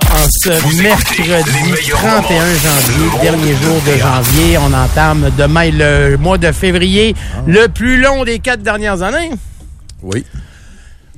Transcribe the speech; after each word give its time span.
En 0.00 0.26
ce 0.30 0.48
mercredi 0.82 1.90
31 1.90 2.54
janvier, 2.54 3.20
dernier 3.20 3.54
jour 3.56 3.78
de 3.86 3.98
janvier, 3.98 4.56
on 4.56 4.72
entame 4.72 5.30
demain 5.36 5.70
le 5.70 6.16
mois 6.16 6.38
de 6.38 6.50
février, 6.50 7.14
le 7.46 7.66
plus 7.66 8.00
long 8.00 8.24
des 8.24 8.38
quatre 8.38 8.62
dernières 8.62 9.02
années. 9.02 9.30
Oui. 10.02 10.24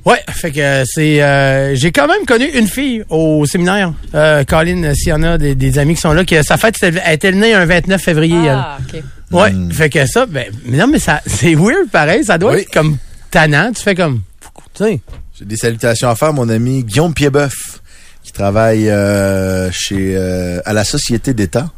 Ouais, 0.05 0.19
fait 0.29 0.51
que 0.51 0.83
c'est 0.85 1.23
euh, 1.23 1.73
j'ai 1.73 1.93
quand 1.93 2.07
même 2.07 2.25
connu 2.27 2.45
une 2.47 2.67
fille 2.67 3.05
au 3.09 3.45
séminaire, 3.45 3.93
euh, 4.13 4.43
Colin 4.43 4.93
Sienna, 4.93 5.37
des, 5.37 5.55
des 5.55 5.79
amis 5.79 5.95
qui 5.95 6.01
sont 6.01 6.11
là, 6.11 6.25
que 6.25 6.43
sa 6.43 6.57
fête 6.57 6.75
elle 6.81 7.01
était 7.13 7.31
née 7.31 7.53
un 7.53 7.65
29 7.65 8.01
février. 8.01 8.49
Ah, 8.49 8.77
OK. 8.81 8.93
elle. 8.93 9.03
Ouais, 9.35 9.53
fait 9.71 9.89
que 9.89 10.05
ça, 10.05 10.25
ben 10.25 10.47
mais 10.65 10.77
non 10.77 10.87
mais 10.87 10.99
ça 10.99 11.21
c'est 11.25 11.55
weird 11.55 11.89
pareil, 11.93 12.25
ça 12.25 12.37
doit 12.37 12.51
Oui. 12.55 12.59
être 12.59 12.71
comme 12.73 12.97
tannant, 13.31 13.71
tu 13.71 13.81
fais 13.81 13.95
comme 13.95 14.21
tu 14.73 14.83
sais. 14.83 14.99
J'ai 15.39 15.45
des 15.45 15.55
salutations 15.57 16.09
à 16.09 16.15
faire, 16.15 16.33
mon 16.33 16.47
ami 16.49 16.83
Guillaume 16.83 17.13
Piedboeuf, 17.13 17.74
travaille 18.35 18.89
euh, 18.89 19.69
chez 19.71 20.13
euh, 20.15 20.59
à 20.65 20.73
la 20.73 20.83
Société 20.83 21.33
d'État, 21.33 21.69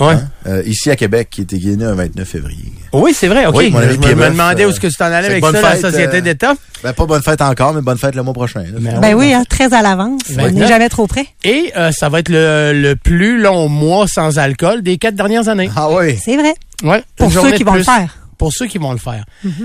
Ouais. 0.00 0.14
hein, 0.14 0.28
euh, 0.46 0.62
ici 0.64 0.90
à 0.90 0.96
Québec, 0.96 1.28
qui 1.30 1.42
était 1.42 1.56
né 1.58 1.84
un 1.84 1.94
29 1.94 2.26
février. 2.26 2.72
Oui, 2.94 3.12
c'est 3.14 3.28
vrai, 3.28 3.44
OK. 3.46 3.54
Oui, 3.56 3.70
mon 3.70 3.78
ami 3.80 3.88
je 3.92 3.96
me- 3.96 4.00
Pierre 4.00 4.16
me 4.16 4.20
Boeuf, 4.22 4.32
demandais 4.32 4.64
où 4.64 4.70
est-ce 4.70 4.80
que 4.80 4.86
tu 4.86 4.94
t'en 4.94 5.04
allais 5.06 5.28
avec 5.28 5.44
ça, 5.44 5.52
la 5.60 5.76
société 5.76 6.16
euh, 6.16 6.20
d'État? 6.22 6.54
Ben, 6.82 6.94
pas 6.94 7.04
bonne 7.04 7.22
fête 7.22 7.42
encore, 7.42 7.74
mais 7.74 7.82
bonne 7.82 7.98
fête 7.98 8.14
le 8.14 8.22
mois 8.22 8.32
prochain. 8.32 8.62
là. 8.62 8.78
Ben 8.80 9.00
ouais, 9.00 9.12
oui, 9.14 9.34
hein, 9.34 9.44
très 9.48 9.74
à 9.74 9.82
l'avance. 9.82 10.22
On 10.30 10.34
Vingt-neuf. 10.36 10.54
n'est 10.54 10.66
jamais 10.68 10.88
trop 10.88 11.06
près. 11.06 11.26
Et 11.44 11.70
euh, 11.76 11.92
ça 11.92 12.08
va 12.08 12.20
être 12.20 12.30
le, 12.30 12.72
le 12.72 12.96
plus 12.96 13.38
long 13.40 13.68
mois 13.68 14.08
sans 14.08 14.38
alcool 14.38 14.82
des 14.82 14.96
quatre 14.96 15.16
dernières 15.16 15.48
années. 15.48 15.70
Ah 15.76 15.90
oui. 15.90 16.16
C'est 16.24 16.36
vrai. 16.38 16.54
Ouais, 16.82 17.04
Pour 17.16 17.30
ceux 17.30 17.52
qui 17.52 17.62
vont 17.62 17.74
le 17.74 17.82
faire. 17.82 18.16
Pour 18.38 18.54
ceux 18.54 18.66
qui 18.66 18.78
vont 18.78 18.92
le 18.92 18.98
faire. 18.98 19.24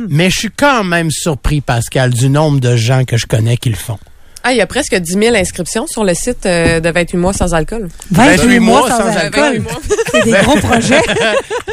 Mais 0.09 0.29
je 0.29 0.37
suis 0.37 0.51
quand 0.51 0.83
même 0.83 1.09
surpris, 1.11 1.61
Pascal, 1.61 2.11
du 2.11 2.27
nombre 2.27 2.59
de 2.59 2.75
gens 2.75 3.05
que 3.05 3.15
je 3.15 3.25
connais 3.25 3.55
qui 3.55 3.69
le 3.69 3.77
font. 3.77 3.97
Ah, 4.47 4.51
il 4.51 4.57
y 4.57 4.61
a 4.61 4.67
presque 4.67 4.93
10 4.93 5.13
000 5.13 5.35
inscriptions 5.35 5.87
sur 5.87 6.03
le 6.03 6.13
site 6.13 6.45
euh, 6.45 6.79
de 6.79 6.87
28 6.91 7.17
mois 7.17 7.33
sans 7.33 7.55
alcool. 7.55 7.89
28 8.11 8.59
mois 8.59 8.87
sans, 8.87 8.97
sans 8.99 9.17
alcool. 9.17 9.57
28 9.57 9.59
mois. 9.59 9.71
C'est 10.11 10.21
des 10.23 10.31
gros 10.43 10.55
projets. 10.57 11.01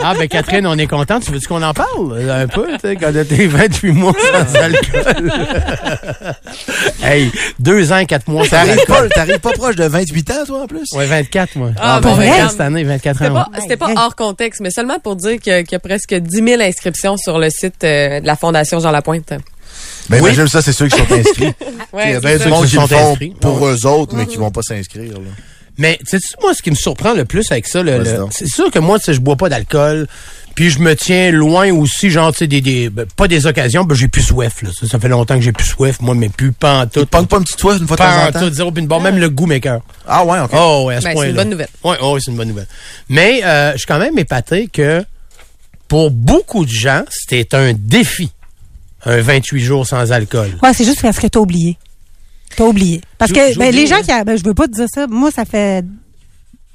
Ah, 0.04 0.14
ben 0.18 0.26
Catherine, 0.26 0.66
on 0.66 0.76
est 0.78 0.88
content. 0.88 1.20
Tu 1.20 1.30
veux-tu 1.30 1.46
qu'on 1.46 1.62
en 1.62 1.72
parle 1.74 2.12
euh, 2.14 2.42
un 2.42 2.48
peu, 2.48 2.66
tu 2.72 2.78
sais, 2.80 2.96
quand 2.96 3.12
t'es 3.12 3.46
28 3.46 3.92
mois 3.92 4.12
sans 4.48 4.54
alcool? 4.56 5.32
hey, 7.04 7.30
deux 7.60 7.92
ans, 7.92 8.04
quatre 8.04 8.26
mois 8.26 8.42
sans 8.42 8.50
T'arrives 8.50 8.80
alcool. 8.80 9.08
pas, 9.08 9.14
t'arrives 9.14 9.38
pas 9.38 9.52
proche 9.52 9.76
de 9.76 9.84
28 9.84 10.30
ans, 10.32 10.44
toi, 10.44 10.62
en 10.62 10.66
plus? 10.66 10.86
Ouais, 10.96 11.06
24, 11.06 11.54
moi. 11.54 11.70
Ah, 11.80 12.00
ben, 12.02 12.16
ben, 12.16 12.32
regarde. 12.32 12.50
cette 12.50 12.60
année, 12.62 12.82
24 12.82 13.16
C'était 13.16 13.30
ans. 13.30 13.34
pas, 13.34 13.46
ouais. 13.52 13.60
c'était 13.60 13.76
pas 13.76 13.90
hors 13.96 14.16
contexte, 14.16 14.60
mais 14.60 14.70
seulement 14.72 14.98
pour 14.98 15.14
dire 15.14 15.38
qu'il 15.38 15.52
y 15.52 15.56
a, 15.56 15.62
qu'il 15.62 15.72
y 15.72 15.76
a 15.76 15.78
presque 15.78 16.14
10 16.14 16.36
000 16.48 16.60
inscriptions 16.62 17.16
sur 17.16 17.38
le 17.38 17.48
site 17.50 17.84
euh, 17.84 18.18
de 18.20 18.26
la 18.26 18.34
Fondation 18.34 18.80
Jean 18.80 18.90
Lapointe. 18.90 19.34
Ben, 20.08 20.16
Oui. 20.20 20.30
imagine 20.30 20.48
ça, 20.48 20.60
c'est 20.62 20.72
ceux 20.72 20.88
qui 20.88 20.96
sont 20.98 21.12
inscrits. 21.12 21.52
Ouais, 21.92 22.04
Il 22.08 22.12
y 22.12 22.14
a 22.16 22.20
bien 22.20 22.38
du 22.38 22.48
monde 22.48 22.60
Ceux 22.62 22.64
qui 22.66 22.70
qui 22.70 22.76
le 22.76 22.82
sont 22.82 22.88
font 22.88 23.10
inscrits. 23.10 23.34
pour 23.40 23.60
Ouais. 23.62 23.72
eux 23.74 23.86
autres, 23.86 24.16
mais 24.16 24.26
qui 24.26 24.36
vont 24.36 24.50
pas 24.50 24.62
s'inscrire, 24.62 25.12
là. 25.12 25.18
Mais 25.78 25.98
tu 26.06 26.18
sais 26.18 26.26
moi 26.42 26.52
ce 26.54 26.60
qui 26.62 26.70
me 26.70 26.74
surprend 26.76 27.14
le 27.14 27.24
plus 27.24 27.50
avec 27.50 27.66
ça 27.66 27.82
le- 27.82 27.98
le- 27.98 28.26
c'est 28.30 28.46
sûr 28.46 28.70
que 28.70 28.78
moi 28.78 28.98
je 29.06 29.18
bois 29.18 29.36
pas 29.36 29.48
d'alcool 29.48 30.06
puis 30.54 30.68
je 30.68 30.78
me 30.80 30.94
tiens 30.94 31.30
loin 31.30 31.72
aussi 31.72 32.10
genre 32.10 32.30
tu 32.30 32.40
sais 32.40 32.46
des, 32.46 32.60
des 32.60 32.90
ben, 32.90 33.06
pas 33.16 33.26
des 33.26 33.46
occasions 33.46 33.82
ben 33.84 33.94
j'ai 33.94 34.06
plus 34.08 34.20
soif 34.20 34.60
là 34.62 34.68
ça, 34.78 34.86
ça 34.86 34.98
fait 34.98 35.08
longtemps 35.08 35.34
que 35.36 35.40
j'ai 35.40 35.52
plus 35.52 35.64
soif 35.66 35.96
moi 36.02 36.14
mais 36.14 36.28
plus 36.28 36.52
pas 36.52 36.80
en 36.80 36.86
tout 36.86 37.00
Tu 37.00 37.06
pognes 37.06 37.24
pas 37.26 37.38
une 37.38 37.44
petite 37.44 37.58
soif 37.58 37.78
une 37.80 37.86
fois 37.88 37.96
de 37.96 38.02
temps 38.02 38.06
pas 38.10 38.28
en 38.28 38.32
temps? 38.32 38.40
tout 38.48 38.52
zéro 38.54 38.70
puis 38.70 38.82
une 38.82 38.86
barre, 38.88 39.00
même 39.00 39.16
le 39.16 39.30
goût 39.30 39.46
m'écoeure 39.46 39.80
Ah 40.06 40.22
ouais, 40.26 40.40
ok. 40.40 40.50
oh 40.52 40.84
ouais 40.88 40.96
à 40.96 41.00
ce 41.00 41.04
Ben, 41.06 41.14
point 41.14 41.22
c'est 41.24 41.30
une 41.30 41.36
bonne 41.36 41.48
nouvelle. 41.50 41.68
ouais 41.84 41.96
oh, 42.02 42.18
c'est 42.20 42.30
une 42.30 42.36
bonne 42.36 42.48
nouvelle 42.48 42.68
mais 43.08 43.40
euh, 43.42 43.72
je 43.72 43.78
suis 43.78 43.86
quand 43.86 43.98
même 43.98 44.18
épaté 44.18 44.68
que 44.70 45.02
pour 45.88 46.10
beaucoup 46.10 46.66
de 46.66 46.70
gens 46.70 47.02
c'était 47.08 47.56
un 47.56 47.72
défi 47.72 48.30
un 49.04 49.20
28 49.20 49.60
jours 49.60 49.86
sans 49.86 50.12
alcool 50.12 50.50
Ouais, 50.62 50.72
c'est 50.74 50.84
juste 50.84 51.02
parce 51.02 51.18
que 51.18 51.26
t'as 51.26 51.40
oublié. 51.40 51.76
T'as 52.56 52.64
oublié. 52.64 53.00
Parce 53.18 53.32
que 53.32 53.58
ben, 53.58 53.74
les 53.74 53.86
gens 53.86 54.00
qui... 54.02 54.10
a- 54.12 54.24
Ben, 54.24 54.36
je 54.36 54.44
veux 54.44 54.54
pas 54.54 54.66
te 54.66 54.72
dire 54.72 54.86
ça. 54.92 55.06
Moi, 55.06 55.30
ça 55.30 55.44
fait 55.44 55.84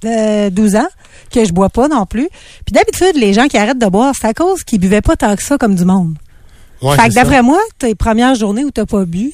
euh, 0.06 0.50
12 0.50 0.75
ans 0.75 0.88
que 1.31 1.45
je 1.45 1.52
bois 1.53 1.70
pas 1.70 1.88
non 1.88 2.05
plus. 2.05 2.28
Puis 2.66 2.73
d'habitude, 2.73 3.16
les 3.16 3.33
gens 3.33 3.48
qui 3.48 3.58
arrêtent 3.58 3.80
de 3.80 3.86
boire, 3.88 4.14
c'est 4.20 4.28
à 4.28 4.33
cause 4.33 4.64
qu'ils 4.64 4.80
buvaient 4.80 5.02
pas 5.02 5.16
tant 5.16 5.36
que 5.36 5.44
ça 5.44 5.58
comme 5.58 5.75
du 5.75 5.86
monde. 5.86 6.16
Ouais, 6.82 6.95
fait 6.95 7.10
que 7.10 7.14
d'après 7.16 7.42
moi, 7.42 7.60
tes 7.80 7.95
premières 7.95 8.36
journées 8.36 8.64
où 8.64 8.71
t'as 8.71 8.86
pas 8.86 9.05
bu, 9.05 9.32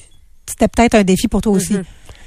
c'était 0.48 0.68
peut-être 0.68 0.96
un 0.96 1.04
défi 1.04 1.28
pour 1.28 1.42
toi 1.42 1.52
aussi. 1.54 1.76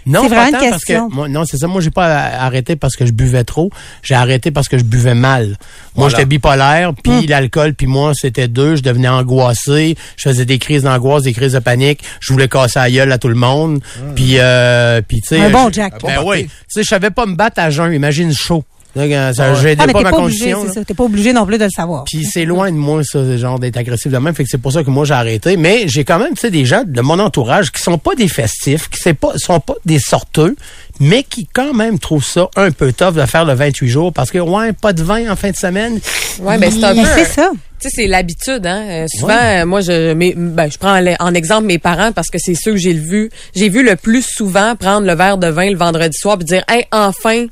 Non, 0.07 0.23
C'est 0.23 0.29
vraiment 0.29 0.47
une 0.47 0.53
tant 0.53 0.59
parce 0.71 0.85
question. 0.85 1.09
que 1.09 1.15
moi, 1.15 1.29
non, 1.29 1.45
c'est 1.45 1.57
ça. 1.57 1.67
Moi, 1.67 1.81
j'ai 1.81 1.91
pas 1.91 2.07
arrêté 2.07 2.77
parce 2.77 2.95
que 2.95 3.05
je 3.05 3.13
buvais 3.13 3.43
trop. 3.43 3.71
J'ai 4.03 4.15
arrêté 4.15 4.51
parce 4.53 4.69
que 4.69 4.79
je 4.79 4.85
buvais 4.85 5.15
mal. 5.15 5.47
Moi, 5.49 5.57
Voilà. 5.97 6.11
j'étais 6.11 6.25
bipolaire, 6.27 6.93
puis 7.03 7.13
Hum. 7.13 7.27
l'alcool, 7.29 7.75
puis 7.75 7.87
moi, 7.89 8.13
c'était 8.15 8.47
deux. 8.49 8.77
Je 8.77 8.83
devenais 8.83 9.09
angoissé. 9.09 9.97
Je 10.17 10.29
faisais 10.29 10.45
des 10.45 10.59
crises 10.59 10.85
d'angoisse, 10.85 11.25
des 11.25 11.33
crises 11.33 11.55
de 11.55 11.59
panique. 11.59 12.01
Je 12.21 12.33
voulais 12.33 12.49
casser 12.49 12.79
la 12.79 12.91
gueule 12.91 13.11
à 13.11 13.19
tout 13.19 13.29
le 13.29 13.35
monde. 13.35 13.81
Puis, 14.15 14.39
euh, 14.39 15.01
puis 15.07 15.21
tu 15.21 15.35
sais. 15.37 15.41
Un 15.41 15.51
bon 15.51 15.71
Jack. 15.73 15.95
Ben 16.03 16.21
Bon 16.23 16.31
oui. 16.31 16.45
Tu 16.45 16.51
sais, 16.69 16.83
je 16.85 16.89
savais 16.89 17.11
pas 17.11 17.27
me 17.27 17.35
battre 17.35 17.61
à 17.61 17.71
jeun. 17.71 17.93
Imagine 17.93 18.33
chaud. 18.33 18.65
Ça, 18.97 19.03
Ouais. 19.03 19.77
Ah, 19.79 19.87
mais 19.87 19.93
pas 19.93 19.99
t'es 19.99 20.05
ma 20.05 20.11
pas 20.11 20.17
obligé, 20.19 20.53
condition. 20.53 20.85
T'es 20.85 20.95
pas 20.95 21.05
obligé 21.05 21.33
non 21.35 21.45
plus 21.45 21.59
de 21.59 21.65
le 21.65 21.71
savoir. 21.71 22.05
Puis 22.05 22.25
c'est 22.25 22.45
loin 22.47 22.71
de 22.73 22.77
moi, 22.77 23.03
ça, 23.05 23.19
ce 23.25 23.37
genre 23.37 23.59
d'être 23.59 23.77
agressif 23.77 24.11
de 24.11 24.17
même. 24.19 24.35
Fait 24.35 24.43
que 24.45 24.49
c'est 24.51 24.57
pour 24.59 24.73
ça 24.73 24.83
que 24.83 24.91
moi, 24.91 25.05
j'ai 25.05 25.13
arrêté. 25.15 25.57
Mais 25.59 25.87
j'ai 25.87 26.05
quand 26.05 26.19
même, 26.19 26.31
tu 26.35 26.41
sais, 26.41 26.51
des 26.51 26.65
gens 26.65 26.83
de 26.87 27.01
mon 27.03 27.19
entourage 27.19 27.71
qui 27.73 27.83
sont 27.83 27.99
pas 27.99 28.15
des 28.15 28.29
festifs, 28.29 28.89
qui 28.89 28.99
c'est 29.01 29.15
pas, 29.15 29.33
sont 29.37 29.61
pas 29.61 29.75
des 29.85 29.99
sorteux, 29.99 30.57
mais 30.99 31.23
qui 31.23 31.47
quand 31.53 31.75
même 31.75 31.99
trouvent 31.99 32.25
ça 32.25 32.49
un 32.57 32.71
peu 32.71 32.93
tough 32.93 33.13
de 33.15 33.27
faire 33.27 33.45
le 33.45 33.53
28 33.53 33.87
jours 33.89 34.13
parce 34.15 34.31
que, 34.31 34.39
ouais, 34.39 34.73
pas 34.73 34.93
de 34.95 35.03
vin 35.03 35.31
en 35.31 35.37
fin 35.37 35.51
de 35.51 35.57
semaine. 35.57 36.01
Ouais, 36.41 36.57
ben, 36.59 36.71
c'est 36.71 36.85
un 36.85 36.95
Mais 36.95 37.03
peu. 37.03 37.09
c'est 37.17 37.25
ça. 37.27 37.51
Tu 37.79 37.91
sais, 37.91 37.95
c'est 37.95 38.07
l'habitude, 38.07 38.67
hein. 38.67 38.83
Euh, 38.89 39.07
souvent, 39.09 39.35
Ouais. 39.35 39.61
euh, 39.63 39.67
moi, 39.67 39.83
je, 39.83 40.15
mes- 40.15 40.33
ben, 40.35 40.71
je 40.71 40.79
prends 40.79 40.99
en, 40.99 41.15
en 41.21 41.35
exemple 41.35 41.67
mes 41.67 41.79
parents 41.79 42.13
parce 42.13 42.29
que 42.31 42.39
c'est 42.39 42.55
ceux 42.55 42.71
que 42.73 42.79
j'ai 42.79 42.95
le 42.95 43.03
vu. 43.03 43.29
J'ai 43.55 43.69
vu 43.69 43.85
le 43.85 43.97
plus 43.97 44.23
souvent 44.27 44.75
prendre 44.77 45.07
le 45.07 45.15
verre 45.15 45.37
de 45.37 45.49
vin 45.49 45.69
le 45.71 45.77
vendredi 45.77 46.17
soir 46.17 46.39
puis 46.39 46.47
dire, 46.47 46.65
hey, 46.71 46.87
enfin, 46.93 47.45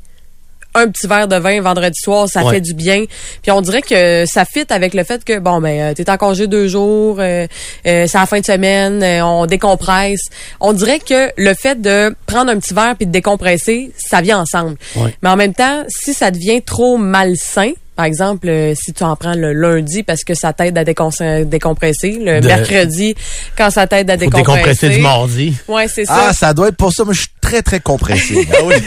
un 0.75 0.89
petit 0.89 1.07
verre 1.07 1.29
de 1.29 1.37
vin 1.37 1.61
vendredi 1.61 1.99
soir, 2.01 2.29
ça 2.29 2.45
Ouais. 2.45 2.55
fait 2.55 2.61
du 2.61 2.75
bien. 2.75 3.05
Puis 3.43 3.51
on 3.53 3.61
dirait 3.61 3.83
que 3.83 4.25
ça 4.27 4.45
fit 4.45 4.65
avec 4.71 4.95
le 4.95 5.05
fait 5.05 5.25
que 5.25 5.39
bon 5.39 5.61
ben 5.61 5.81
euh, 5.81 5.95
t'es 5.95 6.09
en 6.11 6.17
congé 6.17 6.47
deux 6.47 6.69
jours, 6.69 7.17
euh, 7.21 7.47
euh, 7.87 8.07
c'est 8.07 8.19
la 8.19 8.27
fin 8.27 8.41
de 8.41 8.45
semaine, 8.45 9.03
euh, 9.03 9.25
on 9.25 9.47
décompresse. 9.47 10.23
On 10.61 10.73
dirait 10.73 10.99
que 11.01 11.31
le 11.37 11.55
fait 11.55 11.81
de 11.81 12.15
prendre 12.27 12.51
un 12.51 12.59
petit 12.59 12.75
verre 12.75 12.95
puis 12.97 13.07
de 13.07 13.13
décompresser, 13.13 13.93
ça 13.97 14.21
vient 14.21 14.41
ensemble. 14.41 14.77
Ouais. 14.97 15.15
Mais 15.23 15.29
en 15.29 15.37
même 15.37 15.55
temps, 15.55 15.85
si 15.89 16.13
ça 16.15 16.31
devient 16.31 16.63
trop 16.63 16.97
malsain, 16.99 17.71
par 17.97 18.05
exemple, 18.07 18.49
euh, 18.49 18.75
si 18.75 18.93
tu 18.93 19.05
en 19.05 19.15
prends 19.17 19.35
le 19.35 19.53
lundi 19.53 20.03
parce 20.03 20.25
que 20.25 20.35
ça 20.35 20.53
t'aide 20.53 20.77
à 20.79 20.85
décon- 20.85 21.45
décompresser, 21.45 22.19
le 22.21 22.41
De- 22.41 22.47
mercredi 22.47 23.15
quand 23.57 23.71
ça 23.71 23.87
t'aide 23.87 24.11
à 24.11 24.15
Faut 24.15 24.21
décompresser. 24.21 24.53
décompresser 24.59 24.89
du 24.91 24.99
mardi. 25.01 25.55
Ouais, 25.69 25.87
c'est 25.89 26.05
ça. 26.05 26.27
Ah, 26.29 26.33
ça 26.33 26.53
doit 26.55 26.69
être 26.69 26.77
pour 26.77 26.93
ça, 26.93 27.05
mais 27.07 27.15
je 27.15 27.21
suis 27.21 27.29
très, 27.41 27.63
très 27.63 27.81
compressé. 27.81 28.47
Ah 28.55 28.59
oui. 28.65 28.75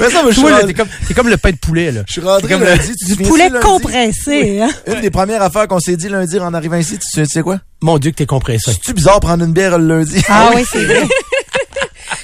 mais 0.00 0.10
ça, 0.10 0.22
moi, 0.22 0.30
je 0.32 0.38
suis 0.40 0.74
t'es 1.08 1.14
comme, 1.14 1.28
le 1.28 1.36
pain 1.36 1.50
de 1.50 1.56
poulet, 1.56 1.90
là. 1.92 2.02
je 2.06 2.12
suis 2.12 2.20
rentré 2.20 2.48
comme 2.48 2.62
lundi. 2.64 2.92
tu 2.96 3.16
Du 3.16 3.22
poulet 3.22 3.48
lundi? 3.48 3.64
compressé. 3.64 4.60
Hein? 4.60 4.70
Une 4.86 5.00
des 5.00 5.10
premières 5.10 5.42
affaires 5.42 5.66
qu'on 5.68 5.80
s'est 5.80 5.96
dit 5.96 6.08
lundi 6.08 6.38
en 6.38 6.54
arrivant 6.54 6.76
ici, 6.76 6.98
tu 6.98 7.06
sais- 7.08 7.26
tu 7.26 7.32
sais 7.32 7.42
quoi? 7.42 7.58
Mon 7.80 7.98
Dieu, 7.98 8.10
que 8.10 8.16
t'es 8.16 8.26
compressé. 8.26 8.72
C'est-tu 8.72 8.92
bizarre 8.92 9.20
prendre 9.20 9.44
une 9.44 9.52
bière 9.52 9.78
le 9.78 9.98
lundi? 9.98 10.22
Ah 10.28 10.50
oui, 10.56 10.64
c'est 10.70 10.84
vrai. 10.84 11.02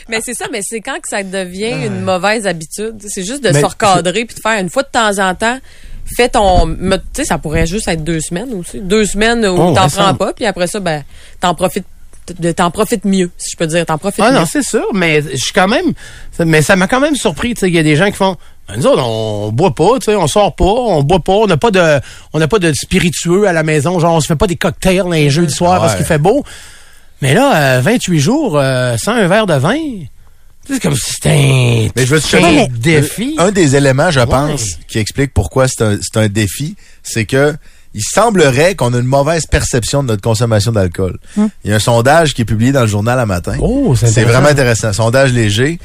Mais 0.09 0.21
c'est 0.25 0.34
ça, 0.34 0.47
mais 0.53 0.60
c'est 0.62 0.81
quand 0.81 0.97
que 0.97 1.09
ça 1.09 1.22
devient 1.22 1.87
une 1.87 2.00
mauvaise 2.00 2.47
habitude. 2.47 2.97
C'est 3.09 3.25
juste 3.25 3.43
de 3.44 3.50
Mais 3.50 3.60
se 3.60 3.66
recadrer 3.66 4.25
puis 4.25 4.34
de 4.37 4.41
faire 4.41 4.59
une 4.60 4.71
fois 4.71 4.82
de 4.82 4.88
temps 4.91 5.19
en 5.19 5.34
temps. 5.34 5.59
Fais 6.16 6.28
ton, 6.28 6.66
tu 6.77 6.99
sais, 7.15 7.25
ça 7.25 7.38
pourrait 7.38 7.66
juste 7.66 7.88
être 7.88 8.05
deux 8.05 8.21
semaines 8.21 8.53
aussi. 8.55 8.78
Deux 8.81 9.06
semaines 9.06 9.44
où 9.47 9.56
Oh, 9.59 9.75
t'en 9.75 9.88
prends 9.88 10.15
pas, 10.15 10.32
puis 10.34 10.44
après 10.44 10.66
ça, 10.66 10.78
ben, 10.78 11.03
t'en 11.41 11.55
profites, 11.55 11.87
de- 12.38 12.53
t'en 12.53 12.71
profites 12.71 13.06
mieux, 13.06 13.31
si 13.38 13.53
je 13.53 13.56
peux 13.56 13.66
dire, 13.66 13.87
t'en 13.87 13.97
profites 13.97 14.22
Ah 14.22 14.31
mieux. 14.31 14.37
non, 14.41 14.44
c'est 14.44 14.62
sûr, 14.62 14.87
mais 14.93 15.22
je 15.22 15.37
suis 15.37 15.53
quand 15.55 15.66
même, 15.66 15.93
mais 16.44 16.61
ça 16.61 16.76
m'a 16.76 16.88
quand 16.88 17.00
même 17.00 17.16
surpris, 17.16 17.55
tu 17.55 17.61
sais, 17.61 17.69
il 17.69 17.75
y 17.75 17.78
a 17.78 17.82
des 17.82 17.97
gens 17.97 18.06
qui 18.11 18.16
font, 18.16 18.37
Ben, 18.69 18.76
nous 18.76 18.87
autres, 18.87 19.03
on 19.03 19.50
boit 19.50 19.75
pas, 19.75 19.99
tu 19.99 20.05
sais, 20.06 20.15
on 20.16 20.26
sort 20.26 20.55
pas, 20.55 20.65
on 20.65 21.03
boit 21.03 21.21
pas, 21.21 21.32
on 21.32 21.47
n'a 21.47 21.56
pas 21.56 21.71
de, 21.71 22.00
on 22.34 22.38
n'a 22.38 22.49
pas 22.49 22.59
de 22.59 22.71
spiritueux 22.75 23.47
à 23.49 23.55
la 23.55 23.62
maison, 23.62 23.99
genre 23.99 24.15
on 24.15 24.21
se 24.21 24.26
fait 24.26 24.37
pas 24.37 24.47
des 24.47 24.56
cocktails 24.56 25.05
les 25.11 25.31
jeudi 25.31 25.55
soir 25.55 25.81
parce 25.81 25.94
qu'il 25.97 26.05
fait 26.05 26.19
beau. 26.19 26.44
Mais 27.25 27.33
là, 27.33 27.79
euh, 27.79 27.81
28 27.81 28.21
jours 28.21 28.59
euh, 28.59 28.99
sans 28.99 29.12
un 29.12 29.27
verre 29.29 29.47
de 29.47 29.55
vin, 29.55 29.79
c'est 30.69 30.79
comme 30.79 30.95
si 30.95 31.15
c'était 31.15 31.31
un, 31.31 31.89
Mais 31.97 32.05
je 32.05 32.15
veux 32.15 32.21
te 32.21 32.37
un 32.37 32.67
défi. 32.69 33.35
Un 33.38 33.50
des 33.50 33.76
éléments, 33.76 34.11
je 34.11 34.21
pense, 34.21 34.76
qui 34.88 34.99
explique 34.99 35.32
pourquoi 35.32 35.67
c'est 35.67 35.81
un, 35.81 35.97
c'est 36.03 36.19
un 36.19 36.29
défi, 36.29 36.76
c'est 37.03 37.25
que 37.25 37.55
il 37.94 38.03
semblerait 38.03 38.75
qu'on 38.75 38.93
a 38.93 38.99
une 38.99 39.06
mauvaise 39.06 39.47
perception 39.47 40.03
de 40.03 40.09
notre 40.09 40.21
consommation 40.21 40.71
d'alcool. 40.71 41.17
Il 41.38 41.71
y 41.71 41.73
a 41.73 41.76
un 41.76 41.79
sondage 41.79 42.35
qui 42.35 42.43
est 42.43 42.44
publié 42.44 42.73
dans 42.73 42.82
le 42.82 42.88
journal 42.88 43.19
à 43.19 43.25
matin. 43.25 43.56
Oh, 43.59 43.97
c'est 43.97 44.25
vraiment 44.25 44.49
intéressant. 44.49 44.88
Un 44.88 44.93
sondage 44.93 45.32
léger 45.32 45.79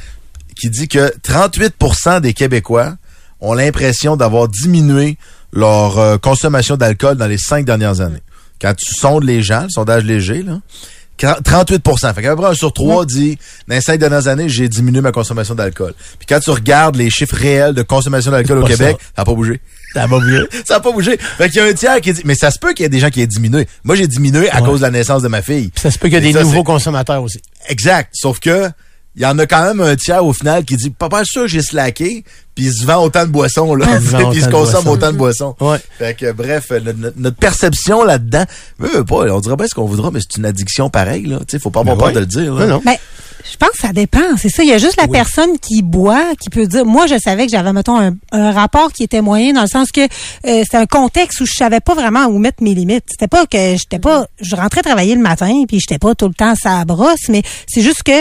qui 0.60 0.68
dit 0.68 0.88
que 0.88 1.10
38% 1.26 2.20
des 2.20 2.34
Québécois 2.34 2.96
ont 3.40 3.54
l'impression 3.54 4.18
d'avoir 4.18 4.48
diminué 4.48 5.16
leur 5.54 5.98
euh, 5.98 6.18
consommation 6.18 6.76
d'alcool 6.76 7.16
dans 7.16 7.26
les 7.26 7.38
cinq 7.38 7.64
dernières 7.64 8.02
années. 8.02 8.20
Quand 8.60 8.74
tu 8.74 8.92
sondes 8.94 9.24
les 9.24 9.42
gens, 9.42 9.62
le 9.62 9.70
sondage 9.70 10.04
léger, 10.04 10.42
là, 10.42 10.60
38% 11.26 12.14
Fait 12.14 12.22
qu'à 12.22 12.30
peu 12.30 12.36
près 12.42 12.50
un 12.50 12.54
sur 12.54 12.72
trois 12.72 13.04
dit, 13.06 13.38
dans 13.68 13.74
les 13.74 13.80
cinq 13.80 13.98
dernières 13.98 14.26
années, 14.28 14.48
j'ai 14.48 14.68
diminué 14.68 15.00
ma 15.00 15.12
consommation 15.12 15.54
d'alcool. 15.54 15.94
Puis 16.18 16.26
quand 16.26 16.40
tu 16.40 16.50
regardes 16.50 16.96
les 16.96 17.10
chiffres 17.10 17.36
réels 17.36 17.74
de 17.74 17.82
consommation 17.82 18.30
d'alcool 18.30 18.58
au 18.58 18.62
pas 18.62 18.68
Québec, 18.68 18.96
ça. 19.00 19.06
n'a 19.18 19.24
pas 19.24 19.34
bougé. 19.34 19.60
Ça 19.94 20.06
va 20.06 20.20
mieux. 20.20 20.48
Ça 20.64 20.74
n'a 20.74 20.80
pas 20.80 20.92
bougé. 20.92 21.16
Fait 21.18 21.48
qu'il 21.48 21.56
y 21.60 21.64
a 21.64 21.68
un 21.68 21.72
tiers 21.72 22.00
qui 22.00 22.12
dit, 22.12 22.22
mais 22.24 22.34
ça 22.36 22.50
se 22.52 22.58
peut 22.60 22.72
qu'il 22.72 22.84
y 22.84 22.86
ait 22.86 22.88
des 22.90 23.00
gens 23.00 23.10
qui 23.10 23.20
aient 23.22 23.26
diminué. 23.26 23.66
Moi, 23.82 23.96
j'ai 23.96 24.06
diminué 24.06 24.48
à 24.50 24.60
Ouais. 24.60 24.68
cause 24.68 24.80
de 24.80 24.84
la 24.84 24.90
naissance 24.92 25.22
de 25.22 25.28
ma 25.28 25.42
fille. 25.42 25.68
Puis 25.74 25.80
ça 25.82 25.90
se 25.90 25.98
peut 25.98 26.06
qu'il 26.08 26.14
y 26.14 26.16
a 26.16 26.20
Et 26.28 26.32
des 26.32 26.38
ça, 26.38 26.42
nouveaux 26.44 26.62
consommateurs 26.62 27.20
aussi. 27.22 27.40
Exact. 27.68 28.08
Sauf 28.12 28.38
que 28.38 28.70
il 29.16 29.22
y 29.22 29.26
en 29.26 29.38
a 29.38 29.46
quand 29.46 29.62
même 29.64 29.80
un 29.80 29.96
tiers 29.96 30.24
au 30.24 30.32
final 30.32 30.64
qui 30.64 30.76
dit 30.76 30.90
pas 30.90 31.08
pas 31.08 31.24
sûr 31.24 31.48
j'ai 31.48 31.62
slacké 31.62 32.24
puis 32.54 32.66
il 32.66 32.72
se 32.72 32.86
vend 32.86 33.02
autant 33.02 33.24
de 33.26 33.30
boissons 33.30 33.74
là 33.74 33.86
Il 34.00 34.06
se 34.06 34.10
vend 34.12 34.30
puis 34.30 34.38
il 34.38 34.44
se 34.44 34.48
consomme 34.48 34.84
boissons. 34.84 34.90
autant 34.90 35.12
de 35.12 35.16
boissons 35.16 35.56
Ouais. 35.60 35.78
fait 35.98 36.14
que 36.14 36.32
bref 36.32 36.66
euh, 36.70 36.80
notre, 37.16 37.36
perception 37.36 38.04
là-dedans 38.04 38.44
veut, 38.78 38.88
veut 38.98 39.04
pas 39.04 39.16
on 39.32 39.40
dirait 39.40 39.56
pas 39.56 39.66
ce 39.66 39.74
qu'on 39.74 39.86
voudra 39.86 40.10
mais 40.10 40.20
c'est 40.20 40.36
une 40.38 40.46
addiction 40.46 40.90
pareille 40.90 41.26
là 41.26 41.38
tu 41.40 41.44
sais 41.48 41.58
faut 41.58 41.70
pas 41.70 41.80
avoir 41.80 41.96
Ben 41.96 42.00
peur 42.00 42.08
ouais. 42.08 42.14
de 42.14 42.20
le 42.20 42.26
dire 42.26 42.54
là. 42.54 42.66
Non, 42.66 42.74
non. 42.74 42.82
Mais 42.86 42.98
je 43.50 43.56
pense 43.56 43.70
que 43.70 43.78
ça 43.78 43.92
dépend. 43.94 44.36
C'est 44.36 44.50
ça. 44.50 44.62
Il 44.62 44.68
y 44.68 44.72
a 44.74 44.76
juste 44.78 45.00
la 45.00 45.08
personne 45.08 45.58
qui 45.58 45.80
boit 45.80 46.34
qui 46.38 46.50
peut 46.50 46.66
dire. 46.66 46.84
Moi, 46.84 47.06
je 47.06 47.18
savais 47.18 47.46
que 47.46 47.50
j'avais, 47.50 47.72
mettons, 47.72 47.98
un, 47.98 48.14
un 48.32 48.52
rapport 48.52 48.92
qui 48.92 49.02
était 49.02 49.22
moyen 49.22 49.54
dans 49.54 49.62
le 49.62 49.66
sens 49.66 49.90
que 49.90 50.02
euh, 50.02 50.08
c'était 50.62 50.76
un 50.76 50.84
contexte 50.84 51.40
où 51.40 51.46
je 51.46 51.52
savais 51.54 51.80
pas 51.80 51.94
vraiment 51.94 52.26
où 52.26 52.38
mettre 52.38 52.62
mes 52.62 52.74
limites. 52.74 53.04
C'était 53.10 53.28
pas 53.28 53.46
que 53.46 53.56
j'étais 53.78 53.98
pas. 53.98 54.26
Je 54.42 54.54
rentrais 54.54 54.82
travailler 54.82 55.14
le 55.14 55.22
matin 55.22 55.50
puis 55.66 55.80
j'étais 55.80 55.98
pas 55.98 56.14
tout 56.14 56.28
le 56.28 56.34
temps 56.34 56.54
ça 56.54 56.84
brosse, 56.84 57.28
mais 57.30 57.42
c'est 57.66 57.80
juste 57.80 58.02
que 58.02 58.12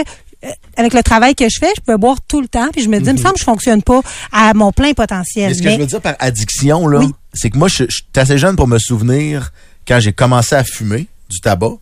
avec 0.78 0.94
le 0.94 1.04
travail 1.04 1.36
que 1.36 1.46
je 1.50 1.60
fais, 1.60 1.72
je 1.76 1.82
peux 1.82 1.98
boire 1.98 2.18
tout 2.28 2.40
le 2.42 2.48
temps 2.48 2.70
puis 2.72 2.82
je 2.84 2.90
me 2.90 3.00
dis, 3.00 3.10
il 3.10 3.14
me 3.14 3.18
semble 3.18 3.34
que 3.34 3.40
je 3.40 3.44
fonctionne 3.46 3.84
pas 3.84 4.02
à 4.32 4.54
mon 4.54 4.72
plein 4.72 4.94
potentiel. 4.94 5.50
Mais 5.50 5.54
ce 5.58 5.62
que 5.62 5.70
je 5.70 5.78
veux 5.78 5.86
dire 5.86 6.02
par 6.02 6.16
addiction, 6.20 6.88
là, 6.88 7.00
Oui. 7.00 7.12
c'est 7.34 7.50
que 7.50 7.58
moi, 7.58 7.68
je 7.68 7.84
je 7.90 7.96
suis 7.96 8.04
assez 8.16 8.38
jeune 8.38 8.56
pour 8.56 8.68
me 8.68 8.80
souvenir 8.80 9.52
quand 9.88 10.00
j'ai 10.00 10.14
commencé 10.14 10.56
à 10.56 10.64
fumer 10.64 11.08
du 11.30 11.40
tabac. 11.42 11.74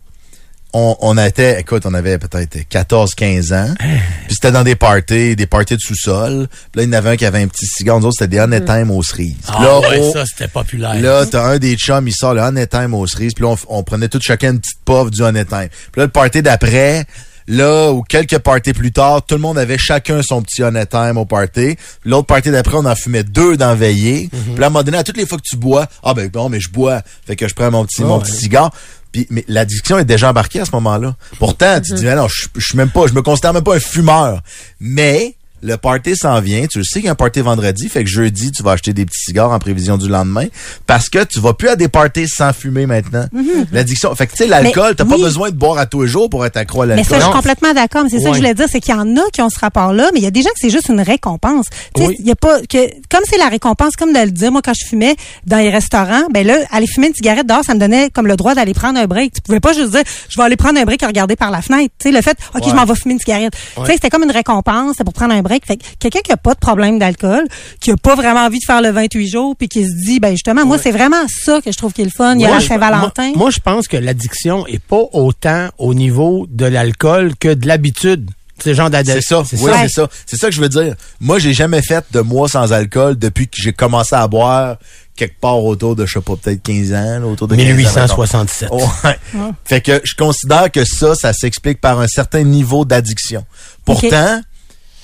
On, 0.74 0.96
on 1.00 1.16
était, 1.16 1.58
écoute, 1.60 1.84
on 1.86 1.94
avait 1.94 2.18
peut-être 2.18 2.68
14, 2.68 3.14
15 3.14 3.52
ans. 3.54 3.74
Puis 3.78 4.34
c'était 4.34 4.52
dans 4.52 4.64
des 4.64 4.74
parties, 4.76 5.34
des 5.34 5.46
parties 5.46 5.76
de 5.76 5.80
sous-sol. 5.80 6.46
Puis 6.50 6.80
là, 6.80 6.82
il 6.82 6.86
y 6.86 6.90
en 6.90 6.92
avait 6.92 7.10
un 7.10 7.16
qui 7.16 7.24
avait 7.24 7.40
un 7.42 7.48
petit 7.48 7.64
cigare. 7.64 7.98
Nous 8.00 8.06
autres, 8.06 8.16
c'était 8.18 8.28
des 8.36 8.38
Honeytime 8.40 8.90
aux 8.90 9.02
cerises. 9.02 9.36
Ah 9.48 9.62
là, 9.62 9.80
ouais, 9.80 9.98
on- 9.98 10.12
ça, 10.12 10.24
c'était 10.26 10.46
populaire. 10.48 10.94
Là, 11.00 11.24
t'as 11.24 11.42
un 11.46 11.58
des 11.58 11.74
chums, 11.76 12.06
il 12.06 12.12
sort 12.14 12.34
le 12.34 12.42
Honeytime 12.42 12.92
aux 12.92 13.06
cerises. 13.06 13.32
Puis 13.32 13.44
là, 13.44 13.50
on, 13.68 13.78
on 13.78 13.82
prenait 13.82 14.08
tout 14.08 14.20
chacun 14.20 14.52
une 14.52 14.60
petite 14.60 14.78
puff 14.84 15.10
du 15.10 15.22
Honeytime. 15.22 15.68
Puis 15.70 16.00
là, 16.00 16.04
le 16.04 16.08
party 16.10 16.42
d'après, 16.42 17.06
là, 17.48 17.90
ou 17.90 18.02
quelques 18.02 18.38
parties 18.38 18.72
plus 18.72 18.92
tard, 18.92 19.22
tout 19.26 19.34
le 19.34 19.40
monde 19.40 19.58
avait 19.58 19.78
chacun 19.78 20.20
son 20.22 20.42
petit 20.42 20.62
Honeytime 20.62 21.16
au 21.16 21.24
party. 21.24 21.76
L'autre 22.04 22.26
party 22.26 22.50
d'après, 22.50 22.76
on 22.76 22.84
en 22.84 22.94
fumait 22.94 23.24
deux 23.24 23.56
dans 23.56 23.74
veillée. 23.74 24.28
Puis 24.30 24.58
là, 24.58 24.66
à 24.66 24.66
un 24.66 24.70
moment 24.70 24.84
donné, 24.84 24.98
à 24.98 25.04
toutes 25.04 25.16
les 25.16 25.26
fois 25.26 25.38
que 25.38 25.42
tu 25.48 25.56
bois, 25.56 25.86
ah 26.04 26.14
ben 26.14 26.30
non, 26.32 26.48
mais 26.48 26.60
je 26.60 26.70
bois. 26.70 27.02
Fait 27.26 27.34
que 27.34 27.48
je 27.48 27.54
prends 27.54 27.70
mon 27.70 27.84
petit, 27.84 28.02
mon 28.02 28.18
ouais. 28.18 28.22
petit 28.22 28.32
cigare. 28.32 28.70
Puis, 29.10 29.26
mais 29.30 29.44
l'addiction 29.48 29.98
est 29.98 30.04
déjà 30.04 30.30
embarquée 30.30 30.60
à 30.60 30.66
ce 30.66 30.72
moment-là. 30.72 31.16
Pourtant, 31.38 31.80
tu 31.80 31.92
te 31.92 31.96
dis, 31.96 32.08
Ah 32.08 32.14
non, 32.14 32.28
je 32.28 32.46
je 32.54 32.64
suis 32.66 32.76
même 32.76 32.90
pas, 32.90 33.06
je 33.06 33.14
me 33.14 33.22
considère 33.22 33.54
même 33.54 33.64
pas 33.64 33.76
un 33.76 33.80
fumeur. 33.80 34.42
Mais, 34.80 35.34
le 35.62 35.76
party 35.76 36.16
s'en 36.16 36.40
vient. 36.40 36.66
Tu 36.66 36.84
sais 36.84 37.00
qu'il 37.00 37.06
y 37.06 37.08
a 37.08 37.12
un 37.12 37.14
party 37.14 37.40
vendredi, 37.40 37.88
fait 37.88 38.04
que 38.04 38.10
jeudi, 38.10 38.52
tu 38.52 38.62
vas 38.62 38.72
acheter 38.72 38.92
des 38.92 39.04
petits 39.04 39.24
cigares 39.26 39.50
en 39.50 39.58
prévision 39.58 39.96
du 39.98 40.08
lendemain. 40.08 40.46
Parce 40.86 41.08
que 41.08 41.24
tu 41.24 41.40
vas 41.40 41.54
plus 41.54 41.68
à 41.68 41.76
des 41.76 41.88
parties 41.88 42.28
sans 42.28 42.52
fumer 42.52 42.86
maintenant. 42.86 43.26
L'addiction. 43.72 44.14
Fait 44.14 44.26
que, 44.26 44.32
tu 44.32 44.38
sais, 44.38 44.46
l'alcool, 44.46 44.94
t'as 44.94 45.04
pas 45.04 45.16
oui. 45.16 45.22
besoin 45.22 45.50
de 45.50 45.56
boire 45.56 45.78
à 45.78 45.86
tous 45.86 46.02
les 46.02 46.08
jours 46.08 46.30
pour 46.30 46.44
être 46.46 46.56
accro 46.56 46.82
à 46.82 46.86
Mais 46.86 47.04
ça, 47.04 47.10
l'alcool. 47.10 47.18
je 47.18 47.24
suis 47.24 47.32
complètement 47.32 47.74
d'accord. 47.74 48.04
Mais 48.04 48.10
c'est 48.10 48.20
ça 48.20 48.28
que 48.28 48.34
je 48.34 48.38
voulais 48.38 48.54
dire, 48.54 48.66
c'est 48.70 48.80
qu'il 48.80 48.94
y 48.94 48.98
en 48.98 49.16
a 49.16 49.30
qui 49.32 49.42
ont 49.42 49.50
ce 49.50 49.58
rapport-là, 49.58 50.10
mais 50.12 50.20
il 50.20 50.24
y 50.24 50.26
a 50.26 50.30
des 50.30 50.42
gens 50.42 50.50
que 50.50 50.60
c'est 50.60 50.70
juste 50.70 50.88
une 50.88 51.00
récompense. 51.00 51.66
Tu 51.94 52.04
sais, 52.04 52.16
il 52.18 52.26
y 52.26 52.30
a 52.30 52.36
pas 52.36 52.60
que 52.62 52.88
comme 53.10 53.22
c'est 53.28 53.38
la 53.38 53.48
récompense, 53.48 53.96
comme 53.96 54.12
de 54.12 54.18
le 54.18 54.30
dire. 54.30 54.52
Moi, 54.52 54.62
quand 54.62 54.74
je 54.74 54.86
fumais 54.86 55.16
dans 55.46 55.58
les 55.58 55.70
restaurants, 55.70 56.26
ben 56.32 56.46
là, 56.46 56.56
aller 56.70 56.86
fumer 56.86 57.08
une 57.08 57.14
cigarette 57.14 57.46
dehors, 57.46 57.64
ça 57.64 57.74
me 57.74 57.80
donnait 57.80 58.10
comme 58.10 58.26
le 58.26 58.36
droit 58.36 58.54
d'aller 58.54 58.74
prendre 58.74 58.98
un 58.98 59.06
break. 59.06 59.32
Tu 59.34 59.40
pouvais 59.42 59.60
pas 59.60 59.72
juste 59.72 59.90
dire, 59.90 60.02
je 60.28 60.38
vais 60.38 60.44
aller 60.44 60.56
prendre 60.56 60.78
un 60.78 60.84
break 60.84 61.02
et 61.02 61.06
regarder 61.06 61.36
par 61.36 61.50
la 61.50 61.62
fenêtre. 61.62 61.94
Tu 61.98 62.08
sais, 62.08 62.14
le 62.14 62.22
fait, 62.22 62.36
ok, 62.54 62.62
je 62.68 62.74
m'en 62.74 62.84
vais 62.84 62.94
fumer 62.94 63.14
une 63.14 63.20
cigarette. 63.20 63.54
Tu 63.76 63.84
sais, 63.86 63.92
c'était 63.94 64.10
comme 64.10 64.22
une 64.22 64.30
récompense, 64.30 64.96
pour 65.04 65.12
prendre 65.12 65.34
un 65.34 65.42
break. 65.42 65.47
Fait 65.66 65.76
que 65.76 65.84
quelqu'un 65.98 66.20
qui 66.20 66.32
a 66.32 66.36
pas 66.36 66.54
de 66.54 66.58
problème 66.58 66.98
d'alcool, 66.98 67.44
qui 67.80 67.90
a 67.90 67.96
pas 67.96 68.14
vraiment 68.14 68.44
envie 68.46 68.58
de 68.58 68.64
faire 68.64 68.82
le 68.82 68.90
28 68.90 69.28
jours, 69.28 69.56
puis 69.56 69.68
qui 69.68 69.84
se 69.84 69.92
dit, 70.04 70.20
ben 70.20 70.30
justement, 70.32 70.64
moi, 70.64 70.78
c'est 70.78 70.90
vraiment 70.90 71.26
ça 71.28 71.60
que 71.60 71.72
je 71.72 71.76
trouve 71.76 71.92
qui 71.92 72.02
est 72.02 72.06
le 72.06 72.10
fun. 72.10 72.34
Il 72.34 72.42
y 72.42 72.46
a 72.46 72.50
la 72.50 72.60
Saint-Valentin. 72.60 73.28
Moi, 73.30 73.36
moi, 73.36 73.50
je 73.50 73.60
pense 73.60 73.88
que 73.88 73.96
l'addiction 73.96 74.66
est 74.66 74.82
pas 74.82 75.02
autant 75.12 75.68
au 75.78 75.94
niveau 75.94 76.46
de 76.50 76.66
l'alcool 76.66 77.32
que 77.36 77.54
de 77.54 77.66
l'habitude. 77.66 78.30
C'est 78.62 78.74
genre 78.74 78.86
C'est 78.86 79.04
d'addiction. 79.04 79.44
ça, 79.44 79.56
oui, 79.58 79.70
c'est 79.82 79.88
ça. 79.88 80.08
C'est 80.26 80.36
ça 80.36 80.48
que 80.48 80.54
je 80.54 80.60
veux 80.60 80.68
dire. 80.68 80.94
Moi, 81.20 81.38
j'ai 81.38 81.52
jamais 81.52 81.80
fait 81.80 82.04
de 82.10 82.20
mois 82.20 82.48
sans 82.48 82.72
alcool 82.72 83.16
depuis 83.18 83.46
que 83.46 83.56
j'ai 83.56 83.72
commencé 83.72 84.16
à 84.16 84.26
boire 84.26 84.76
quelque 85.14 85.40
part 85.40 85.64
autour 85.64 85.96
de, 85.96 86.06
je 86.06 86.14
sais 86.14 86.20
pas, 86.20 86.34
peut-être 86.36 86.62
15 86.62 86.92
ans, 86.92 87.18
là, 87.20 87.26
autour 87.26 87.48
de 87.48 87.56
15 87.56 87.64
ans, 87.64 87.68
mettons. 87.76 87.76
1867. 87.76 88.70
Ouais. 88.70 89.18
Fait 89.64 89.80
que 89.80 90.00
je 90.04 90.14
considère 90.14 90.70
que 90.70 90.84
ça, 90.84 91.14
ça 91.14 91.32
s'explique 91.32 91.80
par 91.80 91.98
un 92.00 92.06
certain 92.06 92.44
niveau 92.44 92.84
d'addiction. 92.84 93.44
Pourtant, 93.84 94.40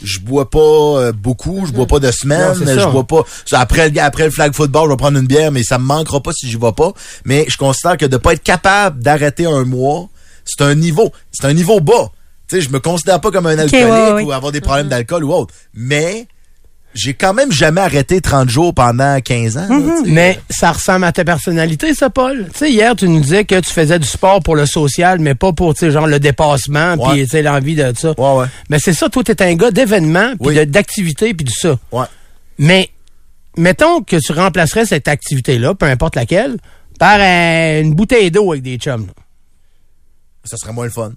je 0.02 0.18
bois 0.20 0.50
pas 0.50 0.58
euh, 0.58 1.12
beaucoup, 1.12 1.64
je 1.66 1.72
bois 1.72 1.86
pas 1.86 1.98
de 1.98 2.10
semaine, 2.10 2.40
Non, 2.48 2.54
je 2.82 2.88
bois 2.90 3.04
pas. 3.04 3.22
Après, 3.52 3.88
le- 3.90 4.00
après 4.00 4.24
le 4.24 4.30
flag 4.30 4.52
football, 4.54 4.86
je 4.86 4.90
vais 4.90 4.96
prendre 4.96 5.18
une 5.18 5.26
bière, 5.26 5.52
mais 5.52 5.62
ça 5.62 5.78
me 5.78 5.84
manquera 5.84 6.20
pas 6.20 6.32
si 6.32 6.48
j'y 6.50 6.56
vais 6.56 6.72
pas. 6.72 6.92
Mais 7.24 7.46
je 7.48 7.56
considère 7.56 7.96
que 7.96 8.06
de 8.06 8.16
pas 8.16 8.32
être 8.32 8.42
capable 8.42 9.02
d'arrêter 9.02 9.46
un 9.46 9.64
mois, 9.64 10.08
c'est 10.44 10.62
un 10.62 10.74
niveau, 10.74 11.10
c'est 11.32 11.46
un 11.46 11.52
niveau 11.54 11.80
bas. 11.80 12.10
Tu 12.48 12.56
sais, 12.56 12.60
je 12.62 12.68
me 12.70 12.78
considère 12.80 13.20
pas 13.20 13.30
comme 13.30 13.46
un 13.46 13.58
alcoolique 13.58 13.86
ouais, 13.88 14.12
ouais. 14.12 14.22
ou 14.22 14.32
avoir 14.32 14.52
des 14.52 14.60
problèmes 14.60 14.88
d'alcool 14.88 15.24
ou 15.24 15.32
autre. 15.32 15.54
Mais 15.72 16.26
j'ai 16.94 17.14
quand 17.14 17.34
même 17.34 17.50
jamais 17.52 17.80
arrêté 17.80 18.20
30 18.20 18.48
jours 18.48 18.72
pendant 18.72 19.20
15 19.20 19.56
ans. 19.58 19.68
sais. 19.68 20.10
Mais 20.10 20.40
ça 20.48 20.72
ressemble 20.72 21.04
à 21.04 21.12
ta 21.12 21.24
personnalité, 21.24 21.94
ça, 21.94 22.08
Paul. 22.10 22.46
Tu 22.52 22.58
sais, 22.58 22.70
hier, 22.72 22.94
tu 22.96 23.08
nous 23.08 23.20
disais 23.20 23.44
que 23.44 23.58
tu 23.60 23.70
faisais 23.70 23.98
du 23.98 24.06
sport 24.06 24.40
pour 24.42 24.54
le 24.56 24.64
social, 24.66 25.18
mais 25.18 25.34
pas 25.34 25.52
pour, 25.52 25.74
tu 25.74 25.90
genre 25.90 26.06
le 26.06 26.20
dépassement, 26.20 26.96
puis, 26.96 27.26
l'envie 27.42 27.74
de 27.74 27.92
ça. 27.96 28.14
Ouais, 28.18 28.38
ouais. 28.40 28.46
Mais 28.70 28.78
c'est 28.78 28.92
ça, 28.92 29.08
toi, 29.08 29.24
t'es 29.24 29.42
un 29.42 29.54
gars 29.54 29.70
d'événements, 29.70 30.30
puis 30.40 30.56
Oui. 30.58 30.66
d'activités, 30.66 31.34
puis 31.34 31.44
de 31.44 31.50
ça. 31.50 31.78
Ouais. 31.92 32.06
Mais, 32.58 32.90
mettons 33.56 34.02
que 34.02 34.16
tu 34.16 34.32
remplacerais 34.32 34.86
cette 34.86 35.08
activité-là, 35.08 35.74
peu 35.74 35.86
importe 35.86 36.16
laquelle, 36.16 36.56
par 36.98 37.18
euh, 37.18 37.80
une 37.82 37.94
bouteille 37.94 38.30
d'eau 38.30 38.52
avec 38.52 38.62
des 38.62 38.76
chums. 38.76 39.06
là. 39.06 39.12
Ça 40.44 40.56
serait 40.56 40.72
moins 40.72 40.84
le 40.84 40.90
fun. 40.90 41.12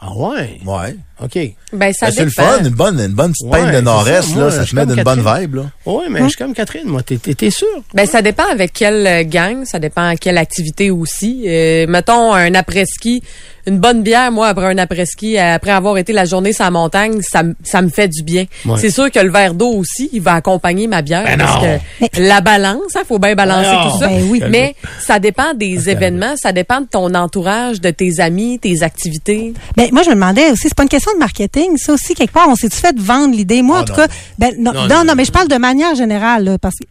Ah 0.00 0.12
ouais? 0.14 0.60
Ouais. 0.64 0.96
OK. 1.22 1.38
Ben, 1.72 1.92
ça 1.92 2.06
Ben, 2.06 2.12
c'est 2.12 2.24
le 2.24 2.30
fun, 2.30 2.58
une 2.64 2.68
bonne, 2.70 2.98
une 3.00 3.12
bonne 3.12 3.32
petite 3.32 3.46
Ouais, 3.50 3.60
peine 3.62 3.74
de 3.74 3.80
nord-est, 3.80 4.34
là, 4.36 4.50
ça 4.50 4.64
te 4.64 4.74
met 4.74 4.86
d'une 4.86 5.02
bonne 5.02 5.18
vibe, 5.22 5.56
là. 5.56 5.62
Oui, 5.84 6.04
mais 6.10 6.20
je 6.22 6.28
suis 6.28 6.36
comme 6.38 6.54
Catherine, 6.54 6.86
moi. 6.86 7.02
T'es, 7.02 7.16
t'es- 7.18 7.34
t'es 7.34 7.50
sûr? 7.50 7.66
Ben, 7.92 8.06
ça 8.06 8.22
dépend 8.22 8.46
avec 8.50 8.72
quelle 8.72 9.06
euh, 9.06 9.22
gang, 9.24 9.64
ça 9.64 9.78
dépend 9.78 10.06
à 10.08 10.16
quelle 10.16 10.38
activité 10.38 10.90
aussi. 10.90 11.44
Euh, 11.46 11.86
mettons, 11.88 12.32
un 12.32 12.54
après-ski, 12.54 13.22
une 13.66 13.78
bonne 13.80 14.02
bière, 14.02 14.32
moi, 14.32 14.48
après 14.48 14.64
un 14.66 14.78
après-ski, 14.78 15.36
après 15.36 15.72
avoir 15.72 15.98
été 15.98 16.14
la 16.14 16.24
journée 16.24 16.54
sur 16.54 16.64
la 16.64 16.70
montagne, 16.70 17.20
ça, 17.20 17.42
ça 17.62 17.82
me 17.82 17.90
fait 17.90 18.08
du 18.08 18.22
bien. 18.22 18.46
Ouais. 18.64 18.78
C'est 18.78 18.90
sûr 18.90 19.10
que 19.10 19.18
le 19.18 19.30
verre 19.30 19.52
d'eau 19.52 19.72
aussi, 19.74 20.08
il 20.14 20.22
va 20.22 20.34
accompagner 20.34 20.86
ma 20.86 21.02
bière. 21.02 21.24
Ben 21.24 21.36
parce 21.38 21.62
non. 21.62 21.78
que 22.08 22.20
la 22.22 22.40
balance, 22.40 22.80
il 22.94 23.04
faut 23.06 23.18
bien 23.18 23.34
balancer 23.34 23.68
Ben 23.68 23.84
non. 23.84 23.90
tout 23.90 23.98
ça. 23.98 24.06
Ben 24.08 24.22
oui. 24.30 24.42
Mais 24.48 24.74
ça 25.04 25.18
dépend 25.18 25.52
des 25.54 25.90
événements, 25.90 26.34
ça 26.36 26.52
dépend 26.52 26.80
de 26.80 26.86
ton 26.86 27.12
entourage, 27.14 27.82
de 27.82 27.90
tes 27.90 28.20
amis, 28.20 28.58
tes 28.58 28.82
activités. 28.82 29.52
Ben, 29.76 29.88
moi, 29.92 30.02
je 30.02 30.08
me 30.10 30.14
demandais 30.14 30.50
aussi, 30.50 30.62
c'est 30.68 30.74
pas 30.74 30.84
une 30.84 30.88
question 30.88 31.07
de 31.14 31.18
marketing, 31.18 31.76
ça 31.76 31.92
aussi, 31.92 32.14
quelque 32.14 32.32
part, 32.32 32.48
on 32.48 32.54
s'est-tu 32.56 32.76
fait 32.76 32.94
vendre 32.98 33.34
l'idée? 33.34 33.62
Moi, 33.62 33.76
Ah, 33.78 33.82
en 33.82 33.84
tout 33.84 33.92
non. 33.92 33.98
cas, 33.98 34.08
ben, 34.38 34.54
non, 34.58 34.72
Non, 34.72 34.82
non, 34.82 34.88
non, 34.88 35.04
non, 35.04 35.14
mais 35.16 35.24
je 35.24 35.32
parle 35.32 35.48
de 35.48 35.56
manière 35.56 35.94
générale, 35.94 36.44
là, 36.44 36.58
parce 36.58 36.76
que 36.76 36.84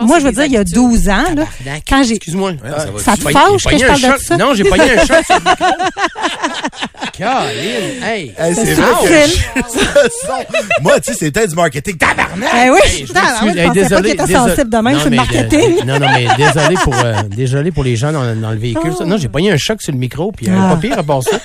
moi, 0.00 0.18
je 0.18 0.24
veux 0.24 0.30
c'est 0.30 0.36
dire, 0.36 0.44
il 0.46 0.52
y 0.52 0.56
a 0.56 0.64
des 0.64 0.72
12 0.72 1.08
ans, 1.10 1.22
là, 1.36 1.44
quand 1.88 2.02
j'ai... 2.02 2.14
Excuse-moi. 2.14 2.52
ça 2.62 2.90
va 2.90 2.98
Ça 2.98 3.16
te 3.16 3.20
fâche 3.30 3.64
que 3.64 3.78
je 3.78 3.86
parle 3.86 4.00
de 4.18 4.22
ça? 4.24 4.36
Non, 4.36 4.54
j'ai 4.54 4.64
pogné 4.64 4.82
un 4.98 5.04
choc 5.06 5.24
sur 5.24 5.36
le 5.36 5.50
micro. 5.50 5.64
Caroline, 7.12 8.02
hey. 8.02 8.32
Hey, 8.38 8.54
c'est 8.54 8.64
C'est 8.64 8.74
vrai 8.74 8.90
que 9.04 9.30
son- 10.10 10.56
Moi, 10.82 10.98
tu 11.00 11.12
sais, 11.12 11.18
c'est 11.18 11.30
peut-être 11.30 11.50
du 11.50 11.56
marketing. 11.56 11.96
Tabarnak! 11.98 12.52
Ben 12.52 12.70
oui, 12.72 12.78
Hey, 12.84 13.06
je 13.06 13.12
non, 13.12 13.20
m'excuse. 13.20 13.42
non, 13.42 13.48
Hey, 13.48 13.54
je 13.54 13.62
pensais 13.62 13.66
pas 13.66 13.72
désolé, 13.74 14.02
qu'il 14.02 14.10
était 14.20 14.26
désolé. 14.26 14.48
sensible 14.50 14.70
de 14.70 14.76
même 14.78 14.92
Non, 14.94 14.98
sur 15.00 15.04
le 15.04 15.10
mais, 15.10 15.16
marketing. 15.16 15.60
euh, 15.60 15.84
non, 15.84 15.98
non, 15.98 16.06
mais 16.12 16.26
désolé 16.36 16.74
pour, 16.82 16.94
euh, 16.98 17.22
désolé 17.28 17.70
pour 17.70 17.84
les 17.84 17.96
gens 17.96 18.12
dans, 18.12 18.34
dans 18.40 18.50
le 18.50 18.58
véhicule. 18.58 18.94
ça. 18.96 19.04
Non, 19.04 19.16
j'ai 19.18 19.28
pogné 19.28 19.52
un 19.52 19.56
choc 19.58 19.82
sur 19.82 19.92
le 19.92 19.98
micro, 19.98 20.32
puis 20.32 20.48
euh, 20.48 20.52
Ah. 20.58 20.74
pas 20.74 20.80
pire 20.80 20.98
à 20.98 21.02
part 21.02 21.22
ça. 21.22 21.36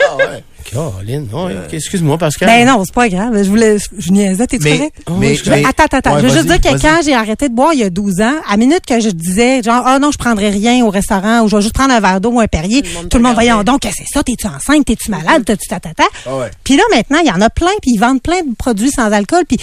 Ah 0.00 0.16
ouais. 0.16 0.44
Caroline, 0.72 1.28
ouais, 1.32 1.56
excuse-moi, 1.72 2.18
Pascal. 2.18 2.48
Ben 2.48 2.66
non, 2.66 2.82
c'est 2.84 2.94
pas 2.94 3.08
grave. 3.08 3.42
Je 3.42 3.48
voulais, 3.48 3.76
je 3.98 4.10
niaisais, 4.10 4.46
t'es-tu 4.46 4.64
Mais- 4.64 4.76
correct? 4.76 4.96
mais- 5.18 5.34
Je 5.34 5.44
vais- 5.44 5.62
mais- 5.62 5.66
attends, 5.68 5.84
attends, 5.84 5.96
attends. 5.98 6.14
Ouais, 6.16 6.22
je 6.22 6.26
veux 6.26 6.32
juste 6.32 6.46
dire 6.46 6.60
que 6.60 6.80
quand 6.80 6.98
j'ai 7.04 7.14
arrêté 7.14 7.48
de 7.48 7.54
boire 7.54 7.72
il 7.72 7.80
y 7.80 7.84
a 7.84 7.90
12 7.90 8.20
ans, 8.20 8.34
à 8.48 8.56
minute 8.56 8.84
que 8.86 9.00
je 9.00 9.08
disais, 9.10 9.62
genre, 9.62 9.82
ah 9.86 9.98
non, 9.98 10.10
je 10.10 10.18
prendrai 10.18 10.50
rien 10.50 10.84
au 10.84 10.90
restaurant 10.90 11.40
ou 11.42 11.48
je 11.48 11.56
vais 11.56 11.62
juste 11.62 11.74
prendre 11.74 11.92
un 11.94 12.00
verre 12.00 12.20
d'eau 12.20 12.30
ou 12.32 12.40
un 12.40 12.46
Perrier, 12.48 12.82
Tout 13.10 13.16
le 13.18 13.22
monde 13.22 13.34
voyant 13.34 13.62
donc, 13.64 13.80
que 13.80 13.88
c'est 13.96 14.06
ça, 14.12 14.22
t'es-tu 14.22 14.46
enceinte, 14.46 14.84
t'es-tu 14.86 15.10
malade, 15.10 15.44
t'as-tu 15.44 15.68
tatata. 15.68 16.04
Ah. 16.26 16.30
Puis 16.64 16.76
là, 16.76 16.82
maintenant, 16.94 17.18
il 17.22 17.26
y 17.28 17.32
en 17.32 17.40
a 17.40 17.50
plein, 17.50 17.70
puis 17.82 17.92
ils 17.94 17.98
vendent 17.98 18.22
plein 18.22 18.40
de 18.42 18.54
produits 18.56 18.90
sans 18.90 19.10
alcool. 19.12 19.44
Puis 19.48 19.58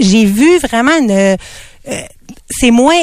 j'ai 0.00 0.24
vu 0.24 0.58
vraiment 0.58 0.96
une... 0.98 1.10
euh, 1.10 1.36
euh, 1.90 2.00
c'est 2.50 2.70
moins... 2.70 2.94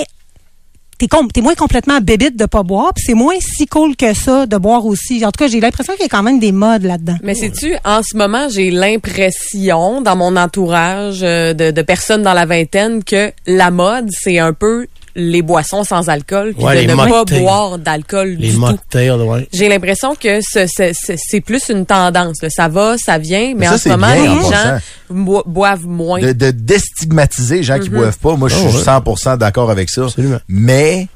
T'es, 0.98 1.42
moins 1.42 1.56
complètement 1.56 2.00
bébite 2.00 2.38
de 2.38 2.46
pas 2.46 2.64
boire, 2.64 2.94
puis 2.94 3.04
c'est 3.06 3.14
moins 3.14 3.36
si 3.40 3.66
cool 3.66 3.96
que 3.96 4.14
ça 4.14 4.46
de 4.46 4.58
boire 4.58 4.86
aussi. 4.86 5.26
En 5.26 5.32
tout 5.32 5.44
cas, 5.44 5.48
j'ai 5.48 5.60
l'impression 5.60 5.94
qu'il 5.94 6.04
y 6.04 6.06
a 6.06 6.10
quand 6.10 6.24
même 6.24 6.40
des 6.40 6.52
modes 6.52 6.84
là-dedans. 6.84 7.18
Mais 7.24 7.36
sais-tu, 7.36 7.76
en 7.84 8.02
ce 8.04 8.16
moment, 8.16 8.48
j'ai 8.50 8.72
l'impression 8.72 10.02
dans 10.02 10.16
mon 10.16 10.36
entourage 10.36 11.22
euh, 11.24 11.54
de 11.54 11.82
personnes 11.82 12.24
dans 12.24 12.34
la 12.34 12.46
vingtaine 12.46 13.04
que 13.04 13.32
la 13.48 13.72
mode, 13.72 14.10
c'est 14.12 14.40
un 14.40 14.54
peu 14.54 14.88
les 15.16 15.42
boissons 15.42 15.84
sans 15.84 16.10
alcool, 16.10 16.54
puis 16.56 16.64
Ouais, 16.66 16.76
de 16.76 16.80
les 16.82 16.88
ne 16.88 16.96
pas 16.96 17.06
mocktails. 17.08 17.40
boire 17.42 17.78
d'alcool 17.78 18.30
Les 18.40 18.48
du 18.50 18.54
tout. 18.56 18.60
mocktails, 18.62 19.12
ouais. 19.12 19.48
J'ai 19.54 19.70
l'impression 19.70 20.16
que 20.16 20.40
ce- 20.42 20.66
ce- 20.68 20.92
ce- 20.94 21.14
c'est 21.18 21.42
plus 21.42 21.70
une 21.70 21.86
tendance. 21.86 22.42
là. 22.42 22.50
Ça 22.50 22.68
va, 22.68 22.96
ça 22.98 23.18
vient, 23.18 23.54
mais 23.56 23.66
ça, 23.68 23.76
en 23.76 23.78
ce 23.78 23.90
moment, 23.90 24.12
bien, 24.14 24.36
les 24.36 24.42
gens 24.42 24.78
bo- 25.10 25.44
boivent 25.46 25.86
moins. 25.88 26.20
De, 26.22 26.32
de 26.32 26.52
déstigmatiser 26.52 27.58
les 27.58 27.64
gens 27.64 27.80
qui 27.80 27.90
boivent 27.90 28.18
pas, 28.18 28.36
moi, 28.36 28.50
je 28.50 28.56
Oh, 28.56 28.70
suis 28.70 28.78
ouais. 28.78 28.84
100% 28.84 29.38
d'accord 29.38 29.70
avec 29.70 29.90
ça. 29.90 30.04
Absolument. 30.06 30.40
Mais, 30.48 31.08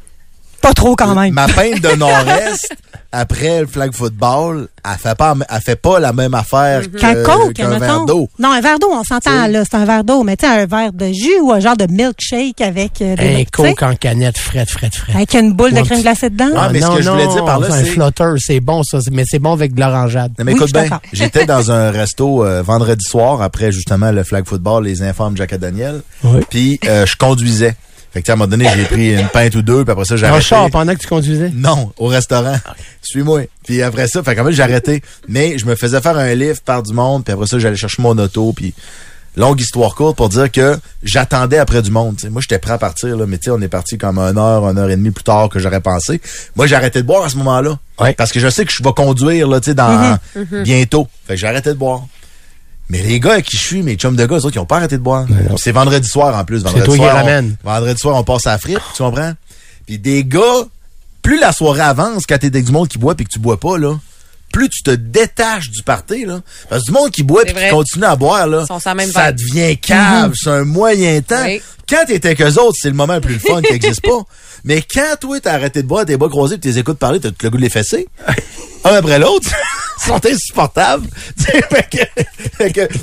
pas 0.67 0.73
trop 0.73 0.95
quand 0.95 1.15
même. 1.15 1.33
Ma 1.33 1.47
peinte 1.47 1.81
de 1.81 1.95
nord-est, 1.97 2.75
après 3.11 3.61
le 3.61 3.67
flag 3.67 3.93
football, 3.93 4.67
elle 4.85 4.97
fait 4.97 5.15
pas, 5.17 5.33
elle 5.49 5.61
fait 5.61 5.75
pas 5.81 5.99
la 5.99 6.13
même 6.13 6.33
affaire 6.33 6.81
que- 6.91 7.51
Qu'un 7.53 7.77
verre 7.79 8.05
d'eau. 8.05 8.27
Non, 8.39 8.51
un 8.51 8.61
verre 8.61 8.79
d'eau, 8.79 8.89
on 8.91 9.03
s'entend 9.03 9.47
là, 9.47 9.63
c'est 9.69 9.77
un 9.77 9.85
verre 9.85 10.03
d'eau, 10.03 10.23
mais 10.23 10.35
tu 10.35 10.45
sais, 10.45 10.51
un 10.51 10.65
verre 10.65 10.91
de 10.93 11.07
jus 11.07 11.39
ou 11.41 11.51
un 11.51 11.59
genre 11.59 11.77
de 11.77 11.87
milkshake 11.89 12.61
avec 12.61 13.01
euh, 13.01 13.15
des 13.15 13.35
Un 13.41 13.43
coke 13.45 13.81
en 13.83 13.95
canette, 13.95 14.37
frette, 14.37 14.69
frette, 14.69 14.95
frette. 14.95 15.15
avec 15.15 15.33
une 15.35 15.53
boule 15.53 15.73
de 15.73 15.81
crème 15.81 16.01
glacée 16.01 16.29
dedans? 16.29 16.47
Ouais, 16.49 16.69
mais 16.71 16.81
ce 16.81 16.85
non, 16.87 16.95
que 16.95 17.01
je 17.01 17.09
voulais 17.09 17.25
non, 17.25 17.33
dire 17.33 17.45
par 17.45 17.59
là, 17.59 17.67
c'est 17.71 17.81
un 17.81 17.85
flotter, 17.85 18.33
c'est 18.39 18.59
bon 18.59 18.83
ça, 18.83 18.99
mais 19.11 19.23
c'est 19.25 19.39
bon 19.39 19.53
avec 19.53 19.73
de 19.73 19.79
l'orangeade. 19.79 20.33
Non, 20.37 20.45
mais 20.45 20.53
Oui, 20.53 20.59
écoute 20.59 20.73
bien, 20.73 20.99
j'étais 21.13 21.45
dans 21.47 21.71
un 21.71 21.91
resto 21.91 22.45
euh, 22.45 22.61
vendredi 22.61 23.05
soir 23.05 23.41
après 23.41 23.71
justement 23.71 24.11
le 24.11 24.23
flag 24.23 24.45
football, 24.45 24.83
les 24.85 25.01
informes 25.01 25.35
Jack 25.37 25.53
et 25.53 25.57
Daniel. 25.57 26.01
Oui. 26.23 26.41
Puis 26.49 26.79
euh, 26.85 27.05
je 27.05 27.15
conduisais. 27.15 27.75
Fait 28.13 28.21
que 28.21 28.31
à 28.31 28.33
un 28.33 28.37
moment 28.37 28.47
donné, 28.49 28.67
j'ai 28.75 28.85
pris 28.85 29.13
une 29.19 29.27
pinte 29.27 29.53
ou 29.55 29.61
deux, 29.61 29.83
puis 29.83 29.91
après 29.91 30.05
ça, 30.05 30.15
j'ai 30.15 30.25
En 30.25 30.29
arrêté. 30.29 30.45
char 30.45 30.69
pendant 30.71 30.93
que 30.93 30.99
tu 30.99 31.07
conduisais? 31.07 31.51
Non, 31.53 31.91
au 31.97 32.07
restaurant. 32.07 32.55
Suis-moi. 33.01 33.41
Puis 33.65 33.81
après 33.81 34.07
ça, 34.07 34.23
fait 34.23 34.35
quand 34.35 34.43
même, 34.43 34.53
j'ai 34.53 34.63
arrêté. 34.63 35.01
Mais 35.27 35.57
je 35.57 35.65
me 35.65 35.75
faisais 35.75 36.01
faire 36.01 36.17
un 36.17 36.33
lift 36.33 36.63
par 36.65 36.83
du 36.83 36.93
monde, 36.93 37.23
puis 37.25 37.33
après 37.33 37.47
ça, 37.47 37.59
j'allais 37.59 37.75
chercher 37.75 38.01
mon 38.01 38.17
auto, 38.17 38.53
puis 38.53 38.73
longue 39.35 39.59
histoire 39.61 39.93
courte 39.93 40.17
pour 40.17 40.29
dire 40.29 40.51
que 40.51 40.79
j'attendais 41.03 41.59
après 41.59 41.83
du 41.83 41.91
monde. 41.91 42.17
Moi, 42.31 42.41
j'étais 42.41 42.57
prêt 42.57 42.71
à 42.73 42.77
partir, 42.79 43.15
là, 43.15 43.25
mais 43.27 43.37
tu 43.37 43.45
sais, 43.45 43.51
on 43.51 43.61
est 43.61 43.67
parti 43.67 43.97
comme 43.97 44.17
une 44.17 44.37
heure, 44.37 44.67
une 44.67 44.79
heure 44.79 44.89
et 44.89 44.95
demie 44.95 45.11
plus 45.11 45.23
tard 45.23 45.49
que 45.49 45.59
j'aurais 45.59 45.81
pensé. 45.81 46.19
Moi, 46.55 46.65
j'ai 46.65 46.75
arrêté 46.75 47.01
de 47.03 47.07
boire 47.07 47.23
à 47.25 47.29
ce 47.29 47.37
moment-là. 47.37 47.77
Ouais. 47.99 48.13
Parce 48.13 48.31
que 48.31 48.39
je 48.39 48.47
sais 48.49 48.65
que 48.65 48.71
je 48.75 48.81
vais 48.83 48.93
conduire, 48.93 49.47
là, 49.47 49.59
tu 49.59 49.65
sais, 49.71 49.73
dans 49.75 50.17
bientôt. 50.63 51.07
Fait 51.27 51.35
que 51.35 51.39
j'ai 51.39 51.47
arrêté 51.47 51.69
de 51.69 51.75
boire. 51.75 52.01
Mais 52.89 53.01
les 53.01 53.19
gars 53.19 53.33
à 53.33 53.41
qui 53.41 53.57
je 53.57 53.61
suis, 53.63 53.83
mes 53.83 53.95
chums 53.95 54.15
de 54.15 54.25
gars, 54.25 54.37
eux 54.37 54.45
autres, 54.45 54.55
ils 54.55 54.59
ont 54.59 54.65
pas 54.65 54.77
arrêté 54.77 54.97
de 54.97 55.03
boire. 55.03 55.25
C'est 55.57 55.71
vendredi 55.73 56.07
soir 56.07 56.35
en 56.37 56.45
plus. 56.45 56.63
Vendredi 56.63 56.85
toi 56.85 56.95
qui 56.95 57.01
soir, 57.01 57.25
on-. 57.25 57.53
Vendredi 57.63 57.99
soir, 57.99 58.15
on 58.15 58.23
passe 58.23 58.47
à 58.47 58.51
la 58.51 58.57
frite, 58.57 58.79
tu 58.95 59.03
comprends? 59.03 59.33
Puis 59.85 59.99
des 59.99 60.23
gars, 60.23 60.65
plus 61.21 61.39
la 61.39 61.51
soirée 61.51 61.81
avance, 61.81 62.25
quand 62.27 62.37
t'es 62.37 62.47
avec 62.47 62.65
du 62.65 62.71
monde 62.71 62.87
qui 62.87 62.97
boit 62.97 63.15
puis 63.15 63.25
que 63.25 63.31
tu 63.31 63.39
bois 63.39 63.59
pas, 63.59 63.77
là, 63.77 63.97
plus 64.53 64.69
tu 64.69 64.81
te 64.83 64.91
détaches 64.91 65.69
du 65.69 65.83
party, 65.83 66.25
là. 66.25 66.39
Parce 66.69 66.83
que 66.83 66.87
du 66.87 66.91
monde 66.93 67.11
qui 67.11 67.23
boit 67.23 67.43
puis 67.43 67.53
qui 67.53 67.69
continue 67.69 68.05
à 68.05 68.15
boire, 68.15 68.47
là, 68.47 68.65
ça 69.11 69.31
devient 69.33 69.77
cave, 69.77 70.33
c'est 70.41 70.49
un 70.49 70.63
moyen 70.63 71.21
temps. 71.21 71.43
Oui. 71.45 71.61
Quand 71.89 72.03
t'es 72.07 72.25
avec 72.25 72.41
eux 72.41 72.59
autres, 72.61 72.77
c'est 72.81 72.89
le 72.89 72.95
moment 72.95 73.15
le 73.15 73.21
plus 73.21 73.39
fun 73.39 73.61
qui 73.61 73.73
existe 73.73 74.01
pas. 74.01 74.21
Mais 74.63 74.81
quand 74.81 75.15
toi, 75.19 75.39
t'as 75.39 75.53
arrêté 75.53 75.81
de 75.83 75.87
boire, 75.87 76.05
tes 76.05 76.17
bas 76.17 76.29
croisés 76.29 76.57
pis 76.57 76.71
t'es 76.71 76.79
écoutes 76.79 76.97
parler, 76.99 77.19
t'as 77.19 77.29
tout 77.29 77.35
le 77.43 77.49
goût 77.49 77.57
de 77.57 77.61
les 77.61 77.69
fesser. 77.69 78.07
un 78.83 78.93
après 78.95 79.19
l'autre. 79.19 79.49
Ils 80.05 80.09
sont 80.09 80.21
insupportables. 80.25 81.07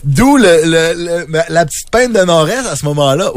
D'où 0.04 0.36
le, 0.36 0.60
le, 0.64 1.26
le- 1.28 1.38
la 1.48 1.66
petite 1.66 1.90
peine 1.90 2.12
de 2.12 2.20
nord-est 2.24 2.66
à 2.70 2.76
ce 2.76 2.84
moment-là. 2.86 3.30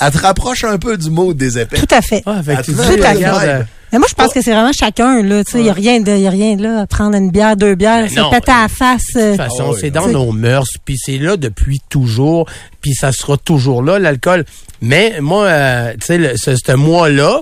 Elle 0.00 0.10
te 0.10 0.18
rapproche 0.18 0.64
un 0.64 0.78
peu 0.78 0.96
du 0.96 1.10
mot 1.10 1.32
des 1.32 1.58
épées. 1.58 1.78
Tout 1.78 1.94
à 1.94 2.02
fait. 2.02 2.22
Ah, 2.26 2.42
fait 2.42 2.56
que 2.56 2.62
tu 2.62 2.70
Attends, 2.72 2.82
dis, 2.90 2.96
tout 2.98 3.02
à 3.04 3.14
fait. 3.14 3.48
euh, 3.48 3.62
Mais 3.92 3.98
moi, 3.98 4.08
je 4.10 4.14
pense 4.14 4.32
que 4.32 4.42
c'est 4.42 4.52
vraiment 4.52 4.72
chacun, 4.72 5.22
là. 5.22 5.44
Tu 5.44 5.52
sais, 5.52 5.60
il 5.60 5.66
y 5.66 5.70
a 5.70 5.72
rien 5.72 6.00
de, 6.00 6.10
y 6.16 6.26
a 6.26 6.30
rien, 6.30 6.56
là, 6.56 6.80
à 6.82 6.86
prendre 6.86 7.16
une 7.16 7.30
bière, 7.30 7.56
deux 7.56 7.74
bières, 7.74 8.10
se 8.10 8.16
non. 8.16 8.30
péter 8.30 8.50
à 8.52 8.62
la 8.62 8.68
face. 8.68 9.02
euh, 9.16 9.32
De 9.32 9.36
toute 9.36 9.44
façon, 9.44 9.64
Ah 9.68 9.70
oui, 9.72 9.78
c'est 9.80 9.90
dans 9.90 10.08
nos 10.08 10.32
mœurs, 10.32 10.68
puis 10.84 10.96
c'est 11.02 11.18
là 11.18 11.36
depuis 11.36 11.80
toujours, 11.88 12.48
puis 12.80 12.94
ça 12.94 13.12
sera 13.12 13.36
toujours 13.36 13.82
là, 13.82 13.98
l'alcool. 13.98 14.44
Mais 14.82 15.20
moi, 15.20 15.44
euh, 15.46 15.92
tu 16.00 16.06
sais, 16.06 16.34
ce, 16.36 16.56
ce 16.56 16.72
mois-là, 16.72 17.40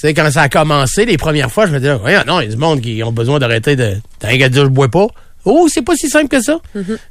sais, 0.00 0.14
quand 0.14 0.30
ça 0.30 0.42
a 0.42 0.48
commencé, 0.48 1.04
les 1.04 1.16
premières 1.16 1.50
fois, 1.50 1.66
je 1.66 1.72
me 1.72 1.78
disais, 1.78 1.94
voyons, 1.94 2.22
non, 2.26 2.40
il 2.40 2.44
y 2.44 2.48
a 2.48 2.50
du 2.50 2.56
monde 2.56 2.80
qui 2.80 3.02
ont 3.02 3.12
besoin 3.12 3.38
d'arrêter 3.38 3.76
de... 3.76 3.96
T'as 4.18 4.28
rien 4.28 4.38
qu'à 4.38 4.48
dire, 4.48 4.64
je 4.64 4.70
bois 4.70 4.88
pas. 4.88 5.06
Oh, 5.44 5.68
c'est 5.70 5.82
pas 5.82 5.94
si 5.94 6.08
simple 6.08 6.28
que 6.28 6.40
ça. 6.42 6.58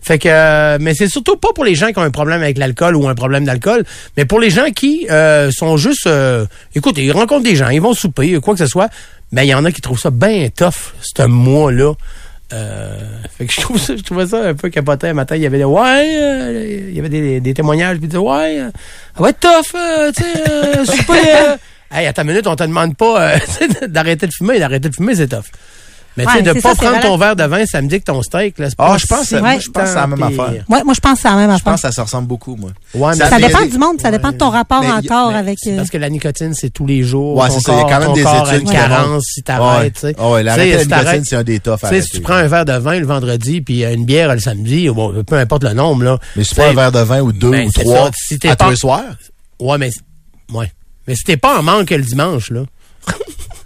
Fait 0.02 0.18
que, 0.18 0.28
euh, 0.28 0.78
mais 0.82 0.96
c'est 0.96 1.08
surtout 1.08 1.38
pas 1.38 1.50
pour 1.54 1.66
les 1.66 1.76
gens 1.76 1.92
qui 1.92 2.00
ont 2.00 2.04
un 2.04 2.10
problème 2.10 2.42
avec 2.42 2.58
l'alcool 2.58 2.96
ou 2.96 3.08
un 3.08 3.14
problème 3.14 3.46
d'alcool, 3.46 3.84
mais 4.18 4.26
pour 4.26 4.40
les 4.40 4.50
gens 4.50 4.72
qui 4.76 5.08
euh, 5.12 5.52
sont 5.52 5.78
juste, 5.78 6.08
euh, 6.08 6.46
écoute, 6.74 6.98
ils 6.98 7.12
rencontrent 7.12 7.44
des 7.44 7.56
gens, 7.56 7.70
ils 7.70 7.82
vont 7.82 7.94
souper, 7.94 8.40
quoi 8.40 8.56
que 8.56 8.60
ce 8.60 8.68
soit. 8.68 8.90
Ben, 9.32 9.44
il 9.44 9.50
y 9.50 9.54
en 9.54 9.66
a 9.66 9.72
qui 9.72 9.82
trouvent 9.82 10.00
ça 10.00 10.10
bien 10.10 10.50
tough, 10.50 10.94
ce 11.02 11.24
mois-là. 11.24 11.94
Euh, 12.54 13.00
fait 13.38 13.46
que 13.48 13.54
je 13.54 13.62
trouve 13.62 13.80
ça, 13.80 13.96
je 13.96 14.04
trouvais 14.04 14.28
ça 14.28 14.50
un 14.50 14.54
peu 14.54 14.70
capoté. 14.70 15.08
Un 15.08 15.14
matin, 15.14 15.36
il 15.36 15.42
y 15.42 15.46
avait 15.46 15.58
des 15.58 15.64
ouais, 15.64 16.18
euh, 16.20 16.86
il 16.90 16.96
y 16.96 17.00
avait 17.00 17.10
des, 17.10 17.40
des 17.40 17.54
témoignages, 17.54 17.98
puis 17.98 18.06
ils 18.06 18.10
disaient 18.10 18.20
ouais, 18.20 18.60
euh, 18.60 18.70
ça 19.16 19.24
va 19.24 19.30
être 19.30 19.40
tough, 19.40 19.76
euh, 19.76 20.12
tu 20.12 20.22
sais, 20.22 20.44
euh, 20.52 20.86
souper, 20.86 21.14
euh. 21.36 21.56
Hey, 21.94 22.08
attends 22.08 22.24
une 22.24 22.30
minute, 22.30 22.48
on 22.48 22.56
te 22.56 22.64
demande 22.64 22.96
pas 22.96 23.22
euh, 23.36 23.38
d'arrêter 23.88 24.28
de 24.28 24.34
fumer. 24.34 24.60
D'arrêter 24.60 24.90
de 24.90 24.96
fumer, 24.96 25.16
c'est 25.16 25.28
tough. 25.28 25.44
Mais 26.16 26.26
tu 26.28 26.32
sais, 26.32 26.42
de 26.44 26.54
pas 26.62 26.76
ça, 26.76 26.76
prendre 26.76 27.00
ton 27.02 27.18
verre 27.18 27.36
de 27.36 27.44
vin, 27.44 27.66
ça 27.66 27.82
me 27.82 27.88
dit 27.88 28.00
que 28.00 28.06
ton 28.06 28.22
steak, 28.22 28.60
là, 28.60 28.70
c'est 28.70 28.76
Ah, 28.78 28.86
pas 28.90 28.98
je 29.00 29.08
pense, 29.08 29.26
si 29.28 29.36
moi, 29.36 29.58
je 29.58 29.68
pense 29.70 29.84
que 29.84 29.90
c'est 29.90 29.96
la 29.96 30.06
même 30.06 30.22
affaire. 30.22 30.64
Ouais, 30.70 30.84
moi, 30.84 30.94
je 30.94 31.00
pense 31.00 31.14
que 31.16 31.20
c'est 31.24 31.28
la 31.28 31.36
même 31.38 31.50
Je 31.50 31.56
affaire. 31.56 31.64
pense 31.74 31.82
que 31.82 31.88
ça 31.88 31.92
se 31.92 32.02
ressemble 32.02 32.28
beaucoup, 32.28 32.56
moi. 32.56 32.70
Ouais, 32.94 33.16
mais 33.18 33.26
Ça 33.28 33.40
dépend 33.40 33.66
du 33.66 33.78
monde, 33.80 34.00
ça 34.00 34.12
dépend 34.12 34.32
de 34.32 34.38
ton 34.38 34.52
rapport 34.52 34.82
Mais 34.82 34.92
encore 34.92 35.32
mais 35.32 35.38
avec. 35.40 35.58
euh, 35.66 35.76
Parce 35.78 35.90
que 35.90 35.98
la 35.98 36.12
nicotine, 36.12 36.54
c'est 36.54 36.70
tous 36.70 36.86
les 36.86 37.02
jours. 37.02 37.36
Ouais, 37.38 37.50
c'est 37.50 37.62
ça. 37.62 37.74
Il 37.74 37.78
y 37.80 37.82
a 37.82 37.86
quand 37.86 38.00
même 38.06 38.14
des 38.14 38.22
études 38.22 38.62
une 38.62 38.68
qui 38.68 38.74
carence 38.76 39.24
si 39.26 39.42
t'arrêtes, 39.42 39.94
tu 39.96 40.00
sais. 40.02 40.16
Ah 40.20 40.30
ouais, 40.30 40.42
Tu 40.42 40.46
la 40.46 40.56
si 40.56 40.86
nicotine, 40.88 41.24
c'est 41.26 41.36
un 41.36 41.44
des 41.44 41.60
toughs 41.60 41.74
à 41.82 41.90
Tu 41.90 41.96
sais, 41.96 42.02
si 42.04 42.10
tu 42.12 42.22
prends 42.22 42.34
un 42.36 42.48
verre 42.48 42.66
de 42.66 42.74
vin 42.74 43.00
le 43.00 43.08
vendredi 43.08 43.62
puis 43.62 43.84
une 43.84 44.06
bière 44.06 44.32
le 44.36 44.40
samedi, 44.40 44.88
bon, 44.90 45.24
peu 45.24 45.36
importe 45.38 45.64
le 45.64 45.74
nombre, 45.74 46.04
là. 46.04 46.20
Mais 46.36 46.44
c'est 46.44 46.50
tu 46.50 46.56
pas 46.58 46.68
un 46.70 46.74
verre 46.74 46.92
de 46.92 47.00
vin 47.00 47.22
ou 47.22 47.32
deux 47.32 47.50
ben, 47.50 47.68
ou 47.68 47.72
trois. 47.72 48.12
Si 48.14 48.38
à 48.48 48.56
tous 48.56 48.70
les 48.70 48.76
soirs? 48.76 49.02
Ouais, 49.60 49.80
mais, 49.80 49.90
ouais. 50.54 50.72
Mais 51.08 51.16
si 51.16 51.24
t'es 51.24 51.38
pas 51.38 51.60
en 51.60 51.64
manque 51.64 51.90
le 51.90 52.02
dimanche, 52.04 52.50
là, 52.52 52.62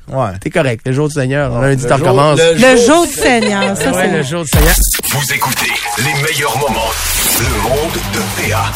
Ouais. 0.09 0.37
t'es 0.41 0.49
correct. 0.49 0.81
Le 0.85 0.93
jour 0.93 1.07
du 1.09 1.13
Seigneur, 1.15 1.59
lundi, 1.61 1.83
Le 1.83 1.89
t'en 1.89 1.97
jour- 1.97 2.07
recommences. 2.07 2.39
Le 2.39 2.77
jour 2.85 3.05
du 3.05 3.13
Seigneur, 3.13 3.75
ça, 3.77 3.91
Ouais, 3.91 4.07
le 4.09 4.23
jour 4.23 4.43
du 4.43 4.49
Seigneur. 4.49 4.73
Vous 5.11 5.33
écoutez 5.33 5.71
les 5.99 6.13
meilleurs 6.23 6.57
moments. 6.57 6.91
Le 7.39 7.61
monde 7.61 7.93
de 8.13 8.49
PA. 8.51 8.71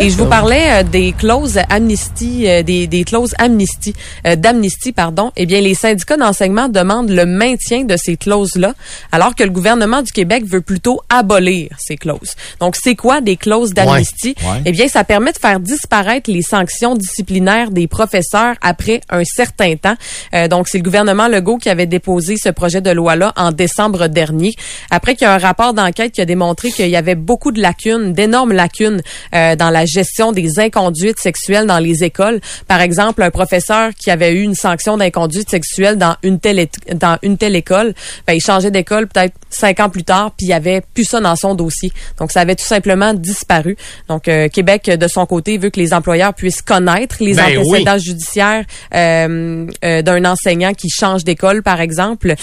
Et 0.00 0.10
je 0.10 0.16
vous 0.16 0.26
parlais 0.26 0.80
euh, 0.80 0.82
des 0.82 1.12
clauses 1.12 1.60
amnistie, 1.70 2.48
euh, 2.48 2.64
des, 2.64 2.88
des 2.88 3.04
clauses 3.04 3.32
amnistie, 3.38 3.94
euh, 4.26 4.34
d'amnistie, 4.34 4.90
pardon. 4.90 5.30
Eh 5.36 5.46
bien, 5.46 5.60
les 5.60 5.74
syndicats 5.74 6.16
d'enseignement 6.16 6.68
demandent 6.68 7.10
le 7.10 7.24
maintien 7.24 7.84
de 7.84 7.96
ces 7.96 8.16
clauses-là, 8.16 8.74
alors 9.12 9.36
que 9.36 9.44
le 9.44 9.50
gouvernement 9.50 10.02
du 10.02 10.10
Québec 10.10 10.44
veut 10.46 10.62
plutôt 10.62 11.00
abolir 11.08 11.68
ces 11.78 11.96
clauses. 11.96 12.34
Donc, 12.58 12.74
c'est 12.74 12.96
quoi 12.96 13.20
des 13.20 13.36
clauses 13.36 13.72
d'amnistie? 13.72 14.34
Ouais. 14.42 14.62
Eh 14.64 14.72
bien, 14.72 14.88
ça 14.88 15.04
permet 15.04 15.32
de 15.32 15.38
faire 15.38 15.60
disparaître 15.60 16.28
les 16.28 16.42
sanctions 16.42 16.96
disciplinaires 16.96 17.70
des 17.70 17.86
professeurs 17.86 18.56
après 18.62 19.00
un 19.10 19.22
certain 19.24 19.76
temps. 19.76 19.96
Euh, 20.34 20.48
donc, 20.48 20.66
c'est 20.66 20.78
le 20.78 20.84
gouvernement 20.84 21.28
Legault 21.28 21.58
qui 21.58 21.70
avait 21.70 21.86
déposé 21.86 22.36
ce 22.36 22.48
projet 22.48 22.80
de 22.80 22.90
loi-là 22.90 23.32
en 23.36 23.52
décembre 23.52 24.08
dernier, 24.08 24.56
après 24.90 25.14
qu'il 25.14 25.26
y 25.26 25.28
a 25.28 25.34
un 25.34 25.38
rapport 25.38 25.72
d'enquête 25.72 26.10
qui 26.10 26.20
a 26.20 26.26
démontré 26.26 26.72
qu'il 26.72 26.88
y 26.88 26.96
avait 26.96 27.14
beaucoup 27.14 27.52
de 27.52 27.62
lacunes, 27.62 28.12
d'énormes 28.12 28.52
lacunes 28.52 29.00
euh, 29.34 29.54
dans 29.54 29.70
la 29.70 29.83
gestion 29.86 30.32
des 30.32 30.58
inconduites 30.58 31.18
sexuelles 31.18 31.66
dans 31.66 31.78
les 31.78 32.04
écoles. 32.04 32.40
Par 32.68 32.80
exemple, 32.80 33.22
un 33.22 33.30
professeur 33.30 33.90
qui 33.94 34.10
avait 34.10 34.32
eu 34.32 34.42
une 34.42 34.54
sanction 34.54 34.96
d'inconduite 34.96 35.50
sexuelle 35.50 35.96
dans 35.96 36.16
une 36.22 36.38
telle 36.38 36.66
dans 36.94 37.18
une 37.22 37.36
telle 37.36 37.56
école, 37.56 37.94
ben, 38.26 38.34
il 38.34 38.40
changeait 38.40 38.70
d'école 38.70 39.08
peut-être 39.08 39.34
cinq 39.50 39.80
ans 39.80 39.88
plus 39.88 40.04
tard, 40.04 40.32
puis 40.36 40.46
il 40.46 40.50
y 40.50 40.52
avait 40.52 40.82
plus 40.94 41.04
ça 41.04 41.20
dans 41.20 41.36
son 41.36 41.54
dossier. 41.54 41.92
Donc, 42.18 42.32
ça 42.32 42.40
avait 42.40 42.54
tout 42.54 42.64
simplement 42.64 43.14
disparu. 43.14 43.76
Donc, 44.08 44.28
euh, 44.28 44.48
Québec, 44.48 44.86
de 44.86 45.08
son 45.08 45.26
côté, 45.26 45.58
veut 45.58 45.70
que 45.70 45.80
les 45.80 45.92
employeurs 45.92 46.34
puissent 46.34 46.62
connaître 46.62 47.16
les 47.20 47.34
Ben 47.34 47.58
antécédents 47.58 47.98
judiciaires 47.98 48.64
euh, 48.94 49.66
euh, 49.84 50.02
d'un 50.02 50.24
enseignant 50.24 50.72
qui 50.72 50.88
change 50.88 51.24
d'école, 51.24 51.62
par 51.62 51.80
exemple, 51.80 52.34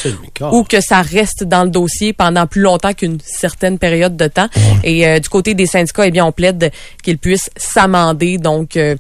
ou 0.51 0.63
que 0.63 0.81
ça 0.81 1.01
reste 1.01 1.43
dans 1.43 1.63
le 1.63 1.69
dossier 1.69 2.13
pendant 2.13 2.48
plus 2.48 2.62
longtemps 2.62 2.93
qu'une 2.93 3.19
certaine 3.25 3.79
période 3.79 4.15
de 4.15 4.27
temps. 4.27 4.48
Et 4.83 5.07
euh, 5.07 5.19
du 5.19 5.29
côté 5.29 5.53
des 5.53 5.65
syndicats, 5.65 6.05
eh 6.05 6.12
bien, 6.12 6.25
on 6.25 6.31
plaide 6.31 6.71
qu'ils 7.03 7.17
puissent 7.17 7.30
s'amender, 7.57 8.38
donc 8.38 8.75
euh, 8.77 8.95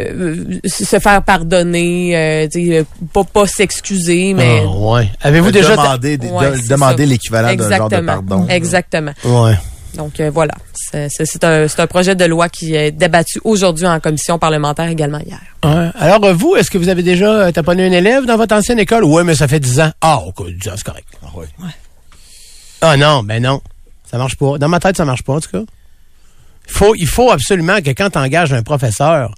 euh, 0.00 0.58
se 0.64 0.98
faire 0.98 1.22
pardonner, 1.22 2.16
euh, 2.16 2.46
euh, 2.56 2.84
pas, 3.12 3.24
pas 3.24 3.46
s'excuser, 3.46 4.34
mais 4.34 4.62
Ah, 4.64 4.68
ouais. 4.68 5.08
Avez-vous 5.20 5.50
déjà... 5.50 5.74
Ouais, 5.76 5.98
de- 6.08 6.56
c'est 6.56 6.68
demander 6.68 7.06
l'équivalent 7.06 7.54
d'un 7.54 7.76
genre 7.76 7.88
de 7.88 7.94
Exactement. 7.96 8.12
pardon. 8.28 8.46
Exactement. 8.48 9.12
Ouais. 9.24 9.54
Donc 9.94 10.20
euh, 10.20 10.30
voilà, 10.32 10.54
c'est 10.74 11.44
un, 11.44 11.68
c'est 11.68 11.80
un 11.80 11.86
projet 11.86 12.14
de 12.14 12.24
loi 12.24 12.48
qui 12.48 12.74
est 12.74 12.90
débattu 12.92 13.40
aujourd'hui 13.44 13.86
en 13.86 14.00
commission 14.00 14.38
parlementaire 14.38 14.88
également 14.88 15.18
hier. 15.18 15.38
Ouais. 15.62 15.90
Alors, 15.98 16.32
vous, 16.34 16.56
est-ce 16.56 16.70
que 16.70 16.78
vous 16.78 16.88
avez 16.88 17.02
déjà 17.02 17.52
taponné 17.52 17.84
un 17.86 17.92
élève 17.92 18.24
dans 18.24 18.38
votre 18.38 18.54
ancienne 18.54 18.78
école? 18.78 19.04
Oui, 19.04 19.22
mais 19.22 19.34
ça 19.34 19.46
fait 19.48 19.60
10 19.60 19.80
ans. 19.80 19.92
Ah, 20.00 20.18
ok, 20.26 20.46
10 20.48 20.68
ans, 20.70 20.72
c'est 20.76 20.84
correct. 20.86 21.06
Ah 21.22 21.28
ouais. 21.36 21.46
Ah 22.80 22.96
non, 22.96 23.22
ben 23.22 23.42
non. 23.42 23.60
Ça 24.10 24.16
marche 24.16 24.36
pas. 24.36 24.56
Dans 24.58 24.68
ma 24.68 24.80
tête, 24.80 24.96
ça 24.96 25.04
marche 25.04 25.22
pas, 25.24 25.34
en 25.34 25.40
tout 25.40 25.50
cas. 25.50 25.62
Il 26.66 26.72
faut, 26.72 26.94
il 26.94 27.06
faut 27.06 27.30
absolument 27.30 27.80
que 27.80 27.90
quand 27.90 28.10
tu 28.10 28.18
engages 28.18 28.52
un 28.52 28.62
professeur, 28.62 29.34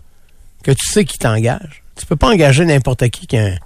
que 0.63 0.73
tu 0.73 0.87
sais 0.87 1.05
qui 1.05 1.19
t'engage. 1.19 1.83
Tu 1.97 2.07
peux 2.07 2.17
pas 2.17 2.29
engager 2.29 2.65
n'importe 2.65 3.09
qui 3.11 3.27
qui 3.27 3.37
a 3.37 3.45
un, 3.45 3.57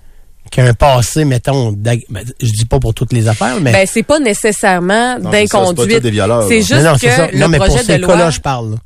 qui 0.50 0.60
a 0.60 0.64
un 0.64 0.74
passé, 0.74 1.24
mettons, 1.24 1.72
ben, 1.72 2.00
je 2.40 2.46
dis 2.46 2.64
pas 2.64 2.78
pour 2.78 2.94
toutes 2.94 3.12
les 3.12 3.28
affaires, 3.28 3.60
mais... 3.60 3.72
Ben 3.72 3.86
c'est 3.86 4.02
pas 4.02 4.18
nécessairement 4.18 5.18
d'inconduite. 5.18 6.02
C'est 6.02 6.10
là. 6.10 6.48
juste 6.48 6.72
non, 6.72 6.82
non, 6.82 6.94
que 6.94 7.10
ça. 7.10 7.28
le 7.30 7.38
Non, 7.38 7.48
mais 7.48 7.58
pour 7.58 7.66
projet 7.66 7.84
ces 7.84 7.98
de 7.98 8.06
cas-là, 8.06 8.18
loi 8.18 8.30
je 8.30 8.40
parle. 8.40 8.70
là. 8.72 8.76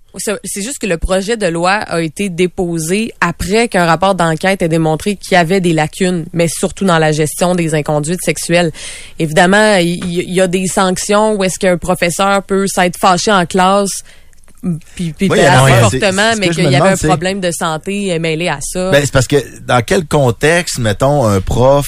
C'est 0.44 0.62
juste 0.62 0.78
que 0.78 0.86
le 0.86 0.98
projet 0.98 1.38
de 1.38 1.46
loi 1.46 1.72
a 1.72 2.02
été 2.02 2.28
déposé 2.28 3.14
après 3.20 3.68
qu'un 3.68 3.86
rapport 3.86 4.14
d'enquête 4.14 4.60
ait 4.60 4.68
démontré 4.68 5.16
qu'il 5.16 5.32
y 5.32 5.36
avait 5.36 5.60
des 5.60 5.72
lacunes, 5.72 6.26
mais 6.34 6.48
surtout 6.48 6.84
dans 6.84 6.98
la 6.98 7.12
gestion 7.12 7.54
des 7.54 7.74
inconduites 7.74 8.22
sexuelles. 8.22 8.72
Évidemment, 9.18 9.76
il 9.76 10.04
il 10.04 10.34
y, 10.34 10.40
a 10.40 10.48
des 10.48 10.66
sanctions 10.66 11.34
où 11.34 11.44
est-ce 11.44 11.58
qu'un 11.58 11.78
professeur 11.78 12.42
peut 12.42 12.66
s'être 12.66 12.98
fâché 12.98 13.32
en 13.32 13.46
classe 13.46 14.02
puis, 14.94 15.12
puis 15.12 15.28
Oui, 15.28 15.38
c'est- 15.40 15.80
fortement, 15.80 16.32
mais 16.38 16.48
qu'il 16.50 16.70
y 16.70 16.76
avait 16.76 16.90
un 16.90 17.08
problème 17.08 17.40
de 17.40 17.50
santé 17.50 18.12
euh, 18.14 18.18
mêlé 18.20 18.48
à 18.48 18.58
ça. 18.60 18.90
Ben, 18.90 19.00
c'est 19.04 19.12
parce 19.12 19.26
que 19.26 19.36
dans 19.60 19.82
quel 19.82 20.06
contexte, 20.06 20.78
mettons, 20.78 21.26
un 21.26 21.40
prof 21.40 21.86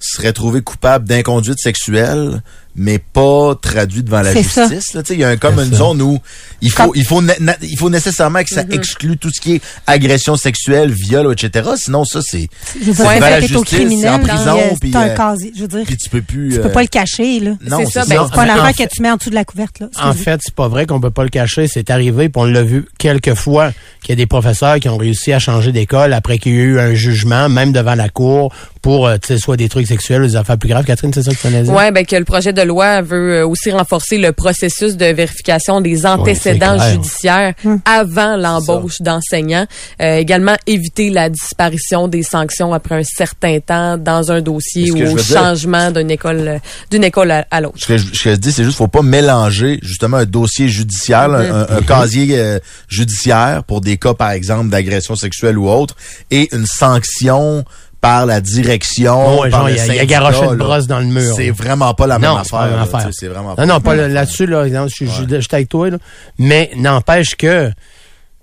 serait 0.00 0.32
trouvé 0.32 0.62
coupable 0.62 1.06
d'inconduite 1.06 1.58
sexuelle, 1.58 2.42
mais 2.76 2.98
pas 2.98 3.54
traduit 3.60 4.02
devant 4.02 4.20
la 4.22 4.32
justice. 4.34 4.94
là. 4.94 5.02
Tu 5.02 5.08
sais, 5.08 5.14
Il 5.14 5.20
y 5.20 5.24
a 5.24 5.28
un, 5.30 5.36
comme 5.36 5.58
une 5.58 5.70
ça. 5.70 5.76
zone 5.78 6.00
où 6.02 6.18
il 6.60 6.70
faut, 6.70 6.92
il 6.94 7.04
faut, 7.04 7.20
na- 7.22 7.34
na- 7.40 7.56
il 7.62 7.76
faut 7.76 7.90
nécessairement 7.90 8.42
que 8.42 8.50
ça 8.50 8.62
Mm-hmm. 8.62 8.74
exclue 8.74 9.16
tout 9.16 9.30
ce 9.32 9.40
qui 9.40 9.54
est 9.54 9.60
agression 9.86 10.36
sexuelle, 10.36 10.90
viol, 10.92 11.32
etc. 11.32 11.70
Sinon, 11.76 12.04
ça, 12.04 12.20
c'est... 12.22 12.48
Je 12.80 12.84
veux 12.86 12.92
dire, 12.92 13.04
Ouais, 13.06 13.14
c'est 13.14 13.20
devant 13.20 13.30
la 13.30 13.40
justice, 13.40 13.64
criminel, 13.64 14.00
c'est 14.00 14.08
en 14.10 14.18
prison, 14.18 14.58
euh, 14.58 14.74
puis, 14.80 14.90
un 14.94 15.00
euh, 15.08 15.14
casier. 15.16 15.52
Je 15.56 15.62
veux 15.62 15.68
dire, 15.68 15.84
Puis 15.86 15.96
tu 15.96 16.10
peux 16.10 16.22
plus... 16.22 16.50
tu 16.52 16.60
peux 16.60 16.66
euh, 16.66 16.70
pas 16.70 16.82
le 16.82 16.88
cacher, 16.88 17.40
là. 17.40 17.50
Non, 17.68 17.78
C'est 17.78 17.86
c'est 17.86 17.92
ça, 17.92 18.02
ça. 18.04 18.14
ben, 18.14 18.26
C'est 18.28 18.34
pas 18.34 18.40
en 18.42 18.48
affaire 18.48 18.74
fait- 18.76 18.86
que 18.86 18.94
tu 18.94 19.02
mets 19.02 19.10
en 19.10 19.16
dessous 19.16 19.30
de 19.30 19.34
la 19.34 19.44
couverte, 19.44 19.80
là. 19.80 19.88
En 20.00 20.12
fait, 20.12 20.40
c'est 20.44 20.54
pas 20.54 20.68
vrai 20.68 20.86
qu'on 20.86 21.00
peut 21.00 21.10
pas 21.10 21.22
le 21.24 21.28
cacher. 21.30 21.66
C'est 21.68 21.90
arrivé, 21.90 22.28
puis 22.28 22.40
on 22.42 22.44
l'a 22.44 22.62
vu 22.62 22.86
quelques 22.98 23.34
fois, 23.34 23.72
qu'il 24.02 24.10
y 24.10 24.12
a 24.12 24.16
des 24.16 24.26
professeurs 24.26 24.78
qui 24.80 24.88
ont 24.88 24.96
réussi 24.98 25.32
à 25.32 25.38
changer 25.38 25.72
d'école 25.72 26.12
après 26.12 26.38
qu'il 26.38 26.54
y 26.54 26.58
a 26.58 26.62
eu 26.62 26.78
un 26.80 26.94
jugement, 26.94 27.48
même 27.48 27.72
devant 27.72 27.94
la 27.94 28.08
cour, 28.08 28.52
pour, 28.82 29.06
euh, 29.08 29.16
soit 29.38 29.56
des 29.56 29.68
trucs 29.68 29.86
sexuels 29.86 30.22
ou 30.22 30.26
des 30.26 30.36
affaires 30.36 30.58
plus 30.58 30.68
graves. 30.68 30.84
Catherine, 30.84 31.12
c'est 31.12 31.22
ça 31.22 31.32
que 31.32 31.36
tu 31.40 31.46
allais 31.46 31.62
dire? 31.62 31.72
Ouais, 31.72 31.90
ben 31.92 32.04
que 32.06 32.16
le 32.16 32.24
projet 32.24 32.52
de 32.52 32.57
loi 32.62 33.00
veut 33.02 33.36
euh, 33.36 33.46
aussi 33.46 33.70
renforcer 33.70 34.18
le 34.18 34.32
processus 34.32 34.96
de 34.96 35.06
vérification 35.06 35.80
des 35.80 36.04
antécédents 36.06 36.76
judiciaires 36.92 37.54
avant 37.84 38.36
l'embauche 38.36 39.00
d'enseignants. 39.00 39.66
Euh, 40.02 40.16
également 40.16 40.54
éviter 40.66 41.10
la 41.10 41.28
disparition 41.30 42.08
des 42.08 42.22
sanctions 42.22 42.72
après 42.74 42.96
un 42.96 43.04
certain 43.04 43.60
temps 43.60 43.96
dans 43.98 44.30
un 44.32 44.40
dossier 44.40 44.90
ou 44.90 44.96
au 45.12 45.16
changement 45.18 45.90
d'une 45.90 46.10
école 46.10 46.60
d'une 46.90 47.04
école 47.04 47.30
à, 47.30 47.46
à 47.50 47.60
l'autre. 47.60 47.76
Ce 47.78 47.86
que, 47.86 47.96
je, 47.98 48.06
ce 48.14 48.22
que 48.24 48.30
je 48.30 48.36
dis, 48.36 48.52
c'est 48.52 48.64
juste 48.64 48.78
faut 48.78 48.88
pas 48.88 49.02
mélanger 49.02 49.78
justement 49.82 50.18
un 50.18 50.24
dossier 50.24 50.68
judiciaire, 50.68 51.30
un- 51.30 51.62
un, 51.62 51.66
un 51.78 51.82
casier 51.82 52.38
euh, 52.38 52.58
judiciaire 52.88 53.64
pour 53.64 53.80
des 53.80 53.96
cas, 53.96 54.14
par 54.14 54.30
exemple, 54.30 54.70
d'agression 54.70 55.16
sexuelle 55.16 55.58
ou 55.58 55.68
autre, 55.68 55.94
et 56.30 56.48
une 56.54 56.66
sanction 56.66 57.64
par 58.00 58.26
la 58.26 58.40
direction, 58.40 59.40
ouais, 59.40 59.50
par 59.50 59.60
genre, 59.68 59.70
il 59.70 59.94
y 59.94 59.98
a- 59.98 60.02
a 60.02 60.06
garoché 60.06 60.40
là. 60.46 60.54
brosse 60.54 60.86
dans 60.86 61.00
le 61.00 61.06
mur. 61.06 61.34
C'est 61.34 61.50
vraiment 61.50 61.94
pas 61.94 62.06
la 62.06 62.18
même 62.18 62.30
non, 62.30 62.36
affaire. 62.36 62.58
pas 62.90 63.02
là, 63.04 63.10
C'est 63.12 63.26
vraiment 63.28 63.54
pas 63.54 63.66
non, 63.66 63.74
non, 63.74 63.80
pas 63.80 63.96
là- 63.96 64.08
là-dessus, 64.08 64.46
là, 64.46 64.66
je, 64.68 65.04
je, 65.04 65.40
j'étais 65.40 65.54
avec 65.56 65.68
toi, 65.68 65.90
là. 65.90 65.98
Mais 66.38 66.70
n'empêche 66.76 67.34
que, 67.36 67.70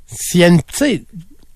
s'il 0.08 0.42
y 0.42 0.44
a 0.44 0.48
une, 0.48 0.60
tu 0.62 0.76
sais, 0.76 1.04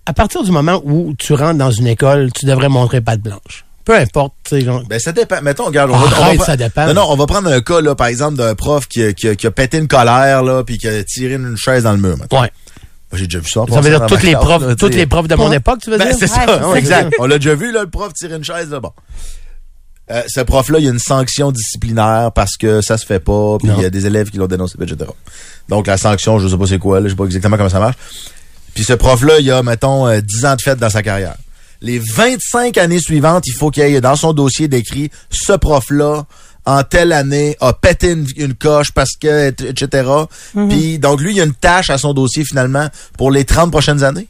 à 0.05 0.13
partir 0.13 0.43
du 0.43 0.51
moment 0.51 0.81
où 0.85 1.13
tu 1.17 1.33
rentres 1.33 1.57
dans 1.57 1.71
une 1.71 1.87
école, 1.87 2.31
tu 2.33 2.45
devrais 2.45 2.69
montrer 2.69 3.01
patte 3.01 3.19
blanche. 3.21 3.65
Peu 3.85 3.95
importe, 3.97 4.33
tu 4.43 4.59
sais, 4.59 4.65
genre. 4.65 4.83
Ben, 4.87 4.99
ça 4.99 5.11
dépend. 5.11 5.41
Mettons, 5.41 5.65
regarde, 5.65 5.89
on 5.91 5.97
va, 5.97 6.05
Arrête, 6.05 6.15
on 6.19 6.25
va 6.37 6.43
pre- 6.43 6.45
ça 6.45 6.57
dépend. 6.57 6.85
Non, 6.87 6.93
non, 6.93 7.05
on 7.09 7.15
va 7.15 7.25
prendre 7.25 7.51
un 7.51 7.59
cas, 7.61 7.81
là, 7.81 7.95
par 7.95 8.07
exemple, 8.07 8.37
d'un 8.37 8.53
prof 8.53 8.87
qui, 8.87 9.03
a- 9.03 9.13
qui, 9.13 9.27
a- 9.29 9.35
qui 9.35 9.47
a 9.47 9.51
pété 9.51 9.77
une 9.79 9.87
colère, 9.87 10.43
là, 10.43 10.63
puis 10.63 10.77
qui 10.77 10.87
a 10.87 11.03
tiré 11.03 11.33
une 11.35 11.57
chaise 11.57 11.83
dans 11.83 11.91
le 11.93 11.97
mur. 11.97 12.15
mettons. 12.17 12.39
Ouais. 12.41 12.51
J'ai 13.13 13.25
déjà 13.25 13.39
vu 13.39 13.49
ça. 13.49 13.61
Ça 13.71 13.81
veut 13.81 13.89
dire 13.89 14.05
toutes 14.05 14.23
les 14.23 14.33
profs, 14.33 14.63
là, 14.65 14.75
toutes 14.75 14.93
les 14.95 15.05
profs 15.07 15.27
de 15.27 15.35
mon 15.35 15.51
époque, 15.51 15.79
tu 15.83 15.89
veux 15.89 15.97
Ben, 15.97 16.09
dire? 16.09 16.15
c'est 16.19 16.29
Ouais, 16.29 16.45
ça. 16.45 16.61
c'est 16.73 16.77
exact. 16.79 17.13
On 17.19 17.25
l'a 17.25 17.37
déjà 17.39 17.55
vu, 17.55 17.71
là, 17.71 17.81
le 17.83 17.89
prof 17.89 18.13
tirer 18.13 18.35
une 18.35 18.43
chaise, 18.43 18.69
là, 18.69 18.79
bon. 18.79 18.91
Euh, 20.11 20.23
ce 20.27 20.41
prof-là, 20.41 20.79
il 20.79 20.85
y 20.85 20.87
a 20.87 20.91
une 20.91 20.97
sanction 20.99 21.51
disciplinaire 21.51 22.31
parce 22.33 22.57
que 22.57 22.81
ça 22.81 22.97
se 22.97 23.05
fait 23.05 23.19
pas, 23.19 23.57
puis 23.59 23.69
il 23.75 23.81
y 23.81 23.85
a 23.85 23.89
des 23.91 24.07
élèves 24.07 24.29
qui 24.31 24.37
l'ont 24.37 24.47
dénoncé, 24.47 24.75
etc. 24.81 25.09
Donc, 25.69 25.85
la 25.87 25.97
sanction, 25.97 26.39
je 26.39 26.47
sais 26.47 26.57
pas 26.57 26.65
c'est 26.65 26.79
quoi, 26.79 26.99
là, 26.99 27.05
je 27.07 27.11
sais 27.11 27.15
pas 27.15 27.25
exactement 27.25 27.57
comment 27.57 27.69
ça 27.69 27.79
marche. 27.79 27.95
Puis 28.73 28.83
ce 28.83 28.93
prof-là, 28.93 29.39
il 29.39 29.51
a, 29.51 29.61
mettons, 29.61 30.07
euh, 30.07 30.19
10 30.21 30.45
ans 30.45 30.55
de 30.55 30.61
fête 30.61 30.79
dans 30.79 30.89
sa 30.89 31.03
carrière. 31.03 31.35
Les 31.81 31.99
25 31.99 32.77
années 32.77 32.99
suivantes, 32.99 33.43
il 33.47 33.53
faut 33.53 33.69
qu'il 33.71 33.87
y 33.87 33.95
ait 33.95 34.01
dans 34.01 34.15
son 34.15 34.33
dossier 34.33 34.67
décrit 34.67 35.11
ce 35.29 35.53
prof-là 35.53 36.25
en 36.65 36.83
telle 36.83 37.11
année 37.13 37.55
a 37.61 37.73
pété 37.73 38.11
une, 38.11 38.27
une 38.37 38.53
coche 38.53 38.91
parce 38.91 39.15
que, 39.19 39.49
et- 39.49 39.69
etc. 39.69 40.07
Puis 40.69 40.99
donc 40.99 41.21
lui, 41.21 41.31
il 41.31 41.37
y 41.37 41.41
a 41.41 41.45
une 41.45 41.53
tâche 41.53 41.89
à 41.89 41.97
son 41.97 42.13
dossier 42.13 42.43
finalement 42.45 42.87
pour 43.17 43.31
les 43.31 43.45
30 43.45 43.71
prochaines 43.71 44.03
années? 44.03 44.27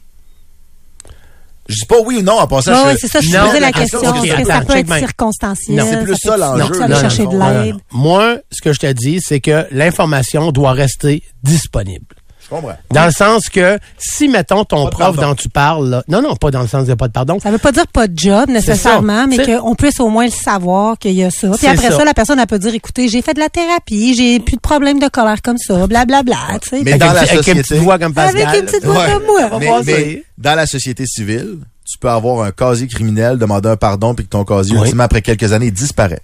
Je 1.68 1.74
dis 1.76 1.86
pas 1.86 2.00
oui 2.04 2.16
ou 2.16 2.22
non 2.22 2.38
en 2.38 2.48
passant. 2.48 2.72
Ouais, 2.86 2.94
je- 2.94 2.98
c'est 2.98 3.06
ça, 3.08 3.20
je 3.20 3.28
Non, 3.30 3.42
te 3.42 3.46
posais 3.46 3.60
la 3.60 3.70
question. 3.72 4.00
Est-ce 4.00 4.34
que 4.42 4.44
ça 4.46 4.60
peut 4.62 4.76
être 4.76 4.96
circonstanciel? 4.98 5.76
Non, 5.76 5.86
c'est 5.88 6.02
plus 6.02 6.16
ça, 6.16 6.36
l'enjeu, 6.36 6.74
chercher 7.00 7.26
de 7.26 7.32
non, 7.32 7.38
non, 7.38 7.62
l'aide. 7.62 7.74
non. 7.74 7.80
Moi, 7.92 8.36
ce 8.50 8.60
que 8.60 8.72
je 8.72 8.80
te 8.80 8.92
dis, 8.92 9.20
c'est 9.24 9.38
que 9.40 9.66
l'information 9.70 10.50
doit 10.50 10.72
rester 10.72 11.22
disponible. 11.44 12.16
Comprends. 12.50 12.76
Dans 12.90 13.06
le 13.06 13.12
sens 13.12 13.48
que 13.48 13.78
si, 13.96 14.26
mettons, 14.28 14.64
ton 14.64 14.84
Pas 14.86 14.90
prof 14.90 15.16
dont 15.16 15.34
tu 15.36 15.48
parles, 15.48 15.88
là, 15.88 16.04
non, 16.08 16.20
non, 16.20 16.34
pas 16.34 16.50
dans 16.50 16.62
le 16.62 16.66
sens 16.66 16.84
de 16.86 16.94
pas 16.94 17.06
de 17.06 17.12
pardon. 17.12 17.38
Ça 17.40 17.50
veut 17.52 17.58
pas 17.58 17.70
dire 17.70 17.86
pas 17.86 18.08
de 18.08 18.18
job 18.18 18.48
nécessairement, 18.50 19.26
mais 19.28 19.38
qu'on 19.38 19.74
puisse 19.76 20.00
au 20.00 20.08
moins 20.08 20.24
le 20.24 20.30
savoir 20.32 20.98
qu'il 20.98 21.12
y 21.12 21.22
a 21.22 21.30
ça. 21.30 21.48
Puis 21.56 21.66
après 21.68 21.90
ça. 21.90 21.98
ça. 21.98 22.04
la 22.04 22.12
personne 22.12 22.38
elle 22.40 22.46
peut 22.48 22.58
dire 22.58 22.74
écoutez, 22.74 23.08
j'ai 23.08 23.22
fait 23.22 23.34
de 23.34 23.38
la 23.40 23.48
thérapie, 23.48 24.14
j'ai 24.16 24.40
plus 24.40 24.56
de 24.56 24.60
problème 24.60 24.98
de 24.98 25.06
colère 25.08 25.40
comme 25.42 25.58
ça, 25.58 25.86
blablabla, 25.86 26.36
tu 26.60 26.70
sais. 26.70 26.82
Mais 26.82 26.90
Avec 26.92 27.00
dans 27.02 27.06
une 27.10 27.14
la 27.14 27.20
petite- 27.20 27.32
avec 27.32 27.46
une 27.46 27.54
société- 27.54 27.62
petite 27.62 27.82
voix 27.84 27.98
comme 28.00 28.14
Pascal. 28.14 28.42
Avec 28.48 28.60
une 28.60 28.66
petite 28.66 28.84
voix 28.84 28.98
Ouais. 29.06 29.12
comme 29.12 29.24
moi. 29.26 29.48
va 29.48 29.58
Mais, 29.60 29.66
voir 29.66 29.82
mais 29.84 30.14
ça. 30.14 30.18
dans 30.38 30.54
la 30.56 30.66
société 30.66 31.06
civile, 31.06 31.58
tu 31.88 31.98
peux 31.98 32.10
avoir 32.10 32.44
un 32.44 32.50
casier 32.50 32.88
criminel, 32.88 33.38
demander 33.38 33.68
un 33.68 33.76
pardon, 33.76 34.14
puis 34.14 34.24
que 34.24 34.30
ton 34.30 34.44
casier, 34.44 34.74
Oui. 34.76 34.82
ultimement, 34.82 35.04
après 35.04 35.22
quelques 35.22 35.52
années, 35.52 35.70
disparaît. 35.70 36.20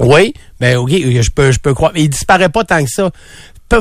Oui, 0.00 0.32
ben 0.60 0.76
ok, 0.76 0.90
je 0.90 1.30
peux, 1.30 1.50
je 1.50 1.58
peux 1.58 1.74
croire. 1.74 1.90
Mais 1.94 2.02
il 2.02 2.08
disparaît 2.08 2.48
pas 2.48 2.62
tant 2.64 2.84
que 2.84 2.90
ça. 2.90 3.10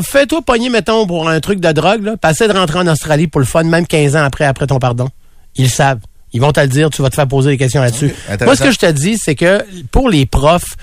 Fais-toi 0.02 0.42
pogner, 0.42 0.70
mettons, 0.70 1.08
pour 1.08 1.30
un 1.30 1.40
truc 1.40 1.60
de 1.60 1.72
drogue, 1.72 2.04
là. 2.04 2.18
Passer 2.18 2.48
de 2.48 2.54
rentrer 2.54 2.80
en 2.80 2.88
Australie 2.88 3.28
pour 3.28 3.40
le 3.40 3.46
fun, 3.46 3.64
même 3.64 3.88
15 3.88 4.16
ans 4.16 4.24
après, 4.24 4.46
après 4.46 4.68
ton 4.68 4.80
pardon? 4.80 5.10
Ils 5.56 5.66
le 5.66 5.70
savent. 5.70 6.00
Ils 6.34 6.42
vont 6.42 6.52
te 6.52 6.60
le 6.60 6.68
dire, 6.68 6.90
tu 6.90 7.02
vas 7.02 7.10
te 7.10 7.16
faire 7.16 7.28
poser 7.28 7.52
des 7.52 7.58
questions 7.58 7.82
là-dessus. 7.82 8.14
Moi, 8.46 8.56
ce 8.56 8.64
que 8.64 8.72
je 8.72 8.80
te 8.80 8.92
dis, 8.92 9.18
c'est 9.18 9.36
que 9.36 9.64
pour 9.92 10.10
les 10.10 10.26
profs, 10.26 10.76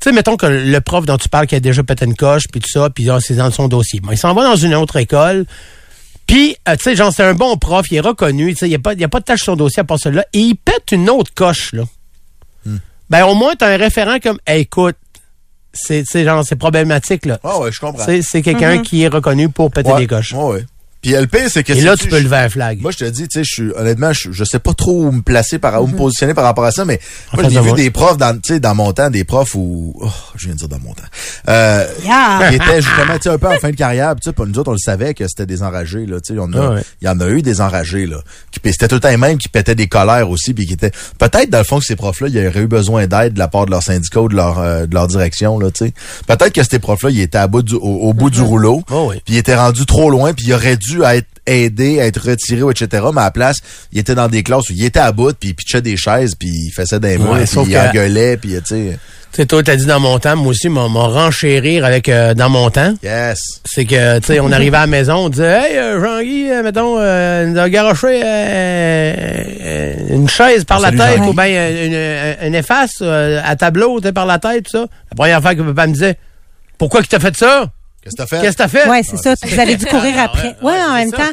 tu 0.00 0.08
sais, 0.08 0.12
mettons 0.12 0.36
que 0.36 0.46
le 0.46 0.80
prof 0.80 1.04
dont 1.04 1.18
tu 1.18 1.28
parles 1.28 1.46
qui 1.46 1.54
a 1.54 1.60
déjà 1.60 1.82
pété 1.82 2.06
une 2.06 2.16
coche, 2.16 2.44
puis 2.50 2.60
tout 2.60 2.70
ça, 2.70 2.88
puis 2.90 3.04
là, 3.04 3.18
c'est 3.20 3.34
dans 3.34 3.50
son 3.50 3.68
dossier. 3.68 4.00
Bon, 4.00 4.10
il 4.12 4.18
s'en 4.18 4.32
va 4.34 4.42
dans 4.44 4.56
une 4.56 4.74
autre 4.74 4.96
école, 4.96 5.44
puis, 6.26 6.56
euh, 6.68 6.76
tu 6.76 6.82
sais, 6.84 6.96
genre, 6.96 7.12
c'est 7.14 7.22
un 7.22 7.34
bon 7.34 7.56
prof, 7.58 7.86
il 7.90 7.98
est 7.98 8.00
reconnu, 8.00 8.52
tu 8.54 8.60
sais, 8.60 8.66
il 8.66 8.70
n'y 8.70 8.74
a, 8.74 8.78
pas- 8.78 8.94
y 8.94 9.04
a 9.04 9.08
pas 9.08 9.20
de 9.20 9.24
tâche 9.24 9.40
sur 9.42 9.52
son 9.52 9.56
dossier 9.56 9.80
à 9.80 9.84
part 9.84 9.98
cela, 10.00 10.24
et 10.32 10.38
il 10.40 10.54
pète 10.56 10.90
une 10.92 11.08
autre 11.10 11.30
coche, 11.34 11.72
là. 11.74 11.84
Ben, 13.10 13.24
au 13.26 13.34
moins, 13.34 13.54
tu 13.54 13.64
as 13.64 13.68
un 13.68 13.76
référent 13.76 14.18
comme, 14.20 14.38
Hey, 14.46 14.62
écoute, 14.62 14.96
c'est, 15.76 16.04
c'est 16.06 16.24
genre, 16.24 16.44
c'est 16.44 16.56
problématique, 16.56 17.26
là. 17.26 17.38
Ah 17.44 17.58
ouais, 17.60 17.70
je 17.72 17.78
comprends. 17.80 18.04
C'est, 18.04 18.22
c'est 18.22 18.42
quelqu'un 18.42 18.82
qui 18.82 19.02
est 19.02 19.08
reconnu 19.08 19.48
pour 19.48 19.70
péter 19.70 19.92
Ouais. 19.92 19.98
des 20.00 20.06
coches. 20.06 20.32
Ouais, 20.32 20.44
ouais. 20.44 20.64
Puis 21.02 21.12
le 21.12 21.26
pire, 21.26 21.48
c'est 21.48 21.62
que 21.62 21.72
Et 21.72 21.80
là, 21.82 21.96
tu 21.96 22.08
peux 22.08 22.18
lever 22.18 22.36
un 22.36 22.48
flag. 22.48 22.80
Moi, 22.80 22.90
je 22.90 22.96
te 22.98 23.04
dis, 23.04 23.28
tu 23.28 23.38
sais, 23.38 23.44
je 23.44 23.52
suis, 23.52 23.72
honnêtement, 23.76 24.12
je, 24.12 24.32
je 24.32 24.44
sais 24.44 24.58
pas 24.58 24.74
trop 24.74 25.04
où 25.04 25.12
me 25.12 25.22
placer 25.22 25.58
par, 25.58 25.80
où 25.82 25.86
me 25.86 25.94
positionner 25.96 26.34
par 26.34 26.42
rapport 26.44 26.64
à 26.64 26.72
ça, 26.72 26.84
mais 26.84 26.98
En 27.32 27.36
moi, 27.40 27.48
j'ai 27.48 27.56
de 27.56 27.60
vu 27.60 27.72
des 27.74 27.90
profs 27.90 28.16
dans, 28.16 28.34
tu 28.34 28.54
sais, 28.54 28.60
dans 28.60 28.74
mon 28.74 28.92
temps, 28.92 29.08
des 29.08 29.22
profs 29.24 29.54
où, 29.54 29.94
oh, 30.00 30.08
je 30.34 30.46
viens 30.46 30.54
de 30.54 30.58
dire 30.58 30.68
dans 30.68 30.80
mon 30.80 30.92
temps, 30.94 31.04
euh, 31.48 31.86
Yeah. 32.04 32.48
qui 32.48 32.56
étaient 32.56 32.82
justement, 32.82 33.14
tu 33.16 33.22
sais, 33.22 33.28
un 33.28 33.38
peu 33.38 33.46
en 33.48 33.58
fin 33.58 33.70
de 33.70 33.76
carrière, 33.76 34.14
puis 34.16 34.20
tu 34.24 34.30
sais, 34.30 34.48
nous 34.48 34.58
autres, 34.58 34.70
on 34.70 34.72
le 34.72 34.78
savait 34.78 35.14
que 35.14 35.28
c'était 35.28 35.46
des 35.46 35.62
enragés, 35.62 36.06
là, 36.06 36.20
tu 36.20 36.34
sais, 36.34 36.40
on 36.40 36.52
a, 36.54 36.58
Ah 36.60 36.70
ouais. 36.74 36.82
il 37.02 37.06
y 37.06 37.08
en 37.08 37.20
a 37.20 37.28
eu 37.28 37.42
des 37.42 37.60
enragés, 37.60 38.06
là, 38.06 38.16
qui, 38.50 38.58
c'était 38.64 38.88
tout 38.88 38.96
le 38.96 39.00
temps 39.00 39.08
les 39.10 39.16
mêmes 39.16 39.38
qui 39.38 39.48
pétaient 39.48 39.74
des 39.76 39.86
colères 39.86 40.28
aussi, 40.30 40.54
puis 40.54 40.66
qui 40.66 40.72
étaient, 40.72 40.92
peut-être, 41.18 41.50
dans 41.50 41.58
le 41.58 41.64
fond, 41.64 41.78
que 41.78 41.84
ces 41.84 41.96
profs-là, 41.96 42.28
il 42.28 42.34
y 42.34 42.46
aurait 42.46 42.60
eu 42.60 42.66
besoin 42.66 43.06
d'aide 43.06 43.34
de 43.34 43.38
la 43.38 43.48
part 43.48 43.66
de 43.66 43.70
leur 43.70 43.82
syndicat 43.82 44.22
ou 44.22 44.28
de 44.28 44.34
leur, 44.34 44.58
euh, 44.58 44.86
de 44.86 44.94
leur 44.94 45.06
direction, 45.06 45.58
là, 45.60 45.70
tu 45.70 45.86
sais. 45.86 45.92
Peut-être 46.26 46.52
que 46.52 46.62
ces 46.64 46.78
profs-là, 46.80 47.10
ils 47.10 47.20
étaient 47.20 47.38
à 47.38 47.46
bout 47.46 47.62
du, 47.62 47.74
au, 47.74 47.78
au 47.80 48.12
bout 48.12 48.30
du 48.30 48.40
rouleau, 48.40 48.82
Oh 48.90 49.08
oui. 49.10 49.20
puis 49.24 49.34
il 49.34 49.36
était 49.36 49.54
rendu 49.54 49.86
trop 49.86 50.10
loin, 50.10 50.32
puis 50.32 50.46
il 50.46 50.52
aurait 50.54 50.76
dû 50.76 50.85
être 51.04 51.26
aidé, 51.46 51.96
être 51.96 52.20
retiré, 52.28 52.62
etc. 52.70 53.04
Mais 53.14 53.20
à 53.20 53.24
la 53.24 53.30
place, 53.30 53.56
il 53.92 53.98
était 53.98 54.14
dans 54.14 54.28
des 54.28 54.42
classes 54.42 54.68
où 54.70 54.72
il 54.72 54.84
était 54.84 54.98
à 55.00 55.12
bout, 55.12 55.36
puis 55.38 55.50
il 55.50 55.54
pitchait 55.54 55.80
des 55.82 55.96
chaises, 55.96 56.34
puis 56.34 56.48
il 56.48 56.70
faisait 56.70 56.98
des 57.00 57.18
mots, 57.18 57.32
Ouais, 57.34 57.44
puis 57.44 57.60
il 57.66 57.72
que- 57.72 57.88
engueulait, 57.90 58.36
puis 58.36 58.50
tu 58.50 58.60
sais, 58.64 58.98
Tu 59.32 59.42
sais, 59.42 59.46
toi, 59.46 59.62
t'as 59.62 59.76
dit 59.76 59.84
dans 59.86 60.00
mon 60.00 60.18
temps, 60.18 60.34
moi 60.34 60.48
aussi, 60.48 60.68
mon, 60.70 60.88
mon 60.88 61.08
renchérir 61.08 61.84
avec 61.84 62.08
euh, 62.08 62.32
dans 62.34 62.48
mon 62.48 62.70
temps. 62.70 62.94
yes. 63.02 63.38
C'est 63.66 63.84
que, 63.84 64.18
tu 64.20 64.26
sais, 64.28 64.40
on 64.40 64.50
arrivait 64.50 64.76
à 64.78 64.80
la 64.80 64.86
maison, 64.86 65.14
on 65.26 65.28
disait, 65.28 65.72
hey, 65.72 65.76
euh, 65.76 66.00
Jean-Guy, 66.00 66.50
euh, 66.50 66.62
mettons, 66.62 66.96
euh, 66.98 67.44
nous 67.46 67.58
a 67.58 67.68
garoché 67.68 68.22
une 70.10 70.28
chaise 70.28 70.64
par 70.64 70.80
la 70.80 70.90
tête 70.90 71.20
ou 71.26 71.32
bien 71.32 71.46
une, 71.46 72.46
une 72.48 72.54
efface 72.54 73.02
à 73.02 73.56
tableau, 73.56 74.00
tu 74.00 74.06
sais, 74.08 74.12
par 74.12 74.26
la 74.26 74.38
tête, 74.38 74.64
tout 74.64 74.72
ça. 74.72 74.86
La 75.10 75.16
première 75.16 75.42
fois 75.42 75.54
que 75.54 75.62
papa 75.62 75.86
me 75.86 75.92
disait, 75.92 76.16
pourquoi 76.78 77.02
que 77.02 77.08
t'as 77.08 77.18
fait 77.20 77.36
ça? 77.36 77.70
Qu'est-ce 78.06 78.16
que 78.16 78.22
t'as 78.22 78.26
fait? 78.26 78.40
Qu'est-ce 78.40 78.56
que 78.56 78.62
t'as 78.62 78.68
fait? 78.68 78.88
Ouais, 78.88 79.02
c'est 79.02 79.16
ça. 79.16 79.34
Vous 79.42 79.58
avez 79.60 79.74
dû 79.76 79.84
courir 79.86 80.18
après. 80.20 80.54
Ouais, 80.62 80.80
en 80.80 80.94
même 80.94 81.10
ça. 81.10 81.16
temps. 81.16 81.32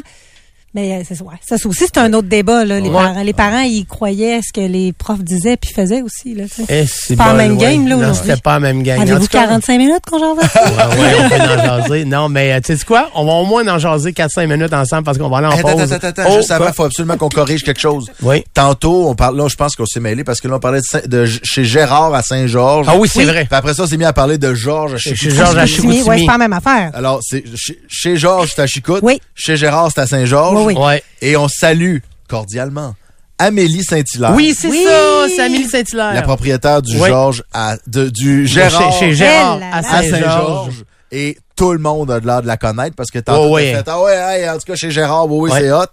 Mais 0.74 0.92
euh, 0.92 1.02
c'est 1.08 1.20
ouais, 1.22 1.34
ça 1.46 1.56
c'est 1.56 1.66
aussi 1.66 1.84
c'est 1.86 1.98
un 1.98 2.12
autre 2.14 2.26
débat 2.28 2.64
là. 2.64 2.80
Les 2.80 2.88
Ouais. 2.88 2.94
parents, 2.94 3.22
les 3.22 3.32
parents 3.32 3.60
ils 3.60 3.86
croyaient 3.86 4.40
ce 4.42 4.52
que 4.52 4.60
les 4.66 4.92
profs 4.92 5.22
disaient 5.22 5.56
puis 5.56 5.72
faisaient 5.72 6.02
aussi 6.02 6.34
là. 6.34 6.44
Eh, 6.68 6.84
c'est 6.86 7.14
pas 7.16 7.28
la 7.28 7.34
même 7.34 7.56
game 7.56 7.86
là 7.86 7.94
Non, 7.96 8.02
aujourd'hui. 8.02 8.22
c'était 8.30 8.40
pas 8.40 8.54
la 8.54 8.60
même 8.60 8.82
game. 8.82 9.00
Avez-vous 9.00 9.20
tout 9.20 9.26
cas, 9.28 9.44
45 9.46 9.78
minutes 9.78 10.02
qu'on 10.10 10.18
j'en 10.18 10.34
ouais, 10.34 10.42
on 10.44 11.28
peut 11.28 11.36
en 11.36 11.64
jaser. 11.82 12.04
Non, 12.04 12.28
mais 12.28 12.52
euh, 12.54 12.60
tu 12.64 12.76
sais 12.76 12.84
quoi? 12.84 13.08
On 13.14 13.24
va 13.24 13.32
au 13.32 13.44
moins 13.46 13.66
en 13.68 13.78
jaser 13.78 14.10
4-5 14.12 14.46
minutes 14.48 14.72
ensemble 14.74 15.04
parce 15.04 15.16
qu'on 15.18 15.28
va 15.28 15.38
aller 15.38 15.46
en 15.46 15.50
Attends, 15.50 15.72
pause. 15.76 15.92
attends, 15.92 16.08
attends, 16.08 16.22
Oh, 16.28 16.36
juste 16.38 16.50
avant, 16.50 16.64
quoi? 16.64 16.72
faut 16.72 16.84
absolument 16.84 17.16
qu'on 17.16 17.28
corrige 17.28 17.62
quelque 17.62 17.80
chose. 17.80 18.10
Oui. 18.22 18.44
Tantôt, 18.52 19.08
on 19.08 19.14
parle, 19.14 19.36
là, 19.36 19.46
je 19.48 19.54
pense 19.56 19.76
qu'on 19.76 19.86
s'est 19.86 20.00
mêlé 20.00 20.24
parce 20.24 20.40
que 20.40 20.48
là, 20.48 20.56
on 20.56 20.60
parlait 20.60 20.80
de, 20.80 20.84
Saint- 20.84 21.06
de 21.06 21.24
G- 21.24 21.40
chez 21.44 21.64
Gérard 21.64 22.12
à 22.14 22.22
Saint-Georges. 22.22 22.86
Ah 22.90 22.96
oui, 22.96 23.08
c'est 23.08 23.24
vrai. 23.24 23.44
Puis 23.44 23.54
après 23.56 23.74
ça, 23.74 23.84
on 23.84 23.86
s'est 23.86 23.96
mis 23.96 24.04
à 24.04 24.12
parler 24.12 24.38
de 24.38 24.52
Georges 24.54 24.94
à 24.94 24.98
Chez. 24.98 25.14
Georges 25.14 25.56
à 25.56 25.66
Chicoutimi. 25.66 26.02
Ouais, 26.02 26.18
c'est 26.18 26.26
pas 26.26 26.32
la 26.32 26.38
même 26.38 26.52
affaire. 26.52 26.90
Alors, 26.94 27.20
c'est 27.22 27.44
chez, 27.88 28.16
Georges, 28.16 28.52
c'est 28.56 28.62
à 28.62 28.66
Chicoute. 28.66 29.00
Oui. 29.02 29.20
Chez 29.36 29.56
Gérard, 29.56 29.90
c'est 29.94 30.00
à 30.00 30.06
Saint-Georges. 30.06 30.63
Oui. 30.64 30.74
Ouais. 30.76 31.02
Et 31.22 31.36
on 31.36 31.48
salue 31.48 31.98
cordialement 32.28 32.94
Amélie 33.38 33.82
Saint-Hilaire. 33.82 34.32
Oui, 34.34 34.54
c'est 34.56 34.68
Oui. 34.68 34.84
ça, 34.86 35.26
c'est 35.34 35.42
Amélie 35.42 35.68
Saint-Hilaire. 35.68 36.14
La 36.14 36.22
propriétaire 36.22 36.82
du 36.82 36.96
Oui. 37.00 37.08
Georges 37.08 37.42
à, 37.52 37.76
de, 37.86 38.08
du 38.08 38.46
Gérard 38.46 38.92
Chez, 38.92 39.06
chez 39.10 39.14
Gérard 39.14 39.58
Elle, 39.60 39.72
à. 39.72 39.82
Saint-Georges. 39.82 40.84
Et 41.10 41.36
tout 41.56 41.72
le 41.72 41.78
monde 41.78 42.10
a 42.10 42.18
l'air 42.18 42.42
de 42.42 42.46
la 42.46 42.56
connaître 42.56 42.96
parce 42.96 43.10
que 43.10 43.18
tantôt, 43.20 43.42
Oh, 43.42 43.46
t'as 43.48 43.52
ouais. 43.54 43.72
fait, 43.74 43.84
ah 43.86 44.02
ouais, 44.02 44.12
hey, 44.16 44.48
en 44.50 44.54
tout 44.54 44.64
cas, 44.66 44.74
chez 44.74 44.90
Gérard, 44.90 45.30
oui, 45.30 45.38
oui, 45.44 45.50
Ouais. 45.52 45.60
c'est 45.60 45.72
hot. 45.72 45.84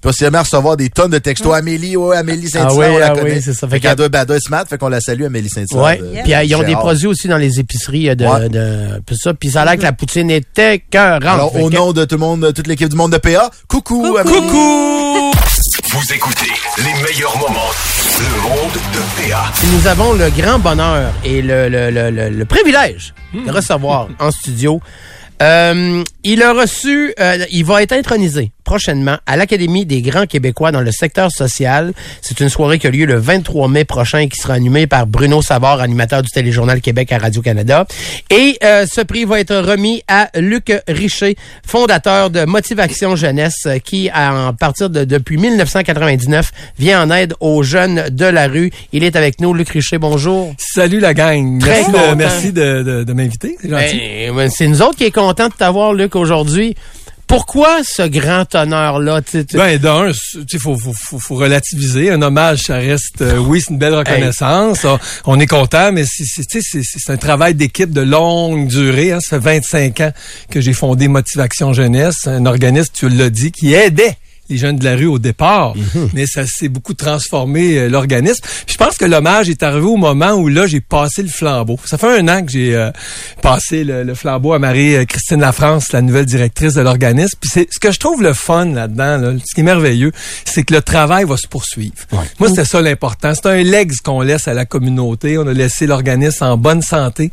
Puis 0.00 0.08
on 0.08 0.12
s'est 0.12 0.30
mis 0.30 0.36
à 0.36 0.42
recevoir 0.42 0.76
des 0.78 0.88
tonnes 0.88 1.10
de 1.10 1.18
textos. 1.18 1.54
Amélie, 1.54 1.96
ouais, 1.96 2.16
Amélie 2.16 2.48
Saint-Hilaire, 2.48 2.70
Ah 2.72 2.74
oui, 2.78 2.86
on 2.94 2.98
la 2.98 3.06
ah 3.06 3.10
connaît. 3.10 3.34
oui, 3.34 3.42
c'est 3.44 3.52
ça. 3.52 3.66
Fait 3.68 3.74
Fait 3.76 3.80
qu'elle 3.80 3.96
doit, 3.96 4.08
ben, 4.08 4.24
doit 4.24 4.38
fait 4.68 4.78
qu'on 4.78 4.88
la 4.88 5.00
salue, 5.00 5.24
Amélie 5.24 5.50
Saint-Hilaire. 5.50 5.84
Ouais. 5.84 5.98
de- 5.98 6.22
Puis 6.22 6.34
euh, 6.34 6.42
ils 6.44 6.54
ont 6.56 6.62
des 6.62 6.74
produits 6.74 7.06
aussi 7.06 7.28
dans 7.28 7.36
les 7.36 7.60
épiceries 7.60 8.08
euh, 8.08 8.14
de, 8.14 8.24
Ouais. 8.24 8.48
de 8.48 9.02
puis 9.06 9.16
ça. 9.16 9.34
Puis 9.34 9.50
ça 9.50 9.62
a 9.62 9.64
l'air 9.66 9.76
que 9.76 9.82
la 9.82 9.92
poutine 9.92 10.30
était 10.30 10.76
écœurante. 10.76 11.22
Alors, 11.24 11.54
au 11.54 11.68
nom 11.70 11.92
de 11.92 12.04
tout 12.06 12.14
le 12.14 12.20
monde, 12.20 12.40
de 12.40 12.50
toute 12.52 12.66
l'équipe 12.66 12.88
du 12.88 12.96
monde 12.96 13.12
de 13.12 13.18
PA, 13.18 13.50
coucou, 13.68 14.16
Amélie. 14.18 14.36
Coucou! 14.40 15.32
Vous 15.92 16.12
écoutez 16.14 16.50
les 16.78 17.02
meilleurs 17.02 17.36
moments. 17.38 17.70
Le 18.20 18.42
monde 18.42 18.72
de 18.74 19.30
PA. 19.30 19.50
Nous 19.72 19.86
avons 19.86 20.12
le 20.12 20.28
grand 20.30 20.58
bonheur 20.58 21.10
et 21.24 21.40
le, 21.40 21.68
le, 21.70 21.90
le, 21.90 22.10
le, 22.10 22.28
le 22.28 22.44
privilège 22.44 23.14
de 23.32 23.50
recevoir 23.50 24.08
en 24.18 24.30
studio. 24.30 24.80
Euh, 25.40 26.04
il 26.22 26.42
a 26.42 26.52
reçu, 26.52 27.14
euh, 27.18 27.38
il 27.50 27.64
va 27.64 27.82
être 27.82 27.92
intronisé 27.92 28.52
prochainement 28.70 29.16
à 29.26 29.36
l'Académie 29.36 29.84
des 29.84 30.00
grands 30.00 30.26
Québécois 30.26 30.70
dans 30.70 30.80
le 30.80 30.92
secteur 30.92 31.32
social. 31.32 31.92
C'est 32.22 32.38
une 32.38 32.48
soirée 32.48 32.78
qui 32.78 32.86
a 32.86 32.90
lieu 32.92 33.04
le 33.04 33.18
23 33.18 33.66
mai 33.66 33.84
prochain 33.84 34.18
et 34.18 34.28
qui 34.28 34.38
sera 34.38 34.54
animée 34.54 34.86
par 34.86 35.08
Bruno 35.08 35.42
Savard, 35.42 35.80
animateur 35.80 36.22
du 36.22 36.30
Téléjournal 36.30 36.80
Québec 36.80 37.10
à 37.10 37.18
Radio-Canada. 37.18 37.84
Et 38.30 38.58
euh, 38.62 38.86
ce 38.86 39.00
prix 39.00 39.24
va 39.24 39.40
être 39.40 39.56
remis 39.56 40.04
à 40.06 40.30
Luc 40.38 40.72
Richer, 40.86 41.36
fondateur 41.66 42.30
de 42.30 42.44
Motivation 42.44 43.16
Jeunesse, 43.16 43.66
euh, 43.66 43.78
qui, 43.80 44.08
à 44.08 44.52
partir 44.56 44.88
de 44.88 45.02
depuis 45.02 45.36
1999, 45.36 46.52
vient 46.78 47.02
en 47.02 47.10
aide 47.10 47.34
aux 47.40 47.64
jeunes 47.64 48.08
de 48.10 48.26
la 48.26 48.46
rue. 48.46 48.70
Il 48.92 49.02
est 49.02 49.16
avec 49.16 49.40
nous, 49.40 49.52
Luc 49.52 49.70
Richer, 49.70 49.98
bonjour. 49.98 50.54
Salut 50.58 51.00
la 51.00 51.12
gang. 51.12 51.58
Très 51.58 51.82
Merci, 51.88 51.90
de, 51.90 52.14
merci 52.14 52.52
de, 52.52 52.82
de, 52.84 53.02
de 53.02 53.12
m'inviter. 53.14 53.56
C'est 53.60 53.68
gentil. 53.68 54.00
Ben, 54.28 54.36
ben, 54.36 54.48
c'est 54.48 54.68
nous 54.68 54.80
autres 54.80 54.96
qui 54.96 55.06
est 55.06 55.10
content 55.10 55.48
de 55.48 55.54
t'avoir, 55.54 55.92
Luc, 55.92 56.14
aujourd'hui. 56.14 56.76
Pourquoi 57.30 57.84
ce 57.84 58.02
grand 58.08 58.52
honneur-là? 58.56 59.20
Ben, 59.54 59.78
d'un, 59.78 60.10
il 60.10 60.58
faut, 60.58 60.76
faut, 60.76 60.92
faut, 60.92 61.20
faut 61.20 61.36
relativiser. 61.36 62.10
Un 62.10 62.22
hommage, 62.22 62.62
ça 62.62 62.74
reste, 62.74 63.22
euh, 63.22 63.36
oui, 63.38 63.60
c'est 63.60 63.70
une 63.70 63.78
belle 63.78 63.94
reconnaissance. 63.94 64.84
On, 64.84 64.98
on 65.26 65.38
est 65.38 65.46
content, 65.46 65.92
mais 65.92 66.02
c'est, 66.04 66.24
c'est, 66.24 66.44
tu 66.44 66.60
sais, 66.60 66.80
c'est, 66.82 66.98
c'est 66.98 67.12
un 67.12 67.16
travail 67.16 67.54
d'équipe 67.54 67.92
de 67.92 68.00
longue 68.00 68.66
durée. 68.66 69.12
Hein. 69.12 69.20
Ça 69.20 69.40
fait 69.40 69.60
25 69.60 70.00
ans 70.00 70.12
que 70.50 70.60
j'ai 70.60 70.72
fondé 70.72 71.06
Motivation 71.06 71.72
Jeunesse, 71.72 72.26
un 72.26 72.46
organisme, 72.46 72.92
tu 72.92 73.08
l'as 73.08 73.30
dit, 73.30 73.52
qui 73.52 73.74
aidait 73.74 74.16
les 74.50 74.58
jeunes 74.58 74.76
de 74.76 74.84
la 74.84 74.96
rue 74.96 75.06
au 75.06 75.18
départ, 75.18 75.74
mais 76.12 76.26
ça 76.26 76.44
s'est 76.46 76.68
beaucoup 76.68 76.94
transformé 76.94 77.78
euh, 77.78 77.88
l'organisme. 77.88 78.44
Je 78.66 78.76
pense 78.76 78.96
que 78.96 79.04
l'hommage 79.04 79.48
est 79.48 79.62
arrivé 79.62 79.86
au 79.86 79.96
moment 79.96 80.32
où 80.32 80.48
là 80.48 80.66
j'ai 80.66 80.80
passé 80.80 81.22
le 81.22 81.28
flambeau. 81.28 81.78
Ça 81.84 81.98
fait 81.98 82.18
un 82.18 82.28
an 82.28 82.44
que 82.44 82.52
j'ai 82.52 82.74
euh, 82.74 82.90
passé 83.42 83.84
le, 83.84 84.02
le 84.02 84.14
flambeau 84.14 84.52
à 84.52 84.58
Marie-Christine 84.58 85.40
Lafrance, 85.40 85.92
la 85.92 86.02
nouvelle 86.02 86.26
directrice 86.26 86.74
de 86.74 86.80
l'organisme. 86.80 87.38
Puis 87.40 87.50
c'est 87.52 87.68
ce 87.72 87.78
que 87.78 87.92
je 87.92 87.98
trouve 87.98 88.22
le 88.22 88.32
fun 88.32 88.66
là-dedans, 88.66 89.16
là, 89.16 89.32
ce 89.38 89.54
qui 89.54 89.60
est 89.60 89.64
merveilleux, 89.64 90.12
c'est 90.44 90.64
que 90.64 90.74
le 90.74 90.82
travail 90.82 91.24
va 91.24 91.36
se 91.36 91.46
poursuivre. 91.48 91.94
Moi 92.38 92.48
c'était 92.48 92.64
ça 92.64 92.82
l'important. 92.82 93.32
C'est 93.34 93.46
un 93.46 93.62
legs 93.62 93.92
qu'on 94.04 94.20
laisse 94.20 94.48
à 94.48 94.54
la 94.54 94.64
communauté. 94.64 95.38
On 95.38 95.46
a 95.46 95.52
laissé 95.52 95.86
l'organisme 95.86 96.44
en 96.44 96.56
bonne 96.56 96.82
santé. 96.82 97.30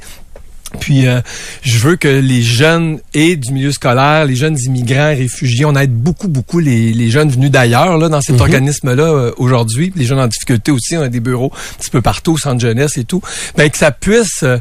Puis 0.79 1.07
euh, 1.07 1.21
je 1.61 1.77
veux 1.79 1.95
que 1.95 2.07
les 2.07 2.41
jeunes 2.41 2.99
et 3.13 3.35
du 3.35 3.53
milieu 3.53 3.71
scolaire, 3.71 4.25
les 4.25 4.35
jeunes 4.35 4.57
immigrants, 4.65 5.09
réfugiés, 5.15 5.65
on 5.65 5.75
aide 5.75 5.93
beaucoup, 5.93 6.27
beaucoup 6.27 6.59
les, 6.59 6.93
les 6.93 7.09
jeunes 7.09 7.29
venus 7.29 7.51
d'ailleurs 7.51 7.97
là, 7.97 8.09
dans 8.09 8.21
cet 8.21 8.41
organisme-là 8.41 9.03
euh, 9.03 9.31
aujourd'hui. 9.37 9.93
Les 9.95 10.05
jeunes 10.05 10.19
en 10.19 10.27
difficulté 10.27 10.71
aussi, 10.71 10.97
on 10.97 11.01
a 11.01 11.09
des 11.09 11.19
bureaux 11.19 11.51
un 11.53 11.77
petit 11.79 11.89
peu 11.89 12.01
partout, 12.01 12.33
au 12.33 12.37
centre 12.37 12.59
jeunesse 12.59 12.97
et 12.97 13.05
tout. 13.05 13.21
Ben 13.55 13.69
que 13.69 13.77
ça 13.77 13.91
puisse 13.91 14.43
euh, 14.43 14.57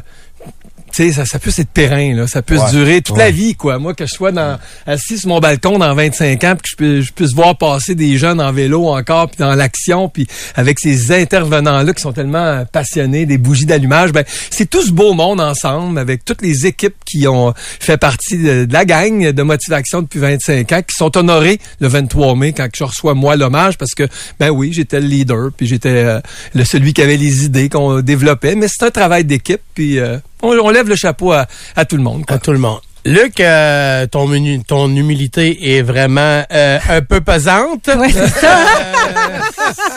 tu 0.93 1.03
sais, 1.03 1.11
ça, 1.11 1.25
ça 1.25 1.39
puisse 1.39 1.59
être 1.59 1.69
périn, 1.69 2.15
là. 2.15 2.27
Ça 2.27 2.41
Ouais. 2.63 2.71
durer 2.71 3.01
toute 3.01 3.17
la 3.17 3.29
vie, 3.31 3.55
quoi. 3.55 3.77
Moi, 3.79 3.93
que 3.93 4.05
je 4.05 4.13
sois 4.13 4.31
dans, 4.31 4.57
assis 4.85 5.17
sur 5.17 5.29
mon 5.29 5.39
balcon 5.39 5.77
dans 5.79 5.93
25 5.93 6.43
ans, 6.43 6.55
puis 6.61 6.75
que 6.77 6.95
je, 7.01 7.01
je 7.01 7.13
puisse 7.13 7.33
voir 7.33 7.57
passer 7.57 7.93
des 7.95 8.17
jeunes 8.17 8.39
en 8.41 8.51
vélo 8.51 8.87
encore, 8.87 9.27
puis 9.27 9.37
dans 9.39 9.53
l'action, 9.53 10.09
puis 10.09 10.27
avec 10.55 10.79
ces 10.79 11.11
intervenants-là 11.11 11.93
qui 11.93 12.01
sont 12.01 12.13
tellement 12.13 12.65
passionnés, 12.71 13.25
des 13.25 13.37
bougies 13.37 13.65
d'allumage, 13.65 14.11
ben, 14.11 14.23
c'est 14.49 14.69
tout 14.69 14.81
ce 14.81 14.91
beau 14.91 15.13
monde 15.13 15.39
ensemble, 15.41 15.99
avec 15.99 16.23
toutes 16.25 16.41
les 16.41 16.65
équipes 16.65 16.95
qui 17.05 17.27
ont 17.27 17.53
fait 17.57 17.97
partie 17.97 18.37
de, 18.37 18.65
de 18.65 18.73
la 18.73 18.85
gang 18.85 19.31
de 19.31 19.43
Motivation 19.43 20.01
depuis 20.01 20.19
25 20.19 20.71
ans, 20.71 20.81
qui 20.81 20.95
sont 20.95 21.15
honorés 21.17 21.59
le 21.79 21.87
23 21.87 22.35
mai 22.35 22.53
quand 22.53 22.67
je 22.75 22.83
reçois 22.83 23.13
moi 23.13 23.35
l'hommage, 23.35 23.77
parce 23.77 23.93
que, 23.93 24.07
ben 24.39 24.49
oui, 24.49 24.71
j'étais 24.73 24.99
le 24.99 25.07
leader, 25.07 25.49
puis 25.55 25.67
j'étais 25.67 25.89
euh, 25.89 26.19
le 26.53 26.63
celui 26.65 26.93
qui 26.93 27.01
avait 27.01 27.17
les 27.17 27.45
idées 27.45 27.69
qu'on 27.69 28.01
développait, 28.01 28.55
mais 28.55 28.67
c'est 28.67 28.85
un 28.85 28.91
travail 28.91 29.23
d'équipe, 29.25 29.61
puis 29.73 29.99
euh, 29.99 30.17
on, 30.43 30.49
on 30.59 30.69
lève 30.69 30.87
le 30.89 30.95
chapeau 30.95 31.31
à, 31.33 31.45
à 31.75 31.85
tout 31.85 31.97
le 31.97 32.03
monde. 32.03 32.25
quoi. 32.25 32.35
à 32.35 32.39
tout 32.39 32.51
le 32.51 32.59
monde. 32.59 32.79
Luc, 33.05 33.39
euh, 33.39 34.05
ton, 34.07 34.27
menu, 34.27 34.61
ton 34.65 34.89
humilité 34.93 35.77
est 35.77 35.81
vraiment 35.81 36.43
euh, 36.51 36.77
un 36.89 37.01
peu 37.01 37.21
pesante. 37.21 37.87
Ouais, 37.95 38.09
c'est 38.11 38.27
ça. 38.27 38.57
Euh, 38.57 39.39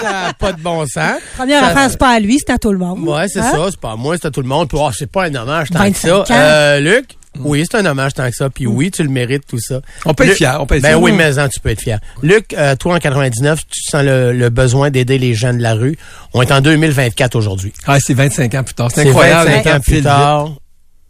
ça 0.00 0.12
n'a 0.12 0.33
pas 0.38 0.53
de 0.53 0.61
bon 0.61 0.87
sens. 0.87 1.14
Première 1.37 1.61
Ça- 1.61 1.66
affaire, 1.70 1.90
c'est 1.90 1.98
pas 1.98 2.11
à 2.11 2.20
lui, 2.20 2.38
c'est 2.38 2.53
à 2.53 2.59
tout 2.59 2.70
le 2.70 2.79
monde. 2.79 3.00
Ouais, 3.09 3.26
c'est 3.29 3.40
Hein? 3.40 3.50
ça. 3.53 3.59
C'est 3.70 3.81
pas 3.81 3.92
à 3.92 3.96
moi, 3.96 4.16
c'est 4.20 4.29
à 4.29 4.31
tout 4.31 4.42
le 4.42 4.48
monde. 4.48 4.68
Puis, 4.68 4.79
oh, 4.81 4.90
c'est 4.96 5.11
pas 5.11 5.24
un 5.24 5.35
hommage 5.35 5.70
tant 5.70 5.79
que 5.81 5.85
25 5.85 6.26
ça. 6.29 6.35
Euh, 6.35 6.81
Luc, 6.81 7.16
oui, 7.38 7.64
c'est 7.71 7.79
un 7.79 7.87
hommage 7.87 8.14
tant 8.14 8.29
que 8.29 8.35
ça. 8.35 8.51
Puis 8.51 8.66
oui, 8.66 8.90
tu 8.90 9.03
le 9.03 9.09
mérites, 9.09 9.47
tout 9.47 9.59
ça. 9.61 9.81
On 10.05 10.14
peut 10.14 10.27
être 10.29 10.35
fier, 10.37 10.59
on 10.61 10.66
peut 10.66 10.77
être 10.77 10.83
Ben 10.83 10.88
fier. 10.90 11.01
oui, 11.01 11.12
mais 11.12 11.38
en, 11.38 11.49
tu 11.49 11.61
peux 11.61 11.69
être 11.71 11.81
fier. 11.81 11.99
Luc, 12.23 12.53
euh, 12.55 12.75
toi, 12.77 12.97
en 12.97 12.99
99, 12.99 13.66
tu 13.69 13.83
sens 13.83 14.05
le, 14.05 14.33
le 14.33 14.49
besoin 14.51 14.90
d'aider 14.90 15.19
les 15.19 15.35
jeunes 15.35 15.59
de 15.59 15.62
la 15.62 15.75
rue. 15.75 15.97
On 16.35 16.43
est 16.43 16.53
en 16.53 16.61
2024 16.61 17.37
aujourd'hui. 17.37 17.73
Ah, 17.87 17.99
c'est 18.01 18.14
25 18.14 18.55
ans 18.57 18.62
plus 18.64 18.75
tard. 18.75 18.90
C'est 18.93 19.07
incroyable. 19.09 19.51
25 19.51 19.64
le 19.64 19.71
ans 19.77 19.81
plus 19.81 20.03
tard. 20.03 20.51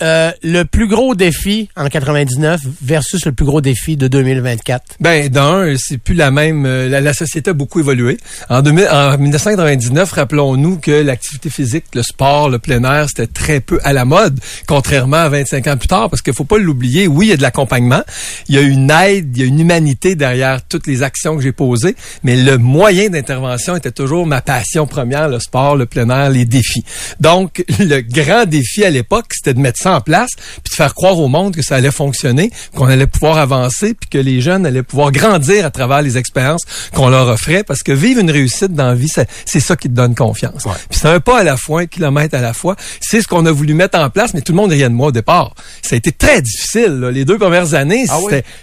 Euh, 0.02 0.32
le 0.42 0.64
plus 0.64 0.88
gros 0.88 1.14
défi 1.14 1.68
en 1.76 1.88
99 1.88 2.60
versus 2.82 3.26
le 3.26 3.32
plus 3.32 3.44
gros 3.44 3.60
défi 3.60 3.96
de 3.98 4.08
2024. 4.08 4.82
Ben, 5.00 5.28
d'un, 5.28 5.74
c'est 5.76 5.98
plus 5.98 6.14
la 6.14 6.30
même. 6.30 6.64
euh, 6.64 6.88
La, 6.88 7.00
la 7.02 7.12
société 7.12 7.50
a 7.50 7.52
beaucoup 7.52 7.80
évolué. 7.80 8.16
En, 8.48 8.62
2000, 8.62 8.88
en 8.90 9.18
1999, 9.18 10.10
rappelons-nous 10.12 10.78
que 10.78 10.90
l'activité 10.90 11.50
physique, 11.50 11.84
le 11.94 12.02
sport, 12.02 12.48
le 12.48 12.58
plein 12.58 12.82
air, 12.84 13.06
c'était 13.08 13.26
très 13.26 13.60
peu 13.60 13.78
à 13.84 13.92
la 13.92 14.04
mode, 14.06 14.40
contrairement 14.66 15.18
à 15.18 15.28
25 15.28 15.66
ans 15.66 15.76
plus 15.76 15.88
tard, 15.88 16.08
parce 16.08 16.22
qu'il 16.22 16.32
faut 16.34 16.44
pas 16.44 16.58
l'oublier. 16.58 17.06
Oui, 17.06 17.26
il 17.26 17.30
y 17.30 17.32
a 17.32 17.36
de 17.36 17.42
l'accompagnement, 17.42 18.02
il 18.48 18.54
y 18.54 18.58
a 18.58 18.62
une 18.62 18.90
aide, 18.90 19.36
il 19.36 19.42
y 19.42 19.44
a 19.44 19.48
une 19.48 19.60
humanité 19.60 20.14
derrière 20.14 20.62
toutes 20.66 20.86
les 20.86 21.02
actions 21.02 21.36
que 21.36 21.42
j'ai 21.42 21.52
posées, 21.52 21.94
mais 22.22 22.36
le 22.36 22.56
moyen 22.56 23.10
d'intervention 23.10 23.76
était 23.76 23.90
toujours 23.92 24.26
ma 24.26 24.40
passion 24.40 24.86
première, 24.86 25.28
le 25.28 25.40
sport, 25.40 25.76
le 25.76 25.84
plein 25.86 26.08
air, 26.08 26.30
les 26.30 26.46
défis. 26.46 26.84
Donc, 27.20 27.64
le 27.78 28.00
grand 28.00 28.46
défi 28.46 28.82
à 28.84 28.90
l'époque, 28.90 29.26
c'était 29.32 29.52
de 29.54 29.60
mettre 29.60 29.78
ça 29.82 29.89
en 29.94 30.00
place, 30.00 30.30
puis 30.36 30.70
de 30.70 30.74
faire 30.74 30.94
croire 30.94 31.18
au 31.18 31.28
monde 31.28 31.54
que 31.54 31.62
ça 31.62 31.76
allait 31.76 31.90
fonctionner, 31.90 32.50
qu'on 32.74 32.86
allait 32.86 33.06
pouvoir 33.06 33.38
avancer, 33.38 33.94
puis 33.94 34.08
que 34.10 34.18
les 34.18 34.40
jeunes 34.40 34.66
allaient 34.66 34.82
pouvoir 34.82 35.12
grandir 35.12 35.64
à 35.66 35.70
travers 35.70 36.02
les 36.02 36.18
expériences 36.18 36.62
qu'on 36.94 37.08
leur 37.08 37.28
offrait, 37.28 37.64
parce 37.64 37.82
que 37.82 37.92
vivre 37.92 38.20
une 38.20 38.30
réussite 38.30 38.72
dans 38.72 38.88
la 38.88 38.94
vie, 38.94 39.08
c'est 39.08 39.28
c'est 39.46 39.60
ça 39.60 39.76
qui 39.76 39.88
te 39.88 39.94
donne 39.94 40.14
confiance. 40.14 40.64
Puis 40.88 40.98
c'est 41.00 41.08
un 41.08 41.20
pas 41.20 41.40
à 41.40 41.44
la 41.44 41.56
fois, 41.56 41.82
un 41.82 41.86
kilomètre 41.86 42.36
à 42.36 42.40
la 42.40 42.52
fois. 42.52 42.76
C'est 43.00 43.20
ce 43.20 43.28
qu'on 43.28 43.46
a 43.46 43.52
voulu 43.52 43.74
mettre 43.74 43.98
en 43.98 44.10
place, 44.10 44.34
mais 44.34 44.40
tout 44.40 44.52
le 44.52 44.56
monde 44.56 44.70
riait 44.70 44.88
de 44.88 44.94
moi 44.94 45.08
au 45.08 45.12
départ. 45.12 45.54
Ça 45.82 45.94
a 45.94 45.98
été 45.98 46.12
très 46.12 46.40
difficile. 46.42 47.00
là. 47.00 47.10
Les 47.10 47.24
deux 47.24 47.38
premières 47.38 47.74
années, 47.74 48.04
Ah 48.08 48.18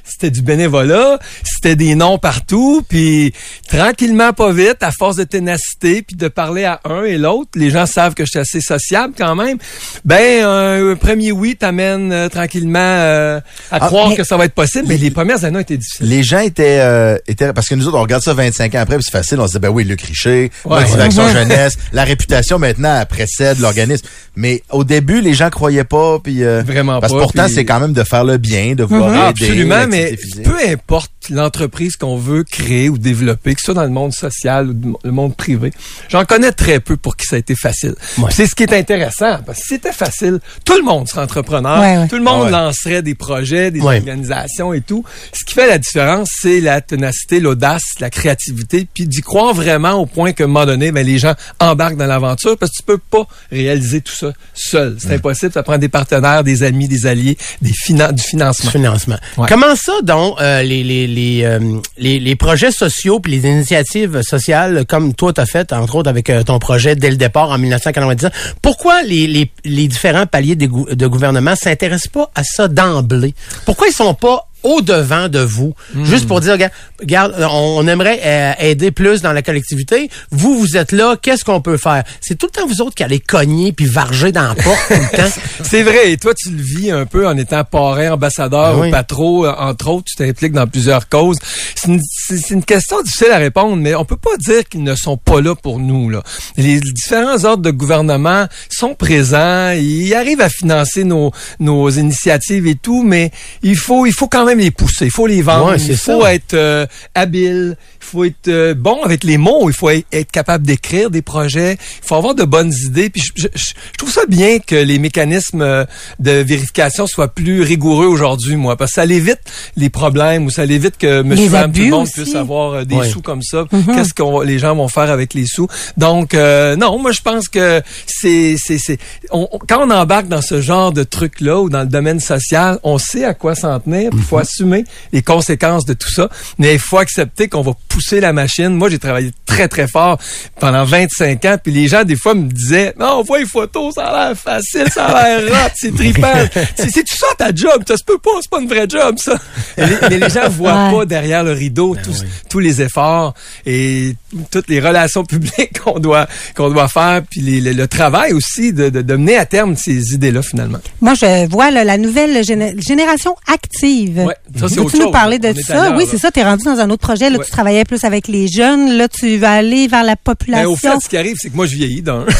c'était 0.06 0.32
du 0.32 0.42
bénévolat, 0.42 1.20
c'était 1.44 1.76
des 1.76 1.96
noms 1.96 2.18
partout, 2.18 2.84
puis 2.88 3.34
tranquillement, 3.68 4.34
pas 4.34 4.52
vite, 4.52 4.78
à 4.82 4.92
force 4.92 5.16
de 5.18 5.24
ténacité, 5.24 6.02
puis 6.02 6.16
de 6.16 6.28
parler 6.28 6.64
à 6.66 6.80
un 6.86 7.04
et 7.04 7.18
l'autre, 7.18 7.52
les 7.56 7.70
gens 7.70 7.86
savent 7.86 8.14
que 8.14 8.24
je 8.26 8.30
suis 8.32 8.40
assez 8.40 8.62
sociable 8.62 9.14
quand 9.18 9.36
même. 9.36 9.58
Ben, 10.06 10.44
un 10.44 10.96
premier 10.96 11.17
oui 11.32 11.56
t'amène 11.56 12.12
euh, 12.12 12.30
tranquillement 12.30 12.80
euh, 12.80 13.40
à 13.72 13.78
Ah, 13.82 13.88
croire 13.88 14.16
que 14.16 14.24
ça 14.24 14.38
va 14.38 14.46
être 14.46 14.54
possible, 14.54 14.86
mais 14.88 14.98
les 14.98 15.12
premières 15.12 15.44
années 15.44 15.58
ont 15.58 15.62
été 15.62 15.78
difficiles. 15.78 16.08
Les 16.08 16.24
gens 16.24 16.40
étaient, 16.40 16.80
euh, 16.82 17.18
étaient 17.28 17.52
parce 17.54 17.68
que 17.68 17.76
nous 17.76 17.88
autres 17.88 17.98
on 17.98 18.02
regarde 18.02 18.24
ça 18.24 18.34
25 18.34 18.76
ans 18.76 18.80
après, 18.80 18.96
puis 18.96 19.04
c'est 19.06 19.18
facile, 19.18 19.40
on 19.40 19.48
se 19.48 19.54
dit 19.54 19.60
ben 19.60 19.70
oui, 19.70 19.84
Luc 19.84 20.02
Richer, 20.02 20.52
motivation 20.66 21.26
Ouais. 21.26 21.34
jeunesse, 21.34 21.78
la 21.94 22.04
réputation 22.04 22.60
maintenant 22.60 23.04
précède 23.10 23.60
l'organisme. 23.60 24.06
Mais 24.36 24.62
au 24.72 24.84
début, 24.84 25.22
les 25.22 25.34
gens 25.34 25.50
croyaient 25.50 25.84
pas, 25.84 26.20
puis 26.20 26.44
Vraiment 26.44 27.00
parce 27.00 27.12
que 27.12 27.18
pas, 27.18 27.24
pourtant 27.24 27.48
c'est 27.48 27.66
quand 27.66 27.80
même 27.80 27.94
de 27.94 28.04
faire 28.04 28.24
le 28.24 28.38
bien, 28.38 28.76
de 28.76 28.84
vouloir 28.84 29.10
Ah, 29.12 29.30
aider. 29.32 29.46
absolument, 29.46 29.88
mais 29.90 30.16
physique. 30.16 30.44
peu 30.44 30.56
importe 30.70 31.12
l'entreprise 31.30 31.96
qu'on 31.98 32.18
veut 32.18 32.44
créer 32.44 32.90
ou 32.90 32.98
développer, 32.98 33.54
que 33.56 33.62
ce 33.62 33.66
soit 33.66 33.74
dans 33.74 33.84
le 33.84 33.90
monde 33.90 34.14
social 34.14 34.70
ou 34.70 34.98
le 35.04 35.12
monde 35.12 35.36
privé, 35.36 35.72
j'en 36.10 36.26
connais 36.26 36.52
très 36.52 36.80
peu 36.80 36.98
pour 36.98 37.16
qui 37.18 37.26
ça 37.26 37.36
a 37.36 37.40
été 37.40 37.56
facile. 37.56 37.96
C'est 38.30 38.48
ce 38.48 38.56
qui 38.56 38.64
est 38.64 38.74
intéressant, 38.74 39.40
parce 39.46 39.60
que 39.60 39.64
si 39.66 39.74
c'était 39.76 39.92
facile, 39.92 40.40
tout 40.66 40.76
le 40.78 40.84
monde 40.84 41.08
serait 41.08 41.22
entrepreneur, 41.22 41.80
Ouais, 41.80 41.98
ouais. 41.98 42.08
tout 42.08 42.16
le 42.18 42.24
monde 42.24 42.42
Ah 42.42 42.46
ouais. 42.46 42.52
lancerait 42.52 43.02
des 43.02 43.16
projets, 43.16 43.72
des 43.72 43.80
Ouais. 43.82 43.98
organisations 43.98 44.74
et 44.74 44.82
tout. 44.82 45.04
Ce 45.34 45.44
qui 45.46 45.54
fait 45.54 45.68
la 45.68 45.78
différence, 45.78 46.30
c'est 46.42 46.62
la 46.62 46.82
ténacité, 46.82 47.40
l'audace, 47.40 47.84
la 48.00 48.10
créativité, 48.10 48.88
puis 48.94 49.08
d'y 49.08 49.22
croire 49.22 49.54
vraiment 49.54 49.94
au 49.94 50.06
point 50.06 50.32
qu'à 50.34 50.46
un 50.46 50.48
moment 50.48 50.66
donné, 50.66 50.92
ben, 50.92 51.06
les 51.06 51.18
gens 51.18 51.34
embarquent 51.60 51.98
dans 51.98 52.06
l'aventure, 52.08 52.58
parce 52.58 52.72
que 52.72 52.78
tu 52.78 52.84
peux 52.84 52.98
pas 52.98 53.28
réaliser 53.52 54.02
tout 54.02 54.14
ça 54.14 54.32
seul. 54.54 54.98
C'est 55.00 55.14
impossible, 55.16 55.52
ça 55.54 55.64
prend 55.64 55.78
des 55.78 55.90
partenaires, 55.90 56.44
des 56.44 56.64
amis, 56.64 56.88
des 56.88 57.06
alliés, 57.06 57.38
des 57.62 57.72
finan- 57.72 58.12
du 58.14 58.22
financement. 58.24 58.72
Financement. 58.72 59.18
Ouais. 59.38 59.48
Comment 59.50 59.76
ça, 59.76 59.94
donc, 60.04 60.40
euh, 60.42 60.62
les, 60.64 60.84
les, 60.84 61.08
les, 61.18 61.44
euh, 61.44 61.60
les, 61.98 62.36
projets 62.36 62.72
sociaux 62.72 63.20
puis 63.20 63.32
les 63.32 63.50
initiatives 63.50 64.22
sociales 64.22 64.86
comme 64.86 65.14
toi 65.14 65.34
t'as 65.34 65.46
fait 65.46 65.74
entre 65.74 65.96
autres 65.96 66.10
avec 66.10 66.30
euh, 66.30 66.44
ton 66.44 66.60
projet 66.60 66.96
dès 66.96 67.10
le 67.10 67.18
départ 67.18 67.50
en 67.50 67.58
1999, 67.58 68.56
pourquoi 68.62 69.02
les, 69.04 69.50
différents 69.66 70.28
paliers 70.28 70.56
de, 70.56 70.68
de 70.68 71.08
gouvernement 71.08 71.56
s'intéressent 71.56 72.12
pas 72.12 72.32
à 72.36 72.44
ça 72.44 72.68
d'emblée? 72.68 73.34
Pourquoi 73.66 73.88
ils 73.88 73.94
sont 73.94 74.14
pas 74.14 74.48
au 74.68 74.82
devant 74.82 75.30
de 75.30 75.40
vous, 75.40 75.74
juste 76.04 76.28
pour 76.28 76.42
dire, 76.42 76.54
regarde, 76.54 76.72
regarde, 77.00 77.36
on, 77.40 77.78
on 77.80 77.88
aimerait 77.88 78.20
euh, 78.24 78.52
aider 78.60 78.92
plus 78.92 79.22
dans 79.22 79.32
la 79.32 79.42
collectivité. 79.42 80.10
Vous, 80.32 80.58
vous 80.58 80.76
êtes 80.78 80.92
là, 80.92 81.16
qu'est-ce 81.22 81.44
qu'on 81.46 81.62
peut 81.62 81.78
faire? 81.78 82.04
C'est 82.22 82.36
tout 82.38 82.48
le 82.48 82.52
temps 82.52 82.68
vous 82.68 82.82
autres 82.82 82.96
qui 82.96 83.04
allez 83.04 83.20
cogner 83.20 83.72
puis 83.72 83.86
varger 83.86 84.32
dans 84.32 84.48
la 84.50 84.56
porte 84.56 84.80
tout 84.90 84.94
le 84.94 85.18
temps. 85.18 85.36
C'est 85.64 85.84
vrai. 85.84 86.12
Et 86.12 86.18
toi, 86.18 86.34
tu 86.34 86.50
le 86.50 86.62
vis 86.62 86.92
un 86.92 87.06
peu 87.06 87.28
en 87.28 87.38
étant 87.38 87.64
parrain, 87.64 88.12
ambassadeur 88.12 88.60
Ah 88.76 88.78
oui. 88.78 88.88
ou 88.90 88.92
patron, 88.92 89.46
euh, 89.46 89.52
entre 89.58 89.88
autres. 89.90 90.06
Tu 90.08 90.16
t'impliques 90.16 90.52
dans 90.54 90.68
plusieurs 90.68 91.08
causes. 91.08 91.38
C'est 91.76 91.88
une, 91.88 92.02
une 92.50 92.64
question 92.66 93.02
difficile 93.02 93.32
à 93.32 93.38
répondre, 93.38 93.78
mais 93.78 93.96
on 93.96 94.04
peut 94.06 94.18
pas 94.18 94.36
dire 94.38 94.64
qu'ils 94.70 94.84
ne 94.84 94.96
sont 94.96 95.18
pas 95.18 95.40
là 95.42 95.56
pour 95.56 95.80
nous. 95.80 96.10
Là. 96.10 96.24
Les 96.58 96.80
différents 96.82 97.46
ordres 97.46 97.64
de 97.64 97.72
gouvernement 97.72 98.48
sont 98.70 98.96
présents. 98.96 99.72
Ils 99.72 100.14
arrivent 100.14 100.42
à 100.42 100.50
financer 100.50 101.04
nos, 101.04 101.32
nos 101.60 101.90
initiatives 101.90 102.68
et 102.68 102.76
tout, 102.76 103.04
mais 103.04 103.32
il 103.64 103.76
faut, 103.78 104.06
il 104.06 104.14
faut 104.14 104.28
quand 104.28 104.46
même 104.46 104.57
les 104.58 104.72
pousser. 104.72 105.06
Il 105.06 105.12
faut 105.12 105.28
les 105.28 105.42
vendre. 105.42 105.72
Ouais, 105.72 105.78
il 105.78 105.98
faut 105.98 106.22
ça. 106.22 106.34
être 106.34 106.54
euh, 106.54 106.86
habile. 107.16 107.78
Il 108.02 108.06
faut 108.06 108.24
être 108.24 108.48
euh, 108.48 108.74
bon 108.74 109.04
avec 109.04 109.24
les 109.24 109.38
mots. 109.38 109.70
Il 109.70 109.74
faut 109.76 109.90
être, 109.90 110.32
capable 110.32 110.66
d'écrire 110.66 111.10
des 111.10 111.22
projets. 111.22 111.74
Il 111.74 112.08
faut 112.08 112.16
avoir 112.16 112.36
de 112.36 112.44
bonnes 112.44 112.74
idées. 112.86 113.10
Puis 113.10 113.22
je, 113.22 113.32
je- 113.44 113.48
je- 113.54 113.74
trouve 113.98 114.12
ça 114.12 114.22
bien 114.28 114.60
que 114.60 114.76
les 114.76 115.00
mécanismes 115.00 115.62
euh, 115.62 115.86
de 116.20 116.32
vérification 116.32 117.06
soient 117.08 117.28
plus 117.28 117.62
rigoureux 117.62 118.06
aujourd'hui, 118.08 118.56
moi, 118.56 118.76
parce 118.78 118.92
que 118.92 118.96
ça 119.02 119.06
évite 119.06 119.40
les 119.76 119.90
problèmes 119.90 120.46
ou 120.46 120.50
ça 120.50 120.64
évite 120.66 120.98
que 120.98 121.22
monsieur, 121.22 121.50
madame, 121.50 121.72
tout 121.74 121.82
le 121.82 121.90
monde 121.90 122.04
aussi. 122.04 122.22
puisse 122.22 122.36
avoir 122.36 122.74
euh, 122.74 122.86
des 122.86 122.96
Ouais. 122.96 123.10
sous 123.10 123.22
comme 123.22 123.42
ça. 123.42 123.66
Qu'est-ce 123.94 124.14
que 124.14 124.44
les 124.46 124.58
gens 124.60 124.76
vont 124.76 124.88
faire 124.88 125.10
avec 125.12 125.34
les 125.34 125.46
sous? 125.46 125.68
Donc 125.98 126.34
euh, 126.34 126.76
non, 126.76 126.98
moi 127.00 127.12
je 127.12 127.22
pense 127.22 127.48
que 127.50 127.82
c'est 128.06 128.56
c'est 128.58 128.78
c'est 128.78 128.98
quand 129.32 129.86
on 129.86 129.92
embarque 129.92 130.28
dans 130.28 130.42
ce 130.42 130.62
genre 130.62 130.92
de 130.92 131.04
truc 131.04 131.42
là 131.42 131.60
ou 131.60 131.70
dans 131.70 131.82
le 131.82 131.88
domaine 131.88 132.20
social, 132.20 132.80
on 132.84 132.98
sait 132.98 133.24
à 133.26 133.34
quoi 133.34 133.56
s'en 133.56 133.80
tenir. 133.80 134.10
puis 134.12 134.22
faut 134.44 134.50
assumer 134.50 134.84
les 135.14 135.22
conséquences 135.22 135.86
de 135.86 135.94
tout 135.94 136.12
ça, 136.12 136.30
mais 136.58 136.74
il 136.74 136.80
faut 136.80 136.98
accepter 136.98 137.48
qu'on 137.48 137.62
va 137.62 137.74
pousser 137.88 138.20
la 138.20 138.34
machine. 138.34 138.70
Moi 138.70 138.90
j'ai 138.90 139.00
travaillé 139.00 139.32
très 139.46 139.68
très 139.68 139.88
fort 139.88 140.18
pendant 140.60 140.84
25 140.84 141.46
ans, 141.46 141.58
puis 141.62 141.72
les 141.74 141.88
gens 141.88 142.04
des 142.04 142.16
fois 142.16 142.34
me 142.34 142.48
disaient 142.50 142.94
"Non, 143.00 143.18
on 143.20 143.24
voit 143.24 143.40
les 143.40 143.46
photos, 143.46 143.96
ça 143.96 144.06
a 144.08 144.28
l'air 144.30 144.38
facile, 144.38 144.86
ça 144.94 145.06
a 145.06 145.40
l'air 145.40 145.52
rap, 145.54 145.72
c'est 145.76 145.94
trippant. 145.96 146.34
c'est 146.76 146.90
c'est 146.92 147.04
tout 147.04 147.16
ça 147.18 147.28
ta 147.38 147.54
job, 147.54 147.84
ça 147.88 147.98
se 147.98 148.04
peut 148.04 148.18
pas, 148.20 148.32
c'est 148.42 148.50
pas 148.50 148.60
une 148.62 148.68
vraie 148.70 148.88
job 148.90 149.16
ça." 149.18 149.38
mais, 149.78 149.88
les, 149.88 149.96
mais 150.10 150.18
les 150.20 150.30
gens 150.30 150.50
voient 150.50 150.68
Ouais. 150.88 150.92
pas 151.00 151.06
derrière 151.06 151.44
le 151.44 151.54
rideau 151.54 151.96
tous, 152.04 152.24
tous 152.50 152.60
les 152.60 152.82
efforts 152.82 153.34
et 153.66 154.16
toutes 154.52 154.68
les 154.70 154.80
relations 154.80 155.24
publiques 155.34 155.80
qu'on 155.84 156.00
doit 156.00 156.28
qu'on 156.56 156.70
doit 156.70 156.88
faire 156.88 157.22
puis 157.30 157.42
les- 157.42 157.62
le, 157.62 157.72
le 157.74 157.88
travail 157.88 158.34
aussi 158.34 158.74
de, 158.74 158.90
de, 158.90 159.02
de 159.02 159.16
mener 159.16 159.38
à 159.38 159.46
terme 159.46 159.76
ces 159.76 160.14
idées 160.14 160.32
là 160.32 160.42
finalement. 160.42 160.80
Moi, 161.02 161.14
je 161.16 161.48
vois 161.50 161.72
là, 161.72 161.84
la 161.84 161.98
nouvelle 161.98 162.44
géné- 162.44 162.76
génération 162.86 163.36
active. 163.48 164.27
Ouais, 164.28 164.36
ça, 164.56 164.68
c'est 164.70 164.76
Peux-tu 164.76 164.80
autre 164.82 164.98
nous 165.00 165.12
parler 165.12 165.40
de 165.40 165.54
ça? 165.62 165.82
ailleurs, 165.84 165.98
oui, 165.98 166.06
c'est 166.10 166.18
ça. 166.18 166.30
Tu 166.32 166.40
es 166.40 166.44
rendu 166.44 166.64
dans 166.66 166.80
un 166.80 166.90
autre 166.90 167.02
projet. 167.08 167.30
Là, 167.30 167.38
Ouais. 167.40 167.46
tu 167.46 167.52
travaillais 167.52 167.86
plus 167.86 168.04
avec 168.04 168.28
les 168.28 168.48
jeunes. 168.48 168.98
Là, 168.98 169.08
tu 169.08 169.38
vas 169.38 169.54
aller 169.54 169.88
vers 169.88 170.04
la 170.04 170.16
Ben, 170.16 170.22
population. 170.24 170.72
au 170.72 170.76
fait, 170.76 171.00
ce 171.04 171.10
qui 171.10 171.18
arrive, 171.18 171.36
c'est 171.40 171.50
que 171.50 171.56
moi, 171.56 171.66
je 171.66 171.76
vieillis 171.76 172.02
d'un. 172.02 172.26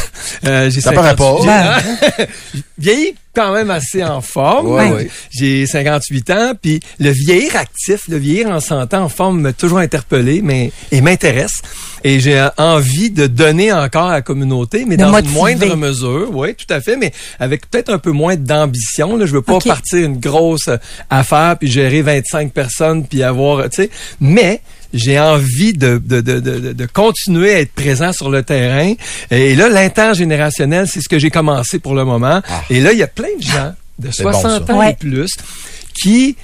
Euh, 0.46 0.70
j'ai 0.70 0.82
Ça 0.82 0.92
paraît 0.92 1.16
58 1.18 1.48
pas. 1.48 2.28
vieillis 2.78 3.16
quand 3.34 3.54
même 3.54 3.72
assez 3.72 4.04
en 4.04 4.22
forme. 4.22 4.68
Ouais, 4.72 4.92
ouais. 4.92 5.10
J'ai 5.32 5.66
58 5.66 6.30
ans, 6.32 6.52
puis 6.62 6.80
le 7.00 7.10
vieillir 7.12 7.56
actif, 7.56 8.08
le 8.10 8.18
vieillir 8.18 8.50
en 8.50 8.60
santé, 8.60 8.98
en 8.98 9.10
forme, 9.10 9.42
m'a 9.42 9.54
toujours 9.54 9.80
interpellé 9.80 10.42
mais, 10.44 10.72
et 10.92 11.02
m'intéresse. 11.02 11.62
Et 12.04 12.20
j'ai 12.20 12.48
envie 12.58 13.10
de 13.10 13.28
donner 13.28 13.74
encore 13.74 14.08
à 14.08 14.14
la 14.14 14.22
communauté, 14.22 14.86
mais 14.88 14.98
De 14.98 15.04
dans 15.04 15.12
motiver. 15.12 15.30
une 15.30 15.36
moindre 15.38 15.76
mesure. 15.76 16.30
Oui, 16.34 16.54
tout 16.56 16.72
à 16.74 16.80
fait, 16.82 16.96
mais 16.96 17.12
avec 17.40 17.70
peut-être 17.70 17.90
un 17.92 17.98
peu 17.98 18.12
moins 18.12 18.36
d'ambition. 18.36 19.18
Là, 19.18 19.26
Je 19.26 19.34
veux 19.34 19.42
pas 19.42 19.60
partir 19.60 20.06
une 20.06 20.20
grosse 20.20 20.68
euh, 20.68 20.78
affaire, 21.10 21.58
puis 21.60 21.70
gérer 21.70 22.02
25 22.02 22.52
personnes, 22.54 23.06
puis 23.06 23.24
avoir, 23.24 23.64
tu 23.70 23.78
sais, 23.84 23.90
mais 24.22 24.62
j'ai 24.94 25.20
envie 25.20 25.74
de, 25.74 26.02
de, 26.04 26.22
de, 26.22 26.40
de, 26.40 26.74
de 26.74 26.86
continuer 26.86 27.54
à 27.54 27.60
être 27.60 27.74
présent 27.74 28.14
sur 28.14 28.30
le 28.30 28.42
terrain. 28.44 28.94
Et 29.32 29.56
là, 29.56 29.68
l'intergénérationnel, 29.70 30.88
c'est 30.88 31.02
ce 31.02 31.10
que 31.10 31.20
j'ai 31.20 31.30
commencé 31.30 31.80
pour 31.80 31.94
le 31.96 32.06
moment. 32.06 32.42
Et 32.70 32.80
là, 32.80 32.94
il 32.94 33.00
y 33.00 33.04
a 33.04 33.08
plein 33.08 33.28
de 33.38 33.44
gens 33.44 33.74
de 34.00 34.10
C'est 34.12 34.24
bon, 34.24 34.32
60 34.32 34.68
ça. 34.68 34.74
ans 34.74 34.80
Ouais. 34.80 34.92
et 34.92 34.96
plus 34.96 35.32
qui 36.02 36.36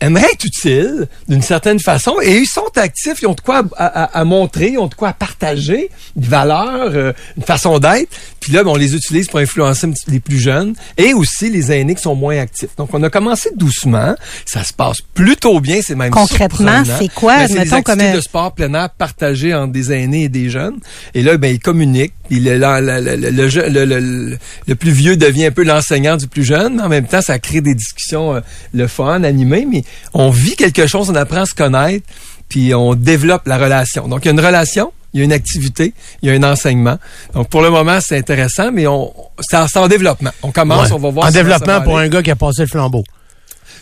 aimeraient 0.00 0.30
être 0.32 0.44
utiles 0.44 1.06
d'une 1.28 1.42
certaine 1.42 1.78
façon 1.80 2.14
et 2.22 2.38
ils 2.38 2.46
sont 2.46 2.66
actifs, 2.76 3.20
ils 3.22 3.26
ont 3.26 3.34
de 3.34 3.40
quoi 3.40 3.62
à, 3.76 3.86
à- 4.04 4.20
à 4.20 4.24
montrer, 4.24 4.70
ils 4.72 4.78
ont 4.78 4.86
de 4.86 4.94
quoi 4.94 5.08
à 5.08 5.12
partager, 5.12 5.90
une 6.16 6.22
valeur, 6.24 6.90
euh, 6.94 7.12
une 7.36 7.42
façon 7.42 7.78
d'être. 7.78 8.08
Puis 8.40 8.52
là, 8.52 8.64
ben, 8.64 8.70
on 8.70 8.76
les 8.76 8.94
utilise 8.94 9.26
pour 9.28 9.38
influencer 9.40 9.86
un 9.86 9.92
les 10.08 10.20
plus 10.20 10.38
jeunes 10.40 10.74
et 10.96 11.12
aussi 11.14 11.50
les 11.50 11.70
aînés 11.72 11.94
qui 11.94 12.02
sont 12.02 12.14
moins 12.14 12.38
actifs. 12.38 12.70
Donc, 12.78 12.88
on 12.94 13.02
a 13.02 13.10
commencé 13.10 13.50
doucement. 13.54 14.14
Ça 14.46 14.64
se 14.64 14.72
passe 14.72 14.98
plutôt 15.14 15.60
bien. 15.60 15.80
C'est 15.82 15.94
même 15.94 16.10
Concrètement, 16.10 16.82
c'est 16.98 17.08
quoi, 17.12 17.36
Ben, 17.36 17.48
mettons, 17.54 17.82
comme, 17.82 18.00
euh, 18.00 18.16
de 18.16 18.20
sport 18.20 18.52
plein 18.54 18.72
air 18.74 18.90
partagées 18.90 19.54
entre 19.54 19.72
des 19.72 19.92
aînés 19.92 20.24
et 20.24 20.28
des 20.30 20.48
jeunes. 20.48 20.78
Et 21.14 21.22
là, 21.22 21.36
ben, 21.36 21.48
ils 21.54 21.60
communiquent. 21.60 22.14
Le, 22.30 22.38
le, 22.58 23.16
le- 23.16 23.84
le- 23.84 23.84
le- 23.84 24.38
le 24.68 24.74
plus 24.76 24.92
vieux 24.92 25.16
devient 25.16 25.46
un 25.46 25.50
peu 25.50 25.64
l'enseignant 25.64 26.16
du 26.16 26.28
plus 26.28 26.44
jeune. 26.44 26.76
Mais 26.76 26.82
en 26.82 26.88
même 26.88 27.06
temps, 27.06 27.20
ça 27.22 27.38
crée 27.40 27.60
des 27.60 27.74
discussions 27.74 28.36
euh, 28.36 28.40
le 28.72 28.86
fun, 28.86 29.24
animées. 29.24 29.66
Mais 29.70 29.82
on 30.14 30.30
vit 30.30 30.56
quelque 30.56 30.86
chose, 30.86 31.10
on 31.10 31.14
apprend 31.14 31.42
à 31.42 31.46
se 31.46 31.54
connaître, 31.54 32.06
puis 32.48 32.74
on 32.74 32.94
développe 32.94 33.46
la 33.46 33.58
relation. 33.58 34.08
Donc, 34.08 34.24
il 34.24 34.26
y 34.26 34.28
a 34.28 34.32
une 34.32 34.40
relation. 34.40 34.92
Il 35.12 35.18
y 35.18 35.22
a 35.22 35.24
une 35.24 35.32
activité, 35.32 35.92
il 36.22 36.28
y 36.28 36.32
a 36.32 36.36
un 36.36 36.42
enseignement. 36.52 36.96
Donc, 37.34 37.48
pour 37.48 37.62
le 37.62 37.70
moment, 37.70 37.98
c'est 38.00 38.16
intéressant, 38.16 38.70
mais 38.70 38.86
on, 38.86 39.12
c'est 39.40 39.56
en, 39.76 39.88
développement. 39.88 40.30
On 40.44 40.52
commence, 40.52 40.86
Ouais. 40.90 40.94
on 40.94 40.98
va 40.98 41.10
voir. 41.10 41.26
En 41.26 41.30
si 41.30 41.34
ça 41.34 41.42
développement 41.42 41.72
va 41.72 41.80
pour 41.80 41.98
aller. 41.98 42.06
un 42.06 42.10
gars 42.10 42.22
qui 42.22 42.30
a 42.30 42.36
passé 42.36 42.62
le 42.62 42.68
flambeau. 42.68 43.02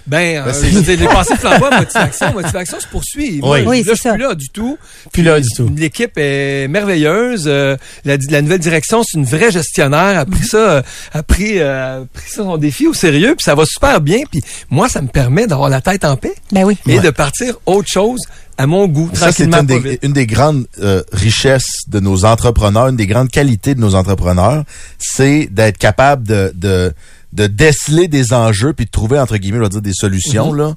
Ben, 0.09 0.39
euh, 0.39 0.45
Ben, 0.47 0.53
c'est- 0.55 0.71
je 0.71 0.75
veux 0.77 0.83
dire, 0.83 0.99
les 1.01 1.07
passés 1.07 1.35
à 1.45 1.59
motivation, 1.79 2.33
motivation 2.33 2.81
se 2.81 2.87
poursuit. 2.89 3.39
Moi, 3.41 3.59
Oui. 3.61 3.65
Oui, 3.67 3.77
là, 3.79 3.83
c'est 3.85 3.91
je 3.91 3.95
suis 3.95 4.03
ça. 4.09 4.15
plus 4.15 4.23
là 4.23 4.35
du 4.35 4.49
tout. 4.49 4.79
Plus 5.13 5.23
là 5.23 5.41
du 5.41 5.49
tout. 5.55 5.71
L'équipe 5.77 6.13
est 6.17 6.67
merveilleuse. 6.69 7.45
Euh, 7.47 7.77
la, 8.05 8.17
la 8.31 8.43
nouvelle 8.43 8.59
direction, 8.61 9.03
c'est 9.05 9.19
une 9.19 9.25
vraie 9.25 9.51
gestionnaire. 9.51 10.19
A 10.19 10.25
pris 10.25 10.45
ça, 10.47 10.57
euh, 10.57 10.83
a 11.13 11.23
pris, 11.23 11.59
euh, 11.61 12.03
a 12.03 12.05
pris 12.13 12.29
ça 12.31 12.37
son 12.37 12.57
défi 12.57 12.87
au 12.87 12.95
sérieux. 12.95 13.35
Puis 13.37 13.45
ça 13.45 13.55
va 13.55 13.65
super 13.67 14.01
bien. 14.01 14.21
Puis 14.31 14.41
moi, 14.71 14.89
ça 14.89 15.03
me 15.03 15.09
permet 15.09 15.47
d'avoir 15.47 15.69
la 15.69 15.81
tête 15.81 16.05
en 16.05 16.17
paix 16.17 16.35
Ben 16.53 16.65
oui. 16.65 16.77
et 16.87 16.97
Ouais. 16.97 17.03
de 17.05 17.11
partir 17.11 17.55
autre 17.67 17.89
chose 17.91 18.21
à 18.57 18.67
mon 18.67 18.89
goût. 18.89 19.09
Ça, 19.15 19.31
c'est 19.31 19.45
une 19.45 19.67
des, 19.67 19.79
vite. 19.79 20.01
une 20.03 20.13
des 20.13 20.27
grandes 20.27 20.67
euh, 20.83 21.03
richesses 21.13 21.83
de 21.87 22.01
nos 22.01 22.25
entrepreneurs, 22.25 22.89
une 22.89 22.97
des 22.97 23.07
grandes 23.07 23.31
qualités 23.31 23.75
de 23.77 23.81
nos 23.81 23.95
entrepreneurs, 23.95 24.65
c'est 24.99 25.47
d'être 25.51 25.79
capable 25.79 26.27
de, 26.27 26.53
de, 26.57 26.93
de 27.33 27.47
déceler 27.47 28.09
des 28.09 28.33
enjeux 28.33 28.73
puis 28.73 28.87
de 28.87 28.91
trouver, 28.91 29.19
entre 29.19 29.37
guillemets, 29.37 29.59
je 29.59 29.63
vais 29.65 29.69
dire, 29.69 29.83
des 29.83 29.93
solutions. 29.95 30.53
Mhm. 30.53 30.59
là. 30.59 30.75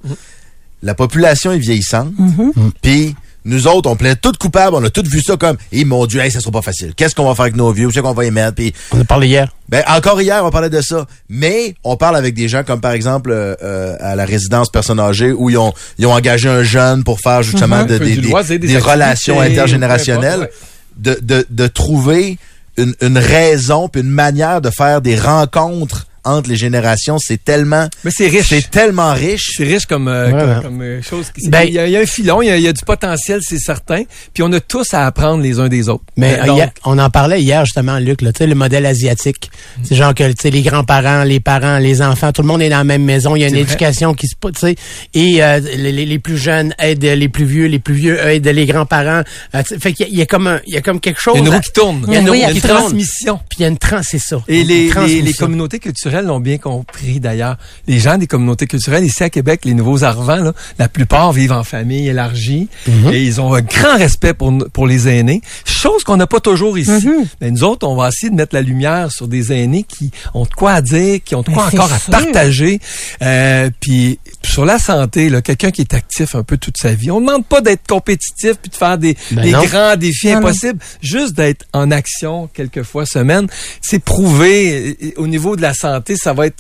La 0.83 0.95
population 0.95 1.51
est 1.51 1.59
vieillissante, 1.59 2.11
Mm-hmm. 2.19 2.71
puis 2.81 3.15
nous 3.45 3.67
autres, 3.67 3.89
on 3.89 3.95
plaît 3.95 4.15
toutes 4.15 4.37
coupables, 4.37 4.75
on 4.75 4.83
a 4.83 4.89
tous 4.89 5.03
vu 5.07 5.21
ça 5.21 5.35
comme 5.37 5.57
«Eh 5.71 5.83
mon 5.85 6.05
Dieu, 6.05 6.19
hey, 6.21 6.29
ça 6.31 6.39
sera 6.39 6.51
pas 6.51 6.61
facile. 6.61 6.93
Qu'est-ce 6.95 7.15
qu'on 7.15 7.27
va 7.27 7.33
faire 7.35 7.43
avec 7.43 7.55
nos 7.55 7.71
vieux? 7.71 7.87
Où 7.87 7.91
c'est 7.91 8.01
qu'on 8.01 8.13
va 8.13 8.25
y 8.25 8.31
mettre?» 8.31 8.53
Puis 8.55 8.73
On 8.91 8.99
a 9.01 9.03
parlé 9.03 9.27
hier. 9.27 9.51
ben, 9.69 9.83
encore 9.87 10.21
hier, 10.21 10.43
on 10.45 10.49
parlait 10.51 10.69
de 10.69 10.81
ça. 10.81 11.05
Mais 11.29 11.75
on 11.83 11.97
parle 11.97 12.15
avec 12.17 12.33
des 12.35 12.47
gens 12.47 12.63
comme, 12.63 12.81
par 12.81 12.91
exemple, 12.91 13.31
euh, 13.31 13.55
euh, 13.63 13.95
à 13.99 14.15
la 14.15 14.25
résidence 14.25 14.69
personnes 14.69 14.99
âgées, 14.99 15.31
où 15.31 15.49
ils 15.49 15.57
ont, 15.57 15.73
ils 15.97 16.05
ont 16.05 16.13
engagé 16.13 16.49
un 16.49 16.61
jeune 16.63 17.03
pour 17.03 17.19
faire 17.19 17.41
justement 17.43 17.83
des, 17.83 17.97
des- 17.99 18.15
loisir, 18.17 18.59
des 18.59 18.77
relations 18.77 19.39
intergénérationnelles. 19.41 20.49
De, 20.97 21.17
de, 21.21 21.45
de 21.49 21.67
trouver 21.67 22.37
une, 22.77 22.93
une 23.01 23.17
raison 23.17 23.87
puis 23.87 24.01
une 24.01 24.09
manière 24.09 24.61
de 24.61 24.69
faire 24.69 25.01
des 25.01 25.17
rencontres 25.17 26.05
entre 26.23 26.49
les 26.49 26.55
générations, 26.55 27.17
c'est 27.19 27.43
tellement, 27.43 27.87
Mais 28.03 28.11
c'est 28.11 28.27
riche. 28.27 28.47
c'est 28.49 28.69
tellement 28.69 29.13
riche. 29.13 29.53
C'est 29.57 29.63
riche 29.63 29.85
comme, 29.85 30.07
euh, 30.07 30.29
comme, 30.31 30.61
comme, 30.63 30.81
euh, 30.81 31.01
chose. 31.01 31.31
qui- 31.37 31.49
Ben- 31.49 31.63
il, 31.67 31.73
y 31.73 31.79
a, 31.79 31.87
il 31.87 31.91
y 31.91 31.97
a 31.97 31.99
un 32.01 32.05
filon, 32.05 32.41
il 32.41 32.47
y 32.47 32.51
a, 32.51 32.57
y 32.57 32.71
du 32.73 32.81
potentiel, 32.85 33.41
c'est 33.43 33.57
certain. 33.59 34.03
Puis 34.33 34.43
on 34.43 34.51
a 34.53 34.59
tous 34.59 34.93
à 34.93 35.05
apprendre 35.05 35.41
les 35.43 35.59
uns 35.59 35.67
des 35.67 35.89
autres. 35.89 36.03
Mais 36.17 36.39
Euh, 36.39 36.45
donc, 36.45 36.57
hier- 36.57 36.71
on 36.85 36.97
en 36.99 37.09
parlait 37.09 37.41
hier 37.41 37.65
justement, 37.65 37.97
Luc, 37.99 38.21
là, 38.21 38.31
tu 38.31 38.39
sais, 38.39 38.47
le 38.47 38.55
modèle 38.55 38.85
asiatique. 38.85 39.49
Mm. 39.77 39.81
C'est 39.83 39.95
genre 39.95 40.13
que 40.13 40.27
tu 40.29 40.35
sais, 40.41 40.49
les 40.49 40.61
grands-parents, 40.61 41.23
les 41.23 41.39
parents, 41.39 41.77
les 41.77 42.01
enfants, 42.01 42.31
tout 42.31 42.41
le 42.41 42.47
monde 42.47 42.61
est 42.61 42.69
dans 42.69 42.77
la 42.77 42.83
même 42.83 43.03
maison. 43.03 43.35
Il 43.35 43.41
y 43.41 43.43
a 43.43 43.47
une 43.47 43.53
vrai. 43.53 43.61
éducation 43.63 44.13
qui 44.13 44.27
se 44.27 44.35
tu 44.41 44.59
sais, 44.59 44.75
et 45.13 45.43
euh, 45.43 45.59
les, 45.59 45.91
les- 46.05 46.19
plus 46.19 46.37
jeunes 46.37 46.73
aident 46.79 47.03
les 47.03 47.29
plus 47.29 47.45
vieux, 47.45 47.65
les 47.65 47.79
plus 47.79 47.95
vieux 47.95 48.19
aident 48.19 48.47
les 48.47 48.65
grands-parents. 48.65 49.23
Euh, 49.55 49.63
tu 49.63 49.69
sais, 49.75 49.79
fait 49.79 49.93
qu'il 49.93 50.05
y 50.05 50.09
a- 50.09 50.11
il 50.11 50.17
y, 50.19 50.21
a 50.21 50.25
comme 50.25 50.47
un, 50.47 50.59
il 50.67 50.73
y 50.73 50.77
a 50.77 50.81
comme 50.81 50.99
quelque 50.99 51.19
chose. 51.21 51.33
il 51.35 51.41
y 51.41 51.43
a 51.43 51.47
une 51.47 51.53
roue 51.55 51.61
qui 51.61 51.71
tourne. 51.71 52.05
Il 52.07 52.13
y 52.13 52.17
a 52.17 52.19
une 52.19 52.29
Oui, 52.29 52.37
roue 52.37 52.43
y 52.43 52.45
a 52.45 52.51
une 52.51 52.61
transmission. 52.61 53.39
Puis 53.49 53.57
il 53.59 53.61
y 53.63 53.65
a 53.65 53.67
une 53.69 53.77
trans, 53.77 54.01
c'est 54.03 54.19
ça. 54.19 54.41
Et 54.47 54.63
les, 54.63 54.89
les, 54.91 55.21
les 55.21 55.33
communautés 55.33 55.79
culturelles 56.11 56.25
l'ont 56.25 56.39
bien 56.39 56.57
compris 56.57 57.19
d'ailleurs. 57.19 57.57
Les 57.87 57.99
gens 57.99 58.17
des 58.17 58.27
communautés 58.27 58.67
culturelles 58.67 59.05
ici 59.05 59.23
à 59.23 59.29
Québec, 59.29 59.61
les 59.63 59.73
nouveaux 59.73 60.03
arrivants, 60.03 60.35
là, 60.43 60.53
la 60.77 60.89
plupart 60.89 61.31
vivent 61.31 61.51
en 61.53 61.63
famille 61.63 62.07
élargie 62.07 62.67
et 63.11 63.23
ils 63.23 63.39
ont 63.39 63.53
un 63.53 63.61
grand 63.61 63.97
respect 63.97 64.33
pour, 64.33 64.53
pour 64.73 64.87
les 64.87 65.07
aînés, 65.07 65.41
chose 65.65 66.03
qu'on 66.03 66.17
n'a 66.17 66.27
pas 66.27 66.39
toujours 66.39 66.77
ici. 66.77 67.07
Mais 67.39 67.51
nous 67.51 67.63
autres, 67.63 67.87
on 67.87 67.95
va 67.95 68.09
essayer 68.09 68.29
de 68.29 68.35
mettre 68.35 68.53
la 68.55 68.61
lumière 68.61 69.11
sur 69.11 69.27
des 69.27 69.53
aînés 69.53 69.83
qui 69.83 70.11
ont 70.33 70.43
de 70.43 70.49
quoi 70.49 70.73
à 70.73 70.81
dire, 70.81 71.19
qui 71.23 71.35
ont 71.35 71.41
de 71.41 71.49
quoi 71.49 71.67
encore 71.67 71.91
à 71.91 71.99
sûr. 71.99 72.11
partager. 72.11 72.79
Euh, 73.21 73.69
puis 73.79 74.19
sur 74.43 74.65
la 74.65 74.79
santé, 74.79 75.31
quelqu'un 75.43 75.71
qui 75.71 75.81
est 75.81 75.93
actif 75.93 76.35
un 76.35 76.43
peu 76.43 76.57
toute 76.57 76.77
sa 76.77 76.93
vie, 76.93 77.11
on 77.11 77.21
ne 77.21 77.25
demande 77.27 77.45
pas 77.45 77.61
d'être 77.61 77.87
compétitif 77.87 78.55
puis 78.61 78.69
de 78.69 78.75
faire 78.75 78.97
des, 78.97 79.15
Ben 79.31 79.43
des 79.43 79.51
grands 79.51 79.95
défis 79.95 80.27
Non, 80.27 80.33
non. 80.33 80.37
impossibles, 80.39 80.79
juste 81.01 81.33
d'être 81.35 81.65
en 81.73 81.89
action 81.91 82.49
quelques 82.53 82.83
fois 82.83 83.05
semaine. 83.05 83.47
C'est 83.81 83.99
prouvé 84.03 84.97
euh, 85.01 85.11
au 85.17 85.27
niveau 85.27 85.55
de 85.55 85.61
la 85.61 85.73
santé, 85.73 86.00
ça 86.15 86.33
va 86.33 86.47
être 86.47 86.59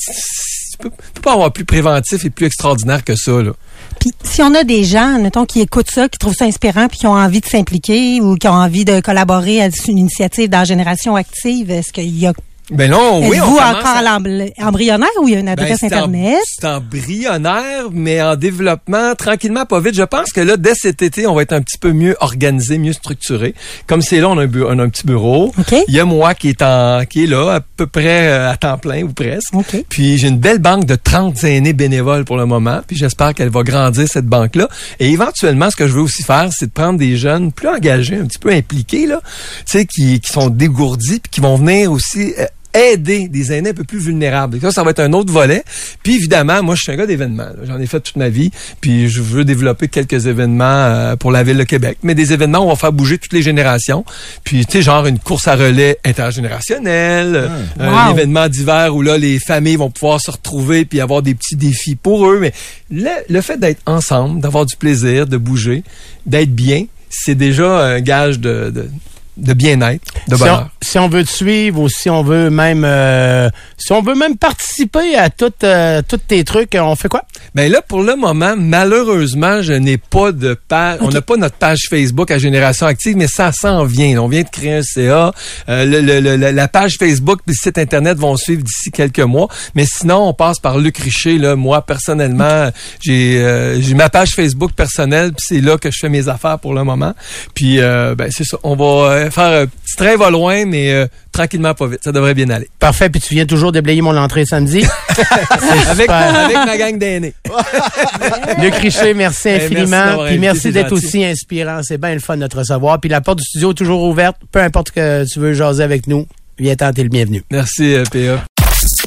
tu 0.81 1.21
pas 1.21 1.33
avoir 1.33 1.51
plus 1.51 1.65
préventif 1.65 2.25
et 2.25 2.29
plus 2.29 2.45
extraordinaire 2.45 3.03
que 3.03 3.15
ça 3.15 3.41
là. 3.41 3.51
Puis 3.99 4.11
si 4.23 4.41
on 4.41 4.53
a 4.55 4.63
des 4.63 4.83
gens, 4.83 5.19
mettons, 5.19 5.45
qui 5.45 5.61
écoutent 5.61 5.91
ça, 5.91 6.09
qui 6.09 6.17
trouvent 6.17 6.35
ça 6.35 6.45
inspirant, 6.45 6.87
puis 6.87 6.99
qui 6.99 7.07
ont 7.07 7.13
envie 7.13 7.39
de 7.39 7.45
s'impliquer 7.45 8.19
ou 8.21 8.35
qui 8.35 8.47
ont 8.47 8.53
envie 8.53 8.85
de 8.85 8.99
collaborer 8.99 9.61
à 9.61 9.69
une 9.87 9.97
initiative 9.97 10.49
dans 10.49 10.65
Génération 10.65 11.15
Active, 11.15 11.69
est-ce 11.69 11.91
qu'il 11.93 12.17
y 12.17 12.25
a... 12.25 12.33
Ben 12.71 12.89
non, 12.89 13.19
oui, 13.27 13.37
on 13.41 13.45
commence 13.47 13.59
encore 13.75 13.87
à 13.97 14.01
l'embl- 14.01 14.51
embryonnaire 14.57 15.09
ou 15.21 15.27
il 15.27 15.33
y 15.33 15.37
a 15.37 15.39
une 15.39 15.45
Ben, 15.47 15.51
adresse 15.53 15.77
c'est 15.81 15.93
en- 15.93 15.97
Internet? 16.05 16.39
C'est 16.45 16.65
embryonnaire, 16.67 17.85
mais 17.91 18.21
en 18.21 18.35
développement, 18.35 19.13
tranquillement, 19.15 19.65
pas 19.65 19.79
vite. 19.81 19.95
Je 19.95 20.03
pense 20.03 20.31
que 20.31 20.41
là, 20.41 20.57
dès 20.57 20.73
cet 20.75 21.01
été, 21.01 21.27
on 21.27 21.35
va 21.35 21.41
être 21.41 21.51
un 21.53 21.61
petit 21.61 21.77
peu 21.77 21.91
mieux 21.91 22.15
organisé, 22.21 22.77
mieux 22.77 22.93
structuré. 22.93 23.53
Comme 23.87 24.01
c'est 24.01 24.19
là, 24.21 24.29
on 24.29 24.37
a 24.37 24.43
un, 24.43 24.47
bu- 24.47 24.63
on 24.63 24.79
a 24.79 24.83
un 24.83 24.89
petit 24.89 25.05
bureau. 25.05 25.51
OK. 25.57 25.75
Il 25.87 25.93
y 25.93 25.99
a 25.99 26.05
moi 26.05 26.33
qui 26.33 26.49
est 26.49 26.61
en, 26.61 27.03
qui 27.09 27.23
est 27.25 27.27
là, 27.27 27.55
à 27.55 27.59
peu 27.59 27.87
près 27.87 28.27
euh, 28.29 28.49
à 28.51 28.55
temps 28.57 28.77
plein 28.77 29.03
ou 29.03 29.09
presque. 29.11 29.53
OK. 29.53 29.83
Puis 29.89 30.17
j'ai 30.17 30.29
une 30.29 30.39
belle 30.39 30.59
banque 30.59 30.85
de 30.85 30.95
30 30.95 31.43
aînés 31.43 31.73
bénévoles 31.73 32.23
pour 32.25 32.37
le 32.37 32.45
moment. 32.45 32.81
Puis 32.87 32.95
j'espère 32.95 33.33
qu'elle 33.33 33.49
va 33.49 33.63
grandir 33.63 34.07
cette 34.07 34.25
banque-là. 34.27 34.69
Et 34.99 35.09
éventuellement, 35.11 35.69
ce 35.69 35.75
que 35.75 35.87
je 35.87 35.93
veux 35.93 36.01
aussi 36.01 36.23
faire, 36.23 36.49
c'est 36.57 36.67
de 36.67 36.71
prendre 36.71 36.97
des 36.99 37.17
jeunes 37.17 37.51
plus 37.51 37.67
engagés, 37.67 38.15
un 38.17 38.25
petit 38.25 38.39
peu 38.39 38.51
impliqués 38.51 39.07
là, 39.07 39.19
tu 39.65 39.77
sais, 39.79 39.85
qui, 39.85 40.19
qui 40.21 40.31
sont 40.31 40.49
dégourdis, 40.49 41.19
puis 41.19 41.29
qui 41.29 41.41
vont 41.41 41.57
venir 41.57 41.91
aussi. 41.91 42.33
euh, 42.39 42.45
aider 42.73 43.27
des 43.27 43.51
aînés 43.53 43.69
un 43.69 43.73
peu 43.73 43.83
plus 43.83 43.99
vulnérables. 43.99 44.59
Ça, 44.61 44.71
ça 44.71 44.83
va 44.83 44.91
être 44.91 44.99
un 44.99 45.13
autre 45.13 45.31
volet. 45.31 45.63
Puis 46.03 46.15
évidemment, 46.15 46.63
moi, 46.63 46.75
je 46.75 46.81
suis 46.83 46.91
un 46.91 46.95
gars 46.95 47.05
d'événements. 47.05 47.49
J'en 47.63 47.79
ai 47.79 47.85
fait 47.85 47.99
toute 47.99 48.15
ma 48.15 48.29
vie. 48.29 48.51
Puis 48.79 49.09
je 49.09 49.21
veux 49.21 49.43
développer 49.45 49.87
quelques 49.87 50.25
événements 50.27 50.63
euh, 50.65 51.15
pour 51.15 51.31
la 51.31 51.43
ville 51.43 51.57
de 51.57 51.63
Québec. 51.63 51.97
Mais 52.03 52.15
des 52.15 52.33
événements 52.33 52.59
où 52.59 52.63
on 52.67 52.69
va 52.69 52.75
faire 52.75 52.93
bouger 52.93 53.17
toutes 53.17 53.33
les 53.33 53.41
générations. 53.41 54.05
Puis, 54.43 54.65
tu 54.65 54.73
sais, 54.73 54.81
genre 54.81 55.05
une 55.05 55.19
course 55.19 55.47
à 55.47 55.55
relais 55.55 55.97
intergénérationnelle, 56.05 57.35
euh, 57.35 57.47
un 57.79 58.07
Wow. 58.07 58.11
événement 58.13 58.47
d'hiver 58.47 58.95
où 58.95 59.01
là, 59.01 59.17
les 59.17 59.39
familles 59.39 59.75
vont 59.75 59.89
pouvoir 59.89 60.19
se 60.21 60.31
retrouver 60.31 60.85
puis 60.85 60.99
avoir 61.01 61.21
des 61.21 61.35
petits 61.35 61.55
défis 61.55 61.95
pour 61.95 62.27
eux. 62.29 62.39
Mais 62.39 62.53
le, 62.89 63.09
le 63.29 63.41
fait 63.41 63.59
d'être 63.59 63.81
ensemble, 63.85 64.41
d'avoir 64.41 64.65
du 64.65 64.75
plaisir, 64.75 65.27
de 65.27 65.37
bouger, 65.37 65.83
d'être 66.25 66.53
bien, 66.53 66.85
c'est 67.09 67.35
déjà 67.35 67.79
un 67.85 67.99
gage 68.01 68.39
de, 68.39 68.71
de, 68.73 68.89
de 69.37 69.53
bien-être, 69.53 70.03
de 70.27 70.35
Si 70.35 70.39
bonheur. 70.41 70.69
on, 70.81 70.85
si 70.85 70.99
on 70.99 71.07
veut 71.09 71.23
te 71.23 71.29
suivre 71.29 71.79
ou 71.81 71.89
si 71.89 72.09
on 72.09 72.21
veut 72.23 72.49
même 72.49 72.83
euh, 72.85 73.49
si 73.77 73.91
on 73.93 74.01
veut 74.01 74.13
même 74.15 74.37
participer 74.37 75.15
à 75.15 75.29
tout, 75.29 75.51
euh, 75.63 76.01
tous 76.07 76.17
tes 76.17 76.43
trucs, 76.43 76.75
on 76.79 76.95
fait 76.95 77.07
quoi? 77.07 77.23
Ben 77.55 77.71
là, 77.71 77.81
pour 77.81 78.03
le 78.03 78.15
moment, 78.15 78.55
malheureusement, 78.57 79.61
je 79.61 79.73
n'ai 79.73 79.97
pas 79.97 80.31
de 80.31 80.57
page. 80.67 80.99
On 81.01 81.09
n'a 81.09 81.21
pas 81.21 81.37
notre 81.37 81.55
page 81.55 81.87
Facebook 81.89 82.29
à 82.31 82.37
Génération 82.37 82.85
Active, 82.87 83.15
mais 83.15 83.27
ça 83.27 83.51
s'en 83.51 83.85
vient. 83.85 84.21
On 84.21 84.27
vient 84.27 84.41
de 84.43 84.49
créer 84.49 84.75
un 84.77 84.83
CA. 84.83 85.31
Euh, 85.69 85.85
le- 85.85 86.01
le- 86.01 86.19
le- 86.37 86.51
la 86.51 86.67
page 86.67 86.97
Facebook 86.97 87.39
et 87.47 87.51
le 87.51 87.53
site 87.55 87.77
Internet 87.77 88.17
vont 88.17 88.35
suivre 88.35 88.63
d'ici 88.63 88.91
quelques 88.91 89.19
mois. 89.19 89.47
Mais 89.75 89.85
sinon, 89.85 90.27
on 90.27 90.33
passe 90.33 90.59
par 90.59 90.77
Luc 90.77 90.97
Richer. 90.97 91.37
Là. 91.37 91.55
Moi, 91.55 91.81
personnellement, 91.85 92.69
j'ai 93.01 93.39
euh, 93.41 93.79
j'ai 93.81 93.93
ma 93.95 94.09
page 94.09 94.31
Facebook 94.31 94.73
personnelle, 94.73 95.29
puis 95.31 95.45
c'est 95.47 95.61
là 95.61 95.77
que 95.77 95.89
je 95.89 95.97
fais 95.99 96.09
mes 96.09 96.27
affaires 96.27 96.59
pour 96.59 96.73
le 96.73 96.83
moment. 96.83 97.13
Puis, 97.55 97.79
euh, 97.79 98.13
ben, 98.15 98.29
c'est 98.31 98.43
ça. 98.43 98.57
On 98.63 98.75
va 98.75 99.11
euh, 99.11 99.20
faire 99.29 99.63
un 99.63 99.65
petit 99.67 99.95
train 99.95 100.15
va 100.17 100.29
loin, 100.29 100.65
mais 100.65 100.91
euh, 100.91 101.07
tranquillement, 101.31 101.73
pas 101.73 101.87
vite. 101.87 101.99
Ça 102.03 102.11
devrait 102.11 102.33
bien 102.33 102.49
aller. 102.49 102.69
Parfait, 102.79 103.09
puis 103.09 103.21
tu 103.21 103.33
viens 103.35 103.45
toujours 103.45 103.71
déblayer 103.71 104.01
mon 104.01 104.15
entrée 104.17 104.45
samedi. 104.45 104.83
Avec, 105.89 106.07
ma 106.07 106.77
gang 106.77 106.97
d'aînés. 106.97 107.33
Luc 108.61 108.75
Richer, 108.75 109.13
merci 109.13 109.49
Eh, 109.49 109.51
merci 109.51 109.65
infiniment. 109.65 110.05
d'avoir 110.05 110.27
puis 110.27 110.39
merci 110.39 110.71
d'être 110.71 110.93
aussi 110.93 111.23
inspirant. 111.23 111.81
C'est 111.83 111.97
bien 111.97 112.13
le 112.13 112.19
fun 112.19 112.37
de 112.37 112.47
te 112.47 112.57
recevoir. 112.57 112.99
Puis 112.99 113.09
la 113.09 113.21
porte 113.21 113.39
du 113.39 113.43
studio 113.43 113.71
est 113.71 113.75
toujours 113.75 114.03
ouverte. 114.03 114.37
Peu 114.51 114.59
importe 114.59 114.91
que 114.91 115.25
tu 115.31 115.39
veux 115.39 115.53
jaser 115.53 115.83
avec 115.83 116.07
nous. 116.07 116.25
Viens 116.57 116.75
t'es 116.75 117.03
le 117.03 117.09
bienvenu. 117.09 117.43
Merci, 117.51 117.93
euh, 117.95 118.03
PA. 118.11 118.43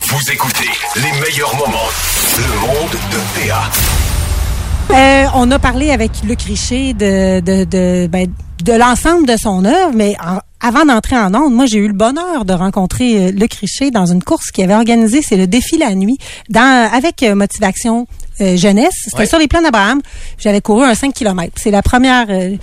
Vous 0.08 0.30
écoutez 0.32 0.68
les 0.96 1.20
meilleurs 1.20 1.54
moments. 1.56 1.88
Le 2.36 2.60
monde 2.66 2.90
de 2.92 3.48
PA. 3.48 3.70
Euh, 4.90 5.26
on 5.34 5.50
a 5.50 5.58
parlé 5.58 5.90
avec 5.90 6.10
Luc 6.24 6.42
Richer 6.42 6.92
de, 6.92 7.40
de, 7.40 7.64
de, 7.64 8.06
ben, 8.06 8.26
de 8.64 8.72
l'ensemble 8.72 9.26
de 9.26 9.36
son 9.36 9.64
œuvre, 9.64 9.92
mais 9.94 10.16
en- 10.24 10.38
avant 10.66 10.84
d'entrer 10.86 11.16
en 11.16 11.34
onde, 11.34 11.52
moi 11.54 11.66
j'ai 11.66 11.78
eu 11.78 11.86
le 11.88 11.92
bonheur 11.92 12.44
de 12.46 12.52
rencontrer 12.54 13.26
euh, 13.26 13.30
Luc 13.30 13.52
Richer 13.54 13.90
dans 13.90 14.06
une 14.06 14.22
course 14.22 14.50
qu'il 14.50 14.64
avait 14.64 14.74
organisée, 14.74 15.20
c'est 15.22 15.36
le 15.36 15.46
défi 15.46 15.76
la 15.76 15.94
nuit, 15.94 16.16
dans, 16.48 16.90
avec 16.92 17.22
euh, 17.22 17.34
Motivation 17.34 18.06
euh, 18.40 18.56
Jeunesse. 18.56 18.94
C'était 19.04 19.18
Ouais. 19.18 19.26
sur 19.26 19.38
les 19.38 19.48
plans 19.48 19.60
d'Abraham. 19.62 20.00
J'avais 20.38 20.60
couru 20.62 20.84
un 20.84 20.94
5 20.94 21.12
km. 21.12 21.52
C'est 21.56 21.70
la 21.70 21.82
première... 21.82 22.26
euh, 22.30 22.56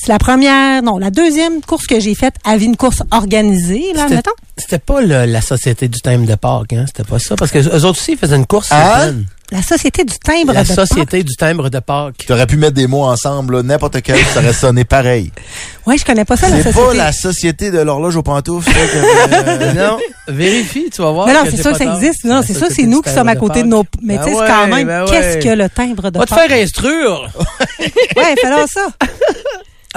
c'est 0.00 0.08
la 0.12 0.18
première, 0.18 0.80
non, 0.82 0.96
la 0.98 1.10
deuxième 1.10 1.60
course 1.60 1.86
que 1.86 1.98
j'ai 1.98 2.14
faite 2.14 2.34
avec 2.44 2.62
une 2.62 2.76
course 2.76 3.02
organisée, 3.10 3.92
là, 3.94 4.02
C'était- 4.04 4.14
mettons. 4.16 4.30
C'était 4.56 4.78
pas 4.78 5.00
le- 5.00 5.24
la 5.24 5.40
société 5.40 5.88
du 5.88 5.98
thème 6.00 6.24
de 6.24 6.34
Pâques, 6.36 6.72
hein? 6.72 6.84
C'était 6.86 7.02
pas 7.08 7.18
ça. 7.18 7.34
Parce 7.36 7.50
que 7.50 7.58
eux 7.58 7.84
autres 7.84 7.98
aussi 8.00 8.12
ils 8.12 8.18
faisaient 8.18 8.36
une 8.36 8.46
course. 8.46 8.70
Hein? 8.70 9.14
La 9.50 9.62
Société 9.62 10.04
du 10.04 10.18
timbre 10.18 10.52
La 10.52 10.62
de 10.62 10.68
société 10.68 11.22
du 11.22 11.34
timbre 11.34 11.70
de 11.70 11.78
Pâques. 11.78 12.16
Tu 12.26 12.32
aurais 12.34 12.46
pu 12.46 12.58
mettre 12.58 12.74
des 12.74 12.86
mots 12.86 13.04
ensemble, 13.04 13.62
n'importe 13.62 14.02
quel, 14.02 14.18
ça 14.26 14.40
aurait 14.40 14.52
sonné 14.52 14.84
pareil. 14.84 15.32
Oui, 15.86 15.96
je 15.96 16.04
connais 16.04 16.26
pas 16.26 16.36
ça, 16.36 16.50
la 16.50 16.56
C'est 16.58 16.64
Société. 16.64 16.86
pas 16.86 16.92
la 16.94 17.12
société 17.12 17.70
de 17.70 17.78
l'horloge 17.78 18.14
aux 18.14 18.22
pantoufles. 18.22 18.68
euh, 18.70 19.72
non, 19.88 19.98
vérifie, 20.28 20.90
tu 20.94 21.00
vas 21.00 21.12
voir. 21.12 21.26
Mais 21.26 21.32
non, 21.32 21.40
c'est 21.46 21.52
c'est 21.52 21.62
sûr 21.62 21.72
que 21.72 21.78
ça 21.78 21.84
tard. 21.86 21.96
existe. 21.96 22.24
Non, 22.24 22.34
La 22.36 22.42
c'est 22.42 22.52
ça, 22.52 22.60
société 22.66 22.82
c'est 22.82 22.86
nous 22.88 23.00
qui 23.00 23.08
sommes 23.10 23.28
à 23.28 23.34
de 23.34 23.40
côté 23.40 23.62
de 23.62 23.68
nos. 23.68 23.84
Pâques. 23.84 24.02
Mais 24.02 24.18
Ben 24.18 24.24
tu 24.26 24.30
sais, 24.32 24.36
ouais, 24.36 24.46
c'est 24.46 24.52
quand 24.52 24.66
même, 24.66 24.86
ben 24.86 25.04
qu'est-ce 25.08 25.36
ouais. 25.38 25.42
que 25.42 25.48
le 25.48 25.68
timbre 25.70 26.10
de 26.10 26.18
Va 26.18 26.26
te 26.26 26.34
Pâques? 26.34 26.48
faire 26.50 26.62
instruire. 26.62 27.30
Ouais, 27.80 28.34
fais 28.38 28.66
ça. 28.66 28.86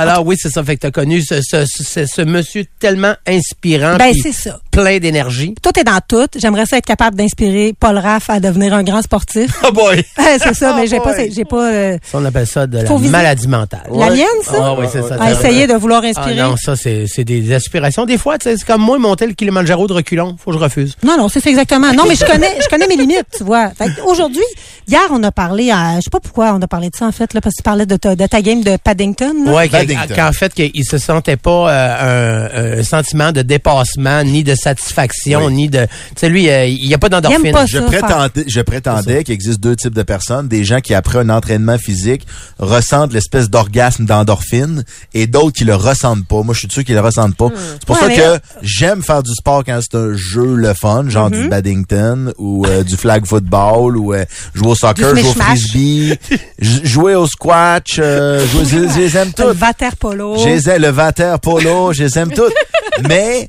Alors 0.02 0.26
oui, 0.26 0.36
c'est 0.40 0.50
ça. 0.50 0.64
Fait 0.64 0.76
que 0.76 0.82
t'as 0.82 0.92
connu 0.92 1.22
ce, 1.22 1.42
ce, 1.42 1.66
ce, 1.66 2.06
ce 2.06 2.22
monsieur 2.22 2.66
tellement 2.80 3.14
inspirant, 3.28 3.98
Ben, 3.98 4.14
c'est 4.22 4.32
ça. 4.34 4.60
plein 4.72 4.98
d'énergie. 5.00 5.56
Tout 5.62 5.78
est 5.80 5.84
dans 5.84 6.00
tout. 6.08 6.28
J'aimerais 6.38 6.66
ça 6.66 6.78
être 6.78 6.86
capable 6.86 7.16
d'inspirer 7.18 7.74
Paul 7.80 7.98
Raff 7.98 8.30
à 8.30 8.40
devenir 8.40 8.74
un 8.74 8.84
grand 8.84 9.02
sportif. 9.02 9.52
Oh 9.68 9.72
boy! 9.72 10.04
C'est 10.40 10.54
ça, 10.56 10.74
mais 10.76 10.88
j'ai 10.88 10.98
Oh 11.00 11.04
pas, 11.04 11.14
j'ai 11.30 11.46
pas, 11.46 11.72
euh, 11.72 11.98
Ça, 12.04 12.18
on 12.18 12.26
appelle 12.26 12.48
ça 12.48 12.66
de 12.68 12.80
la 12.80 12.98
maladie 13.10 13.48
mentale. 13.48 13.82
la 13.94 14.10
mienne, 14.10 14.26
ça? 14.44 14.54
Ah 14.60 14.76
oui, 14.78 14.86
c'est 14.92 15.02
ça. 15.04 15.16
à 15.20 15.32
essayer 15.32 15.68
de 15.68 15.74
vouloir 15.74 16.02
Ah 16.04 16.08
inspirer. 16.08 16.36
non, 16.42 16.56
ça, 16.58 16.76
c'est 16.76 17.06
c'est 17.08 17.24
des 17.24 17.54
aspirations. 17.54 18.06
Des 18.06 18.18
fois, 18.18 18.38
tu 18.38 18.50
sais, 18.50 18.58
c'est 18.58 18.66
comme 18.66 18.82
moi, 18.82 18.98
monter 19.00 19.28
le 19.28 19.34
Kilimanjaro 19.34 19.88
de 19.88 19.94
reculons. 19.94 20.36
Faut 20.44 20.52
que 20.52 20.58
je 20.58 20.64
refuse. 20.64 20.96
Non, 21.04 21.18
non, 21.18 21.30
c'est 21.30 21.40
ça 21.40 21.50
exactement. 21.50 21.92
Non, 21.94 22.04
mais 22.08 22.16
je 22.16 22.26
connais, 22.26 22.58
je 22.62 22.68
connais 22.68 22.88
mes 22.88 22.96
limites, 22.96 23.26
tu 23.38 23.44
vois. 23.44 23.70
Fait 23.78 23.86
que 23.88 24.02
aujourd'hui, 24.08 24.44
hier, 24.88 25.02
on 25.12 25.22
a 25.24 25.32
parlé 25.32 25.72
à, 25.72 25.96
je 25.98 26.02
sais 26.02 26.10
pas 26.12 26.20
pourquoi 26.20 26.54
on 26.54 26.62
a 26.62 26.68
parlé 26.68 26.90
de 26.90 26.96
ça, 26.96 27.06
en 27.06 27.12
fait, 27.12 27.34
là, 27.34 27.42
parce 27.42 27.56
que 27.56 27.62
tu 27.62 27.64
parlais 27.64 27.86
de 27.86 27.96
ta, 27.98 28.16
de 28.16 28.26
ta 28.28 28.42
game 28.42 28.62
de 28.64 28.78
Paddington, 28.78 29.34
là. 29.46 29.52
Ouais, 29.54 29.70
qu'en 30.16 30.32
fait, 30.32 30.54
qu'il 30.54 30.86
se 30.86 30.98
sentait 30.98 31.38
pas 31.38 31.72
euh, 31.72 32.76
un, 32.78 32.80
un 32.80 32.84
sentiment 32.84 33.32
de 33.32 33.42
dépassement, 33.42 34.24
ni 34.24 34.44
de 34.44 34.56
satisfaction, 34.56 35.46
Oui. 35.46 35.54
ni 35.54 35.70
de... 35.70 35.86
Tu 35.86 35.90
sais, 36.18 36.30
lui, 36.30 36.50
euh, 36.50 36.66
il 36.66 36.88
n'y 36.88 36.94
a 36.94 36.98
pas 36.98 37.10
d'endorphine. 37.10 37.52
pas 37.52 37.66
Je 37.66 37.78
ça, 37.78 37.84
prétendais, 37.84 38.44
je 38.48 38.62
prétendais 38.62 39.24
qu'il 39.24 39.34
existe 39.34 39.60
deux 39.60 39.76
types 39.76 39.94
de 39.94 40.04
personnes. 40.04 40.48
Des 40.48 40.64
gens 40.64 40.80
qui, 40.82 40.94
après 40.94 41.20
un 41.20 41.30
entraînement 41.30 41.78
physique, 41.78 42.26
ressentent 42.60 43.14
l'espèce 43.14 43.50
d'orgasme 43.50 44.06
d'endorphine 44.06 44.84
et 45.14 45.28
d'autres 45.28 45.58
qui 45.58 45.64
le 45.66 45.76
ressentent 45.76 46.26
pas. 46.28 46.42
Moi, 46.44 46.54
je 46.54 46.60
suis 46.60 46.70
sûr 46.70 46.84
qu'ils 46.84 46.96
le 46.96 47.02
ressentent 47.02 47.36
pas. 47.36 47.50
C'est 47.74 47.86
pour 47.86 47.96
Ouais, 47.96 48.02
ça 48.02 48.08
mais 48.08 48.16
que 48.18 48.40
j'aime 48.62 49.04
faire 49.04 49.24
du 49.24 49.32
sport 49.34 49.64
quand 49.66 49.80
c'est 49.82 49.98
un 49.98 50.14
jeu 50.16 50.56
le 50.56 50.74
fun, 50.74 51.10
genre 51.10 51.30
du 51.30 51.48
badminton 51.48 52.34
ou 52.38 52.66
euh, 52.66 52.84
du 52.84 52.96
flag 52.98 53.26
football 53.26 53.98
ou 53.98 54.14
euh, 54.14 54.26
jouer 54.54 54.68
au 54.70 54.76
soccer, 54.76 55.10
jouer 55.16 55.22
au 55.30 55.34
frisbee, 55.34 56.18
j- 56.60 56.82
jouer 56.84 57.16
au 57.16 57.28
squash, 57.28 58.00
euh, 58.00 58.46
jouer, 58.48 58.66
je, 58.66 58.90
je 58.94 59.00
les 59.00 59.18
aime 59.18 59.28
Le 59.38 59.44
toutes. 59.50 59.58
Vater 59.72 59.96
Polo. 59.98 60.38
Je 60.38 60.50
les 60.50 60.70
aime, 60.70 60.82
le 60.82 60.90
vater 60.90 61.40
polo, 61.42 61.94
je 61.94 62.04
les 62.04 62.20
aime 62.20 62.32
toutes. 62.34 62.54
Mais 63.08 63.48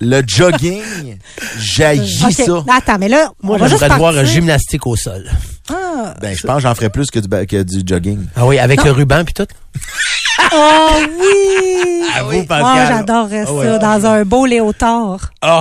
le 0.00 0.22
jogging, 0.26 1.18
j'haïs 1.58 2.22
Ok, 2.24 2.32
ça. 2.32 2.64
Attends, 2.74 2.98
mais 2.98 3.08
là, 3.08 3.30
Moi, 3.42 3.58
juste 3.58 3.78
j'aimerais 3.78 3.98
voir 3.98 4.16
un 4.16 4.24
gymnastique 4.24 4.86
au 4.86 4.96
sol. 4.96 5.30
Ah, 5.70 6.14
Ben, 6.20 6.34
je 6.34 6.46
pense 6.46 6.56
que 6.56 6.62
j'en 6.62 6.74
ferais 6.74 6.88
plus 6.90 7.10
que 7.10 7.18
du, 7.18 7.28
ba- 7.28 7.44
que 7.44 7.62
du 7.62 7.82
jogging. 7.86 8.24
Ah 8.34 8.46
oui, 8.46 8.58
avec 8.58 8.82
le 8.84 8.92
ruban 8.92 9.24
puis 9.24 9.34
tout? 9.34 9.46
Oh 10.52 10.90
oui! 11.20 12.02
À 12.16 12.22
vous, 12.22 12.38
Oh, 12.38 12.42
Pascal. 12.44 12.88
j'adorerais 12.88 13.40
Ah 13.42 13.46
ça, 13.46 13.52
ouais. 13.52 13.78
dans 13.78 14.06
un 14.06 14.24
beau 14.24 14.46
léotard. 14.46 15.30
Oh! 15.44 15.60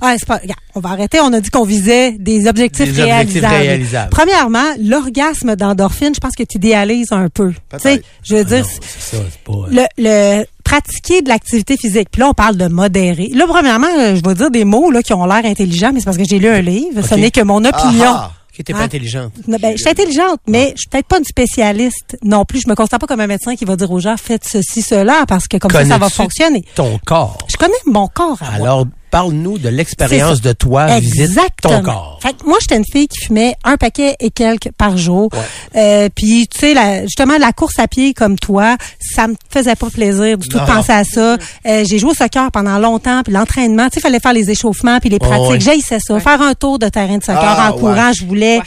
Ah, 0.00 0.14
c'est 0.18 0.26
pas, 0.26 0.36
regarde, 0.36 0.60
on 0.74 0.80
va 0.80 0.90
arrêter. 0.90 1.18
On 1.20 1.32
a 1.32 1.40
dit 1.40 1.50
qu'on 1.50 1.64
visait 1.64 2.12
des 2.12 2.46
objectifs 2.46 2.92
Des 2.92 3.00
objectifs 3.02 3.40
réalisables. 3.42 3.54
réalisables. 3.54 4.10
Premièrement, 4.10 4.64
l'orgasme 4.80 5.56
d'endorphine, 5.56 6.14
je 6.14 6.20
pense 6.20 6.34
que 6.34 6.42
tu 6.44 6.56
idéalises 6.56 7.12
un 7.12 7.28
peu. 7.28 7.52
Tu 7.72 7.78
sais, 7.80 8.02
je 8.22 8.36
veux 8.36 8.44
dire, 8.44 8.64
C'est 8.66 9.16
ça, 9.16 9.22
c'est 9.30 9.40
pas... 9.44 9.66
le, 9.70 9.84
le, 9.98 10.44
pratiquer 10.64 11.22
de 11.22 11.28
l'activité 11.28 11.76
physique. 11.76 12.08
Puis 12.12 12.20
là, 12.20 12.28
on 12.28 12.34
parle 12.34 12.56
de 12.56 12.66
modérer. 12.66 13.28
Là, 13.34 13.46
premièrement, 13.48 13.86
euh, 13.98 14.16
je 14.16 14.22
vais 14.28 14.34
dire 14.34 14.50
des 14.50 14.64
mots 14.64 14.90
là 14.90 15.02
qui 15.02 15.14
ont 15.14 15.24
l'air 15.24 15.44
intelligents, 15.44 15.90
mais 15.92 16.00
c'est 16.00 16.04
parce 16.04 16.18
que 16.18 16.24
j'ai 16.24 16.38
lu 16.38 16.48
un 16.48 16.60
livre. 16.60 17.00
Ce 17.02 17.14
n'est 17.14 17.30
que 17.30 17.40
mon 17.40 17.64
opinion. 17.64 18.04
Ah, 18.06 18.32
Qui 18.54 18.60
était 18.62 18.72
pas 18.72 18.80
Hein? 18.80 18.84
intelligente. 18.84 19.32
Ben, 19.46 19.72
je 19.72 19.76
suis 19.80 19.88
intelligente, 19.88 20.40
mais 20.46 20.72
je 20.74 20.80
suis 20.80 20.88
peut-être 20.90 21.06
pas 21.06 21.18
une 21.18 21.24
spécialiste 21.24 22.18
non 22.22 22.44
plus. 22.44 22.60
Je 22.60 22.68
me 22.68 22.74
considère 22.74 22.98
pas 22.98 23.06
comme 23.06 23.20
un 23.20 23.26
médecin 23.26 23.54
qui 23.56 23.64
va 23.64 23.76
dire 23.76 23.90
aux 23.90 24.00
gens 24.00 24.16
faites 24.16 24.44
ceci, 24.46 24.82
cela, 24.82 25.24
parce 25.26 25.46
que 25.48 25.56
comme 25.58 25.70
ça, 25.70 25.84
ça 25.86 25.96
va 25.98 26.08
fonctionner. 26.10 26.64
Ton 26.74 26.98
corps? 27.06 27.38
Je 27.48 27.56
connais 27.56 27.72
mon 27.86 28.08
corps. 28.08 28.38
à 28.42 28.58
moi. 28.58 28.84
Parle-nous 29.10 29.58
de 29.58 29.68
l'expérience 29.68 30.40
de 30.40 30.52
toi, 30.52 30.98
visite 30.98 31.20
Exactement. 31.20 31.78
ton 31.78 31.82
corps. 31.82 32.18
Fait 32.22 32.32
que 32.34 32.44
moi, 32.46 32.58
j'étais 32.60 32.76
une 32.76 32.84
fille 32.90 33.08
qui 33.08 33.24
fumait 33.26 33.54
un 33.64 33.76
paquet 33.76 34.16
et 34.20 34.30
quelques 34.30 34.70
par 34.76 34.96
jour. 34.96 35.30
Euh, 35.76 36.08
puis, 36.14 36.46
tu 36.48 36.58
sais, 36.58 36.74
la- 36.74 37.02
justement, 37.02 37.38
la 37.38 37.52
course 37.52 37.78
à 37.78 37.88
pied 37.88 38.12
comme 38.14 38.38
toi, 38.38 38.76
ça 39.00 39.28
me 39.28 39.34
faisait 39.50 39.76
pas 39.76 39.90
plaisir 39.90 40.36
du 40.38 40.48
tout 40.48 40.58
de 40.58 40.64
penser 40.66 40.92
à 40.92 41.04
ça. 41.04 41.36
Euh, 41.66 41.84
j'ai 41.88 41.98
joué 41.98 42.10
au 42.10 42.14
soccer 42.14 42.50
pendant 42.52 42.78
longtemps, 42.78 43.22
puis 43.22 43.32
l'entraînement, 43.32 43.88
tu 43.88 43.94
sais, 43.94 44.00
fallait 44.00 44.20
faire 44.20 44.32
les 44.32 44.50
échauffements 44.50 44.98
puis 45.00 45.08
les 45.10 45.18
pratiques. 45.18 45.50
ouais. 45.50 45.60
J'haïssais 45.60 45.98
ça. 46.00 46.18
Faire 46.20 46.42
un 46.42 46.54
tour 46.54 46.78
de 46.78 46.88
terrain 46.88 47.18
de 47.18 47.24
soccer 47.24 47.42
Ah, 47.42 47.70
en 47.72 47.78
courant, 47.78 48.08
ouais. 48.08 48.14
je 48.14 48.24
voulais... 48.26 48.60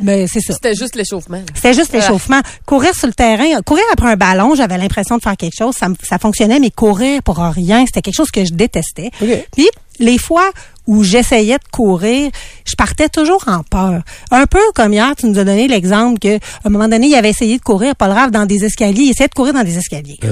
Mais 0.00 0.26
c'est 0.26 0.40
ça. 0.40 0.52
C'était 0.54 0.74
juste 0.74 0.96
l'échauffement. 0.96 1.40
C'était 1.54 1.74
juste 1.74 1.90
Voilà. 1.90 2.06
l'échauffement. 2.06 2.40
Courir 2.66 2.94
sur 2.94 3.06
le 3.06 3.12
terrain, 3.12 3.60
courir 3.64 3.84
après 3.92 4.08
un 4.10 4.16
ballon, 4.16 4.54
j'avais 4.54 4.76
l'impression 4.78 5.16
de 5.16 5.22
faire 5.22 5.36
quelque 5.36 5.56
chose, 5.56 5.74
ça, 5.76 5.88
me- 5.88 5.94
ça 6.02 6.18
fonctionnait, 6.18 6.58
mais 6.58 6.70
courir 6.70 7.22
pour 7.22 7.36
rien, 7.38 7.84
c'était 7.86 8.02
quelque 8.02 8.16
chose 8.16 8.30
que 8.30 8.44
je 8.44 8.52
détestais. 8.52 9.10
Puis 9.52 9.68
les 10.00 10.18
fois 10.18 10.50
où 10.86 11.02
j'essayais 11.04 11.54
de 11.56 11.64
courir, 11.72 12.30
je 12.66 12.74
partais 12.76 13.08
toujours 13.08 13.42
en 13.46 13.62
peur. 13.62 14.02
Un 14.30 14.46
peu 14.46 14.58
comme 14.74 14.92
hier, 14.92 15.14
tu 15.16 15.26
nous 15.26 15.38
as 15.38 15.44
donné 15.44 15.68
l'exemple 15.68 16.18
que 16.18 16.36
à 16.36 16.40
un 16.66 16.70
moment 16.70 16.88
donné, 16.88 17.06
il 17.06 17.14
avait 17.14 17.30
essayé 17.30 17.56
de 17.56 17.62
courir, 17.62 17.94
Paul 17.96 18.10
Rave, 18.10 18.30
dans 18.32 18.44
des 18.44 18.64
escaliers, 18.64 19.02
il 19.04 19.10
essayait 19.10 19.28
de 19.28 19.34
courir 19.34 19.54
dans 19.54 19.62
des 19.64 19.78
escaliers. 19.78 20.18
Ben, 20.20 20.30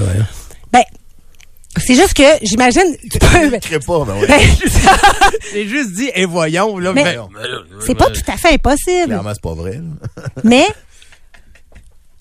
c'est 1.77 1.95
juste 1.95 2.13
que 2.13 2.23
j'imagine, 2.43 2.83
tu 3.11 3.19
peux, 3.19 3.27
Je 3.69 3.77
pas, 3.77 4.05
ben 4.05 4.13
oui. 4.19 4.27
Ben, 4.27 4.39
J'ai 5.53 5.67
juste 5.67 5.91
dit, 5.93 6.09
et 6.13 6.25
voyons, 6.25 6.77
là. 6.77 6.93
Mais- 6.93 7.03
mais- 7.03 7.17
c'est 7.85 7.95
pas 7.95 8.09
tout 8.09 8.21
à 8.27 8.37
fait 8.37 8.53
impossible. 8.53 9.05
Clairement, 9.07 9.31
c'est 9.33 9.41
pas 9.41 9.53
vrai. 9.53 9.73
là. 9.73 10.23
Mais 10.43 10.65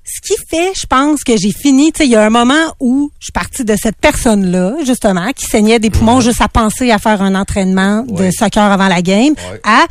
ce 0.04 0.20
qui 0.20 0.34
fait, 0.50 0.72
je 0.78 0.86
pense 0.86 1.22
que 1.24 1.36
j'ai 1.36 1.52
fini, 1.52 1.92
tu 1.92 1.98
sais, 1.98 2.06
il 2.06 2.10
y 2.12 2.16
a 2.16 2.22
un 2.24 2.30
moment 2.30 2.74
où 2.80 3.10
je 3.20 3.26
suis 3.26 3.32
partie 3.32 3.64
de 3.64 3.74
cette 3.80 3.96
personne-là, 3.96 4.74
justement, 4.84 5.32
qui 5.32 5.46
saignait 5.46 5.78
des 5.78 5.90
poumons 5.90 6.20
juste 6.20 6.40
à 6.40 6.48
penser 6.48 6.90
à 6.90 6.98
faire 6.98 7.22
un 7.22 7.34
entraînement 7.34 8.02
de 8.02 8.30
soccer 8.30 8.62
avant 8.70 8.88
la 8.88 9.00
game, 9.00 9.34
Ouais. 9.50 9.60
à 9.64 9.84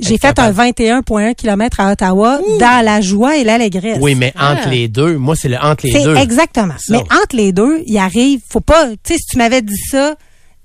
j'ai 0.00 0.18
fait 0.18 0.38
un 0.38 0.50
21,1 0.52 1.34
km 1.34 1.80
à 1.80 1.92
Ottawa 1.92 2.40
dans 2.58 2.84
la 2.84 3.00
joie 3.00 3.36
et 3.36 3.44
l'allégresse. 3.44 3.98
Oui, 4.00 4.14
mais 4.14 4.32
entre 4.38 4.62
Ah. 4.66 4.68
les 4.70 4.88
deux, 4.88 5.16
moi, 5.18 5.34
c'est 5.36 5.48
le 5.48 5.58
entre 5.58 5.86
les 5.86 5.92
C'est 5.92 6.02
deux. 6.04 6.16
exactement. 6.16 6.74
Ça. 6.78 6.92
Mais 6.92 7.00
entre 7.22 7.34
les 7.36 7.52
deux, 7.52 7.82
il 7.86 7.96
arrive, 7.98 8.40
faut 8.48 8.60
pas, 8.60 8.88
tu 8.90 8.96
sais, 9.12 9.16
si 9.16 9.26
tu 9.32 9.38
m'avais 9.38 9.62
dit 9.62 9.76
ça, 9.90 10.14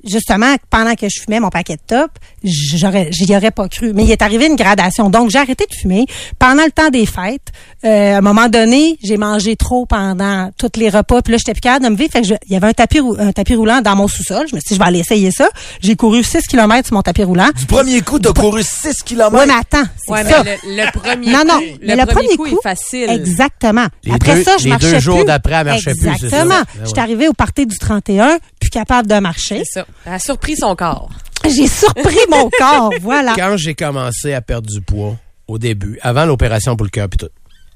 justement, 0.03 0.55
pendant 0.69 0.95
que 0.95 1.07
je 1.09 1.21
fumais 1.21 1.39
mon 1.39 1.49
paquet 1.49 1.75
de 1.75 1.81
top, 1.86 2.11
j'aurais, 2.45 3.09
j'y 3.11 3.35
aurais 3.35 3.51
pas 3.51 3.67
cru. 3.67 3.93
Mais 3.93 4.03
il 4.03 4.11
est 4.11 4.21
arrivé 4.21 4.45
une 4.47 4.55
gradation. 4.55 5.09
Donc, 5.09 5.29
j'ai 5.29 5.39
arrêté 5.39 5.65
de 5.69 5.75
fumer 5.75 6.05
pendant 6.39 6.63
le 6.63 6.71
temps 6.71 6.89
des 6.89 7.05
fêtes. 7.05 7.51
Euh, 7.83 8.15
à 8.15 8.17
un 8.17 8.21
moment 8.21 8.47
donné, 8.49 8.97
j'ai 9.03 9.17
mangé 9.17 9.55
trop 9.55 9.85
pendant 9.85 10.49
tous 10.57 10.79
les 10.79 10.89
repas. 10.89 11.21
Puis 11.21 11.31
là, 11.33 11.37
j'étais 11.37 11.53
plus 11.53 11.61
capable 11.61 11.85
de 11.85 11.89
me 11.91 11.95
vivre. 11.95 12.11
Fait 12.11 12.21
que 12.21 12.27
je- 12.27 12.33
il 12.47 12.53
y 12.53 12.55
avait 12.55 12.67
un 12.67 12.73
tapis, 12.73 12.99
un 13.19 13.31
tapis 13.31 13.55
roulant 13.55 13.81
dans 13.81 13.95
mon 13.95 14.07
sous-sol. 14.07 14.45
Je 14.49 14.55
me 14.55 14.59
suis 14.59 14.69
dit, 14.69 14.75
je 14.75 14.79
vais 14.79 14.85
aller 14.85 14.99
essayer 14.99 15.31
ça. 15.31 15.47
J'ai 15.81 15.95
couru 15.95 16.23
6 16.23 16.47
km 16.47 16.87
sur 16.87 16.95
mon 16.95 17.01
tapis 17.01 17.23
roulant. 17.23 17.49
Du 17.57 17.65
premier 17.65 18.01
coup, 18.01 18.19
t'as 18.19 18.33
couru 18.33 18.63
6 18.63 19.03
km. 19.03 19.35
Ouais, 19.35 19.45
mais 19.45 19.53
attends, 19.53 19.87
c'est 20.03 20.11
Ouais, 20.11 20.23
ça. 20.23 20.43
mais 20.43 20.57
le, 20.65 20.83
le 20.83 20.91
premier 20.99 21.31
Non, 21.31 21.43
non, 21.47 21.59
coup, 21.59 21.63
mais 21.81 21.95
le, 21.95 22.05
premier 22.05 22.35
coup, 22.37 22.45
est 22.47 22.61
facile. 22.63 23.09
Exactement. 23.09 23.85
Les 24.03 24.13
après 24.13 24.35
deux- 24.35 24.43
ça, 24.43 24.57
je 24.57 24.63
les 24.65 24.69
marchais 24.71 24.91
deux 24.93 24.99
jours 24.99 25.17
plus. 25.17 25.25
d'après, 25.25 25.53
elle 25.53 25.65
marchait 25.65 25.93
plus. 25.93 26.07
Exactement. 26.07 26.55
Je 26.81 26.85
suis 26.85 26.93
ouais. 26.95 26.99
arrivée 26.99 27.27
au 27.27 27.33
party 27.33 27.65
du 27.65 27.77
31, 27.77 28.37
plus 28.59 28.69
capable 28.69 29.07
de 29.07 29.19
marcher. 29.19 29.63
C'est 29.65 29.79
ça. 29.81 29.85
Elle 30.05 30.13
a 30.13 30.19
surpris 30.19 30.55
son 30.57 30.75
corps. 30.75 31.09
J'ai 31.49 31.67
surpris 31.67 32.17
mon 32.29 32.49
corps, 32.57 32.93
voilà. 33.01 33.33
Quand 33.35 33.57
j'ai 33.57 33.75
commencé 33.75 34.33
à 34.33 34.41
perdre 34.41 34.69
du 34.69 34.81
poids, 34.81 35.15
au 35.47 35.57
début, 35.57 35.99
avant 36.01 36.25
l'opération 36.25 36.75
pour 36.75 36.85
le 36.85 36.89
cœur 36.89 37.07
puis 37.09 37.17
tout, 37.17 37.29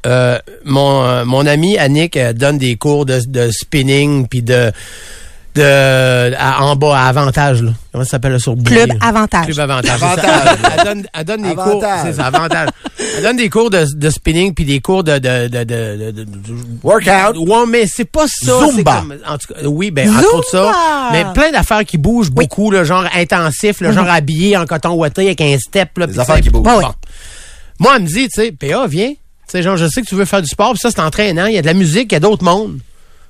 euh, 0.06 0.40
mon, 0.64 1.04
euh, 1.04 1.26
mon 1.26 1.46
ami 1.46 1.78
Annick 1.78 2.16
euh, 2.16 2.32
donne 2.32 2.58
des 2.58 2.78
cours 2.78 3.06
de, 3.06 3.20
de 3.28 3.50
spinning 3.52 4.28
puis 4.28 4.42
de 4.42 4.72
de 5.56 6.34
à- 6.38 6.64
en 6.64 6.76
bas 6.76 6.98
à 6.98 7.08
avantage 7.10 7.64
là. 7.64 7.72
Comment 7.92 8.04
ça 8.04 8.12
s'appelle 8.12 8.40
sur 8.40 8.56
Club 8.64 8.90
là? 8.90 8.96
Avantage. 9.02 9.46
Club 9.48 9.60
avantage. 9.60 9.98
c'est 10.00 10.04
Avantage. 10.06 10.26
ça. 10.26 10.56
Elle, 10.64 10.72
elle 10.78 10.86
donne, 10.86 11.08
elle 11.14 11.24
donne 11.26 11.42
des 11.42 11.56
cours. 11.56 11.84
C'est 12.04 12.14
ça, 12.14 12.26
avantage. 12.28 12.70
Elle 13.18 13.24
donne 13.24 13.38
des 13.38 13.50
cours 13.50 13.70
de, 13.70 13.86
de 13.96 14.10
spinning 14.10 14.54
puis 14.54 14.64
des 14.66 14.80
cours 14.80 15.04
de 15.04 15.18
de 15.18 15.48
de 15.48 15.64
de, 15.64 15.64
de- 15.64 16.12
de- 16.12 16.24
de- 16.24 16.30
Workout. 16.84 17.38
Ouais, 17.38 17.66
mais 17.68 17.88
c'est 17.88 18.06
pas 18.06 18.26
ça. 18.28 18.68
Zumba. 18.72 18.98
comme- 19.02 19.16
en 19.28 19.38
tout 19.38 19.54
cas, 19.54 19.62
oui, 19.66 19.92
ben 19.92 20.10
entre 20.16 20.36
autres 20.36 20.50
ça. 20.50 20.64
Zumba. 20.66 21.10
Mais 21.12 21.26
plein 21.34 21.52
d'affaires 21.52 21.84
qui 21.86 21.98
bougent 21.98 22.32
beaucoup, 22.32 22.70
le 22.72 22.84
genre 22.84 23.06
intensif, 23.16 23.82
le 23.82 23.92
genre 23.92 24.08
habillé 24.10 24.56
en 24.56 24.66
coton 24.66 24.92
ouaté 24.94 25.26
avec 25.26 25.42
un 25.42 25.58
step. 25.58 25.98
Là, 25.98 26.08
Des 26.08 26.20
affaires 26.20 26.42
qui 26.42 26.50
bougent. 26.50 26.64
bon. 26.64 26.82
Moi, 27.80 27.94
elle 27.96 28.04
me 28.04 28.08
dit, 28.08 28.28
tu 28.28 28.42
sais, 28.42 28.52
PA, 28.52 28.86
viens. 28.88 29.10
Tu 29.12 29.16
sais, 29.48 29.64
genre, 29.64 29.78
je 29.78 29.88
sais 29.88 30.02
que 30.02 30.06
tu 30.08 30.14
veux 30.16 30.26
faire 30.26 30.42
du 30.42 30.48
sport, 30.48 30.72
puis 30.74 30.80
ça, 30.80 30.92
c'est 30.92 31.00
entraînant. 31.00 31.46
Il 31.48 31.56
y 31.56 31.58
a 31.58 31.62
de 31.62 31.66
la 31.66 31.74
musique, 31.74 32.12
il 32.12 32.14
y 32.14 32.18
a 32.18 32.20
d'autres 32.20 32.44
mondes. 32.44 32.78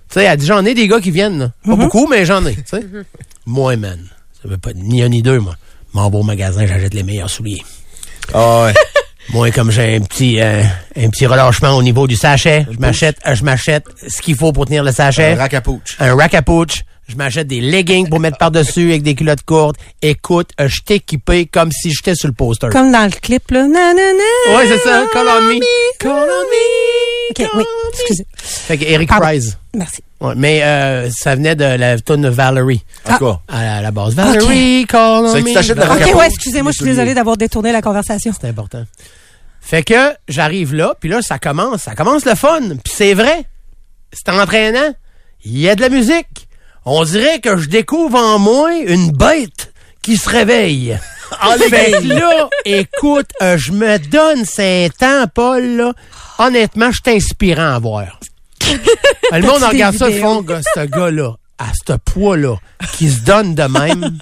Tu 0.10 0.16
sais, 0.16 0.24
elle 0.26 0.38
dit, 0.38 0.45
j'en 0.47 0.66
ai 0.66 0.74
des 0.74 0.88
gars 0.88 0.99
qui 0.99 1.12
viennent. 1.12 1.39
là. 1.39 1.51
Pas 1.66 1.76
beaucoup, 1.76 2.07
mais 2.07 2.26
j'en 2.26 2.45
ai. 2.45 2.55
tu 2.55 2.64
sais. 2.66 2.84
Moi, 3.45 3.76
man, 3.78 3.99
ça 4.41 4.49
veut 4.49 4.57
pas 4.57 4.74
ni 4.74 5.03
un 5.03 5.10
ni 5.10 5.22
deux, 5.22 5.39
moi. 5.39 5.55
M'en 5.93 6.10
vais 6.10 6.18
au 6.18 6.24
magasin, 6.24 6.66
j'achète 6.66 6.93
les 6.93 7.03
meilleurs 7.03 7.30
souliers. 7.30 7.64
Ah 8.34 8.66
ouais. 8.66 8.74
Moi, 9.32 9.51
comme 9.51 9.70
j'ai 9.70 9.95
un 9.95 10.01
petit 10.01 10.41
euh, 10.41 10.64
un 10.95 11.10
petit 11.10 11.28
relâchement 11.28 11.78
au 11.78 11.84
niveau 11.84 12.07
du 12.07 12.16
sachet, 12.16 12.66
je 12.72 12.80
m'achète 12.80 13.18
je 13.32 13.43
m'achète 13.43 13.84
ce 14.07 14.24
qu'il 14.24 14.36
faut 14.36 14.51
pour 14.51 14.66
tenir 14.66 14.84
le 14.84 14.91
sachet. 14.91 15.34
Un 15.34 15.36
rack 15.36 15.53
à 15.53 15.62
un 15.99 16.16
rack 16.16 16.34
à. 16.34 16.41
Je 17.10 17.16
m'achète 17.16 17.47
des 17.47 17.60
leggings 17.60 18.07
pour 18.07 18.20
mettre 18.20 18.38
par-dessus 18.38 18.89
avec 18.89 19.01
des 19.01 19.16
culottes 19.16 19.41
courtes. 19.41 19.78
Écoute, 20.03 20.51
euh, 20.62 20.68
je 20.68 20.82
t'ai 20.86 20.95
équipé 20.95 21.47
comme 21.47 21.72
si 21.72 21.89
j'étais 21.91 22.14
sur 22.14 22.28
le 22.28 22.36
poster. 22.36 22.70
Comme 22.70 22.91
dans 22.91 23.03
le 23.03 23.20
clip, 23.20 23.49
là. 23.49 23.64
Na, 23.64 23.95
na, 23.95 24.14
na, 24.14 24.55
Ouais, 24.55 24.68
c'est 24.68 24.78
ça. 24.88 25.05
Call 25.12 25.26
on 25.28 25.41
me. 25.41 25.60
Call 25.97 26.12
on 26.12 26.16
me. 26.22 27.32
OK, 27.32 27.49
oui, 27.55 27.64
excusez. 27.93 28.28
Fait 28.36 28.78
que 28.78 28.86
Eric 28.86 29.10
Pardon. 29.10 29.26
Price. 29.26 29.57
Merci. 29.74 30.03
Ouais, 30.22 30.34
mais 30.36 30.62
euh, 30.62 31.10
ça 31.10 31.34
venait 31.36 31.55
de 31.55 31.64
la 31.64 31.99
tune 31.99 32.22
de 32.22 32.30
Valerie. 32.30 32.84
En 33.07 33.18
cas. 33.18 33.39
À 33.47 33.64
la, 33.64 33.76
à 33.78 33.82
la 33.82 33.89
base. 33.89 34.14
Valerie, 34.14 34.86
call 34.88 35.26
on 35.26 35.34
me. 35.34 35.39
OK, 35.39 36.16
ouais, 36.16 36.28
excusez-moi, 36.28 36.72
je 36.72 36.76
suis 36.76 36.86
désolée 36.86 37.05
souliers. 37.05 37.16
d'avoir 37.16 37.38
détourné 37.38 37.72
la 37.72 37.82
conversation. 37.82 38.34
C'est 38.39 38.47
important. 38.47 38.84
Fait 39.62 39.82
que 39.82 40.14
j'arrive 40.28 40.76
là, 40.76 40.93
puis 40.99 41.10
là, 41.10 41.24
ça 41.24 41.39
commence. 41.39 41.82
Ça 41.82 41.95
commence 41.95 42.26
le 42.26 42.36
fun. 42.36 42.62
Puis 42.84 42.93
c'est 42.95 43.16
vrai. 43.16 43.45
C'est 44.14 44.30
entraînant. 44.30 44.93
Il 45.43 45.57
y 45.57 45.68
a 45.68 45.74
de 45.74 45.82
la 45.82 45.89
musique. 45.89 46.48
On 46.91 47.03
dirait 47.03 47.39
que 47.39 47.55
je 47.55 47.69
découvre 47.69 48.17
en 48.17 48.39
moi 48.39 48.75
une 48.75 49.11
bête 49.11 49.71
qui 50.01 50.17
se 50.17 50.27
réveille. 50.27 50.97
fait 51.69 51.91
que 51.91 52.07
là, 52.07 52.49
écoute, 52.65 53.29
euh, 53.43 53.59
je 53.59 53.71
me 53.71 53.99
donne 53.99 54.43
cinq 54.43 54.97
temps, 54.97 55.25
Paul, 55.31 55.63
là. 55.63 55.93
Honnêtement, 56.39 56.91
je 56.91 56.99
suis 57.05 57.15
inspirant 57.17 57.75
à 57.75 57.77
voir. 57.77 58.19
le 59.31 59.41
monde 59.41 59.61
regarde 59.61 59.95
ça, 59.95 60.09
ils 60.09 60.19
font, 60.19 60.41
gars, 60.41 60.61
ce 60.73 60.85
gars-là, 60.85 61.35
à 61.59 61.67
ce 61.85 61.93
poids-là, 61.93 62.55
qui 62.93 63.11
se 63.11 63.19
donne 63.19 63.53
de 63.53 63.63
même, 63.63 64.17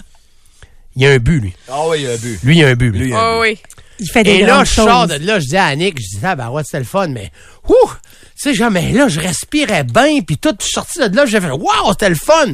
il 0.98 1.04
y 1.04 1.08
a 1.08 1.12
un 1.12 1.20
but, 1.20 1.40
lui. 1.40 1.56
Ah 1.70 1.88
ouais, 1.88 2.02
il 2.02 2.08
a 2.08 2.12
un 2.12 2.18
but. 2.18 2.40
Lui, 2.44 2.58
il 2.58 2.60
y 2.60 2.64
a 2.66 2.68
un 2.68 2.74
but, 2.76 2.92
lui. 2.92 3.00
Lui, 3.00 3.08
il 3.10 3.14
a 3.14 3.18
un 3.18 3.38
Oh 3.38 3.42
but. 3.44 3.50
oui. 3.50 3.60
Il 4.00 4.12
fait 4.12 4.24
des 4.24 4.32
Et 4.32 4.46
là, 4.46 4.66
je 4.66 4.74
sors 4.74 5.08
de 5.08 5.14
là, 5.14 5.40
je 5.40 5.46
dis 5.46 5.58
à 5.58 5.68
Annick, 5.68 6.00
je 6.02 6.18
dis, 6.18 6.20
ah, 6.22 6.36
ben 6.36 6.50
ouais, 6.50 6.64
c'était 6.66 6.80
le 6.80 6.86
fun, 6.86 7.08
mais, 7.08 7.32
ouh, 7.70 7.92
sais, 8.38 8.54
genre, 8.54 8.72
mais 8.72 8.92
là, 8.92 9.08
je 9.08 9.20
respirais 9.20 9.84
bien, 9.84 10.20
puis 10.26 10.38
tout, 10.38 10.56
je 10.60 10.66
suis 10.66 10.74
sorti 10.74 11.00
de 11.00 11.16
là, 11.16 11.26
j'ai 11.26 11.40
fait, 11.42 11.50
wow, 11.52 11.92
c'était 11.92 12.10
le 12.10 12.16
fun. 12.16 12.54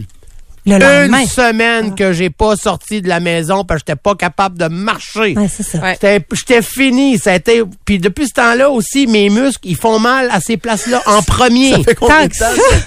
Le. 0.65 1.07
Une 1.07 1.27
semaine 1.27 1.93
que 1.93 2.13
j'ai 2.13 2.29
pas 2.29 2.55
sorti 2.55 3.01
de 3.01 3.09
la 3.09 3.19
maison 3.19 3.65
parce 3.65 3.81
que 3.81 3.87
j'étais 3.89 3.99
pas 4.01 4.15
capable 4.15 4.57
de 4.57 4.67
marcher. 4.69 5.35
Ouais, 5.37 5.49
c'est 5.53 5.61
ça. 5.63 5.79
Ouais. 5.79 5.97
J'étais- 6.31 6.61
fini. 6.61 7.17
Ça 7.17 7.31
a 7.33 7.35
été, 7.35 7.63
puis 7.83 7.99
depuis 7.99 8.27
ce 8.29 8.33
temps-là 8.35 8.69
aussi, 8.69 9.05
mes 9.05 9.29
muscles, 9.29 9.67
ils 9.67 9.75
font 9.75 9.99
mal 9.99 10.29
à 10.31 10.39
ces 10.39 10.55
places-là 10.55 11.01
en 11.05 11.21
premier. 11.21 11.71
Ça 11.71 11.83
fait 11.83 11.95
combien 11.95 12.15
Tant 12.15 12.23
de 12.27 12.29
temps? 12.29 12.61
ça. 12.61 12.77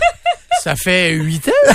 Ça 0.65 0.75
fait 0.75 1.11
huit 1.13 1.47
ans. 1.49 1.73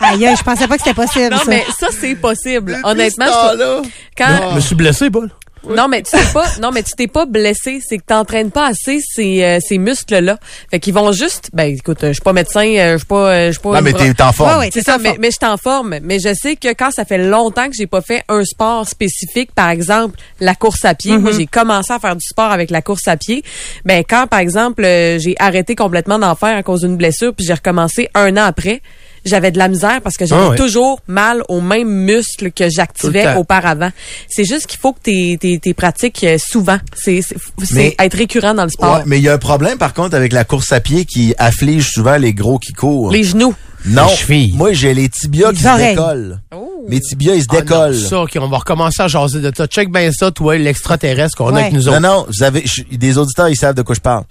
Aïe, 0.00 0.26
aïe, 0.26 0.34
je 0.36 0.42
pensais 0.42 0.66
pas 0.66 0.76
que 0.76 0.82
c'était 0.82 0.94
possible, 0.94 1.30
Non, 1.30 1.38
ça. 1.38 1.44
mais 1.46 1.64
ça, 1.78 1.86
c'est 1.98 2.16
possible. 2.16 2.72
Depuis 2.72 2.84
Honnêtement, 2.84 3.26
ce 3.26 3.56
je 3.84 3.88
quand, 4.18 4.50
Je 4.50 4.54
me 4.56 4.60
suis 4.60 4.74
blessé, 4.74 5.08
Paul. 5.08 5.30
Non, 5.68 5.88
mais 5.88 6.02
tu 6.02 6.10
t'es 6.12 6.32
pas, 6.32 6.46
non, 6.60 6.70
mais 6.72 6.82
tu 6.82 6.92
t'es 6.96 7.06
pas 7.06 7.26
blessé. 7.26 7.80
C'est 7.86 7.98
que 7.98 8.04
t'entraînes 8.06 8.50
pas 8.50 8.66
assez 8.66 9.00
ces, 9.00 9.42
euh, 9.42 9.58
ces 9.60 9.78
muscles-là. 9.78 10.38
Fait 10.70 10.80
qu'ils 10.80 10.94
vont 10.94 11.12
juste, 11.12 11.50
ben, 11.52 11.74
écoute, 11.74 12.02
euh, 12.04 12.08
je 12.08 12.14
suis 12.14 12.22
pas 12.22 12.32
médecin, 12.32 12.66
euh, 12.66 12.92
je 12.92 12.98
suis 12.98 13.06
pas, 13.06 13.34
euh, 13.34 13.46
je 13.46 13.52
suis 13.52 13.60
pas. 13.60 13.72
Non, 13.72 13.82
mais 13.82 13.92
t'es 13.92 14.22
en 14.22 14.32
forme. 14.32 14.50
Ouais, 14.50 14.58
ouais. 14.58 14.70
C'est 14.72 14.82
ça, 14.82 14.96
en 14.96 14.98
mais, 14.98 15.10
forme. 15.10 15.18
mais 15.20 15.30
je 15.30 15.36
suis 15.40 15.50
en 15.52 15.56
forme. 15.56 15.98
Mais 16.02 16.18
je 16.18 16.34
sais 16.34 16.56
que 16.56 16.68
quand 16.68 16.90
ça 16.90 17.04
fait 17.04 17.18
longtemps 17.18 17.68
que 17.68 17.74
j'ai 17.76 17.86
pas 17.86 18.00
fait 18.00 18.22
un 18.28 18.44
sport 18.44 18.88
spécifique, 18.88 19.52
par 19.54 19.70
exemple, 19.70 20.18
la 20.40 20.54
course 20.54 20.84
à 20.84 20.94
pied. 20.94 21.16
Moi, 21.18 21.32
j'ai 21.32 21.46
commencé 21.46 21.92
à 21.92 21.98
faire 21.98 22.16
du 22.16 22.26
sport 22.26 22.50
avec 22.50 22.70
la 22.70 22.82
course 22.82 23.08
à 23.08 23.16
pied. 23.16 23.42
Ben, 23.84 24.04
quand, 24.08 24.26
par 24.26 24.40
exemple, 24.40 24.82
j'ai 24.82 25.34
arrêté 25.38 25.74
complètement 25.74 26.18
d'en 26.18 26.34
faire 26.34 26.56
à 26.56 26.62
cause 26.62 26.82
d'une 26.82 26.96
blessure, 26.96 27.34
puis 27.34 27.46
j'ai 27.46 27.54
recommencé 27.54 28.08
un 28.14 28.36
an 28.36 28.44
après, 28.44 28.82
j'avais 29.24 29.50
de 29.50 29.58
la 29.58 29.68
misère 29.68 30.00
parce 30.02 30.16
que 30.16 30.26
j'avais 30.26 30.42
Ah 30.42 30.48
ouais. 30.50 30.56
toujours 30.56 31.00
mal 31.06 31.42
aux 31.48 31.60
mêmes 31.60 31.88
muscles 31.88 32.50
que 32.52 32.68
j'activais 32.68 33.36
auparavant. 33.36 33.90
C'est 34.28 34.44
juste 34.44 34.66
qu'il 34.66 34.78
faut 34.80 34.92
que 34.92 34.98
tu 35.38 35.58
t'es 35.60 35.74
pratiques 35.74 36.22
euh, 36.24 36.36
souvent. 36.38 36.78
C'est 36.96 37.22
c'est- 37.22 37.36
c'est 37.62 37.74
Mais- 37.74 37.96
être 37.98 38.16
récurrent 38.16 38.54
dans 38.54 38.64
le 38.64 38.70
sport. 38.70 38.96
Ouais, 38.98 39.02
mais 39.06 39.18
il 39.18 39.22
y 39.24 39.28
a 39.28 39.34
un 39.34 39.38
problème, 39.38 39.78
par 39.78 39.94
contre, 39.94 40.14
avec 40.14 40.32
la 40.32 40.44
course 40.44 40.72
à 40.72 40.80
pied 40.80 41.04
qui 41.04 41.34
afflige 41.38 41.90
souvent 41.90 42.16
les 42.16 42.32
gros 42.34 42.58
qui 42.58 42.72
courent. 42.72 43.10
Les 43.12 43.24
genoux. 43.24 43.54
Non. 43.86 44.06
Les 44.08 44.16
chevilles. 44.16 44.52
Moi, 44.54 44.72
j'ai 44.72 44.94
les 44.94 45.08
tibias 45.10 45.50
Les 45.52 45.56
qui 45.58 45.66
oreilles. 45.66 45.84
se 45.94 46.00
décollent. 46.00 46.40
Oh. 46.56 46.70
Mes 46.88 47.00
tibias, 47.00 47.34
ils 47.34 47.42
se 47.42 47.46
Ah 47.50 47.54
non, 47.56 47.60
décollent. 47.60 47.96
ça, 48.00 48.20
OK, 48.22 48.38
on 48.40 48.48
va 48.48 48.56
recommencer 48.58 49.02
à 49.02 49.08
jaser 49.08 49.40
de 49.40 49.52
ça. 49.54 49.66
Check 49.66 49.90
bien 49.92 50.10
ça, 50.10 50.30
toi, 50.30 50.56
l'extraterrestre 50.56 51.36
qu'on 51.36 51.54
a 51.54 51.60
avec 51.60 51.72
nous 51.74 51.82
non, 51.82 51.92
autres. 51.92 52.00
non, 52.00 52.26
vous 52.28 52.42
avez, 52.42 52.62
je- 52.66 52.96
des 52.96 53.18
auditeurs, 53.18 53.48
ils 53.50 53.56
savent 53.56 53.74
de 53.74 53.82
quoi 53.82 53.94
je 53.94 54.00
parle. 54.00 54.24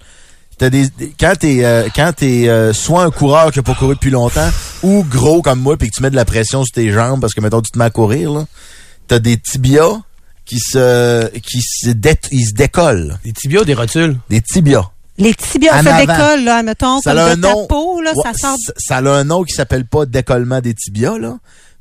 T'as 0.58 0.70
des, 0.70 0.88
des- 0.88 1.12
quand 1.18 1.34
t'es, 1.38 1.64
euh, 1.64 1.88
quand 1.94 2.12
t'es 2.16 2.48
euh, 2.48 2.72
soit 2.72 3.02
un 3.04 3.10
coureur 3.10 3.50
qui 3.50 3.58
a 3.58 3.62
pas 3.62 3.74
couru 3.74 3.94
depuis 3.94 4.10
longtemps, 4.10 4.48
ou 4.82 5.04
gros 5.04 5.42
comme 5.42 5.60
moi, 5.60 5.76
puis 5.76 5.88
que 5.90 5.96
tu 5.96 6.02
mets 6.02 6.10
de 6.10 6.16
la 6.16 6.24
pression 6.24 6.64
sur 6.64 6.72
tes 6.74 6.92
jambes 6.92 7.20
parce 7.20 7.34
que 7.34 7.40
mettons 7.40 7.60
tu 7.60 7.70
te 7.72 7.78
mets 7.78 7.86
à 7.86 7.90
courir, 7.90 8.32
là, 8.32 8.44
t'as 9.08 9.18
des 9.18 9.36
tibias 9.36 10.00
qui 10.44 10.58
se, 10.60 11.28
qui 11.38 11.60
se, 11.62 11.90
dé- 11.90 12.14
ils 12.30 12.46
se 12.46 12.54
décollent. 12.54 13.18
Des 13.24 13.32
tibias 13.32 13.62
ou 13.62 13.64
des 13.64 13.74
rotules? 13.74 14.16
Des 14.30 14.40
tibias. 14.42 14.90
Les 15.16 15.32
tibias 15.34 15.78
En 15.78 15.82
se 15.82 15.88
avant. 15.88 15.98
décollent, 16.00 16.44
là, 16.44 16.62
mettons, 16.62 17.00
Ça 17.00 17.10
comme 17.12 17.18
a 17.20 17.24
un 17.26 17.36
de 17.36 17.40
ta 17.42 17.52
nom. 17.52 17.66
peau, 17.66 18.00
là, 18.00 18.12
Ouais, 18.14 18.22
ça 18.24 18.32
sort. 18.34 18.56
ça, 18.64 18.72
ça 18.76 18.96
a 18.98 19.08
un 19.10 19.24
nom 19.24 19.42
qui 19.44 19.54
s'appelle 19.54 19.86
pas 19.86 20.06
décollement 20.06 20.60
des 20.60 20.74
tibias, 20.74 21.18
là. 21.18 21.36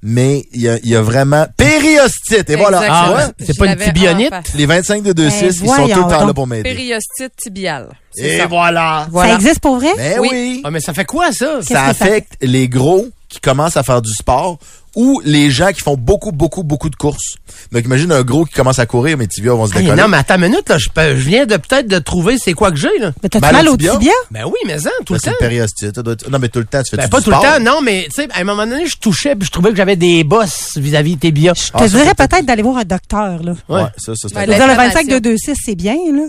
Mais 0.06 0.46
il 0.52 0.62
y 0.62 0.68
a, 0.70 0.78
il 0.84 0.90
y 0.90 0.96
a 0.96 1.02
vraiment 1.02 1.46
périostite. 1.56 2.50
Et 2.50 2.56
voilà. 2.58 2.82
Ah, 2.90 3.32
c'est 3.40 3.58
pas 3.58 3.68
une 3.68 3.78
tibionite? 3.78 4.34
Les 4.54 4.66
25 4.66 5.02
de 5.02 5.14
2-6, 5.14 5.14
Ben, 5.14 5.48
ils 5.48 5.54
sont 5.54 5.88
tout 5.88 6.04
le 6.04 6.10
temps 6.10 6.26
là 6.28 6.34
pour 6.34 6.46
m'aider. 6.46 6.64
Périostite 6.70 7.36
tibiale. 7.38 7.88
Et 8.18 8.38
ça. 8.38 8.48
voilà. 8.48 9.08
Voilà. 9.10 9.30
Ça 9.32 9.36
existe 9.36 9.60
pour 9.62 9.78
vrai? 9.78 9.92
Ben 9.96 10.20
Oui. 10.20 10.28
oui. 10.32 10.62
Ah, 10.66 10.72
mais 10.72 10.82
ça 10.82 10.94
fait 10.94 11.06
quoi, 11.06 11.32
ça? 11.32 11.62
Ça 11.62 11.86
affecte 11.86 12.34
les 12.42 12.68
gros 12.68 13.08
qui 13.34 13.40
commencent 13.42 13.78
à 13.78 13.84
faire 13.84 14.02
du 14.02 14.14
sport 14.14 14.58
ou 14.96 15.20
les 15.26 15.50
gens 15.50 15.72
qui 15.72 15.82
font 15.82 15.98
beaucoup, 15.98 16.32
beaucoup, 16.32 16.62
beaucoup 16.62 16.90
de 16.90 16.96
courses. 16.96 17.38
Donc, 17.72 17.84
imagine 17.84 18.12
un 18.12 18.22
gros 18.22 18.46
qui 18.46 18.54
commence 18.54 18.78
à 18.78 18.86
courir, 18.86 19.18
mes 19.18 19.28
tibias 19.28 19.54
vont 19.54 19.66
se 19.66 19.74
décoller. 19.74 20.00
non, 20.00 20.08
mais 20.08 20.18
attends 20.18 20.36
une 20.36 20.42
minute, 20.42 20.70
là. 20.70 20.78
Je, 20.78 20.88
peux- 20.90 21.16
je 21.18 21.28
viens 21.28 21.48
de 21.48 21.58
peut-être 21.58 21.88
de 21.88 21.98
trouver 21.98 22.38
c'est 22.38 22.54
quoi 22.54 22.70
que 22.70 22.78
j'ai, 22.78 22.96
là. 23.00 23.12
Mais 23.24 23.30
t'as-tu 23.30 23.42
Mal 23.42 23.54
mal 23.56 23.70
au 23.70 23.72
tibia? 23.72 23.94
tibia? 23.94 24.12
Ben 24.30 24.46
oui, 24.46 24.54
mais 24.68 24.78
ça, 24.78 24.92
tout 25.04 25.14
Ben, 25.14 25.16
le 25.16 25.20
c'est 25.20 25.26
temps. 25.32 25.38
le 25.42 25.48
périostite. 25.48 25.98
Non, 26.30 26.38
mais 26.38 26.50
tout 26.50 26.60
le 26.60 26.66
temps, 26.66 26.84
tu 26.84 26.92
fais 26.92 26.98
Ben, 26.98 27.06
du 27.06 27.10
pas 27.10 27.22
tout 27.22 27.32
le 27.32 27.38
temps, 27.38 27.60
non, 27.60 27.82
mais, 27.82 28.04
tu 28.14 28.22
sais, 28.22 28.28
à 28.34 28.42
un 28.42 28.44
moment 28.44 28.68
donné, 28.68 28.86
je 28.86 28.98
touchais 28.98 29.36
puis 29.36 29.48
je 29.48 29.52
trouvais 29.52 29.72
que 29.72 29.76
j'avais 29.78 29.96
des 29.96 30.24
bosses 30.24 30.78
vis-à-vis 30.78 31.16
de 31.16 31.22
tes 31.22 31.32
bias. 31.32 31.54
Je 31.56 31.68
te 31.72 31.72
Ah, 31.74 31.80
ça, 31.80 31.88
dirais 31.88 32.04
c'est- 32.16 32.28
peut-être 32.28 32.46
d'aller 32.46 32.62
voir 32.62 32.78
un 32.78 32.84
docteur, 32.86 33.42
là. 33.42 33.54
Ouais, 33.70 33.82
Ouais. 33.82 33.88
ça, 33.98 34.14
ça, 34.16 34.28
c'est 34.30 34.36
Ben, 34.36 34.46
le 34.46 34.52
L'inflammation. 34.52 35.00
25 35.02 35.08
de 35.08 35.18
2,6, 35.20 35.56
c'est 35.66 35.76
bien, 35.76 35.96
là. 36.14 36.26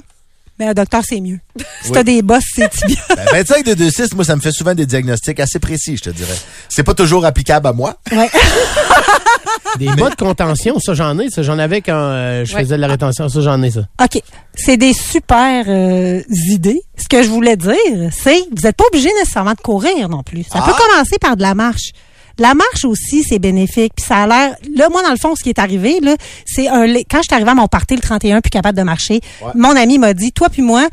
Mais 0.59 0.67
un 0.69 0.73
docteur, 0.75 1.03
c'est 1.05 1.21
mieux. 1.21 1.39
Si 1.83 1.93
t'as 1.93 2.03
des 2.03 2.23
bosses, 2.23 2.45
c'est 2.55 2.71
tibia. 2.71 2.97
Ben, 3.15 3.25
25 3.45 3.65
de 3.67 3.75
2-6, 3.75 4.15
moi, 4.15 4.25
ça 4.25 4.37
me 4.37 4.41
fait 4.41 4.53
souvent 4.53 4.75
des 4.75 4.87
diagnostics 4.87 5.39
assez 5.39 5.59
précis, 5.59 5.97
je 5.99 6.03
te 6.05 6.11
dirais. 6.11 6.35
C'est 6.71 6.83
pas 6.83 6.95
toujours 6.95 7.27
applicable 7.27 7.67
à 7.67 7.73
moi. 7.75 7.97
Ouais. 8.11 8.31
Des 9.79 9.87
bas 9.87 10.09
de 10.09 10.15
contention, 10.15 10.79
ça, 10.79 10.95
j'en 10.95 11.19
ai. 11.19 11.31
Ça, 11.31 11.43
j'en 11.43 11.59
avais 11.59 11.81
quand 11.83 11.93
euh, 11.97 12.45
je 12.45 12.55
Ouais. 12.55 12.63
faisais 12.63 12.77
de 12.77 12.81
la 12.81 12.87
rétention. 12.87 13.29
Ça, 13.29 13.41
j'en 13.41 13.61
ai, 13.63 13.71
ça. 13.73 13.81
OK. 14.03 14.23
C'est 14.55 14.77
des 14.77 14.93
super 14.93 15.65
euh, 15.69 16.23
idées. 16.49 16.81
Ce 16.97 17.09
que 17.09 17.23
je 17.25 17.29
voulais 17.29 17.57
dire, 17.57 17.75
c'est 18.13 18.39
vous 18.53 18.63
n'êtes 18.63 18.77
pas 18.77 18.85
obligé 18.87 19.09
nécessairement 19.19 19.53
de 19.55 19.61
courir 19.61 20.09
non 20.09 20.23
plus. 20.23 20.45
Ça 20.45 20.61
peut 20.61 20.73
commencer 20.73 21.19
par 21.21 21.37
de 21.37 21.43
la 21.43 21.55
marche. 21.55 21.91
La 22.39 22.55
marche 22.55 22.85
aussi, 22.85 23.23
c'est 23.23 23.39
bénéfique. 23.39 23.93
Puis 23.97 24.05
ça 24.07 24.23
a 24.23 24.27
l'air. 24.27 24.57
Là, 24.75 24.89
moi, 24.91 25.03
dans 25.03 25.11
le 25.11 25.17
fond, 25.17 25.35
ce 25.37 25.43
qui 25.43 25.51
est 25.51 25.59
arrivé, 25.59 26.01
là, 26.01 26.17
c'est 26.45 26.69
un. 26.69 26.87
Quand 27.11 27.19
je 27.19 27.29
suis 27.29 27.35
arrivée 27.35 27.51
à 27.51 27.55
mon 27.55 27.69
party 27.69 27.95
le 27.95 28.01
31 28.01 28.41
puis 28.41 28.51
capable 28.51 28.77
de 28.79 28.83
marcher, 28.83 29.21
mon 29.55 29.77
ami 29.77 29.99
m'a 29.99 30.15
dit 30.15 30.33
Toi 30.33 30.49
puis 30.49 30.63
moi, 30.63 30.89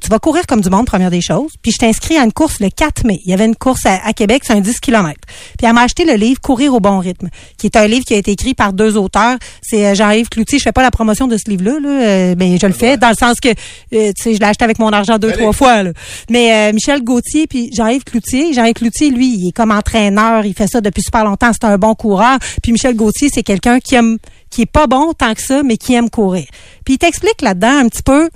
tu 0.00 0.08
vas 0.08 0.18
courir 0.18 0.46
comme 0.46 0.60
du 0.60 0.70
monde, 0.70 0.86
première 0.86 1.10
des 1.10 1.20
choses. 1.20 1.52
Puis 1.62 1.72
je 1.72 1.78
t'inscris 1.78 2.16
à 2.16 2.24
une 2.24 2.32
course 2.32 2.60
le 2.60 2.68
4 2.70 3.04
mai. 3.04 3.20
Il 3.24 3.30
y 3.30 3.34
avait 3.34 3.46
une 3.46 3.56
course 3.56 3.86
à, 3.86 4.00
à 4.06 4.12
Québec, 4.12 4.42
c'est 4.44 4.52
un 4.52 4.60
10 4.60 4.80
km. 4.80 5.14
Puis 5.58 5.66
elle 5.66 5.72
m'a 5.72 5.82
acheté 5.82 6.04
le 6.04 6.14
livre 6.14 6.40
Courir 6.40 6.74
au 6.74 6.80
bon 6.80 6.98
rythme, 6.98 7.28
qui 7.58 7.66
est 7.66 7.76
un 7.76 7.86
livre 7.86 8.04
qui 8.04 8.14
a 8.14 8.16
été 8.16 8.32
écrit 8.32 8.54
par 8.54 8.72
deux 8.72 8.96
auteurs. 8.96 9.36
C'est 9.62 9.86
euh, 9.86 9.94
Jean-Yves 9.94 10.28
Cloutier. 10.28 10.58
Je 10.58 10.64
fais 10.64 10.72
pas 10.72 10.82
la 10.82 10.90
promotion 10.90 11.26
de 11.26 11.36
ce 11.36 11.48
livre-là, 11.50 11.78
là, 11.80 11.88
euh, 11.88 12.34
mais 12.38 12.58
je 12.58 12.66
le 12.66 12.72
fais 12.72 12.96
dans 12.96 13.10
le 13.10 13.14
sens 13.14 13.40
que, 13.40 13.48
euh, 13.48 14.12
tu 14.16 14.22
sais, 14.22 14.34
je 14.34 14.40
l'ai 14.40 14.46
acheté 14.46 14.64
avec 14.64 14.78
mon 14.78 14.90
argent 14.90 15.18
deux, 15.18 15.32
trois 15.32 15.52
fois. 15.52 15.82
Là. 15.82 15.92
Mais 16.30 16.70
euh, 16.70 16.72
Michel 16.72 17.02
Gauthier 17.02 17.46
puis 17.46 17.70
Jean-Yves 17.72 18.04
Cloutier. 18.04 18.52
Jean-Yves 18.52 18.74
Cloutier, 18.74 19.10
lui, 19.10 19.34
il 19.36 19.48
est 19.48 19.52
comme 19.52 19.70
entraîneur. 19.70 20.44
Il 20.44 20.54
fait 20.54 20.66
ça 20.66 20.80
depuis 20.80 21.02
super 21.02 21.24
longtemps. 21.24 21.50
C'est 21.52 21.66
un 21.66 21.78
bon 21.78 21.94
coureur. 21.94 22.38
Puis 22.62 22.72
Michel 22.72 22.94
Gauthier, 22.94 23.28
c'est 23.32 23.42
quelqu'un 23.42 23.80
qui 23.80 23.94
aime, 23.94 24.18
qui 24.50 24.62
est 24.62 24.70
pas 24.70 24.86
bon 24.86 25.12
tant 25.12 25.34
que 25.34 25.42
ça, 25.42 25.62
mais 25.62 25.76
qui 25.76 25.94
aime 25.94 26.10
courir. 26.10 26.46
Puis 26.84 26.94
il 26.94 26.98
t'explique 26.98 27.42
là-dedans 27.42 27.78
un 27.78 27.88
petit 27.88 28.02
peu 28.02 28.30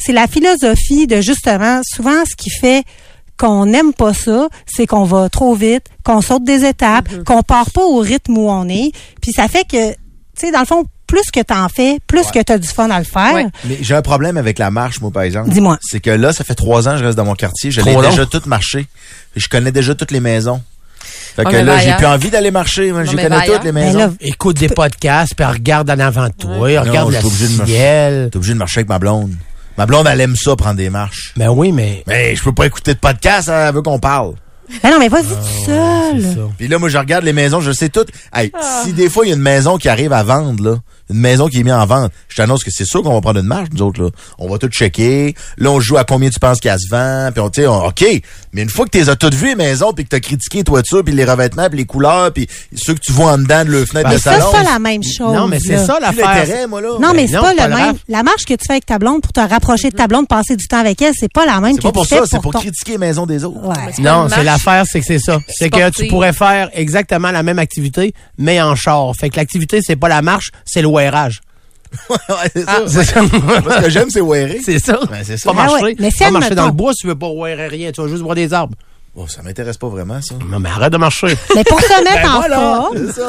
c'est 0.00 0.12
la 0.12 0.26
philosophie 0.26 1.06
de 1.06 1.20
justement, 1.20 1.80
souvent 1.84 2.24
ce 2.28 2.34
qui 2.34 2.50
fait 2.50 2.82
qu'on 3.38 3.66
n'aime 3.66 3.92
pas 3.94 4.12
ça, 4.12 4.48
c'est 4.66 4.86
qu'on 4.86 5.04
va 5.04 5.28
trop 5.30 5.54
vite, 5.54 5.84
qu'on 6.04 6.20
saute 6.20 6.44
des 6.44 6.64
étapes, 6.64 7.08
qu'on 7.24 7.42
part 7.42 7.70
pas 7.70 7.82
au 7.84 7.98
rythme 8.00 8.36
où 8.36 8.50
on 8.50 8.68
est. 8.68 8.90
Puis 9.22 9.32
ça 9.32 9.48
fait 9.48 9.64
que, 9.64 9.90
tu 9.92 9.96
sais, 10.36 10.50
dans 10.52 10.60
le 10.60 10.66
fond, 10.66 10.84
plus 11.06 11.30
que 11.32 11.40
t'en 11.40 11.68
fais, 11.68 11.98
plus 12.06 12.26
que 12.30 12.40
t'as 12.42 12.58
du 12.58 12.68
fun 12.68 12.90
à 12.90 12.98
le 12.98 13.04
faire. 13.04 13.32
Ouais. 13.34 13.46
Mais 13.64 13.78
j'ai 13.80 13.94
un 13.94 14.02
problème 14.02 14.36
avec 14.36 14.58
la 14.58 14.70
marche, 14.70 15.00
moi, 15.00 15.10
par 15.10 15.22
exemple. 15.22 15.48
Dis-moi. 15.50 15.78
C'est 15.80 16.00
que 16.00 16.10
là, 16.10 16.32
ça 16.32 16.44
fait 16.44 16.54
trois 16.54 16.86
ans 16.86 16.92
que 16.92 16.98
je 16.98 17.04
reste 17.04 17.16
dans 17.16 17.24
mon 17.24 17.34
quartier. 17.34 17.70
Je 17.70 17.80
l'ai 17.80 17.96
déjà 17.96 18.26
tout 18.26 18.42
marché. 18.46 18.86
Je 19.36 19.48
connais 19.48 19.72
déjà 19.72 19.94
toutes 19.94 20.10
les 20.12 20.20
maisons. 20.20 20.60
Fait 21.34 21.46
Ouais, 21.46 21.52
que 21.52 21.56
là, 21.58 21.78
j'ai 21.78 21.94
plus 21.94 22.06
envie 22.06 22.28
d'aller 22.30 22.50
marcher. 22.50 22.92
Moi, 22.92 23.04
Non, 23.04 23.10
je 23.10 23.16
connais 23.16 23.46
toutes 23.46 23.64
les 23.64 23.72
Ben 23.72 23.86
maisons. 23.86 23.98
là, 23.98 24.10
Écoute 24.20 24.58
des 24.58 24.68
podcasts, 24.68 25.34
puis 25.34 25.44
regarde 25.46 25.88
en 25.90 25.98
avant 25.98 26.26
de 26.28 26.32
toi, 26.34 26.56
regarde 26.58 26.86
Non, 26.88 27.10
je 27.10 27.14
le 27.14 27.18
suis 27.18 27.26
obligé 27.26 27.48
de 27.48 27.56
marcher. 27.58 27.72
ciel. 27.72 28.28
T'es 28.30 28.36
obligé 28.36 28.52
de 28.52 28.58
marcher 28.58 28.78
avec 28.80 28.88
ma 28.88 28.98
blonde. 28.98 29.32
Ma 29.80 29.86
blonde, 29.86 30.06
elle 30.12 30.20
aime 30.20 30.36
ça, 30.36 30.54
prendre 30.56 30.74
des 30.76 30.90
marches. 30.90 31.32
Ben 31.38 31.48
oui, 31.48 31.72
mais... 31.72 32.04
Mais 32.06 32.36
je 32.36 32.42
peux 32.42 32.52
pas 32.52 32.66
écouter 32.66 32.92
de 32.92 32.98
podcast, 32.98 33.48
elle 33.50 33.72
veut 33.74 33.80
qu'on 33.80 33.98
parle. 33.98 34.34
ben 34.82 34.90
non, 34.90 34.98
mais 34.98 35.08
vas-y 35.08 35.24
Ah, 35.32 36.10
tout 36.12 36.20
seul. 36.20 36.48
Puis 36.58 36.68
là, 36.68 36.78
moi, 36.78 36.90
je 36.90 36.98
regarde 36.98 37.24
les 37.24 37.32
maisons, 37.32 37.62
je 37.62 37.72
sais 37.72 37.88
toutes. 37.88 38.10
Hey, 38.34 38.50
Ah. 38.52 38.82
si 38.84 38.92
des 38.92 39.08
fois, 39.08 39.24
il 39.24 39.30
y 39.30 39.32
a 39.32 39.36
une 39.36 39.40
maison 39.40 39.78
qui 39.78 39.88
arrive 39.88 40.12
à 40.12 40.22
vendre, 40.22 40.62
là, 40.62 40.76
une 41.10 41.18
maison 41.18 41.48
qui 41.48 41.60
est 41.60 41.62
mise 41.62 41.72
en 41.72 41.84
vente, 41.86 42.12
je 42.28 42.36
t'annonce 42.36 42.64
que 42.64 42.70
c'est 42.70 42.84
sûr 42.84 43.02
qu'on 43.02 43.12
va 43.14 43.20
prendre 43.20 43.40
une 43.40 43.46
marche, 43.46 43.68
nous 43.72 43.82
autres, 43.82 44.02
là. 44.02 44.08
On 44.38 44.48
va 44.48 44.58
tout 44.58 44.68
checker. 44.68 45.34
Là, 45.58 45.70
on 45.70 45.80
joue 45.80 45.96
à 45.98 46.04
combien 46.04 46.30
tu 46.30 46.38
penses 46.40 46.60
qu'elle 46.60 46.78
se 46.78 46.88
vend. 46.88 47.30
Puis 47.32 47.40
on, 47.40 47.50
tu 47.50 47.62
sais, 47.62 47.66
on- 47.66 47.86
OK. 47.86 48.04
Mais 48.52 48.62
une 48.62 48.70
fois 48.70 48.84
que 48.86 48.90
tu 48.90 48.98
les 48.98 49.08
as 49.08 49.16
toutes 49.16 49.34
vues, 49.34 49.48
les 49.48 49.54
maisons, 49.56 49.92
puis 49.92 50.04
que 50.04 50.10
t'as 50.10 50.20
critiqué 50.20 50.58
les 50.58 50.64
toitures, 50.64 51.04
puis 51.04 51.14
les 51.14 51.24
revêtements, 51.24 51.68
puis 51.68 51.78
les 51.78 51.84
couleurs, 51.84 52.32
puis 52.32 52.46
ceux 52.74 52.94
que 52.94 53.00
tu 53.00 53.12
vois 53.12 53.32
en 53.32 53.38
dedans 53.38 53.64
de 53.64 53.70
le 53.70 53.84
fenêtre 53.84 54.08
Ben, 54.08 54.14
de 54.16 54.20
Ça, 54.20 54.32
salon. 54.34 54.46
c'est 54.52 54.56
pas 54.64 54.70
la 54.72 54.78
même 54.78 55.02
chose. 55.02 55.34
Non, 55.34 55.46
mais 55.48 55.58
c'est 55.60 55.78
ça 55.84 55.98
l'affaire. 56.00 56.26
l'intérêt, 56.34 56.66
moi, 56.66 56.80
là. 56.80 56.88
Non, 57.00 57.08
mais 57.14 57.22
Ben 57.22 57.28
c'est 57.28 57.34
non, 57.36 57.42
pas 57.42 57.54
pas 57.54 57.68
le 57.68 57.74
même. 57.74 57.94
La 58.08 58.22
marche 58.22 58.44
que 58.44 58.54
tu 58.54 58.64
fais 58.66 58.74
avec 58.74 58.86
ta 58.86 58.98
blonde 58.98 59.22
pour 59.22 59.32
te 59.32 59.40
rapprocher 59.40 59.90
de 59.90 59.96
ta 59.96 60.06
blonde, 60.06 60.28
passer 60.28 60.56
du 60.56 60.66
temps 60.68 60.78
avec 60.78 61.00
elle, 61.02 61.12
c'est 61.18 61.32
pas 61.32 61.46
la 61.46 61.60
même 61.60 61.72
C'est 61.72 61.78
que 61.78 61.82
pas 61.82 61.92
pour 61.92 62.02
tu 62.06 62.14
fais 62.14 62.20
ça, 62.20 62.26
c'est 62.30 62.40
pour 62.40 62.52
ton- 62.52 62.60
critiquer 62.60 62.92
les 62.92 62.98
maisons 62.98 63.26
des 63.26 63.44
autres. 63.44 63.60
Ouais. 63.66 63.74
C'est 63.94 64.02
pas 64.02 64.10
Non, 64.10 64.28
c'est 64.28 64.44
l'affaire, 64.44 64.84
c'est 64.90 65.00
que 65.00 65.06
c'est 65.06 65.18
ça. 65.18 65.38
C'est 65.48 65.70
que 65.70 65.90
tu 65.90 66.06
pourrais 66.08 66.32
faire 66.32 66.70
exactement 66.72 67.30
la 67.30 67.42
même 67.42 67.58
activité, 67.58 68.12
mais 68.38 68.60
en 68.60 68.74
char. 68.74 69.12
Fait 69.18 69.30
que 69.30 69.36
l'activité, 69.36 69.80
c'est 69.82 69.96
pas 69.96 70.08
la 70.08 70.22
marche, 70.22 70.50
c'est 70.64 70.82
le 70.82 70.88
wearage. 71.00 71.40
Ouais, 72.08 72.16
c'est 72.54 72.64
Ah. 72.68 72.80
ça. 72.86 72.88
C'est 72.88 73.04
ça. 73.04 73.22
Moi, 73.22 73.30
ce 73.78 73.82
que 73.82 73.90
j'aime, 73.90 74.10
c'est 74.10 74.20
wearer. 74.20 74.60
C'est 74.64 74.78
ça. 74.78 74.98
Ben, 75.10 75.22
c'est 75.24 75.36
ça. 75.36 75.52
Pas 75.52 75.58
Ah 75.60 75.66
marcher. 75.66 75.84
ouais, 75.84 75.96
mais 75.98 76.10
si 76.12 76.18
pas 76.18 76.30
marcher 76.30 76.54
dans 76.54 76.66
le 76.66 76.72
bois 76.72 76.92
tu 76.94 77.06
veux 77.08 77.16
pas 77.18 77.28
wearer 77.28 77.66
rien. 77.66 77.90
Tu 77.90 78.00
vas 78.00 78.06
juste 78.08 78.22
voir 78.22 78.36
des 78.36 78.52
arbres. 78.52 78.74
Oh, 79.16 79.26
ça 79.26 79.42
m'intéresse 79.42 79.76
pas 79.76 79.88
vraiment, 79.88 80.20
ça. 80.22 80.36
Non, 80.48 80.60
mais 80.60 80.68
arrête 80.68 80.92
de 80.92 80.96
marcher. 80.98 81.26
Mais 81.56 81.64
pour 81.64 81.80
se 81.80 81.88
mettre 82.04 82.22
Ben 82.22 82.30
en 82.30 82.38
voilà. 82.38 82.56
forme, 82.56 83.12
ça. 83.12 83.26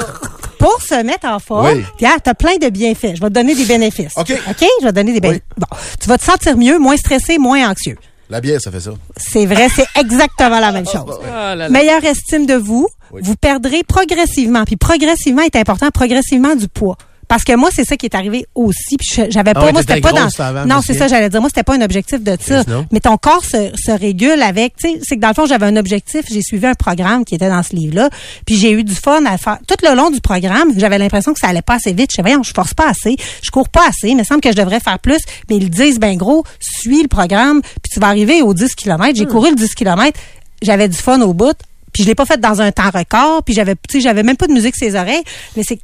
pour 0.59 0.79
se 0.79 1.01
mettre 1.03 1.25
en 1.27 1.39
forme, 1.39 1.73
Oui. 1.75 1.83
Pierre, 1.97 2.21
t'as 2.23 2.35
plein 2.35 2.57
de 2.57 2.69
bienfaits. 2.69 3.15
Je 3.15 3.21
vais 3.21 3.29
te 3.29 3.33
donner 3.33 3.55
des 3.55 3.65
bénéfices. 3.65 4.13
OK. 4.15 4.31
OK? 4.31 4.65
Je 4.79 4.85
vais 4.85 4.91
te 4.91 4.95
donner 4.95 5.13
des 5.13 5.19
bénéfices. 5.21 5.41
Bon. 5.57 5.65
Tu 5.99 6.07
vas 6.07 6.19
te 6.19 6.23
sentir 6.23 6.55
mieux, 6.55 6.77
moins 6.77 6.97
stressé, 6.97 7.39
moins 7.39 7.67
anxieux. 7.71 7.97
La 8.29 8.41
bière, 8.41 8.61
ça 8.61 8.69
fait 8.71 8.79
ça. 8.79 8.91
C'est 9.17 9.47
vrai, 9.47 9.69
c'est 9.75 9.87
exactement 9.99 10.59
la 10.59 10.71
même 10.71 10.85
chose. 10.85 11.01
Oh 11.19 11.23
là 11.25 11.55
là. 11.55 11.69
Meilleure 11.69 12.05
estime 12.05 12.45
de 12.45 12.53
vous, 12.53 12.87
Oui. 13.11 13.21
vous 13.23 13.35
perdrez 13.35 13.81
progressivement. 13.83 14.65
Puis 14.65 14.75
progressivement 14.77 15.41
est 15.41 15.55
important, 15.55 15.89
progressivement 15.89 16.55
du 16.55 16.67
poids. 16.67 16.95
Parce 17.31 17.45
que 17.45 17.55
moi, 17.55 17.69
c'est 17.73 17.85
ça 17.85 17.95
qui 17.95 18.05
est 18.07 18.13
arrivé 18.15 18.45
aussi. 18.55 18.97
Puis 18.97 19.07
je- 19.15 19.31
j'avais 19.31 19.51
Ah 19.51 19.53
pas, 19.53 19.65
ouais, 19.67 19.71
moi, 19.71 19.81
c'était 19.81 20.01
pas 20.01 20.11
dans. 20.11 20.27
avant, 20.43 20.65
non, 20.65 20.81
c'est 20.85 20.93
ça, 20.99 21.07
j'allais 21.07 21.29
dire. 21.29 21.39
Moi, 21.39 21.49
c'était 21.49 21.63
pas 21.63 21.75
un 21.75 21.81
objectif 21.81 22.21
de 22.21 22.35
ça. 22.41 22.63
Mais 22.91 22.99
ton 22.99 23.15
corps 23.15 23.45
se, 23.45 23.71
se 23.81 23.91
régule 23.91 24.41
avec, 24.41 24.75
tu 24.75 24.89
sais, 24.89 24.99
c'est 25.01 25.15
que 25.15 25.21
dans 25.21 25.29
le 25.29 25.33
fond, 25.33 25.45
j'avais 25.45 25.65
un 25.65 25.77
objectif. 25.77 26.25
J'ai 26.29 26.41
suivi 26.41 26.65
un 26.67 26.73
programme 26.73 27.23
qui 27.23 27.35
était 27.35 27.47
dans 27.47 27.63
ce 27.63 27.73
livre-là. 27.73 28.09
Puis 28.45 28.57
j'ai 28.57 28.71
eu 28.71 28.83
du 28.83 28.93
fun 28.93 29.23
à 29.25 29.37
faire. 29.37 29.59
Tout 29.65 29.75
le 29.87 29.95
long 29.95 30.09
du 30.09 30.19
programme, 30.19 30.73
j'avais 30.77 30.97
l'impression 30.97 31.33
que 31.33 31.39
ça 31.39 31.47
allait 31.47 31.61
pas 31.61 31.75
assez 31.75 31.93
vite. 31.93 32.09
Je 32.11 32.17
sais, 32.17 32.21
voyons, 32.21 32.43
je 32.43 32.51
force 32.53 32.73
pas 32.73 32.89
assez. 32.89 33.15
Je 33.41 33.49
cours 33.49 33.69
pas 33.69 33.87
assez. 33.87 34.09
Il 34.09 34.17
me 34.17 34.23
semble 34.25 34.41
que 34.41 34.51
je 34.51 34.57
devrais 34.57 34.81
faire 34.81 34.99
plus. 34.99 35.19
Mais 35.49 35.55
ils 35.55 35.69
disent, 35.69 35.99
ben 35.99 36.17
gros, 36.17 36.43
suis 36.59 37.01
le 37.01 37.07
programme. 37.07 37.61
Puis 37.61 37.91
tu 37.93 37.99
vas 38.01 38.07
arriver 38.07 38.41
aux 38.41 38.53
10 38.53 38.75
km. 38.75 39.13
Hmm. 39.13 39.15
J'ai 39.15 39.25
couru 39.25 39.49
le 39.51 39.55
10 39.55 39.73
km. 39.73 40.19
J'avais 40.61 40.89
du 40.89 40.97
fun 40.97 41.21
au 41.21 41.33
bout. 41.33 41.55
Puis 41.93 42.03
je 42.03 42.07
l'ai 42.07 42.15
pas 42.15 42.25
fait 42.25 42.39
dans 42.39 42.61
un 42.61 42.71
temps 42.73 42.89
record. 42.93 43.41
Puis 43.43 43.53
j'avais, 43.53 43.75
tu 43.75 43.81
sais, 43.97 44.01
j'avais 44.01 44.23
même 44.23 44.37
pas 44.37 44.47
de 44.47 44.53
musique 44.53 44.75
sur 44.75 44.85
les 44.87 44.95
oreilles. 44.95 45.23
Mais 45.55 45.63
c'est 45.65 45.79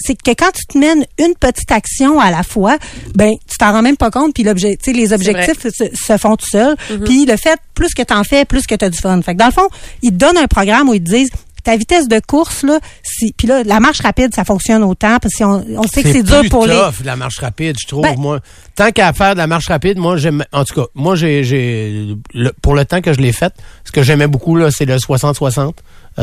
c'est 0.00 0.14
que 0.20 0.30
quand 0.32 0.50
tu 0.52 0.64
te 0.66 0.78
mènes 0.78 1.04
une 1.18 1.34
petite 1.38 1.70
action 1.70 2.18
à 2.20 2.30
la 2.30 2.42
fois, 2.42 2.78
ben 3.14 3.32
tu 3.48 3.56
t'en 3.58 3.72
rends 3.72 3.82
même 3.82 3.96
pas 3.96 4.10
compte 4.10 4.34
puis 4.34 4.42
l'objet, 4.42 4.76
tu 4.82 4.92
les 4.92 5.12
objectifs 5.12 5.62
se, 5.62 5.84
se 5.94 6.16
font 6.18 6.36
tout 6.36 6.46
seuls. 6.50 6.76
Puis 7.04 7.26
le 7.26 7.36
fait 7.36 7.58
plus 7.74 7.94
que 7.94 8.02
t'en 8.02 8.24
fais, 8.24 8.44
plus 8.44 8.66
que 8.66 8.74
tu 8.74 8.84
as 8.84 8.90
du 8.90 8.98
fun. 8.98 9.20
Fait 9.22 9.34
que 9.34 9.38
dans 9.38 9.46
le 9.46 9.52
fond, 9.52 9.68
ils 10.02 10.10
te 10.10 10.16
donnent 10.16 10.38
un 10.38 10.46
programme 10.46 10.88
où 10.88 10.94
ils 10.94 11.02
te 11.04 11.10
disent 11.10 11.30
ta 11.62 11.76
vitesse 11.76 12.08
de 12.08 12.18
course 12.26 12.62
là, 12.62 12.78
si 13.02 13.34
puis 13.36 13.46
là 13.46 13.62
la 13.62 13.80
marche 13.80 14.00
rapide 14.00 14.34
ça 14.34 14.44
fonctionne 14.44 14.82
autant 14.82 15.18
parce 15.20 15.34
qu'on 15.34 15.62
on 15.76 15.82
sait 15.82 16.02
que 16.02 16.10
c'est 16.10 16.22
dur 16.22 16.42
pour 16.48 16.66
les 16.66 16.74
tough, 16.74 17.04
la 17.04 17.16
marche 17.16 17.38
rapide, 17.38 17.76
je 17.78 17.86
trouve. 17.86 18.02
Ben- 18.02 18.16
moi, 18.18 18.40
tant 18.76 18.90
qu'à 18.92 19.12
faire 19.12 19.34
de 19.34 19.38
la 19.38 19.46
marche 19.46 19.68
rapide, 19.68 19.98
moi, 19.98 20.16
j'aime. 20.16 20.42
En 20.52 20.64
tout 20.64 20.74
cas, 20.74 20.86
moi, 20.94 21.16
j'ai, 21.16 22.16
pour 22.62 22.74
le 22.74 22.84
temps 22.86 23.02
que 23.02 23.12
je 23.12 23.20
l'ai 23.20 23.32
faite, 23.32 23.52
ce 23.84 23.92
que 23.92 24.02
j'aimais 24.02 24.26
beaucoup 24.26 24.56
là, 24.56 24.70
c'est 24.70 24.86
le 24.86 24.96
60-60. 24.96 25.58
euh, 25.58 25.72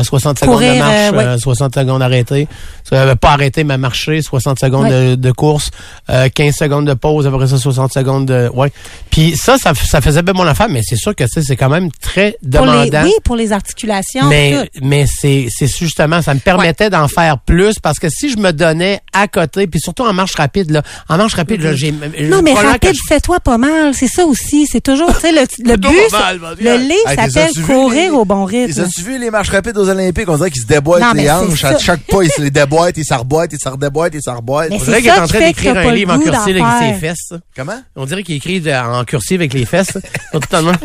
60 0.02 0.38
secondes 0.38 0.54
Courir, 0.54 0.74
de 0.74 0.78
marche, 0.78 0.92
euh, 0.94 1.16
ouais. 1.16 1.24
euh, 1.24 1.38
60 1.38 1.74
secondes 1.74 2.02
arrêtées. 2.02 2.48
Euh, 2.92 3.14
pas 3.16 3.30
arrêter, 3.30 3.64
mais 3.64 3.76
marcher, 3.78 4.22
60 4.22 4.58
secondes 4.58 4.84
Ouais. 4.84 5.10
de, 5.10 5.14
de 5.16 5.32
course, 5.32 5.70
euh, 6.10 6.28
15 6.34 6.54
secondes 6.54 6.86
de 6.86 6.94
pause, 6.94 7.26
après 7.26 7.46
ça, 7.48 7.58
60 7.58 7.92
secondes 7.92 8.26
de... 8.26 8.48
Ouais. 8.54 8.72
Puis 9.10 9.36
ça, 9.36 9.58
ça, 9.58 9.72
ça 9.74 10.00
faisait 10.00 10.22
bien 10.22 10.32
mon 10.34 10.46
affaire, 10.46 10.68
mais 10.68 10.80
c'est 10.82 10.96
sûr 10.96 11.14
que 11.14 11.24
tu 11.24 11.30
sais, 11.34 11.42
c'est 11.42 11.56
quand 11.56 11.68
même 11.68 11.90
très 12.00 12.36
Pour 12.52 12.64
les, 12.66 12.88
demandant. 12.90 13.02
oui, 13.04 13.12
pour 13.24 13.36
les 13.36 13.52
articulations. 13.52 14.28
Mais, 14.28 14.66
tout. 14.72 14.80
mais 14.86 15.06
c'est, 15.06 15.48
c'est 15.50 15.66
justement, 15.66 16.22
ça 16.22 16.34
me 16.34 16.40
permettait 16.40 16.90
d'en 16.90 17.08
faire 17.08 17.38
plus 17.38 17.78
parce 17.78 17.98
que 17.98 18.08
si 18.08 18.30
je 18.30 18.38
me 18.38 18.52
donnais 18.52 19.00
à 19.12 19.28
côté, 19.28 19.66
puis 19.66 19.80
surtout 19.80 20.04
en 20.04 20.12
marche 20.12 20.34
rapide, 20.36 20.70
là, 20.70 20.82
en 21.08 21.16
marche 21.18 21.34
rapide, 21.34 21.62
là, 21.62 21.74
j'ai. 21.74 21.92
Non, 21.92 22.40
mais 22.42 22.52
rapide, 22.54 22.94
je- 22.94 23.06
fais-toi 23.08 23.40
pas 23.40 23.58
mal. 23.58 23.94
C'est 23.94 24.08
ça 24.08 24.24
aussi. 24.24 24.66
C'est 24.70 24.80
toujours, 24.82 25.12
tu 25.14 25.20
sais, 25.20 25.32
le, 25.32 25.40
le 25.70 25.76
but, 25.76 25.88
pas 26.10 26.18
mal, 26.34 26.40
le 26.60 26.76
livre 26.76 27.08
s'appelle 27.32 27.64
courir 27.64 28.10
les- 28.12 28.16
au 28.16 28.24
bon 28.24 28.44
rythme. 28.44 28.80
as-tu 28.82 29.02
vu 29.02 29.18
les 29.18 29.30
marches 29.30 29.50
rapides 29.50 29.76
aux 29.76 29.87
Olympiques? 29.88 30.28
On 30.28 30.36
dirait 30.36 30.50
qu'ils 30.50 30.62
se 30.62 30.66
déboîtent 30.66 31.02
Non, 31.02 31.12
les 31.12 31.30
hanches. 31.30 31.64
À 31.64 31.78
chaque 31.78 32.02
pas, 32.02 32.22
ils 32.22 32.30
se 32.30 32.42
les 32.42 32.50
déboîtent, 32.50 32.96
ils 32.96 33.04
se 33.04 33.14
reboîtent, 33.14 33.52
ils 33.52 33.60
se 33.60 33.68
redéboîtent, 33.68 34.14
ils 34.14 34.22
se 34.22 34.30
reboîtent. 34.30 34.70
Mais 34.70 34.76
On 34.76 34.78
c'est 34.78 34.84
dirait 34.86 35.00
qu'il 35.00 35.10
est 35.10 35.18
en 35.18 35.26
train 35.26 35.38
d'écrire 35.40 35.76
un 35.76 35.92
livre 35.92 36.12
en 36.12 36.18
cursive 36.18 36.56
avec 36.62 36.94
ses 36.94 37.00
fesses. 37.00 37.32
Comment? 37.56 37.80
On 37.96 38.06
dirait 38.06 38.22
qu'il 38.22 38.36
écrit 38.36 38.62
en 38.74 39.04
cursive 39.04 39.40
avec 39.40 39.54
les 39.54 39.66
fesses. 39.66 39.98
Totalement. 40.32 40.72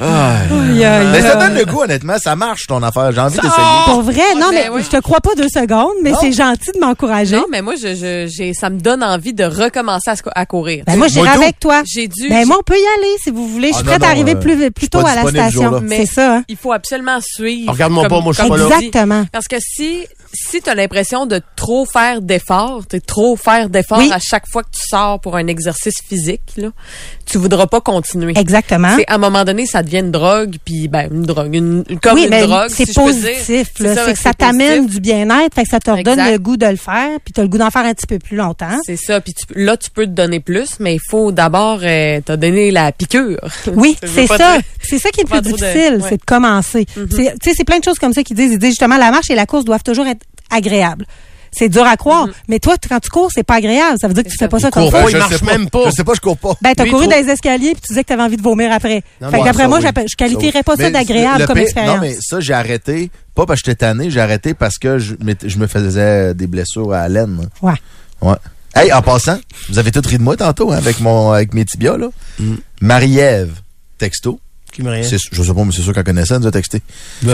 Aïe, 0.00 0.84
aïe, 0.84 1.06
Mais 1.12 1.20
ça 1.22 1.36
donne 1.36 1.54
le 1.54 1.64
goût, 1.64 1.82
honnêtement. 1.82 2.16
Ça 2.18 2.36
marche, 2.36 2.66
ton 2.66 2.82
affaire. 2.82 3.12
J'ai 3.12 3.20
envie 3.20 3.36
d'essayer. 3.36 3.84
Pour 3.86 4.02
vrai, 4.02 4.34
non, 4.38 4.48
mais 4.52 4.68
oui. 4.68 4.82
je 4.84 4.96
te 4.96 5.00
crois 5.00 5.20
pas 5.20 5.34
deux 5.34 5.48
secondes, 5.48 5.92
mais 6.02 6.12
c'est 6.20 6.32
gentil 6.32 6.72
de 6.74 6.80
m'encourager. 6.80 7.36
Non, 7.36 7.44
mais 7.50 7.62
moi, 7.62 7.74
je, 7.80 7.94
je, 7.94 8.26
j'ai, 8.30 8.52
ça 8.54 8.70
me 8.70 8.78
donne 8.78 9.02
envie 9.02 9.32
de 9.34 9.44
recommencer 9.44 10.10
à, 10.34 10.46
courir. 10.46 10.84
Ben 10.86 10.96
moi, 10.96 11.08
j'irai 11.08 11.28
avec 11.28 11.58
toi. 11.60 11.82
J'ai 11.86 12.08
dû. 12.08 12.28
Ben 12.28 12.46
moi, 12.46 12.56
on 12.60 12.62
peut 12.62 12.74
y 12.78 12.98
aller 12.98 13.14
si 13.22 13.30
vous 13.30 13.48
voulez. 13.48 13.68
Je 13.68 13.74
suis 13.78 13.84
Ah, 13.86 13.90
non, 13.90 13.90
prête 13.92 14.02
à 14.02 14.06
non, 14.06 14.12
arriver 14.12 14.32
euh, 14.34 14.40
plus, 14.40 14.70
plus 14.70 14.82
suis 14.82 14.88
tôt 14.90 15.00
pas 15.02 15.10
à 15.10 15.14
la 15.16 15.22
disponible 15.22 15.44
ce 15.44 15.50
station. 15.50 15.62
jour-là. 15.70 15.80
Mais 15.82 15.96
C'est 16.06 16.14
ça. 16.14 16.34
hein. 16.36 16.44
Il 16.48 16.56
faut 16.56 16.72
absolument 16.72 17.18
suivre. 17.20 17.72
Regarde-moi 17.72 18.08
pas, 18.08 18.20
moi, 18.20 18.32
je 18.32 18.40
suis 18.40 18.48
comme 18.48 18.58
pas 18.58 18.68
là. 18.68 18.76
Exactement. 18.76 19.24
Parce 19.32 19.48
que 19.48 19.56
si 19.60 20.06
si 20.32 20.60
tu 20.60 20.70
as 20.70 20.74
l'impression 20.74 21.26
de 21.26 21.40
trop 21.56 21.86
faire 21.86 22.20
d'efforts, 22.22 22.82
tu 22.88 23.00
trop 23.00 23.36
faire 23.36 23.68
d'efforts 23.68 23.98
Oui. 23.98 24.10
à 24.12 24.18
chaque 24.18 24.46
fois 24.48 24.62
que 24.62 24.70
tu 24.70 24.80
sors 24.86 25.20
pour 25.20 25.36
un 25.36 25.46
exercice 25.46 25.96
physique, 26.06 26.42
là, 26.56 26.68
tu 27.24 27.38
voudras 27.38 27.66
pas 27.66 27.80
continuer. 27.80 28.32
Exactement. 28.36 28.94
C'est 28.96 29.06
à 29.08 29.14
un 29.14 29.18
moment 29.18 29.44
donné, 29.44 29.66
ça 29.66 29.82
devient 29.82 29.98
une 30.00 30.10
drogue, 30.10 30.56
puis 30.64 30.88
ben 30.88 31.08
une 31.12 31.22
drogue, 31.22 31.54
une, 31.54 31.84
comme 32.02 32.14
oui, 32.14 32.24
une 32.24 32.30
mais 32.30 32.42
drogue. 32.46 32.68
c'est 32.70 32.86
si 32.86 32.92
positif. 32.94 33.70
C'est 33.76 34.12
que 34.12 34.18
ça 34.18 34.32
t'amène 34.34 34.86
du 34.86 35.00
bien-être, 35.00 35.54
fait 35.54 35.64
que 35.64 35.70
ça 35.70 35.80
te 35.80 35.90
redonne 35.90 36.18
Exact. 36.18 36.32
le 36.32 36.38
goût 36.38 36.56
de 36.56 36.66
le 36.66 36.76
faire, 36.76 37.18
puis 37.24 37.32
tu 37.32 37.40
as 37.40 37.42
le 37.44 37.48
goût 37.48 37.58
d'en 37.58 37.70
faire 37.70 37.84
un 37.84 37.94
petit 37.94 38.06
peu 38.06 38.18
plus 38.18 38.36
longtemps. 38.36 38.78
C'est 38.84 38.96
ça. 38.96 39.20
Puis 39.20 39.34
tu- 39.34 39.54
là, 39.58 39.76
tu 39.76 39.90
peux 39.90 40.04
te 40.06 40.10
donner 40.10 40.40
plus, 40.40 40.78
mais 40.80 40.94
il 40.94 41.00
faut 41.10 41.32
d'abord 41.32 41.80
euh, 41.82 42.20
te 42.20 42.32
donner 42.32 42.70
la 42.70 42.92
piqûre. 42.92 43.38
Oui, 43.74 43.96
c'est 44.04 44.26
ça. 44.26 44.58
C'est 44.82 44.98
ça 44.98 45.10
qui 45.10 45.20
est 45.20 45.24
le 45.32 45.40
plus 45.40 45.52
difficile, 45.52 45.98
ouais. 46.00 46.08
C'est 46.08 46.16
de 46.18 46.24
commencer. 46.24 46.86
C'est- 46.94 47.34
Tu 47.40 47.50
sais, 47.50 47.54
c'est 47.56 47.64
plein 47.64 47.78
de 47.78 47.84
choses 47.84 47.98
comme 47.98 48.12
ça 48.12 48.22
qu'ils 48.22 48.36
disent. 48.36 48.52
Ils 48.52 48.58
disent 48.58 48.70
justement 48.70 48.96
la 48.96 49.10
marche 49.10 49.30
et 49.30 49.34
la 49.34 49.46
course 49.46 49.64
doivent 49.64 49.82
toujours 49.82 50.06
être 50.06 50.24
agréables. 50.50 51.06
C'est 51.52 51.70
dur 51.70 51.86
à 51.86 51.96
croire, 51.96 52.28
mais 52.48 52.58
toi, 52.58 52.74
quand 52.86 53.00
tu 53.00 53.08
cours, 53.08 53.30
c'est 53.32 53.42
pas 53.42 53.54
agréable. 53.54 53.96
Ça 53.98 54.08
veut 54.08 54.14
dire 54.14 54.24
que 54.24 54.28
tu 54.28 54.34
Mm-hmm. 54.34 54.38
Fais 54.40 54.48
pas 54.48 54.58
ça. 54.58 54.70
comme 54.70 54.90
ça. 54.90 55.02
Ben, 55.02 55.08
je 55.08 55.16
marche 55.16 55.36
sais 55.36 55.44
même 55.46 55.70
pas. 55.70 55.86
Je 55.86 55.90
sais 55.90 56.04
pas, 56.04 56.12
je 56.14 56.20
cours 56.20 56.36
pas. 56.36 56.52
Ben, 56.60 56.74
t'as 56.76 56.84
couru 56.84 57.06
dans 57.06 57.16
les 57.16 57.30
escaliers 57.30 57.72
puis 57.72 57.80
tu 57.80 57.88
disais 57.88 58.02
que 58.02 58.08
t'avais 58.08 58.22
envie 58.24 58.36
de 58.36 58.42
vomir 58.42 58.70
après. 58.72 59.02
Non, 59.22 59.30
fait 59.30 59.42
d'après 59.42 59.66
moi, 59.66 59.78
oui. 59.82 60.04
je 60.06 60.16
qualifierais 60.16 60.62
pas 60.62 60.76
ça 60.76 60.90
d'agréable 60.90 61.40
le 61.40 61.46
comme 61.46 61.54
pire- 61.54 61.62
expérience. 61.64 61.94
Non, 61.94 62.00
mais 62.02 62.14
ça, 62.20 62.40
j'ai 62.40 62.52
arrêté. 62.52 63.10
Pas 63.34 63.46
parce 63.46 63.62
que 63.62 63.70
j'étais 63.70 63.86
tanné, 63.86 64.10
j'ai 64.10 64.20
arrêté 64.20 64.52
parce 64.52 64.76
que 64.76 64.98
je, 64.98 65.14
me 65.58 65.66
faisais 65.66 66.34
des 66.34 66.46
blessures 66.46 66.92
à 66.92 67.08
la 67.08 67.20
laine. 67.20 67.48
Ouais. 67.62 67.72
Ouais. 68.20 68.34
Hey, 68.74 68.92
en 68.92 69.00
passant, 69.00 69.38
vous 69.70 69.78
avez 69.78 69.90
tout 69.92 70.02
ri 70.06 70.18
de 70.18 70.22
moi 70.22 70.36
tantôt 70.36 70.72
hein, 70.72 70.76
avec 70.76 71.00
mon 71.00 71.30
avec 71.30 71.54
mes 71.54 71.64
tibias, 71.64 71.96
là. 71.96 72.08
Marie-Ève, 72.82 73.52
texto. 73.96 74.40
Qui 74.76 74.82
me 74.82 74.90
rien. 74.90 75.02
C'est- 75.02 75.16
Je 75.32 75.42
sais 75.42 75.54
pas, 75.54 75.64
mais 75.64 75.72
c'est 75.72 75.80
sûr 75.80 75.94
qu'elle 75.94 76.04
connaissait, 76.04 76.34
elle 76.34 76.40
nous 76.42 76.46
a 76.46 76.50
texté. 76.50 76.82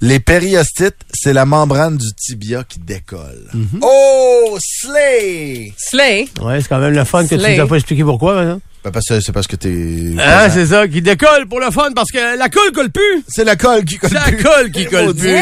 Les 0.00 0.20
périostites, 0.20 0.96
c'est 1.14 1.32
la 1.32 1.46
membrane 1.46 1.96
du 1.96 2.12
tibia 2.12 2.64
qui 2.68 2.78
décolle. 2.80 3.48
Mhm. 3.54 3.80
Oh, 3.82 4.58
slay! 4.60 5.72
Slay? 5.78 6.28
Ouais, 6.42 6.60
c'est 6.60 6.68
quand 6.68 6.78
même 6.78 6.92
le 6.92 7.04
fun 7.04 7.22
que 7.26 7.34
tu 7.34 7.36
nous 7.36 7.60
as 7.62 7.66
pas 7.66 7.76
expliqué 7.76 8.04
pourquoi, 8.04 8.34
maintenant. 8.34 8.60
Ben, 8.84 8.90
parce 8.90 9.06
que 9.08 9.18
c'est 9.20 9.32
parce 9.32 9.46
que 9.46 9.56
t'es. 9.56 10.12
Hein, 10.18 10.50
c'est 10.52 10.66
ça, 10.66 10.86
qui 10.86 11.00
décolle 11.00 11.46
pour 11.48 11.58
le 11.58 11.70
fun 11.70 11.88
parce 11.94 12.10
que 12.10 12.36
la 12.38 12.50
colle 12.50 12.70
colle 12.74 12.90
plus. 12.90 13.24
c'est 13.28 13.44
la 13.44 13.56
colle 13.56 13.82
qui 13.86 13.96
colle 13.96 14.10
C'est 14.10 14.16
la 14.16 14.22
plus. 14.24 14.42
colle 14.42 14.70
qui 14.70 14.84
colle 14.84 15.06
Maudit 15.06 15.20
plus. 15.22 15.32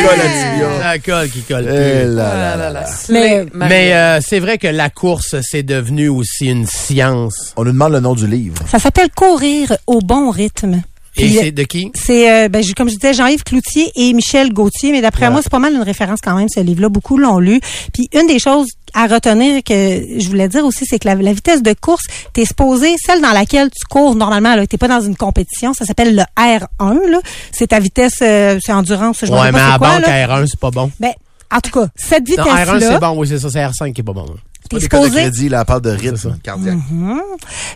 la 0.78 0.98
colle 1.00 1.28
qui 1.28 1.40
colle 1.42 1.64
Eh 1.68 2.04
plus. 2.04 2.18
Ah. 2.20 2.84
Mais- 3.08 3.44
Mais 3.52 3.94
euh, 3.94 4.20
c'est 4.24 4.38
vrai 4.38 4.58
que 4.58 4.68
la 4.68 4.90
course, 4.90 5.34
c'est 5.42 5.64
devenu 5.64 6.08
aussi 6.08 6.46
une 6.46 6.68
science. 6.68 7.52
On 7.56 7.64
nous 7.64 7.72
demande 7.72 7.94
le 7.94 8.00
nom 8.00 8.14
du 8.14 8.28
livre. 8.28 8.62
Ça 8.70 8.78
s'appelle 8.78 9.08
courir 9.10 9.76
au 9.88 9.98
bon 10.00 10.30
rythme. 10.30 10.82
Et 11.16 11.28
c'est 11.30 11.52
de 11.52 11.62
qui? 11.64 11.90
C'est, 11.94 12.30
euh, 12.30 12.48
ben, 12.48 12.64
comme 12.76 12.88
je 12.88 12.94
disais, 12.94 13.12
Jean-Yves 13.12 13.44
Cloutier 13.44 13.92
et 13.96 14.12
Michel 14.14 14.52
Gauthier, 14.52 14.92
mais 14.92 15.02
d'après 15.02 15.30
moi, 15.30 15.40
c'est 15.42 15.50
pas 15.50 15.58
mal 15.58 15.74
une 15.74 15.82
référence 15.82 16.20
quand 16.22 16.34
même, 16.34 16.48
ce 16.48 16.60
livre-là. 16.60 16.88
Beaucoup 16.88 17.18
l'ont 17.18 17.38
lu. 17.38 17.60
Puis 17.92 18.08
une 18.14 18.26
des 18.26 18.38
choses 18.38 18.68
à 18.94 19.06
retenir 19.06 19.62
que 19.62 19.72
je 20.18 20.28
voulais 20.28 20.48
dire 20.48 20.64
aussi, 20.64 20.84
c'est 20.86 20.98
que 20.98 21.08
la, 21.08 21.14
la 21.14 21.32
vitesse 21.32 21.62
de 21.62 21.74
course, 21.74 22.04
t'es 22.32 22.44
supposé, 22.44 22.94
celle 23.04 23.20
dans 23.20 23.32
laquelle 23.32 23.70
tu 23.70 23.84
cours 23.88 24.14
normalement, 24.14 24.54
là, 24.54 24.66
t'es 24.66 24.78
pas 24.78 24.88
dans 24.88 25.00
une 25.00 25.16
compétition, 25.16 25.72
ça 25.74 25.84
s'appelle 25.84 26.14
le 26.14 26.22
R1, 26.36 27.10
là. 27.10 27.20
C'est 27.52 27.68
ta 27.68 27.80
vitesse, 27.80 28.18
euh, 28.22 28.58
c'est 28.62 28.72
endurance, 28.72 29.18
je 29.22 29.32
Ouais, 29.32 29.52
mais 29.52 29.60
à 29.60 29.78
quoi, 29.78 29.96
banque, 29.96 30.06
là. 30.06 30.26
R1, 30.26 30.46
c'est 30.46 30.60
pas 30.60 30.70
bon. 30.70 30.90
Ben, 31.00 31.12
en 31.54 31.60
tout 31.60 31.70
cas, 31.70 31.88
cette 31.94 32.28
Non, 32.28 32.44
R1, 32.44 32.44
c'est 32.44 32.74
vitesse-là, 32.74 32.98
bon, 33.00 33.18
oui, 33.18 33.28
c'est 33.28 33.38
ça, 33.38 33.50
c'est 33.50 33.60
R5 33.60 33.92
qui 33.92 34.00
est 34.00 34.04
pas 34.04 34.12
bon. 34.12 34.26
T'es 34.72 34.80
des 34.80 34.88
codes 34.88 35.00
de 35.00 35.06
supposé, 35.06 35.22
crédit, 35.22 35.48
là, 35.48 35.60
elle 35.60 35.66
parle 35.66 35.82
de 35.82 35.90
rythme 35.90 36.38
cardiaque. 36.42 36.78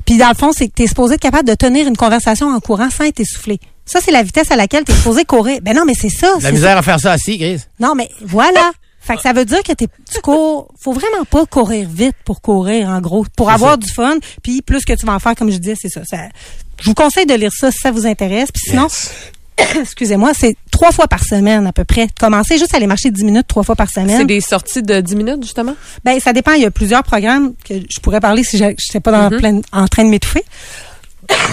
puis 0.05 0.19
dans 0.19 0.29
le 0.29 0.35
fond, 0.35 0.53
c'est 0.53 0.69
que 0.69 0.75
t'es 0.75 0.87
supposé 0.87 1.15
être 1.15 1.21
capable 1.21 1.49
de 1.49 1.55
tenir 1.55 1.87
une 1.87 1.97
conversation 1.97 2.49
en 2.49 2.61
courant 2.61 2.91
sans 2.91 3.05
être 3.05 3.21
essoufflé. 3.21 3.61
Ça, 3.85 4.01
c'est 4.01 4.11
la 4.11 4.23
vitesse 4.23 4.51
à 4.51 4.57
laquelle 4.57 4.85
t'es 4.85 4.95
supposé 4.95 5.25
courir. 5.25 5.61
Ben 5.63 5.75
non, 5.75 5.85
mais 5.87 5.95
c'est 5.95 6.11
ça. 6.11 6.35
La 6.35 6.41
c'est 6.41 6.53
misère 6.53 6.77
à 6.77 6.83
faire 6.83 6.99
ça 6.99 7.13
assis, 7.13 7.39
Chris. 7.39 7.61
Non, 7.79 7.95
mais 7.95 8.11
voilà. 8.21 8.73
Fait 9.01 9.15
que 9.15 9.23
ça 9.23 9.33
veut 9.33 9.45
dire 9.45 9.63
que 9.63 9.73
t'es, 9.73 9.87
tu 10.13 10.21
cours. 10.21 10.67
Faut 10.81 10.93
vraiment 10.93 11.25
pas 11.31 11.47
courir 11.47 11.89
vite 11.89 12.17
pour 12.25 12.41
courir, 12.41 12.89
en 12.89 13.01
gros. 13.01 13.25
Pour 13.37 13.51
avoir 13.51 13.79
du 13.79 13.89
fun. 13.89 14.17
Puis 14.43 14.63
plus 14.63 14.85
que 14.85 14.93
tu 14.95 15.07
vas 15.07 15.15
en 15.15 15.21
faire, 15.21 15.37
comme 15.37 15.53
je 15.53 15.59
disais, 15.59 15.77
c'est 15.81 15.89
ça. 15.89 16.05
ça. 16.05 16.17
Je 16.81 16.87
vous 16.87 16.95
conseille 16.95 17.27
de 17.27 17.35
lire 17.35 17.53
ça 17.57 17.71
si 17.71 17.79
ça 17.79 17.93
vous 17.93 18.07
intéresse. 18.07 18.49
Puis 18.53 18.71
sinon, 18.71 18.89
excusez-moi, 19.81 20.33
c'est 20.39 20.57
trois 20.71 20.93
fois 20.93 21.07
par 21.09 21.23
semaine 21.25 21.67
à 21.67 21.73
peu 21.73 21.85
près. 21.85 22.09
Commencez 22.21 22.59
juste 22.59 22.75
à 22.75 22.77
aller 22.77 22.87
marcher 22.87 23.11
10 23.11 23.25
minutes 23.25 23.47
trois 23.49 23.63
fois 23.63 23.75
par 23.77 23.89
C'est 23.89 24.03
semaine. 24.03 24.27
des 24.27 24.41
sorties 24.41 24.83
de 24.83 25.01
10 25.01 25.17
minutes, 25.17 25.43
justement? 25.43 25.75
Ben, 26.05 26.19
ça 26.21 26.33
dépend. 26.33 26.53
Il 26.53 26.63
y 26.63 26.67
a 26.67 26.71
plusieurs 26.71 27.03
programmes 27.03 27.55
que 27.65 27.75
je 27.89 28.01
pourrais 28.01 28.21
parler 28.21 28.45
si 28.45 28.59
je 28.59 28.65
n'étais 28.65 29.01
pas 29.01 29.13
dans 29.13 29.31
Mhm. 29.31 29.39
plein, 29.39 29.61
en 29.73 29.87
train 29.89 30.05
de 30.05 30.11
m'étouffer. 30.11 30.45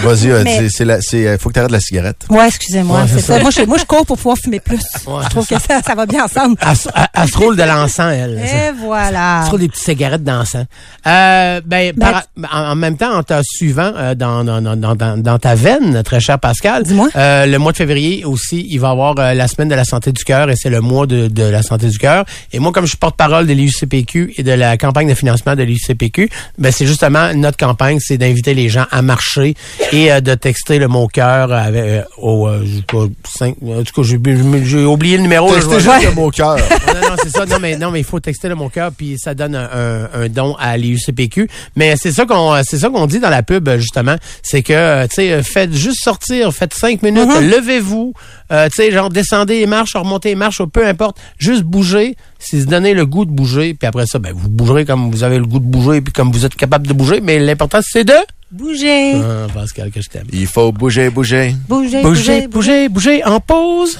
Vas-y, 0.02 0.30
euh, 0.30 0.42
Mais- 0.44 0.68
c'est- 0.68 0.84
la- 0.84 1.00
c'est, 1.00 1.26
euh, 1.26 1.38
faut 1.38 1.48
que 1.48 1.54
tu 1.54 1.60
arrêtes 1.60 1.70
la 1.70 1.80
cigarette. 1.80 2.24
Ouais, 2.28 2.46
excusez-moi. 2.48 3.02
Ouais, 3.02 3.06
c'est 3.08 3.20
ça. 3.20 3.34
ça. 3.36 3.40
Moi, 3.40 3.50
je, 3.50 3.62
moi, 3.62 3.78
je 3.78 3.84
cours 3.84 4.04
pour 4.04 4.16
pouvoir 4.16 4.36
fumer 4.36 4.60
plus. 4.60 4.80
je 4.94 5.28
trouve 5.30 5.46
que 5.46 5.54
ça, 5.58 5.80
ça 5.84 5.94
va 5.94 6.06
bien 6.06 6.24
ensemble. 6.24 6.56
Elle, 6.60 6.76
se- 6.76 6.88
elle- 6.94 7.06
elle 7.14 7.28
se 7.28 7.36
roule 7.38 7.56
de 7.56 7.62
l'encens, 7.62 8.12
elle. 8.12 8.38
Et 8.38 8.72
voilà. 8.84 9.40
Elle 9.40 9.46
se 9.46 9.50
roule 9.50 9.60
des 9.60 9.68
petites 9.68 9.84
cigarettes 9.84 10.24
d'encens. 10.24 10.66
Euh, 11.06 11.60
ben, 11.64 11.94
par- 11.94 12.24
en, 12.52 12.72
en 12.72 12.74
même 12.76 12.96
temps, 12.96 13.14
en 13.16 13.22
te 13.22 13.34
suivant 13.44 13.92
euh, 13.96 14.14
dans, 14.14 14.44
dans, 14.44 14.60
dans, 14.60 14.94
dans, 15.16 15.38
ta 15.38 15.54
veine, 15.54 16.02
très 16.02 16.20
cher 16.20 16.38
Pascal, 16.38 16.82
Dis-moi. 16.84 17.08
euh, 17.16 17.46
le 17.46 17.58
mois 17.58 17.72
de 17.72 17.76
février 17.76 18.24
aussi, 18.24 18.66
il 18.70 18.78
va 18.80 18.88
y 18.88 18.90
avoir 18.90 19.14
euh, 19.18 19.34
la 19.34 19.48
semaine 19.48 19.68
de 19.68 19.74
la 19.74 19.84
santé 19.84 20.12
du 20.12 20.24
cœur 20.24 20.50
et 20.50 20.56
c'est 20.56 20.70
le 20.70 20.80
mois 20.80 21.06
de, 21.06 21.28
de 21.28 21.42
la 21.44 21.62
santé 21.62 21.88
du 21.88 21.98
cœur. 21.98 22.24
Et 22.52 22.58
moi, 22.58 22.72
comme 22.72 22.84
je 22.84 22.90
suis 22.90 22.98
porte-parole 22.98 23.46
de 23.46 23.52
l'IUCPQ 23.52 24.34
et 24.36 24.42
de 24.42 24.52
la 24.52 24.76
campagne 24.76 25.08
de 25.08 25.14
financement 25.14 25.54
de 25.56 25.62
l'IUCPQ, 25.62 26.28
ben, 26.58 26.72
c'est 26.72 26.86
justement 26.86 27.32
notre 27.34 27.56
campagne, 27.56 27.98
c'est 28.00 28.18
d'inviter 28.18 28.54
les 28.54 28.68
gens 28.68 28.86
à 28.90 29.02
marcher 29.02 29.54
et 29.92 30.12
euh, 30.12 30.20
de 30.20 30.34
texter 30.34 30.78
le 30.78 30.88
mot 30.88 31.06
cœur 31.08 31.52
avec, 31.52 31.82
euh, 31.84 32.02
au, 32.18 32.48
euh, 32.48 32.64
en 32.92 33.82
tout 33.82 34.02
cas, 34.02 34.02
j'ai, 34.02 34.16
oublié 34.16 35.16
le 35.16 35.22
numéro. 35.22 35.48
vais- 35.68 35.80
juste 35.80 36.08
le 36.08 36.14
mot 36.14 36.30
cœur. 36.30 36.56
non, 36.88 37.00
non, 37.10 37.16
c'est 37.22 37.30
ça. 37.30 37.46
Non, 37.46 37.56
mais 37.60 37.76
non, 37.76 37.90
mais 37.90 38.00
il 38.00 38.04
faut 38.04 38.20
texter 38.20 38.48
le 38.48 38.54
mon 38.54 38.68
cœur 38.68 38.90
puis 38.96 39.16
ça 39.18 39.34
donne 39.34 39.54
un, 39.54 39.68
un- 39.72 40.08
un 40.22 40.28
don 40.28 40.54
à 40.58 40.76
l'IUCPQ. 40.76 41.48
Mais 41.76 41.96
c'est 41.96 42.12
ça 42.12 42.24
qu'on 42.26 42.54
c'est 42.64 42.78
ça 42.78 42.88
qu'on 42.88 43.06
dit 43.06 43.20
dans 43.20 43.30
la 43.30 43.42
pub 43.42 43.68
justement, 43.76 44.16
c'est 44.42 44.62
que 44.62 44.72
euh, 44.72 45.06
tu 45.08 45.16
sais 45.16 45.42
faites 45.42 45.72
juste 45.72 46.02
sortir, 46.02 46.52
faites 46.52 46.74
cinq 46.74 47.02
minutes, 47.02 47.28
levez-vous, 47.40 48.12
euh, 48.52 48.68
tu 48.68 48.76
sais 48.76 48.90
genre 48.92 49.10
descendez 49.10 49.60
les 49.60 49.66
marches, 49.66 49.94
remontez 49.96 50.30
les 50.30 50.34
marches, 50.34 50.62
peu 50.72 50.86
importe, 50.86 51.16
juste 51.38 51.62
bouger, 51.62 52.16
c'est 52.38 52.60
se 52.60 52.66
donner 52.66 52.94
le 52.94 53.06
goût 53.06 53.24
de 53.24 53.30
bouger 53.30 53.74
puis 53.74 53.86
après 53.86 54.06
ça 54.06 54.18
ben 54.18 54.32
vous 54.34 54.48
bougerez 54.48 54.84
comme 54.84 55.10
vous 55.10 55.22
avez 55.24 55.38
le 55.38 55.46
goût 55.46 55.58
de 55.58 55.64
bouger 55.64 56.00
puis 56.00 56.12
comme 56.12 56.30
vous 56.32 56.44
êtes 56.46 56.54
capable 56.54 56.86
de 56.86 56.92
bouger, 56.92 57.20
mais 57.20 57.38
l'important 57.38 57.80
c'est 57.82 58.04
de 58.04 58.14
Bouger. 58.54 59.14
Ah, 59.16 59.48
Pascal 59.52 59.90
que 59.90 60.00
je 60.00 60.08
t'aime. 60.08 60.28
Il 60.32 60.46
faut 60.46 60.70
bouger, 60.70 61.10
bouger. 61.10 61.56
Bouger, 61.68 62.02
Bouger, 62.02 62.46
bouger, 62.46 62.88
bouger 62.88 63.24
en 63.24 63.40
pause. 63.40 63.98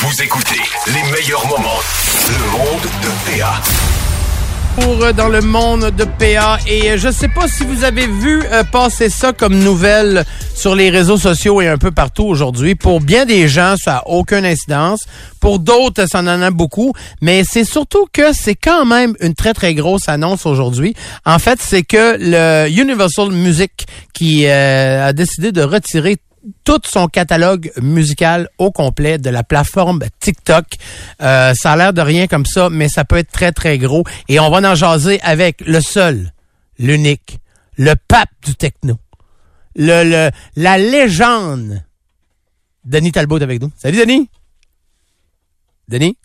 Vous 0.00 0.22
écoutez 0.22 0.60
les 0.88 1.02
meilleurs 1.10 1.46
moments. 1.46 1.80
Le 2.28 2.50
monde 2.58 2.82
de 2.82 3.38
PA. 3.40 3.62
Euh, 4.78 5.12
dans 5.12 5.28
le 5.28 5.40
monde 5.40 5.90
de 5.96 6.04
PA 6.04 6.58
et 6.66 6.90
euh, 6.90 6.96
je 6.96 7.10
sais 7.10 7.28
pas 7.28 7.48
si 7.48 7.64
vous 7.64 7.84
avez 7.84 8.06
vu 8.06 8.42
euh, 8.44 8.64
passer 8.64 9.08
ça 9.08 9.32
comme 9.32 9.58
nouvelle 9.58 10.24
sur 10.54 10.74
les 10.74 10.90
réseaux 10.90 11.16
sociaux 11.16 11.60
et 11.60 11.68
un 11.68 11.78
peu 11.78 11.90
partout 11.90 12.24
aujourd'hui. 12.24 12.74
Pour 12.74 13.00
bien 13.00 13.26
des 13.26 13.48
gens, 13.48 13.76
ça 13.76 13.98
a 13.98 14.06
aucune 14.06 14.44
incidence. 14.44 15.04
Pour 15.40 15.58
d'autres, 15.58 16.06
ça 16.06 16.20
en 16.20 16.26
a 16.26 16.50
beaucoup. 16.50 16.92
Mais 17.20 17.44
c'est 17.44 17.64
surtout 17.64 18.06
que 18.12 18.32
c'est 18.32 18.54
quand 18.54 18.84
même 18.84 19.14
une 19.20 19.34
très 19.34 19.54
très 19.54 19.74
grosse 19.74 20.08
annonce 20.08 20.46
aujourd'hui. 20.46 20.94
En 21.24 21.38
fait, 21.38 21.60
c'est 21.60 21.82
que 21.82 22.16
le 22.18 22.68
Universal 22.70 23.30
Music 23.30 23.86
qui 24.12 24.46
a 24.46 25.12
décidé 25.12 25.52
de 25.52 25.62
retirer 25.62 26.16
tout 26.64 26.80
son 26.84 27.08
catalogue 27.08 27.72
musical 27.80 28.48
au 28.58 28.70
complet 28.70 29.18
de 29.18 29.30
la 29.30 29.42
plateforme 29.42 30.04
TikTok. 30.20 30.64
Euh, 31.22 31.52
ça 31.54 31.72
a 31.72 31.76
l'air 31.76 31.92
de 31.92 32.00
rien 32.00 32.26
comme 32.26 32.46
ça, 32.46 32.70
mais 32.70 32.88
ça 32.88 33.04
peut 33.04 33.16
être 33.16 33.32
très, 33.32 33.52
très 33.52 33.78
gros. 33.78 34.04
Et 34.28 34.38
on 34.40 34.50
va 34.50 34.70
en 34.70 34.74
jaser 34.74 35.20
avec 35.22 35.60
le 35.60 35.80
seul, 35.80 36.32
l'unique, 36.78 37.38
le 37.76 37.94
pape 38.08 38.30
du 38.44 38.54
techno, 38.54 38.98
le, 39.74 40.04
le, 40.04 40.30
la 40.56 40.78
légende, 40.78 41.82
Denis 42.84 43.12
Talbot 43.12 43.42
avec 43.42 43.60
nous. 43.60 43.70
Salut, 43.76 43.98
Denis! 43.98 44.28
Denis? 45.88 46.16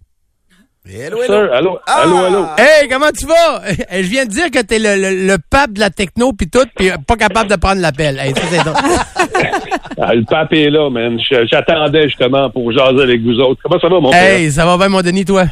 Hello, 0.84 1.22
Sir, 1.24 1.54
allô, 1.54 1.78
Ah! 1.86 2.02
allô, 2.04 2.18
allô. 2.18 2.46
Hey, 2.58 2.90
comment 2.90 3.12
tu 3.12 3.28
vas? 3.28 3.62
Je 4.02 4.08
viens 4.10 4.26
de 4.26 4.32
dire 4.32 4.50
que 4.50 4.64
t'es 4.64 4.80
le, 4.80 4.96
le, 5.00 5.28
le 5.28 5.38
pape 5.38 5.74
de 5.74 5.80
la 5.80 5.92
techno 5.92 6.34
puis 6.34 6.50
tout, 6.50 6.66
puis 6.76 6.90
pas 7.08 7.16
capable 7.18 7.52
de 7.52 7.56
prendre 7.56 7.82
l'appel. 7.82 8.18
Hey, 8.20 8.34
ça, 8.34 8.42
c'est. 8.50 8.60
Ah, 10.04 10.16
le 10.16 10.24
pape 10.24 10.54
est 10.54 10.70
là, 10.72 10.90
man. 10.90 11.20
J'attendais 11.44 12.08
justement 12.08 12.50
pour 12.50 12.72
jaser 12.72 13.02
avec 13.04 13.22
vous 13.22 13.40
autres. 13.40 13.60
Comment 13.62 13.80
ça 13.80 13.88
va, 13.90 14.00
mon 14.00 14.10
père? 14.10 14.24
hey, 14.24 14.50
ça 14.52 14.66
va 14.66 14.76
bien, 14.78 14.90
mon 14.90 15.02
Denis, 15.02 15.26
toi? 15.26 15.44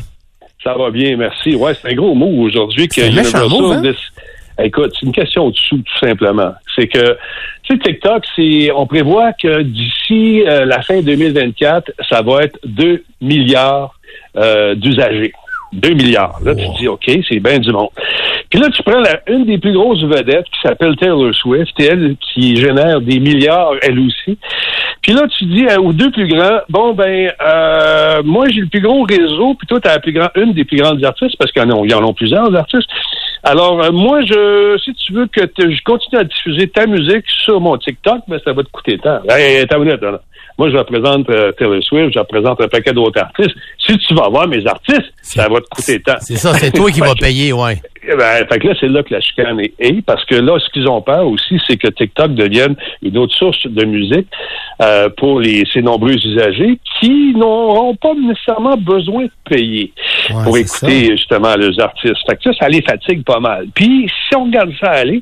Ça 0.64 0.74
va 0.74 0.90
bien, 0.90 1.16
merci. 1.18 1.54
Ouais, 1.56 1.74
c'est 1.80 1.92
un 1.92 1.94
gros 1.96 2.16
mot 2.16 2.42
aujourd'hui 2.48 2.88
que 2.88 3.02
Universal 3.02 3.48
move, 3.50 3.74
hein? 3.74 3.92
Écoute, 4.64 4.94
c'est 5.00 5.06
une 5.06 5.12
question 5.12 5.52
de 5.52 5.56
sous, 5.56 5.78
tout 5.78 6.00
simplement. 6.06 6.54
C'est 6.76 6.88
que, 6.88 7.18
tu 7.64 7.76
sais, 7.76 7.80
TikTok, 7.80 8.24
c'est, 8.36 8.72
on 8.76 8.88
prévoit 8.88 9.34
que 9.34 9.62
d'ici 9.62 10.42
euh, 10.48 10.66
la 10.66 10.82
fin 10.82 11.02
2024, 11.02 11.92
ça 12.10 12.22
va 12.24 12.44
être 12.46 12.58
2 12.66 13.04
milliards 13.22 13.99
euh, 14.38 14.76
d'usagers. 14.76 15.34
2 15.74 15.90
milliards. 15.94 16.40
Là, 16.44 16.56
tu 16.56 16.66
te 16.66 16.78
dis, 16.80 16.88
OK, 16.88 17.10
c'est 17.28 17.40
bien 17.40 17.60
du 17.60 17.72
monde. 17.72 17.90
Puis 18.50 18.60
là, 18.60 18.70
tu 18.70 18.82
prends 18.82 19.00
la, 19.00 19.22
une 19.28 19.46
des 19.46 19.60
plus 19.60 19.74
grosses 19.74 20.04
vedettes 20.04 20.46
qui 20.46 20.60
s'appelle 20.64 20.96
Taylor 20.96 21.34
Swift, 21.36 21.80
et 21.80 21.86
elle 21.86 22.16
qui 22.20 22.56
génère 22.56 23.02
des 23.02 23.20
milliards, 23.20 23.74
elle 23.84 24.00
aussi. 24.00 24.38
Puis 25.02 25.14
là, 25.14 25.28
tu 25.38 25.46
dis 25.46 25.66
aux 25.78 25.94
deux 25.94 26.12
plus 26.12 26.28
grands, 26.28 26.60
bon, 26.70 26.94
ben, 26.94 27.32
euh, 27.42 28.22
moi, 28.24 28.48
j'ai 28.50 28.62
le 28.62 28.68
plus 28.68 28.82
gros 28.82 29.04
réseau, 29.04 29.54
puis 29.54 29.68
toi, 29.68 29.80
tu 29.80 29.88
as 29.88 29.94
la 29.94 30.00
plus 30.00 30.12
grand, 30.12 30.30
une 30.36 30.54
des 30.54 30.66
plus 30.66 30.78
grandes 30.78 31.04
artistes, 31.06 31.36
parce 31.38 31.52
qu'il 31.52 31.62
y 31.62 31.94
en 31.94 32.10
a, 32.10 32.14
plusieurs 32.14 32.54
artistes. 32.56 32.90
Alors, 33.44 33.82
euh, 33.84 33.92
moi, 33.92 34.22
je, 34.22 34.78
si 34.84 34.94
tu 34.96 35.14
veux 35.14 35.28
que 35.28 35.42
je 35.58 35.84
continue 35.84 36.20
à 36.20 36.24
diffuser 36.24 36.68
ta 36.68 36.88
musique 36.88 37.26
sur 37.46 37.62
mon 37.62 37.78
TikTok, 37.78 38.22
ben, 38.28 38.40
ça 38.44 38.54
va 38.54 38.64
te 38.64 38.70
coûter 38.70 38.98
tant. 38.98 39.20
Hey, 39.30 39.66
minute, 39.78 40.02
là. 40.02 40.22
Moi, 40.58 40.70
je 40.72 40.78
représente 40.78 41.30
euh, 41.30 41.52
Taylor 41.54 41.82
Swift, 41.82 42.14
je 42.14 42.20
représente 42.20 42.60
un 42.62 42.68
paquet 42.68 42.92
d'autres 42.92 43.22
artistes. 43.22 43.56
Si 43.78 43.98
tu 43.98 44.14
vas 44.14 44.28
voir 44.28 44.48
mes 44.48 44.66
artistes, 44.68 45.14
ça 45.22 45.48
va 45.48 45.62
te 45.62 45.70
coûter 45.70 46.02
tant. 46.02 46.18
C'est 46.20 46.36
ça, 46.36 46.54
c'est 46.54 46.72
toi 46.72 46.92
qui 46.92 47.00
vas 47.10 47.16
payer, 47.16 47.54
ouais. 47.54 47.78
Eh 48.04 48.16
Ben, 48.16 48.46
fait 48.48 48.60
que 48.60 48.68
là, 48.68 48.74
c'est 48.80 48.88
là 48.88 49.04
que 49.04 49.14
la 49.14 49.22
chicane 49.22 49.60
est, 49.60 49.74
est, 49.80 50.02
parce 50.02 50.24
que 50.26 50.36
là, 50.36 50.58
ce 50.60 50.70
qu'ils 50.72 50.88
ont 50.88 51.02
peur 51.02 51.28
aussi, 51.28 51.60
c'est 51.68 51.78
que 51.78 51.88
TikTok 51.88 52.34
devienne 52.34 52.76
une 53.02 53.18
autre 53.18 53.36
source 53.36 53.68
de 53.68 53.86
musique 53.86 54.28
euh, 54.82 55.10
pour 55.18 55.40
les, 55.40 55.64
ces 55.74 55.82
nombreux 55.82 56.14
usagers 56.14 56.80
qui 57.00 57.34
n'auront 57.36 57.96
pas 57.96 58.14
nécessairement 58.16 58.78
besoin 58.78 59.26
de 59.26 59.32
payer 59.50 59.94
Ouais, 60.30 60.44
pour 60.44 60.58
écouter 60.58 61.12
justement 61.18 61.56
les 61.56 61.80
artistes. 61.80 62.18
Fait 62.28 62.36
que 62.36 62.44
ça, 62.44 62.52
ça 62.62 62.70
les 62.70 62.82
fatigue 62.82 63.24
pas 63.24 63.40
mal. 63.40 63.68
Puis, 63.74 64.10
si 64.28 64.36
on 64.36 64.46
regarde 64.46 64.72
ça 64.80 64.92
aller, 64.92 65.22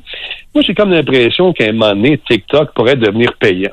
moi, 0.58 0.64
j'ai 0.66 0.74
comme 0.74 0.90
l'impression 0.90 1.52
qu'à 1.52 1.66
un 1.66 1.72
moment 1.72 1.94
donné, 1.94 2.18
TikTok 2.28 2.72
pourrait 2.74 2.96
devenir 2.96 3.32
payant. 3.38 3.70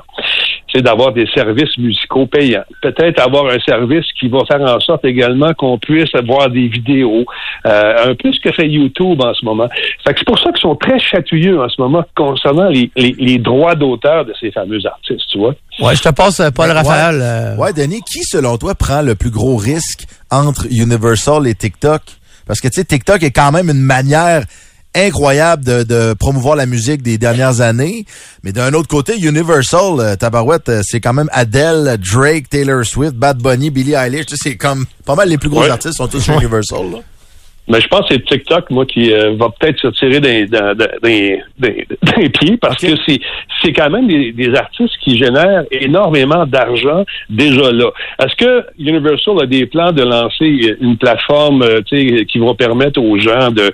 C'est 0.72 0.82
d'avoir 0.82 1.12
des 1.12 1.26
services 1.34 1.76
musicaux 1.78 2.26
payants. 2.26 2.64
Peut-être 2.82 3.20
avoir 3.20 3.46
un 3.52 3.58
service 3.60 4.04
qui 4.18 4.28
va 4.28 4.40
faire 4.46 4.60
en 4.60 4.78
sorte 4.80 5.04
également 5.04 5.52
qu'on 5.54 5.78
puisse 5.78 6.14
avoir 6.14 6.50
des 6.50 6.68
vidéos, 6.68 7.24
euh, 7.66 8.10
un 8.10 8.14
peu 8.14 8.32
ce 8.32 8.40
que 8.40 8.52
fait 8.52 8.68
YouTube 8.68 9.20
en 9.22 9.32
ce 9.32 9.44
moment. 9.44 9.68
Fait 10.06 10.12
que 10.12 10.18
c'est 10.18 10.26
pour 10.26 10.38
ça 10.38 10.50
qu'ils 10.50 10.60
sont 10.60 10.76
très 10.76 10.98
chatouilleux 10.98 11.60
en 11.60 11.68
ce 11.68 11.80
moment 11.80 12.04
concernant 12.16 12.68
les, 12.68 12.90
les, 12.96 13.14
les 13.18 13.38
droits 13.38 13.74
d'auteur 13.74 14.24
de 14.26 14.34
ces 14.40 14.50
fameux 14.50 14.80
artistes, 14.84 15.26
tu 15.30 15.38
vois. 15.38 15.54
Ouais, 15.80 15.94
je 15.96 16.02
te 16.02 16.10
passe 16.10 16.40
euh, 16.40 16.50
Paul 16.50 16.66
Ouais. 16.68 16.72
Raphaël. 16.74 17.18
euh, 17.22 17.56
Ouais, 17.56 17.72
Denis, 17.72 18.02
qui, 18.02 18.22
selon 18.24 18.58
toi, 18.58 18.74
prend 18.74 19.02
le 19.02 19.14
plus 19.14 19.30
gros 19.30 19.56
risque 19.56 20.04
entre 20.30 20.66
Universal 20.70 21.46
et 21.46 21.54
TikTok? 21.54 22.02
Parce 22.46 22.60
que, 22.60 22.68
tu 22.68 22.74
sais, 22.80 22.84
TikTok 22.84 23.22
est 23.22 23.30
quand 23.30 23.50
même 23.52 23.70
une 23.70 23.80
manière 23.82 24.42
incroyable 24.96 25.64
de, 25.64 25.82
de 25.82 26.14
promouvoir 26.14 26.56
la 26.56 26.66
musique 26.66 27.02
des 27.02 27.18
dernières 27.18 27.60
années. 27.60 28.06
Mais 28.42 28.52
d'un 28.52 28.72
autre 28.74 28.88
côté, 28.88 29.18
Universal, 29.18 30.00
euh, 30.00 30.16
Tabarouette, 30.16 30.68
euh, 30.68 30.80
c'est 30.84 31.00
quand 31.00 31.12
même 31.12 31.28
Adele, 31.32 31.98
Drake, 31.98 32.48
Taylor 32.48 32.84
Swift, 32.84 33.14
Bad 33.14 33.38
Bunny, 33.38 33.70
Billie 33.70 33.94
Eilish. 33.94 34.26
C'est 34.34 34.56
comme 34.56 34.86
pas 35.04 35.14
mal 35.14 35.28
les 35.28 35.38
plus 35.38 35.48
gros 35.48 35.62
Ouais. 35.62 35.70
artistes 35.70 35.94
sont 35.96 36.08
tous 36.08 36.20
sur 36.20 36.34
Universal. 36.34 36.90
Là. 36.92 36.98
Mais 37.68 37.80
je 37.80 37.88
pense 37.88 38.02
que 38.08 38.14
c'est 38.14 38.24
TikTok, 38.24 38.70
moi, 38.70 38.86
qui 38.86 39.12
euh, 39.12 39.34
va 39.36 39.48
peut-être 39.58 39.78
se 39.80 39.88
tirer 39.88 40.20
des, 40.20 40.46
des, 40.46 40.60
des, 41.02 41.40
des- 41.58 41.86
des 42.16 42.28
pieds 42.28 42.56
parce 42.56 42.80
que 42.80 42.92
c'est 43.06 43.18
c'est 43.62 43.72
quand 43.72 43.90
même 43.90 44.06
des, 44.06 44.30
des 44.32 44.54
artistes 44.54 44.94
qui 45.02 45.18
génèrent 45.18 45.64
énormément 45.72 46.46
d'argent 46.46 47.04
déjà 47.28 47.72
là. 47.72 47.90
Est-ce 48.22 48.36
que 48.36 48.64
Universal 48.78 49.34
a 49.42 49.46
des 49.46 49.66
plans 49.66 49.90
de 49.92 50.02
lancer 50.02 50.76
une 50.80 50.96
plateforme 50.96 51.62
euh, 51.62 51.80
qui 51.82 52.38
va 52.38 52.54
permettre 52.54 53.00
aux 53.00 53.18
gens 53.18 53.50
de 53.50 53.70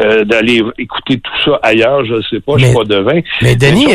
euh, 0.00 0.24
d'aller 0.24 0.62
écouter 0.78 1.20
tout 1.20 1.32
ça 1.44 1.60
ailleurs? 1.62 2.04
Je 2.04 2.14
ne 2.14 2.22
sais 2.22 2.40
pas, 2.40 2.54
je 2.58 2.64
suis 2.66 2.74
pas 2.74 2.84
devin. 2.84 3.20
mais 3.42 3.54
Denis. 3.54 3.86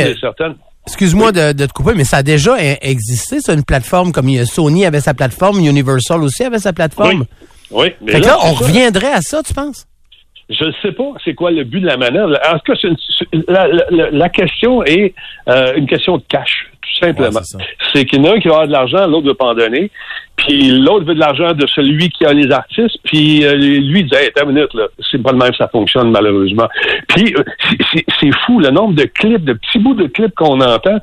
Excuse-moi 0.88 1.32
de, 1.32 1.54
de 1.54 1.66
te 1.68 1.74
couper, 1.74 1.91
mais 1.95 2.04
ça 2.06 2.18
a 2.18 2.24
déjà 2.24 2.56
e- 2.58 2.78
existé, 2.82 3.39
ça, 3.39 3.54
une 3.54 3.64
plateforme 3.64 4.12
comme 4.12 4.28
Sony 4.45 4.86
avait 4.86 4.99
sa 4.99 5.14
plateforme, 5.14 5.60
Universal 5.60 6.24
aussi 6.24 6.43
avait 6.43 6.58
sa 6.58 6.74
plateforme? 6.74 7.20
Oui, 7.22 7.26
mais 8.01 8.11
Fait 8.13 8.22
que 8.22 8.26
là, 8.28 8.38
on 8.43 8.55
ça. 8.55 8.65
reviendrait 8.65 9.11
à 9.13 9.22
ça, 9.22 9.41
tu 9.43 9.53
penses? 9.53 9.86
Je 10.49 10.65
ne 10.65 10.72
sais 10.82 10.91
pas 10.91 11.03
c'est 11.24 11.34
quoi 11.34 11.49
le 11.51 11.63
but 11.63 11.80
de 11.80 11.86
la 11.88 11.95
manœuvre. 11.97 12.38
En 12.45 12.59
tout 12.59 12.74
cas, 12.74 12.80
une- 12.84 13.43
la, 13.47 13.67
la- 13.89 14.11
la 14.11 14.30
question 14.30 14.84
est 14.84 15.13
euh, 15.47 15.74
une 15.76 15.88
question 15.88 16.17
de 16.17 16.24
cash, 16.28 16.69
tout 16.82 17.05
simplement. 17.05 17.39
Ouais, 17.39 17.65
c'est 17.93 18.05
qu'il 18.05 18.22
y 18.22 18.28
en 18.28 18.32
a 18.32 18.36
un 18.36 18.39
qui 18.39 18.47
va 18.49 18.55
avoir 18.55 18.67
de 18.67 18.74
l'argent, 18.74 19.07
l'autre 19.07 19.28
veut 19.28 19.34
pas 19.34 19.45
en 19.45 19.53
donner. 19.55 19.89
Puis 20.41 20.71
l'autre 20.79 21.05
veut 21.05 21.13
de 21.13 21.19
l'argent 21.19 21.53
de 21.53 21.67
celui 21.67 22.09
qui 22.09 22.25
a 22.25 22.33
les 22.33 22.51
artistes. 22.51 22.97
Puis 23.03 23.45
euh, 23.45 23.55
lui 23.55 24.03
dit, 24.03 24.15
hey, 24.15 24.31
une 24.41 24.53
minute, 24.53 24.73
là, 24.73 24.87
c'est 25.09 25.21
pas 25.21 25.31
le 25.31 25.37
même 25.37 25.53
ça 25.53 25.67
fonctionne 25.67 26.11
malheureusement. 26.11 26.67
Puis 27.09 27.33
euh, 27.37 27.43
c'est- 27.93 28.31
fou 28.45 28.59
le 28.59 28.69
nombre 28.69 28.93
de 28.93 29.03
clips, 29.03 29.43
de 29.43 29.53
petits 29.53 29.77
bouts 29.77 29.93
de 29.93 30.07
clips 30.07 30.33
qu'on 30.35 30.59
entend. 30.61 30.97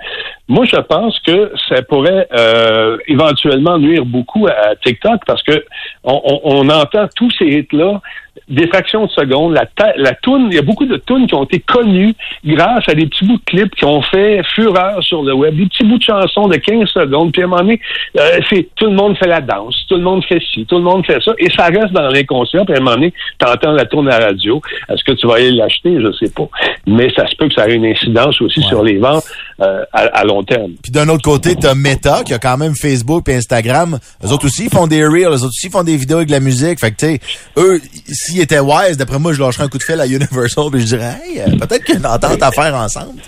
Moi, 0.48 0.64
je 0.64 0.76
pense 0.76 1.18
que 1.20 1.52
ça 1.68 1.82
pourrait 1.82 2.26
euh, 2.36 2.96
éventuellement 3.06 3.78
nuire 3.78 4.04
beaucoup 4.06 4.46
à 4.46 4.74
TikTok 4.76 5.20
parce 5.26 5.42
que 5.42 5.64
on, 6.02 6.68
entend 6.70 7.06
tous 7.14 7.30
ces 7.32 7.44
hits-là 7.44 8.00
des 8.48 8.66
fractions 8.66 9.04
de 9.04 9.10
secondes. 9.10 9.52
La, 9.52 10.14
toune, 10.14 10.48
il 10.50 10.54
y 10.54 10.58
a 10.58 10.62
beaucoup 10.62 10.86
de 10.86 10.96
tunes 10.96 11.26
qui 11.26 11.34
ont 11.34 11.44
été 11.44 11.60
connues 11.60 12.14
grâce 12.44 12.88
à 12.88 12.94
des 12.94 13.06
petits 13.06 13.26
bouts 13.26 13.36
de 13.36 13.44
clips 13.44 13.74
qui 13.74 13.84
ont 13.84 14.00
fait 14.00 14.42
fureur 14.54 15.02
sur 15.02 15.22
le 15.22 15.34
web, 15.34 15.56
des 15.56 15.66
petits 15.66 15.84
bouts 15.84 15.98
de 15.98 16.02
chansons 16.02 16.48
de 16.48 16.56
15 16.56 16.88
secondes. 16.88 17.32
Puis 17.32 17.42
à 17.42 17.44
un 17.44 17.48
moment 17.48 17.62
donné, 17.62 17.80
tout 18.76 18.86
le 18.86 18.94
monde 18.94 19.16
fait 19.18 19.27
la 19.28 19.40
danse, 19.40 19.84
tout 19.88 19.96
le 19.96 20.02
monde 20.02 20.24
fait 20.24 20.40
ci, 20.52 20.64
tout 20.66 20.76
le 20.76 20.84
monde 20.84 21.04
fait 21.06 21.20
ça, 21.22 21.32
et 21.38 21.48
ça 21.50 21.66
reste 21.66 21.92
dans 21.92 22.08
l'inconscient. 22.08 22.64
Puis 22.64 22.74
à 22.74 22.78
un 22.78 22.80
moment 22.80 22.96
donné, 22.96 23.12
t'entends 23.38 23.72
la 23.72 23.84
tourne 23.84 24.08
à 24.08 24.18
la 24.18 24.26
radio. 24.26 24.60
Est-ce 24.88 25.04
que 25.04 25.12
tu 25.12 25.26
vas 25.26 25.34
aller 25.34 25.52
l'acheter? 25.52 25.98
Je 26.00 26.12
sais 26.12 26.32
pas. 26.32 26.48
Mais 26.86 27.08
ça 27.14 27.26
se 27.26 27.36
peut 27.36 27.48
que 27.48 27.54
ça 27.54 27.68
ait 27.68 27.74
une 27.74 27.86
incidence 27.86 28.40
aussi 28.40 28.62
sur 28.62 28.82
les 28.82 28.98
ventes 28.98 29.24
euh, 29.60 29.84
à, 29.92 30.00
à 30.00 30.24
long 30.24 30.42
terme. 30.42 30.72
Puis 30.82 30.92
d'un 30.92 31.08
autre 31.08 31.22
côté, 31.22 31.56
t'as 31.56 31.74
Meta, 31.74 32.22
qui 32.24 32.34
a 32.34 32.38
quand 32.38 32.56
même 32.56 32.74
Facebook 32.74 33.28
et 33.28 33.36
Instagram. 33.36 33.98
Eux 34.24 34.32
autres 34.32 34.46
aussi, 34.46 34.68
font 34.68 34.86
des 34.86 35.04
reels. 35.04 35.28
Eux 35.28 35.42
autres 35.42 35.46
aussi, 35.46 35.70
font 35.70 35.84
des 35.84 35.96
vidéos 35.96 36.18
avec 36.18 36.28
de 36.28 36.32
la 36.32 36.40
musique. 36.40 36.80
Fait 36.80 36.90
que, 36.90 36.96
tu 36.96 37.06
sais, 37.06 37.20
eux, 37.56 37.80
s'ils 38.06 38.40
étaient 38.40 38.60
wise, 38.60 38.96
d'après 38.96 39.18
moi, 39.18 39.32
je 39.32 39.40
lâcherais 39.40 39.64
un 39.64 39.68
coup 39.68 39.78
de 39.78 39.82
fil 39.82 40.00
à 40.00 40.06
Universal 40.06 40.64
puis 40.70 40.80
je 40.80 40.86
dirais, 40.86 41.16
hey, 41.24 41.40
euh, 41.40 41.56
peut-être 41.56 41.84
qu'il 41.84 41.94
y 41.94 41.96
a 41.98 42.00
une 42.00 42.06
entente 42.06 42.42
à 42.42 42.50
faire 42.50 42.74
ensemble. 42.74 43.20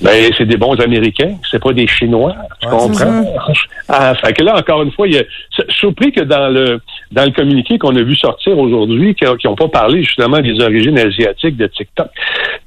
Ben, 0.00 0.30
c'est 0.36 0.46
des 0.46 0.56
bons 0.56 0.78
Américains, 0.80 1.36
c'est 1.50 1.62
pas 1.62 1.72
des 1.72 1.86
Chinois, 1.86 2.34
tu 2.60 2.66
Ouais, 2.66 2.72
comprends? 2.76 3.24
Ah, 3.88 4.14
fait 4.16 4.32
que 4.32 4.42
là, 4.42 4.56
encore 4.56 4.82
une 4.82 4.90
fois, 4.90 5.06
il 5.06 5.14
y 5.14 5.16
suis 5.16 5.62
surpris 5.68 6.10
que 6.10 6.20
dans 6.20 6.48
le 6.48 6.80
dans 7.12 7.24
le 7.24 7.30
communiqué 7.30 7.78
qu'on 7.78 7.94
a 7.94 8.02
vu 8.02 8.16
sortir 8.16 8.58
aujourd'hui, 8.58 9.14
qui 9.14 9.24
n'ont 9.24 9.54
pas 9.54 9.68
parlé 9.68 10.02
justement 10.02 10.40
des 10.40 10.60
origines 10.60 10.98
asiatiques 10.98 11.56
de 11.56 11.68
TikTok. 11.68 12.08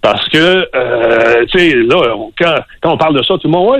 Parce 0.01 0.27
que, 0.29 0.69
euh, 0.73 1.45
tu 1.49 1.59
sais, 1.59 1.75
là, 1.75 2.15
quand, 2.39 2.55
quand 2.81 2.93
on 2.93 2.97
parle 2.97 3.17
de 3.17 3.23
ça, 3.23 3.33
tout 3.33 3.47
le 3.47 3.49
monde, 3.49 3.71
ouais, 3.71 3.79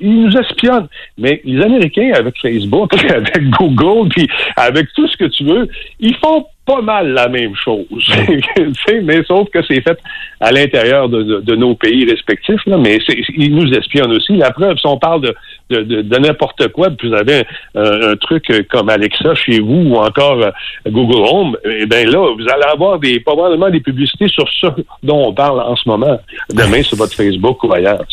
ils 0.00 0.24
nous 0.24 0.36
espionnent. 0.36 0.88
Mais 1.16 1.40
les 1.44 1.62
Américains, 1.62 2.10
avec 2.14 2.34
Facebook, 2.40 2.92
avec 3.08 3.50
Google, 3.50 4.08
puis 4.08 4.28
avec 4.56 4.88
tout 4.94 5.06
ce 5.06 5.16
que 5.16 5.26
tu 5.26 5.44
veux, 5.44 5.68
ils 6.00 6.16
font 6.16 6.46
pas 6.70 6.82
mal 6.82 7.08
la 7.12 7.28
même 7.28 7.54
chose. 7.56 7.86
Mais 9.02 9.22
sauf 9.24 9.48
que 9.50 9.58
c'est 9.66 9.80
fait 9.80 9.98
à 10.40 10.52
l'intérieur 10.52 11.08
de, 11.08 11.22
de- 11.22 11.40
de 11.40 11.56
nos 11.56 11.74
pays 11.74 12.04
respectifs. 12.08 12.64
Là, 12.66 12.76
mais 12.78 12.98
ils 13.36 13.54
nous 13.54 13.70
espionnent 13.72 14.12
aussi. 14.12 14.36
La 14.36 14.50
preuve, 14.52 14.76
si 14.78 14.86
on 14.86 14.98
parle 14.98 15.20
de, 15.22 15.82
de, 15.82 16.18
n'importe 16.18 16.68
quoi, 16.68 16.90
puis 16.90 17.08
vous 17.08 17.14
avez 17.14 17.44
un, 17.74 18.10
un 18.12 18.16
truc 18.16 18.44
comme 18.70 18.88
Alexa 18.88 19.34
chez 19.34 19.60
vous 19.60 19.82
ou 19.90 19.96
encore 19.96 20.40
euh, 20.42 20.50
Google 20.88 21.22
Home, 21.30 21.56
eh 21.64 21.86
bien 21.86 22.04
là, 22.04 22.34
vous 22.36 22.48
allez 22.48 22.64
avoir 22.72 22.98
des 22.98 23.20
probablement 23.20 23.68
des 23.70 23.80
publicités 23.80 24.28
sur 24.28 24.48
ça 24.60 24.74
dont 25.02 25.28
on 25.28 25.32
parle 25.34 25.60
en 25.60 25.76
ce 25.76 25.88
moment. 25.88 26.18
Demain 26.52 26.82
sur 26.82 26.96
votre 26.96 27.14
Facebook 27.14 27.62
ou 27.64 27.72
ailleurs. 27.72 28.04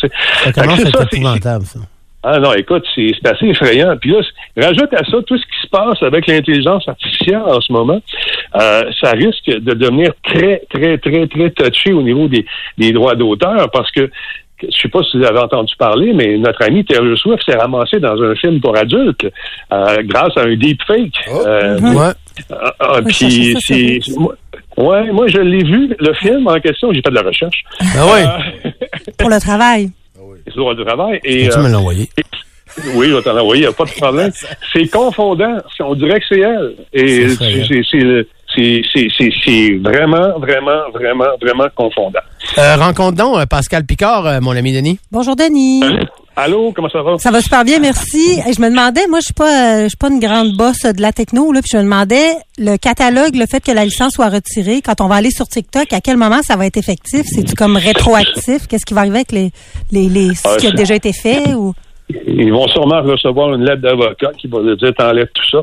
c'est 0.76 0.92
ça, 0.92 1.04
ça. 1.64 1.78
Ah 2.22 2.38
non, 2.40 2.52
écoute, 2.54 2.84
c'est 2.94 3.12
c'est 3.14 3.30
assez 3.30 3.46
effrayant. 3.46 3.96
Puis 4.00 4.10
là, 4.10 4.18
rajoute 4.56 4.92
à 4.92 5.04
ça 5.04 5.18
tout 5.26 5.38
ce 5.38 5.44
qui 5.44 5.60
se 5.62 5.68
passe 5.68 6.02
avec 6.02 6.26
l'intelligence 6.26 6.88
artificielle 6.88 7.42
en 7.46 7.60
ce 7.60 7.72
moment. 7.72 8.00
Euh, 8.60 8.90
ça 9.00 9.12
risque 9.12 9.46
de 9.46 9.74
devenir 9.74 10.12
très, 10.24 10.62
très, 10.70 10.98
très, 10.98 11.26
très 11.28 11.50
touché 11.50 11.92
au 11.92 12.02
niveau 12.02 12.26
des, 12.26 12.44
des 12.76 12.92
droits 12.92 13.14
d'auteur 13.14 13.70
parce 13.70 13.90
que 13.92 14.10
je 14.60 14.76
sais 14.76 14.88
pas 14.88 15.02
si 15.04 15.16
vous 15.16 15.24
avez 15.24 15.38
entendu 15.38 15.72
parler, 15.78 16.12
mais 16.12 16.36
notre 16.36 16.64
ami 16.64 16.84
Taylor 16.84 17.16
Swift 17.16 17.42
s'est 17.48 17.56
ramassé 17.56 18.00
dans 18.00 18.20
un 18.20 18.34
film 18.34 18.60
pour 18.60 18.76
adultes 18.76 19.24
euh, 19.72 19.98
grâce 20.02 20.36
à 20.36 20.42
un 20.42 20.56
deepfake. 20.56 21.14
Oh. 21.30 21.46
Euh, 21.46 21.78
Ouais. 21.80 22.12
ah, 22.50 22.74
ah, 22.80 23.00
puis 23.06 23.56
c'est, 23.60 24.00
ouais, 24.76 25.12
moi 25.12 25.28
je 25.28 25.38
l'ai 25.38 25.62
vu 25.62 25.94
le 25.98 26.12
film 26.14 26.48
en 26.48 26.58
question. 26.58 26.92
J'ai 26.92 27.02
fait 27.02 27.10
de 27.10 27.14
la 27.14 27.22
recherche. 27.22 27.62
Ah 27.80 28.04
oui. 28.12 28.72
Pour 29.18 29.30
le 29.30 29.40
travail. 29.40 29.90
C'est 30.48 30.54
sur 30.54 30.72
le 30.72 30.84
travail 30.84 31.20
et 31.24 31.48
Tu 31.48 31.58
euh, 31.58 31.62
me 31.62 31.68
l'as 31.70 31.78
envoyé. 31.78 32.08
oui, 32.94 33.08
je 33.08 33.14
vais 33.14 33.22
t'en 33.22 33.36
envoyer, 33.36 33.64
y 33.64 33.66
a 33.66 33.72
pas 33.72 33.84
de 33.84 33.90
problème. 33.90 34.30
C'est 34.72 34.88
confondant. 34.88 35.58
On 35.80 35.94
dirait 35.94 36.20
que 36.20 36.26
c'est 36.28 36.40
elle. 36.40 36.74
Et 36.92 37.28
C'est 38.54 39.78
vraiment, 39.82 40.38
vraiment, 40.38 40.90
vraiment, 40.92 41.26
vraiment 41.40 41.68
confondant. 41.74 42.20
Euh, 42.58 42.76
rencontre 42.76 43.16
donc 43.16 43.38
euh, 43.38 43.46
Pascal 43.46 43.84
Picard, 43.84 44.26
euh, 44.26 44.40
mon 44.40 44.52
ami 44.52 44.72
Denis. 44.72 44.98
Bonjour, 45.10 45.36
Denis. 45.36 45.82
Allô, 46.40 46.72
comment 46.72 46.88
ça 46.88 47.02
va? 47.02 47.18
Ça 47.18 47.32
va 47.32 47.40
super 47.40 47.64
bien, 47.64 47.80
merci. 47.80 48.38
Et 48.46 48.52
je 48.52 48.60
me 48.60 48.70
demandais, 48.70 49.08
moi, 49.08 49.18
je 49.18 49.24
suis 49.24 49.34
pas, 49.34 49.78
euh, 49.78 49.82
je 49.82 49.88
suis 49.88 49.96
pas 49.96 50.08
une 50.08 50.20
grande 50.20 50.52
bosse 50.56 50.82
de 50.82 51.02
la 51.02 51.12
techno, 51.12 51.50
là, 51.50 51.60
puis 51.62 51.70
je 51.72 51.78
me 51.78 51.82
demandais 51.82 52.36
le 52.58 52.76
catalogue, 52.76 53.34
le 53.34 53.46
fait 53.46 53.60
que 53.60 53.72
la 53.72 53.84
licence 53.84 54.12
soit 54.12 54.28
retirée, 54.28 54.80
quand 54.80 55.00
on 55.00 55.08
va 55.08 55.16
aller 55.16 55.32
sur 55.32 55.48
TikTok, 55.48 55.92
à 55.92 56.00
quel 56.00 56.16
moment 56.16 56.40
ça 56.46 56.54
va 56.54 56.66
être 56.66 56.76
effectif? 56.76 57.26
C'est 57.26 57.42
tu 57.42 57.56
comme 57.56 57.76
rétroactif? 57.76 58.68
Qu'est-ce 58.68 58.86
qui 58.86 58.94
va 58.94 59.00
arriver 59.00 59.16
avec 59.16 59.32
les, 59.32 59.50
les, 59.90 60.08
les 60.08 60.34
ce 60.36 60.42
Ah, 60.44 60.56
qui 60.58 60.68
a 60.68 60.70
déjà 60.70 60.94
été 60.94 61.12
fait 61.12 61.54
ou? 61.54 61.74
Ils 62.26 62.52
vont 62.52 62.66
sûrement 62.68 63.02
recevoir 63.02 63.52
une 63.54 63.64
lettre 63.64 63.82
d'avocat 63.82 64.30
qui 64.38 64.46
va 64.48 64.60
leur 64.60 64.76
dire 64.76 64.94
t'enlèves 64.94 65.28
tout 65.34 65.44
ça, 65.50 65.62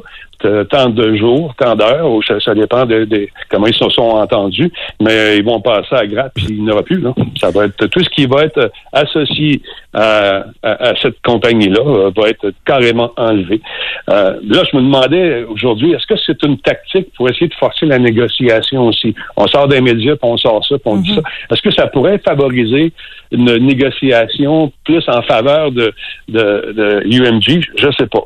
tant 0.69 0.89
de 0.89 1.15
jours, 1.15 1.55
tant 1.57 1.75
d'heures, 1.75 2.11
ou 2.11 2.21
ça, 2.21 2.39
ça 2.39 2.53
dépend 2.53 2.85
de, 2.85 3.05
de 3.05 3.27
comment 3.49 3.65
ils 3.65 3.73
se 3.73 3.89
sont 3.89 4.01
entendus, 4.03 4.71
mais 5.01 5.37
ils 5.37 5.43
vont 5.43 5.59
passer 5.59 5.95
à 5.95 6.05
gratte 6.05 6.33
puis 6.35 6.45
il 6.49 6.63
n'y 6.63 6.69
en 6.69 6.73
aura 6.73 6.83
plus. 6.83 6.99
Là. 7.01 7.13
Ça 7.39 7.49
va 7.49 7.65
être 7.65 7.87
tout 7.87 8.03
ce 8.03 8.09
qui 8.09 8.27
va 8.27 8.43
être 8.43 8.69
associé 8.93 9.61
à, 9.93 10.43
à- 10.61 10.89
à 10.89 10.95
cette 11.01 11.19
compagnie-là 11.23 11.79
euh, 11.83 12.11
va 12.15 12.29
être 12.29 12.51
carrément 12.65 13.11
enlevé. 13.17 13.61
Euh, 14.09 14.35
là, 14.47 14.61
je 14.71 14.77
me 14.77 14.83
demandais 14.83 15.43
aujourd'hui, 15.45 15.93
est-ce 15.93 16.05
que 16.05 16.19
c'est 16.25 16.43
une 16.43 16.59
tactique 16.59 17.07
pour 17.15 17.27
essayer 17.29 17.47
de 17.47 17.53
forcer 17.55 17.85
la 17.87 17.97
négociation 17.97 18.85
aussi? 18.87 19.15
On 19.37 19.47
sort 19.47 19.67
des 19.67 19.81
médias, 19.81 20.15
puis 20.15 20.29
on 20.29 20.37
sort 20.37 20.63
ça, 20.63 20.75
puis 20.77 20.83
on 20.93 20.97
dit 20.97 21.15
ça. 21.15 21.21
Est-ce 21.51 21.61
que 21.61 21.71
ça 21.71 21.87
pourrait 21.87 22.19
favoriser 22.19 22.91
une 23.35 23.57
négociation 23.57 24.71
plus 24.83 25.03
en 25.07 25.21
faveur 25.21 25.71
de, 25.71 25.93
de, 26.27 26.73
de 26.73 27.03
UMG? 27.05 27.63
Je 27.77 27.91
sais 27.97 28.07
pas. 28.07 28.25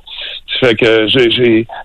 Que 0.62 1.07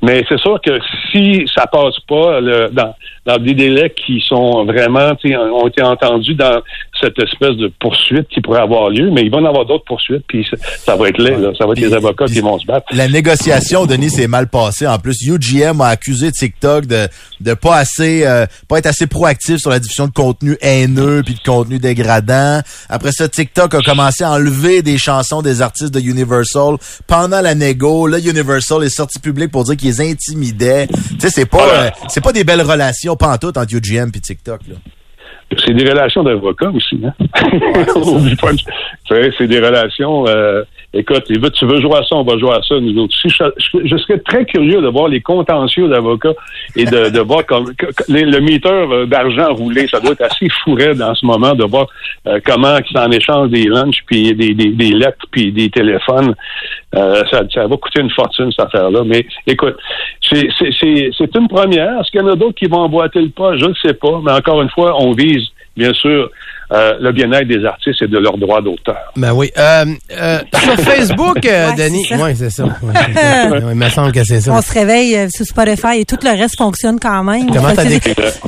mais 0.03 0.25
c'est 0.29 0.39
sûr 0.41 0.61
que 0.61 0.81
si 1.13 1.45
ça 1.55 1.67
passe 1.69 2.01
pas 2.09 2.41
dans, 2.41 2.93
dans 3.25 3.39
des 3.39 3.55
délais 3.55 3.91
qui 3.91 4.21
sont 4.21 4.65
vraiment, 4.65 5.13
ont 5.53 5.69
été 5.69 5.83
entendus 5.83 6.35
dans 6.35 6.61
cette 7.05 7.19
espèce 7.19 7.57
de 7.57 7.71
poursuite 7.81 8.29
qui 8.29 8.41
pourrait 8.41 8.61
avoir 8.61 8.91
lieu, 8.91 9.11
mais 9.11 9.23
il 9.23 9.31
va 9.31 9.39
y 9.39 9.41
en 9.41 9.47
avoir 9.47 9.67
d'autres 9.67 9.85
poursuites, 9.85 10.25
puis 10.27 10.47
ça, 10.49 10.57
ça 10.85 10.97
va 10.97 11.09
être 11.09 11.19
laid, 11.19 11.37
là. 11.37 11.53
Ça 11.59 11.67
va 11.67 11.73
être 11.73 11.81
les 11.81 11.93
avocats 11.93 12.27
qui 12.27 12.41
vont 12.41 12.59
se 12.59 12.67
battre. 12.67 12.87
La 12.93 13.09
négociation, 13.09 13.87
Denis, 13.87 14.11
s'est 14.11 14.29
mal 14.29 14.49
passée. 14.49 14.87
En 14.87 14.99
plus, 14.99 15.21
UGM 15.23 15.81
a 15.81 15.89
accusé 15.89 16.33
TikTok 16.33 16.87
de 16.87 17.09
de 17.41 17.55
pas 17.55 17.77
assez, 17.77 18.25
euh, 18.25 18.47
pas 18.69 18.79
être 18.79 18.87
assez 18.87 19.07
proactif 19.07 19.59
sur 19.59 19.71
la 19.71 19.79
diffusion 19.79 20.07
de 20.07 20.13
contenu 20.13 20.57
haineux 20.61 21.23
puis 21.25 21.35
de 21.35 21.41
contenu 21.41 21.79
dégradant. 21.79 22.61
Après 22.89 23.13
ça, 23.13 23.29
TikTok 23.29 23.75
a 23.75 23.81
commencé 23.81 24.25
à 24.25 24.33
enlever 24.33 24.83
des 24.83 24.99
chansons 24.99 25.43
des 25.43 25.63
artistes 25.63 25.93
de 25.93 26.01
Universal 26.01 26.77
pendant 27.07 27.41
la 27.41 27.55
négo. 27.55 28.07
Là, 28.07 28.19
Universal 28.19 28.83
est 28.85 28.89
sorti 28.89 29.19
public 29.19 29.51
pour 29.51 29.65
dire 29.65 29.77
qu'ils 29.77 29.91
les 29.91 30.01
intimidaient. 30.01 30.87
Tu 30.87 31.21
sais, 31.21 31.31
c'est 31.31 31.47
pas, 31.47 31.69
euh, 31.69 31.91
c'est 32.09 32.23
pas 32.23 32.33
des 32.33 32.45
belles 32.45 32.63
relations 32.63 33.17
pantoute 33.17 33.57
entre 33.57 33.75
UGM 33.75 34.11
puis 34.11 34.21
TikTok. 34.21 34.61
Là. 34.69 34.77
C'est 35.59 35.75
des 35.75 35.89
relations 35.89 36.23
d'avocats 36.23 36.71
aussi, 36.71 37.01
hein? 37.05 37.13
Sais, 39.09 39.31
C'est 39.39 39.47
des 39.47 39.61
relations. 39.61 40.27
euh, 40.27 40.63
écoute, 40.95 41.25
tu 41.25 41.67
veux, 41.67 41.81
jouer 41.81 41.97
à 41.97 42.05
ça, 42.05 42.17
on 42.17 42.23
va 42.23 42.39
jouer 42.39 42.53
à 42.53 42.63
ça, 42.63 42.79
nous 42.81 43.03
autres. 43.03 43.15
Je, 43.25 43.97
serais 43.97 44.19
très 44.19 44.45
curieux 44.45 44.81
de 44.81 44.89
voir 44.89 45.09
les 45.09 45.21
contentieux 45.21 45.89
d'avocats 45.89 46.35
et 46.77 46.85
de, 46.85 47.21
voir 47.21 47.45
comme 47.47 47.73
le 48.09 48.41
meter 48.41 48.69
euh, 48.69 49.07
d'argent 49.07 49.55
roulé. 49.55 49.87
Ça 49.89 50.01
doit 50.01 50.13
être 50.13 50.23
assez 50.23 50.49
fourré 50.63 50.95
dans 50.95 51.15
ce 51.15 51.27
moment 51.27 51.55
de 51.55 51.65
voir 51.65 51.87
euh, 52.27 52.39
comment 52.45 52.77
ils 52.79 52.97
s'en 52.97 53.11
échangent 53.11 53.51
des 53.51 53.65
lunchs, 53.65 54.03
puis 54.07 54.35
des, 54.35 54.91
lettres, 54.91 55.27
puis 55.31 55.53
des 55.53 55.71
téléphones. 55.71 56.35
Euh, 56.95 57.25
ça, 57.31 57.43
ça 57.53 57.67
va 57.67 57.77
coûter 57.77 58.01
une 58.01 58.11
fortune, 58.11 58.51
cette 58.53 58.67
affaire-là. 58.67 59.03
Mais 59.05 59.27
écoute, 59.47 59.77
c'est 60.23 61.35
une 61.35 61.49
première. 61.49 62.01
Est-ce 62.01 62.11
qu'il 62.11 62.21
y 62.21 62.25
en 62.25 62.29
a 62.29 62.37
d'autres 62.37 62.59
qui 62.59 62.67
vont 62.67 62.81
emboîter 62.81 63.21
le 63.21 63.31
pas? 63.31 63.57
Je 63.57 63.67
ne 63.67 63.75
sais 63.75 63.95
pas. 63.95 64.21
Mais 64.25 64.33
encore 64.33 64.63
une 64.63 64.71
fois, 64.71 64.97
on 65.01 65.13
vise, 65.13 65.49
bien 65.77 65.93
sûr, 65.93 66.31
euh, 66.73 66.95
le 67.01 67.13
bien-être 67.13 67.47
des 67.49 67.65
artistes 67.65 68.03
et 68.03 68.07
de 68.09 68.19
leurs 68.19 68.39
droits 68.39 68.61
d'auteur. 68.63 68.97
Ben 69.17 69.33
oui. 69.33 69.51
Euh, 69.59 69.85
euh, 70.13 70.39
sur 70.63 70.77
Facebook, 70.81 71.45
euh, 71.45 71.71
Ouais, 71.71 71.77
Denis? 71.77 72.05
Oui, 72.13 72.31
c'est 72.37 72.51
ça. 72.51 72.65
Ouais, 72.65 72.73
c'est 73.07 73.15
ça. 73.15 73.49
Ouais, 73.51 73.59
il 73.71 73.75
me 73.77 73.89
semble 73.91 74.13
que 74.13 74.25
c'est 74.25 74.41
ça. 74.41 74.53
on 74.53 74.63
se 74.63 74.73
réveille 74.73 75.31
sur 75.31 75.45
Spotify 75.47 75.99
et 76.01 76.05
tout 76.05 76.19
le 76.23 76.31
reste 76.31 76.57
fonctionne 76.57 76.99
quand 77.01 77.23
même. 77.25 77.51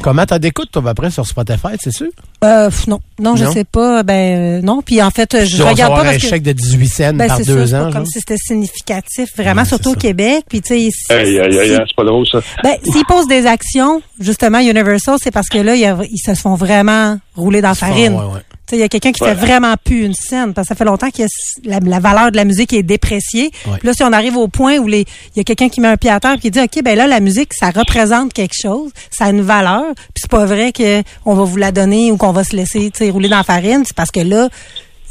Comment 0.02 0.24
t'as 0.26 0.38
d'écoute, 0.38 0.68
toi, 0.72 0.82
après, 0.86 1.10
sur 1.10 1.26
Spotify, 1.26 1.76
c'est 1.80 1.92
sûr? 1.92 2.08
Euh, 2.44 2.70
non, 2.88 3.00
non, 3.18 3.36
je 3.36 3.44
Non? 3.44 3.52
sais 3.52 3.64
pas. 3.64 4.02
Ben 4.02 4.58
euh, 4.58 4.62
non. 4.62 4.82
Puis 4.82 5.00
en 5.02 5.10
fait, 5.10 5.44
je 5.46 5.56
dois 5.56 5.70
regarde 5.70 5.94
pas 5.94 6.02
parce 6.04 6.16
un 6.16 6.18
que 6.18 6.26
chèque 6.26 6.42
de 6.42 6.52
18 6.52 6.86
cents 6.88 7.12
ben, 7.14 7.28
par 7.28 7.36
c'est 7.38 7.46
deux 7.46 7.66
ça, 7.66 7.80
ans. 7.82 7.86
pas 7.86 7.92
comme 7.92 8.06
si 8.06 8.18
c'était 8.20 8.36
significatif, 8.36 9.28
vraiment, 9.36 9.62
Ouais, 9.62 9.68
surtout 9.68 9.90
au. 9.92 9.94
Québec. 9.94 10.44
Puis 10.48 10.60
tu 10.60 10.68
sais, 10.68 10.90
si- 10.90 10.90
si- 11.06 11.12
aïe, 11.12 11.40
c'est 11.86 11.96
pas 11.96 12.04
drôle, 12.04 12.26
ça. 12.26 12.40
ben, 12.62 12.74
s'ils 12.84 13.04
posent 13.06 13.26
des 13.28 13.46
actions, 13.46 14.02
justement, 14.20 14.58
Universal, 14.58 15.16
c'est 15.22 15.30
parce 15.30 15.48
que 15.48 15.58
là, 15.58 15.74
ils 15.74 16.18
se 16.24 16.34
font 16.34 16.54
vraiment 16.54 17.18
rouler 17.36 17.60
dans 17.60 17.68
la 17.68 17.74
farine. 17.74 18.14
Ouais, 18.14 18.24
ouais. 18.24 18.40
Tu 18.66 18.70
sais, 18.70 18.76
Il 18.76 18.80
y 18.80 18.82
a 18.82 18.88
quelqu'un 18.88 19.12
qui 19.12 19.22
Ouais. 19.22 19.28
fait 19.28 19.34
vraiment 19.46 19.74
plus 19.84 20.04
une 20.04 20.14
scène 20.14 20.52
parce 20.52 20.66
que 20.66 20.74
ça 20.74 20.78
fait 20.78 20.84
longtemps 20.84 21.10
que 21.10 21.22
la, 21.64 21.78
la 21.78 22.00
valeur 22.00 22.32
de 22.32 22.36
la 22.36 22.44
musique 22.44 22.72
est 22.72 22.82
dépréciée. 22.82 23.50
Ouais. 23.66 23.76
Puis 23.78 23.86
là, 23.86 23.92
si 23.94 24.02
on 24.02 24.12
arrive 24.12 24.36
au 24.36 24.48
point 24.48 24.78
où 24.78 24.88
les, 24.88 25.00
il 25.34 25.36
y 25.36 25.40
a 25.40 25.44
quelqu'un 25.44 25.68
qui 25.68 25.80
met 25.80 25.86
un 25.88 25.96
pied 25.96 26.10
à 26.10 26.18
terre 26.18 26.32
et 26.34 26.38
qui 26.38 26.50
dit, 26.50 26.60
OK, 26.60 26.82
ben 26.82 26.96
là, 26.96 27.06
la 27.06 27.20
musique, 27.20 27.54
ça 27.54 27.70
représente 27.70 28.32
quelque 28.32 28.54
chose, 28.60 28.90
ça 29.10 29.26
a 29.26 29.30
une 29.30 29.42
valeur. 29.42 29.84
Puis 29.94 30.22
c'est 30.22 30.30
pas 30.30 30.46
vrai 30.46 30.72
que 30.72 31.02
on 31.24 31.34
va 31.34 31.44
vous 31.44 31.56
la 31.56 31.70
donner 31.70 32.10
ou 32.10 32.16
qu'on 32.16 32.32
va 32.32 32.42
se 32.42 32.56
laisser 32.56 32.90
rouler 33.10 33.28
dans 33.28 33.36
la 33.38 33.44
farine. 33.44 33.82
C'est 33.86 33.94
parce 33.96 34.10
que 34.10 34.20
là, 34.20 34.48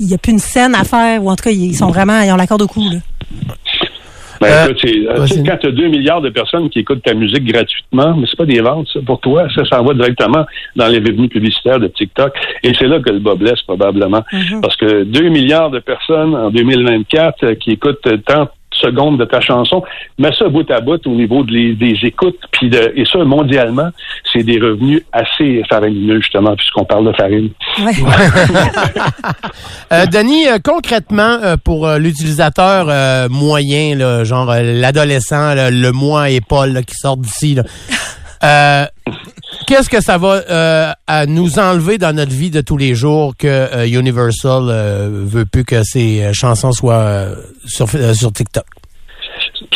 il 0.02 0.10
y 0.10 0.14
a 0.14 0.18
plus 0.18 0.34
une 0.34 0.40
scène 0.40 0.76
à 0.76 0.84
faire 0.84 1.24
ou 1.24 1.30
en 1.32 1.36
tout 1.38 1.46
cas, 1.46 1.52
ils 1.52 1.78
sont 1.78 1.88
vraiment, 1.92 2.20
ils 2.22 2.32
ont 2.34 2.36
la 2.36 2.48
corde 2.48 2.64
au 2.64 2.68
cou. 2.68 2.82
Là. 2.90 2.98
Ben, 4.42 4.48
Euh, 4.48 4.66
écoute, 4.66 4.80
c'est- 4.84 5.08
euh, 5.08 5.44
quand 5.46 5.58
tu 5.58 5.68
as 5.68 5.72
2 5.72 5.88
milliards 5.88 6.22
de 6.22 6.30
personnes 6.30 6.70
qui 6.70 6.80
écoutent 6.80 7.04
ta 7.04 7.14
musique 7.14 7.46
gratuitement, 7.46 8.16
mais 8.16 8.26
c'est 8.30 8.38
pas 8.38 8.46
des 8.46 8.60
ventes, 8.62 8.88
ça, 8.92 9.00
pour 9.06 9.20
toi. 9.20 9.48
Ça 9.56 9.64
s'en 9.66 9.84
va 9.84 9.94
directement 9.94 10.46
dans 10.76 10.88
les 10.88 11.00
revenus 11.00 11.30
publicitaires 11.30 11.80
de 11.80 11.88
TikTok. 11.88 12.34
Et 12.64 12.74
c'est 12.78 12.88
là 12.88 13.00
que 13.00 13.10
le 13.12 13.20
bas 13.20 13.36
blesse, 13.36 13.62
probablement. 13.64 14.24
Parce 14.62 14.76
que 14.78 15.04
2 15.04 15.30
milliards 15.30 15.70
de 15.72 15.80
personnes 15.80 16.36
en 16.36 16.50
2024 16.50 17.44
euh, 17.44 17.56
qui 17.56 17.72
écoutent 17.72 18.08
tant 18.26 18.50
secondes 18.82 19.18
de 19.20 19.26
ta 19.26 19.42
chanson, 19.42 19.84
mets 20.20 20.32
ça 20.38 20.48
bout 20.50 20.70
à 20.72 20.80
bout 20.82 21.06
au 21.08 21.12
niveau 21.16 21.44
de 21.44 21.52
les- 21.52 21.74
des 21.76 21.98
écoutes, 22.04 22.40
puis 22.52 22.70
de, 22.70 22.94
et 22.96 23.06
ça, 23.06 23.20
mondialement, 23.24 23.90
c'est 24.32 24.44
des 24.44 24.60
revenus 24.60 25.02
assez 25.12 25.62
faramineux, 25.70 26.20
justement, 26.22 26.56
puisqu'on 26.56 26.86
parle 26.86 27.08
de 27.08 27.14
farine. 27.14 27.50
Ouais. 27.80 27.92
Euh, 29.92 30.06
Denis, 30.08 30.48
euh, 30.48 30.58
concrètement, 30.64 31.38
euh, 31.44 31.56
pour 31.64 31.88
l'utilisateur 31.88 32.88
euh, 32.90 33.28
moyen, 33.30 33.96
là, 33.96 34.24
genre 34.24 34.48
l'adolescent, 34.48 35.54
le 35.56 35.92
moi 35.92 36.30
et 36.32 36.42
Paul 36.42 36.72
là, 36.74 36.82
qui 36.82 36.96
sort 36.96 37.18
d'ici, 37.18 37.56
là, 37.56 37.64
euh, 38.44 38.86
qu'est-ce 39.66 39.90
que 39.90 40.02
ça 40.02 40.18
va 40.18 40.44
euh, 40.50 40.92
à 41.08 41.26
nous 41.26 41.60
enlever 41.60 41.98
dans 41.98 42.16
notre 42.16 42.32
vie 42.32 42.52
de 42.52 42.62
tous 42.62 42.78
les 42.78 42.96
jours 42.96 43.36
que 43.38 43.48
euh, 43.48 43.88
Universal 43.88 44.68
euh, 44.70 45.10
veut 45.26 45.46
plus 45.46 45.66
que 45.66 45.84
ses 45.84 46.32
chansons 46.34 46.72
soient 46.72 47.28
sur 47.66 47.88
TikTok? 48.32 48.66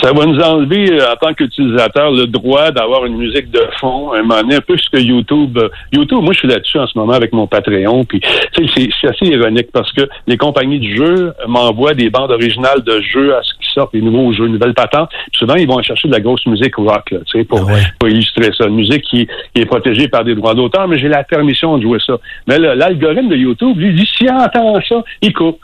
Ça 0.01 0.11
va 0.13 0.25
nous 0.25 0.39
enlever, 0.39 0.91
euh, 0.91 1.11
en 1.13 1.15
tant 1.15 1.34
qu'utilisateur, 1.34 2.11
le 2.11 2.25
droit 2.27 2.71
d'avoir 2.71 3.05
une 3.05 3.17
musique 3.17 3.49
de 3.51 3.61
fond, 3.80 4.13
un 4.13 4.21
moment 4.23 4.41
donné, 4.41 4.55
un 4.55 4.61
peu 4.61 4.77
ce 4.77 4.89
que 4.89 4.97
YouTube... 5.01 5.57
euh, 5.57 5.69
YouTube, 5.93 6.19
moi, 6.21 6.34
je 6.34 6.39
suis 6.39 6.47
là-dessus 6.47 6.80
en 6.80 6.88
ce 6.88 6.97
moment 6.97 7.13
avec 7.13 7.34
mon 7.34 7.47
Patreon, 7.47 8.03
puis 8.05 8.21
c'est- 8.55 9.07
assez 9.07 9.25
ironique 9.25 9.67
parce 9.73 9.91
que 9.93 10.01
les 10.27 10.38
compagnies 10.38 10.80
de 10.80 10.95
jeux 10.95 11.34
m'envoient 11.47 11.93
des 11.93 12.09
bandes 12.09 12.32
originales 12.32 12.82
de 12.84 13.01
jeux 13.01 13.36
à 13.36 13.41
ce 13.43 13.53
qui 13.55 13.71
sortent, 13.73 13.93
des 13.93 14.01
nouveaux 14.01 14.32
jeux, 14.34 14.47
nouvelles 14.47 14.73
patentes. 14.73 15.09
Puis 15.11 15.39
souvent, 15.39 15.55
ils 15.55 15.67
vont 15.67 15.82
chercher 15.82 16.07
de 16.07 16.13
la 16.13 16.19
grosse 16.19 16.45
musique 16.45 16.75
rock, 16.75 17.11
là, 17.11 17.19
tu 17.25 17.39
sais, 17.39 17.43
pour, 17.45 17.59
Ah 17.61 17.73
ouais. 17.73 17.82
pour 17.99 18.09
illustrer 18.09 18.51
ça. 18.57 18.65
Une 18.67 18.75
musique 18.75 19.03
qui, 19.03 19.27
qui 19.55 19.61
est 19.61 19.65
protégée 19.65 20.07
par 20.07 20.23
des 20.23 20.36
droits 20.36 20.53
d'auteur, 20.53 20.88
mais 20.88 20.97
j'ai 20.99 21.07
la 21.09 21.23
permission 21.23 21.77
de 21.77 21.84
jouer 21.84 21.99
ça. 22.05 22.17
Mais 22.47 22.57
là, 22.59 22.75
l'algorithme 22.75 23.30
de 23.30 23.36
YouTube, 23.38 23.77
lui, 23.77 23.93
dit, 23.93 24.05
s'il 24.17 24.30
entend 24.32 24.80
ça, 24.88 25.03
il 25.21 25.34
coupe. 25.34 25.59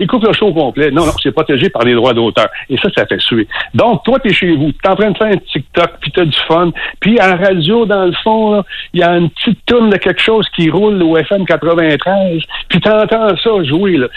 Il 0.00 0.06
coupe 0.06 0.24
le 0.24 0.32
show 0.32 0.46
au 0.46 0.54
complet. 0.54 0.90
Non, 0.90 1.04
non, 1.04 1.12
c'est 1.22 1.30
protégé 1.30 1.68
par 1.68 1.82
les 1.82 1.94
droits 1.94 2.14
d'auteur. 2.14 2.48
Et 2.68 2.76
ça, 2.78 2.88
ça 2.96 3.06
fait 3.06 3.20
suer. 3.20 3.46
Donc, 3.74 4.02
toi, 4.02 4.18
t'es 4.18 4.32
chez 4.32 4.56
vous, 4.56 4.72
t'es 4.72 4.88
en 4.88 4.96
train 4.96 5.10
de 5.10 5.16
faire 5.16 5.28
un 5.28 5.36
TikTok, 5.36 5.90
puis 6.00 6.10
t'as 6.10 6.24
du 6.24 6.38
fun. 6.48 6.72
Puis, 7.00 7.20
en 7.20 7.36
radio, 7.36 7.84
dans 7.84 8.06
le 8.06 8.14
fond, 8.24 8.64
il 8.94 9.00
y 9.00 9.02
a 9.02 9.16
une 9.16 9.28
petite 9.30 9.58
tourne 9.66 9.90
de 9.90 9.96
quelque 9.98 10.22
chose 10.22 10.48
qui 10.56 10.70
roule 10.70 11.02
au 11.02 11.16
FM 11.18 11.44
93, 11.44 12.42
puis 12.68 12.80
t'entends 12.80 13.36
ça 13.36 13.64
jouer, 13.64 13.98
là. 13.98 14.08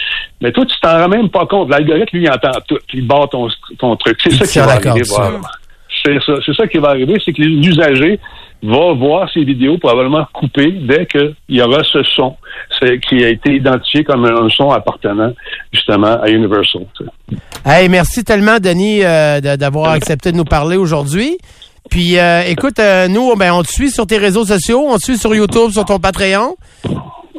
Mais 0.42 0.52
toi, 0.52 0.66
tu 0.66 0.80
t'en 0.80 1.00
rends 1.00 1.10
même 1.10 1.30
pas 1.30 1.46
compte. 1.46 1.70
L'algorithme, 1.70 2.18
lui, 2.18 2.24
il 2.24 2.30
entend 2.30 2.52
tout. 2.68 2.80
Il 2.94 3.06
bat 3.06 3.28
ton, 3.30 3.50
ton 3.78 3.96
truc. 3.98 4.18
C'est 4.24 4.32
ça 4.32 4.46
qui 4.46 4.60
va 4.60 4.74
arriver. 4.76 5.04
C'est 6.04 6.20
ça, 6.22 6.34
c'est 6.46 6.56
ça 6.56 6.68
qui 6.68 6.80
va 6.80 6.90
arriver, 6.90 7.22
c'est 7.24 7.32
que 7.32 7.42
les 7.42 7.68
usagers 7.68 8.20
va 8.64 8.94
voir 8.94 9.30
ces 9.34 9.44
vidéos 9.44 9.78
probablement 9.78 10.26
coupées 10.34 10.72
dès 10.72 11.06
qu'il 11.06 11.36
y 11.50 11.62
aura 11.62 11.84
ce 11.84 12.02
son 12.04 12.36
qui 13.10 13.24
a 13.24 13.30
été 13.30 13.56
identifié 13.56 14.04
comme 14.04 14.26
un 14.26 14.50
son 14.50 14.72
appartenant 14.72 15.32
justement 15.72 16.20
à 16.22 16.30
Universal. 16.30 16.86
Hey, 17.66 17.90
merci 17.90 18.24
tellement, 18.24 18.60
Denis, 18.60 19.04
euh, 19.04 19.40
d'avoir 19.42 19.92
accepté 19.92 20.32
de 20.32 20.38
nous 20.38 20.46
parler 20.46 20.78
aujourd'hui. 20.78 21.38
Puis, 21.90 22.18
euh, 22.18 22.44
écoute, 22.48 22.80
euh, 22.80 23.08
nous, 23.08 23.36
ben, 23.36 23.54
on 23.54 23.64
te 23.64 23.72
suit 23.72 23.92
sur 23.92 24.08
tes 24.08 24.18
réseaux 24.18 24.46
sociaux, 24.46 24.86
on 24.88 24.98
te 24.98 25.04
suit 25.04 25.18
sur 25.18 25.36
YouTube, 25.36 25.72
sur 25.72 25.86
ton 25.86 26.00
Patreon. 26.00 26.56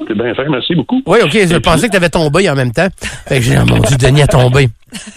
C'est 0.07 0.14
bien 0.14 0.34
fait, 0.34 0.48
merci 0.48 0.74
beaucoup. 0.74 1.02
Oui, 1.07 1.18
OK, 1.22 1.32
je 1.32 1.57
pensais 1.59 1.86
que 1.86 1.92
tu 1.92 1.96
avais 1.96 2.09
tombé 2.11 2.48
en 2.50 2.55
même 2.55 2.72
temps. 2.72 2.88
Fait 3.26 3.36
que 3.38 3.42
j'ai 3.42 3.57
dit, 3.57 3.70
mon 3.72 3.78
Dieu, 3.80 3.96
Denis 3.96 4.22
a 4.22 4.26
tombé. 4.26 4.68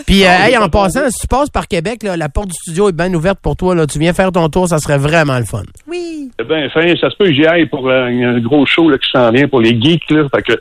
Puis, 0.08 0.24
euh, 0.24 0.28
hey, 0.28 0.58
en 0.58 0.70
passant, 0.70 1.08
si 1.10 1.20
tu 1.22 1.28
passes 1.28 1.50
par 1.52 1.68
Québec, 1.68 2.02
là, 2.02 2.18
la 2.18 2.30
porte 2.30 2.48
du 2.48 2.54
studio 2.56 2.90
est 2.90 2.94
bien 2.94 3.14
ouverte 3.14 3.38
pour 3.40 3.56
toi. 3.56 3.76
Là. 3.76 3.86
Tu 3.86 4.00
viens 4.00 4.12
faire 4.14 4.32
ton 4.32 4.50
tour, 4.50 4.68
ça 4.68 4.80
serait 4.80 4.98
vraiment 4.98 5.38
le 5.38 5.46
fun. 5.46 5.62
Oui. 5.88 6.32
C'est 6.40 6.48
bien 6.48 6.68
fin. 6.70 6.82
Ça 7.00 7.10
se 7.12 7.16
peut 7.16 7.26
que 7.26 7.34
j'y 7.34 7.46
aille 7.46 7.68
pour 7.68 7.88
euh, 7.88 8.06
un 8.08 8.40
gros 8.40 8.66
show 8.66 8.90
là, 8.90 8.98
qui 8.98 9.08
s'en 9.12 9.32
vient 9.32 9.48
pour 9.48 9.62
les 9.62 9.80
geeks. 9.80 10.10
Là, 10.10 10.28
fait 10.34 10.42
que 10.42 10.54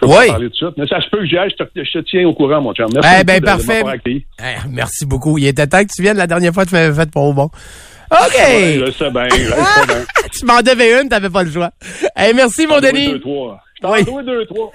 je 0.00 0.06
vais 0.06 0.14
Oui. 0.16 0.26
parler 0.28 0.48
de 0.48 0.54
ça. 0.54 0.66
Mais 0.76 0.86
ça 0.86 1.00
se 1.00 1.08
peut 1.10 1.18
que 1.18 1.26
j'y 1.26 1.36
aille. 1.38 1.50
Je 1.58 1.64
te, 1.64 1.68
je 1.74 1.98
te 1.98 2.04
tiens 2.08 2.26
au 2.28 2.34
courant, 2.34 2.60
mon 2.60 2.72
chum. 2.72 2.86
Merci 2.94 3.08
Eh 3.20 3.24
ben, 3.24 3.34
de- 3.34 3.40
de 3.40 3.44
parfait. 3.46 3.82
Hey, 4.38 4.56
merci 4.70 5.06
beaucoup. 5.06 5.38
Il 5.38 5.46
était 5.46 5.66
temps 5.66 5.82
que 5.82 5.92
tu 5.92 6.00
viennes. 6.02 6.16
La 6.16 6.28
dernière 6.28 6.52
fois, 6.52 6.64
tu 6.64 6.74
m'avais 6.74 6.94
fait 6.94 7.10
pour 7.10 7.24
au 7.24 7.32
bon. 7.32 7.50
OK! 8.12 8.34
Ouais, 8.38 8.82
je 8.86 8.90
sais 8.92 9.10
bien. 9.10 9.28
Je 9.30 9.36
sais 9.36 9.86
bien. 9.86 10.04
tu 10.32 10.44
m'en 10.44 10.60
devais 10.60 11.00
une, 11.02 11.08
t'avais 11.08 11.30
pas 11.30 11.42
le 11.42 11.50
choix. 11.50 11.70
Hey, 12.16 12.34
merci, 12.34 12.66
mon 12.66 12.80
Deux, 12.80 12.92
Denis. 12.92 13.20
trois. 13.20 13.60
Je 13.76 13.82
t'en 13.82 13.92
Oui. 13.92 14.04
deux, 14.24 14.46
trois. 14.46 14.72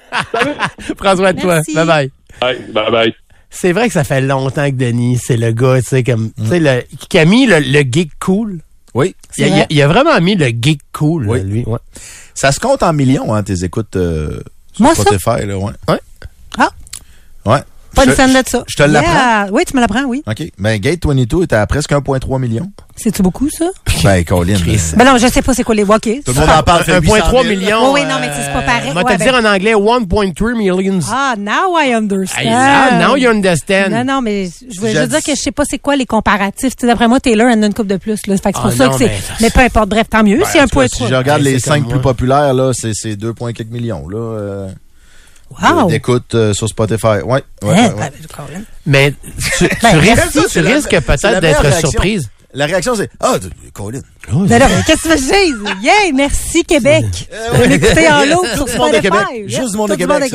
Prends 0.97 1.15
soin 1.15 1.33
de 1.33 1.41
toi. 1.41 1.61
Bye 1.73 1.85
bye. 1.85 2.11
Bye, 2.41 2.59
bye, 2.73 2.91
bye. 2.91 3.15
C'est 3.49 3.71
vrai 3.71 3.87
que 3.87 3.93
ça 3.93 4.03
fait 4.03 4.21
longtemps 4.21 4.69
que 4.69 4.75
Denis, 4.75 5.19
c'est 5.23 5.37
le 5.37 5.51
gars, 5.51 5.81
tu 5.81 5.87
sais, 5.87 6.03
comme, 6.03 6.31
tu 6.33 6.45
sais, 6.47 6.59
le, 6.59 6.83
qui 7.09 7.17
a 7.17 7.25
mis 7.25 7.45
le, 7.45 7.59
le 7.59 7.79
geek 7.89 8.11
cool. 8.19 8.59
Oui. 8.93 9.15
Il 9.37 9.43
a, 9.45 9.47
il, 9.47 9.61
a, 9.61 9.65
il 9.69 9.81
a 9.81 9.87
vraiment 9.87 10.19
mis 10.19 10.35
le 10.35 10.47
geek 10.47 10.81
cool, 10.91 11.27
Oui. 11.29 11.37
là, 11.39 11.43
lui. 11.45 11.63
Ouais. 11.65 11.79
Ça 12.33 12.51
se 12.51 12.59
compte 12.59 12.83
en 12.83 12.91
millions, 12.93 13.33
hein, 13.33 13.43
tes 13.43 13.63
écoutes 13.63 13.95
euh, 13.95 14.41
sur 14.73 14.83
Moi, 14.83 14.95
ça? 14.95 15.03
Spotify, 15.03 15.45
là, 15.45 15.57
ouais. 15.57 15.71
Ah. 16.57 16.69
Ouais. 17.45 17.59
Pas 17.95 18.03
Je- 18.03 18.09
une 18.09 18.15
scène 18.15 18.33
de 18.33 18.47
ça. 18.47 18.63
Je 18.67 18.75
te 18.75 18.83
l'apprends. 18.83 19.11
Yeah. 19.11 19.47
Oui, 19.51 19.63
tu 19.65 19.75
me 19.75 19.81
l'apprends, 19.81 20.03
oui. 20.05 20.23
OK. 20.27 20.43
Ben, 20.59 20.77
Gate 20.79 21.05
22 21.05 21.43
était 21.43 21.55
à 21.55 21.65
presque 21.65 21.91
1,3 21.91 22.39
million. 22.39 22.69
C'est-tu 22.95 23.21
beaucoup, 23.23 23.49
ça? 23.49 23.65
Ben, 24.03 24.23
Colin. 24.23 24.53
Euh, 24.55 24.77
Ben 24.95 25.05
non, 25.05 25.17
je 25.17 25.27
sais 25.27 25.41
pas 25.41 25.53
c'est 25.55 25.63
quoi 25.63 25.73
les 25.75 25.83
OK. 25.83 26.01
Tout 26.01 26.09
le 26.27 26.33
monde 26.33 26.49
en 26.49 26.61
parle. 26.63 26.83
fait 26.83 26.99
1,3 26.99 27.01
800 27.01 27.31
000. 27.31 27.43
million. 27.45 27.93
Oui, 27.93 28.01
oui, 28.01 28.07
non, 28.07 28.17
mais 28.19 28.29
c'est 28.35 28.53
pas 28.53 28.61
pareil. 28.61 28.89
On 28.91 28.93
va 28.93 29.03
te 29.03 29.07
ben- 29.09 29.17
dire 29.17 29.33
en 29.33 29.45
anglais 29.45 29.73
1.3 29.73 30.55
millions. 30.55 30.99
Ah, 31.11 31.33
now 31.37 31.77
I 31.79 31.93
understand. 31.93 32.43
Là, 32.45 33.07
now 33.07 33.15
you 33.15 33.29
understand. 33.29 33.89
Non, 33.91 34.03
non, 34.05 34.21
mais 34.21 34.49
je 34.69 34.79
veux, 34.79 34.91
dire 35.07 35.19
que 35.25 35.31
je 35.35 35.41
sais 35.41 35.51
pas 35.51 35.63
c'est 35.65 35.79
quoi 35.79 35.95
les 35.95 36.05
comparatifs. 36.05 36.75
D'après 36.77 37.07
moi, 37.07 37.19
Taylor 37.19 37.47
en 37.47 37.61
a 37.63 37.65
une 37.65 37.73
coupe 37.73 37.87
de 37.87 37.97
plus. 37.97 38.27
Là. 38.27 38.37
Fait 38.37 38.51
que 38.51 38.57
c'est 38.59 38.63
Ah, 38.65 38.67
pour 38.69 38.71
ça 38.77 38.85
non, 38.85 38.91
que 38.91 38.97
c'est. 38.99 39.05
mais- 39.05 39.19
Mais 39.41 39.49
peu 39.49 39.59
importe. 39.61 39.89
Bref, 39.89 40.07
tant 40.09 40.23
mieux. 40.23 40.41
c'est 40.51 40.59
Ben, 40.59 40.67
point 40.67 40.87
cas, 40.87 40.95
Si 40.97 41.07
je 41.07 41.15
regarde 41.15 41.41
Ouais, 41.41 41.51
les 41.51 41.59
c'est 41.59 41.69
5 41.69 41.81
comme 41.83 41.91
plus 41.93 42.01
populaires, 42.01 42.53
là, 42.53 42.71
c'est 42.73 42.91
c'est 42.93 43.15
2, 43.15 43.33
points 43.33 43.53
quelques 43.53 43.71
millions, 43.71 44.07
là. 44.07 44.67
Euh, 45.51 45.73
Wow. 45.73 45.89
D'écoute 45.89 46.35
euh, 46.35 46.53
sur 46.53 46.67
Spotify. 46.67 47.07
Ouais. 47.07 47.21
ouais, 47.23 47.43
Hein? 47.63 47.63
ouais, 47.63 47.93
ouais. 47.93 47.93
Ben, 47.95 48.11
Colin. 48.35 48.61
Mais 48.85 49.11
tu, 49.11 49.67
tu 49.69 49.75
Ben, 49.81 49.97
risques, 49.99 50.31
ça, 50.33 50.41
tu 50.49 50.59
risques 50.59 50.99
peut-être 51.01 51.39
d'être 51.41 51.79
surprise. 51.79 52.29
La 52.53 52.65
réaction, 52.65 52.95
c'est 52.95 53.09
Ah, 53.19 53.37
de- 53.37 53.49
Colin. 53.73 53.99
Ben 54.31 54.59
non, 54.59 54.65
mais 54.69 54.83
qu'est-ce 54.87 55.01
que 55.01 55.01
tu 55.03 55.07
veux 55.09 55.15
que 55.15 55.21
je 55.21 55.27
dise? 55.27 55.83
Yeah, 55.83 56.11
merci 56.13 56.63
Québec. 56.63 57.05
L'écouter 57.67 58.09
en 58.09 58.23
l'eau 58.25 58.43
sur 58.55 58.65
Tout 58.65 58.71
le 58.73 58.77
monde 58.79 58.91
de 58.91 58.97
Spotify. 58.97 59.01
Québec. 59.01 59.49
Juste 59.49 59.71
du 59.71 59.77
monde 59.77 59.89
de 59.91 59.95
Québec, 59.95 60.31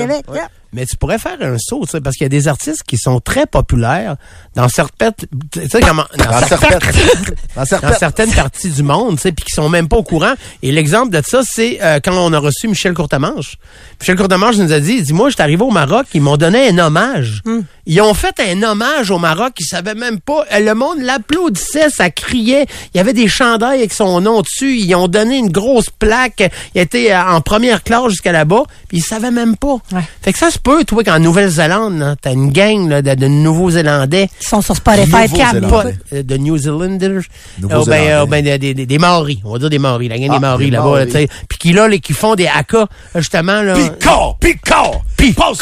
Mais 0.72 0.86
tu 0.86 0.96
pourrais 0.96 1.18
faire 1.18 1.36
un 1.40 1.56
saut, 1.58 1.82
tu 1.84 1.90
sais, 1.92 2.00
parce 2.00 2.16
qu'il 2.16 2.24
y 2.24 2.26
a 2.26 2.30
des 2.30 2.48
artistes 2.48 2.82
qui 2.86 2.96
sont 2.96 3.20
très 3.20 3.46
populaires 3.46 4.16
dans 4.54 4.68
certaines, 4.68 5.12
tu 5.52 5.68
sais, 5.68 5.80
comment, 5.80 6.04
dans 6.16 6.24
Dans 6.24 6.46
certaines- 6.46 6.80
dans 7.56 7.64
parties 8.34 8.70
du 8.70 8.82
monde, 8.82 9.16
tu 9.16 9.22
sais, 9.22 9.32
puis 9.32 9.44
qui 9.44 9.52
sont 9.52 9.68
même 9.68 9.88
pas 9.88 9.96
au 9.98 10.02
courant. 10.02 10.32
Et 10.62 10.72
l'exemple 10.72 11.10
de 11.10 11.22
ça, 11.26 11.42
c'est 11.44 11.78
euh, 11.82 12.00
quand 12.02 12.14
on 12.16 12.32
a 12.32 12.38
reçu 12.38 12.68
Michel 12.68 12.94
Courtemanche. 12.94 13.56
Michel 14.00 14.16
Courtemanche 14.16 14.56
nous 14.56 14.72
a 14.72 14.80
dit, 14.80 14.94
il 14.94 15.02
dit, 15.02 15.12
moi, 15.12 15.28
j'étais 15.30 15.42
arrivé 15.42 15.62
au 15.62 15.70
Maroc, 15.70 16.06
ils 16.14 16.22
m'ont 16.22 16.36
donné 16.38 16.68
un 16.70 16.78
hommage. 16.78 17.42
Ils 17.84 18.00
ont 18.00 18.14
fait 18.14 18.38
un 18.40 18.62
hommage 18.62 19.10
au 19.10 19.18
Maroc, 19.18 19.52
ils 19.58 19.66
savaient 19.66 19.94
même 19.94 20.20
pas. 20.20 20.44
Euh, 20.52 20.60
Le 20.60 20.74
monde 20.74 21.00
l'applaudissait, 21.00 21.90
ça 21.90 22.10
criait. 22.10 22.66
Il 22.94 22.96
y 22.96 23.00
avait 23.00 23.12
des 23.12 23.28
chandails 23.28 23.80
avec 23.80 23.92
son 23.92 24.20
nom 24.20 24.40
dessus. 24.40 24.76
Ils 24.78 24.94
ont 24.94 25.08
donné 25.08 25.36
une 25.38 25.50
grosse 25.50 25.90
plaque. 25.90 26.50
Il 26.74 26.80
était 26.80 27.12
euh, 27.12 27.22
en 27.22 27.40
première 27.40 27.82
classe 27.82 28.10
jusqu'à 28.10 28.32
là-bas, 28.32 28.62
puis 28.88 28.98
ils 28.98 29.02
savaient 29.02 29.30
même 29.32 29.56
pas. 29.56 29.76
Ouais. 29.92 30.02
Fait 30.22 30.32
que 30.32 30.38
ça 30.38 30.50
se 30.50 30.58
peut, 30.62 30.84
toi, 30.84 31.02
qu'en 31.04 31.18
Nouvelle-Zélande, 31.18 31.98
là, 31.98 32.14
t'as 32.20 32.32
une 32.32 32.50
gang 32.52 32.88
là, 32.88 33.02
de, 33.02 33.14
de 33.14 33.26
Nouveaux-Zélandais 33.26 34.28
Ils 34.40 34.46
sont 34.48 34.62
sur 34.62 34.76
Spotify. 34.76 35.10
Pas 35.10 35.84
euh, 36.12 36.22
de 36.22 36.36
New 36.36 36.56
Zealanders, 36.56 37.22
euh, 37.64 37.84
ben, 37.86 38.08
euh, 38.08 38.26
ben, 38.26 38.44
des, 38.44 38.58
des, 38.58 38.74
des 38.86 38.98
Maoris, 38.98 39.38
on 39.44 39.52
va 39.52 39.58
dire 39.58 39.70
des 39.70 39.78
Maoris, 39.78 40.08
la 40.08 40.18
gang 40.18 40.28
Ah, 40.30 40.34
des 40.34 40.40
Maoris 40.40 40.66
des 40.70 40.76
là-bas, 40.76 40.98
là, 41.00 41.06
tu 41.06 41.28
puis 41.48 41.58
qui 41.58 41.72
là, 41.72 41.88
les, 41.88 42.00
qui 42.00 42.12
font 42.12 42.34
des 42.34 42.46
haka, 42.46 42.86
justement 43.14 43.62
là. 43.62 43.74
Picard, 43.74 44.36
Picard, 44.38 45.02
Picard, 45.16 45.56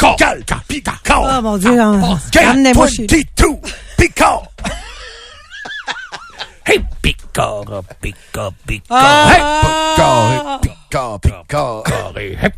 Picard, 0.67 1.01
Oh 1.37 1.41
mon 1.41 1.57
Dieu. 1.57 1.79
hein. 1.79 2.19
Ramenez-moi 2.35 2.87
chez 2.87 3.07
22, 3.07 3.25
Picard. 3.97 4.43
Hey, 6.65 6.79
Picard, 7.01 7.63
Picard, 8.01 8.51
Picard, 8.67 8.89
Ah! 8.91 10.59
Picard, 10.61 11.19
Picard, 11.19 11.19
Picard. 11.19 11.83
hey, 12.15 12.37
hey, 12.39 12.51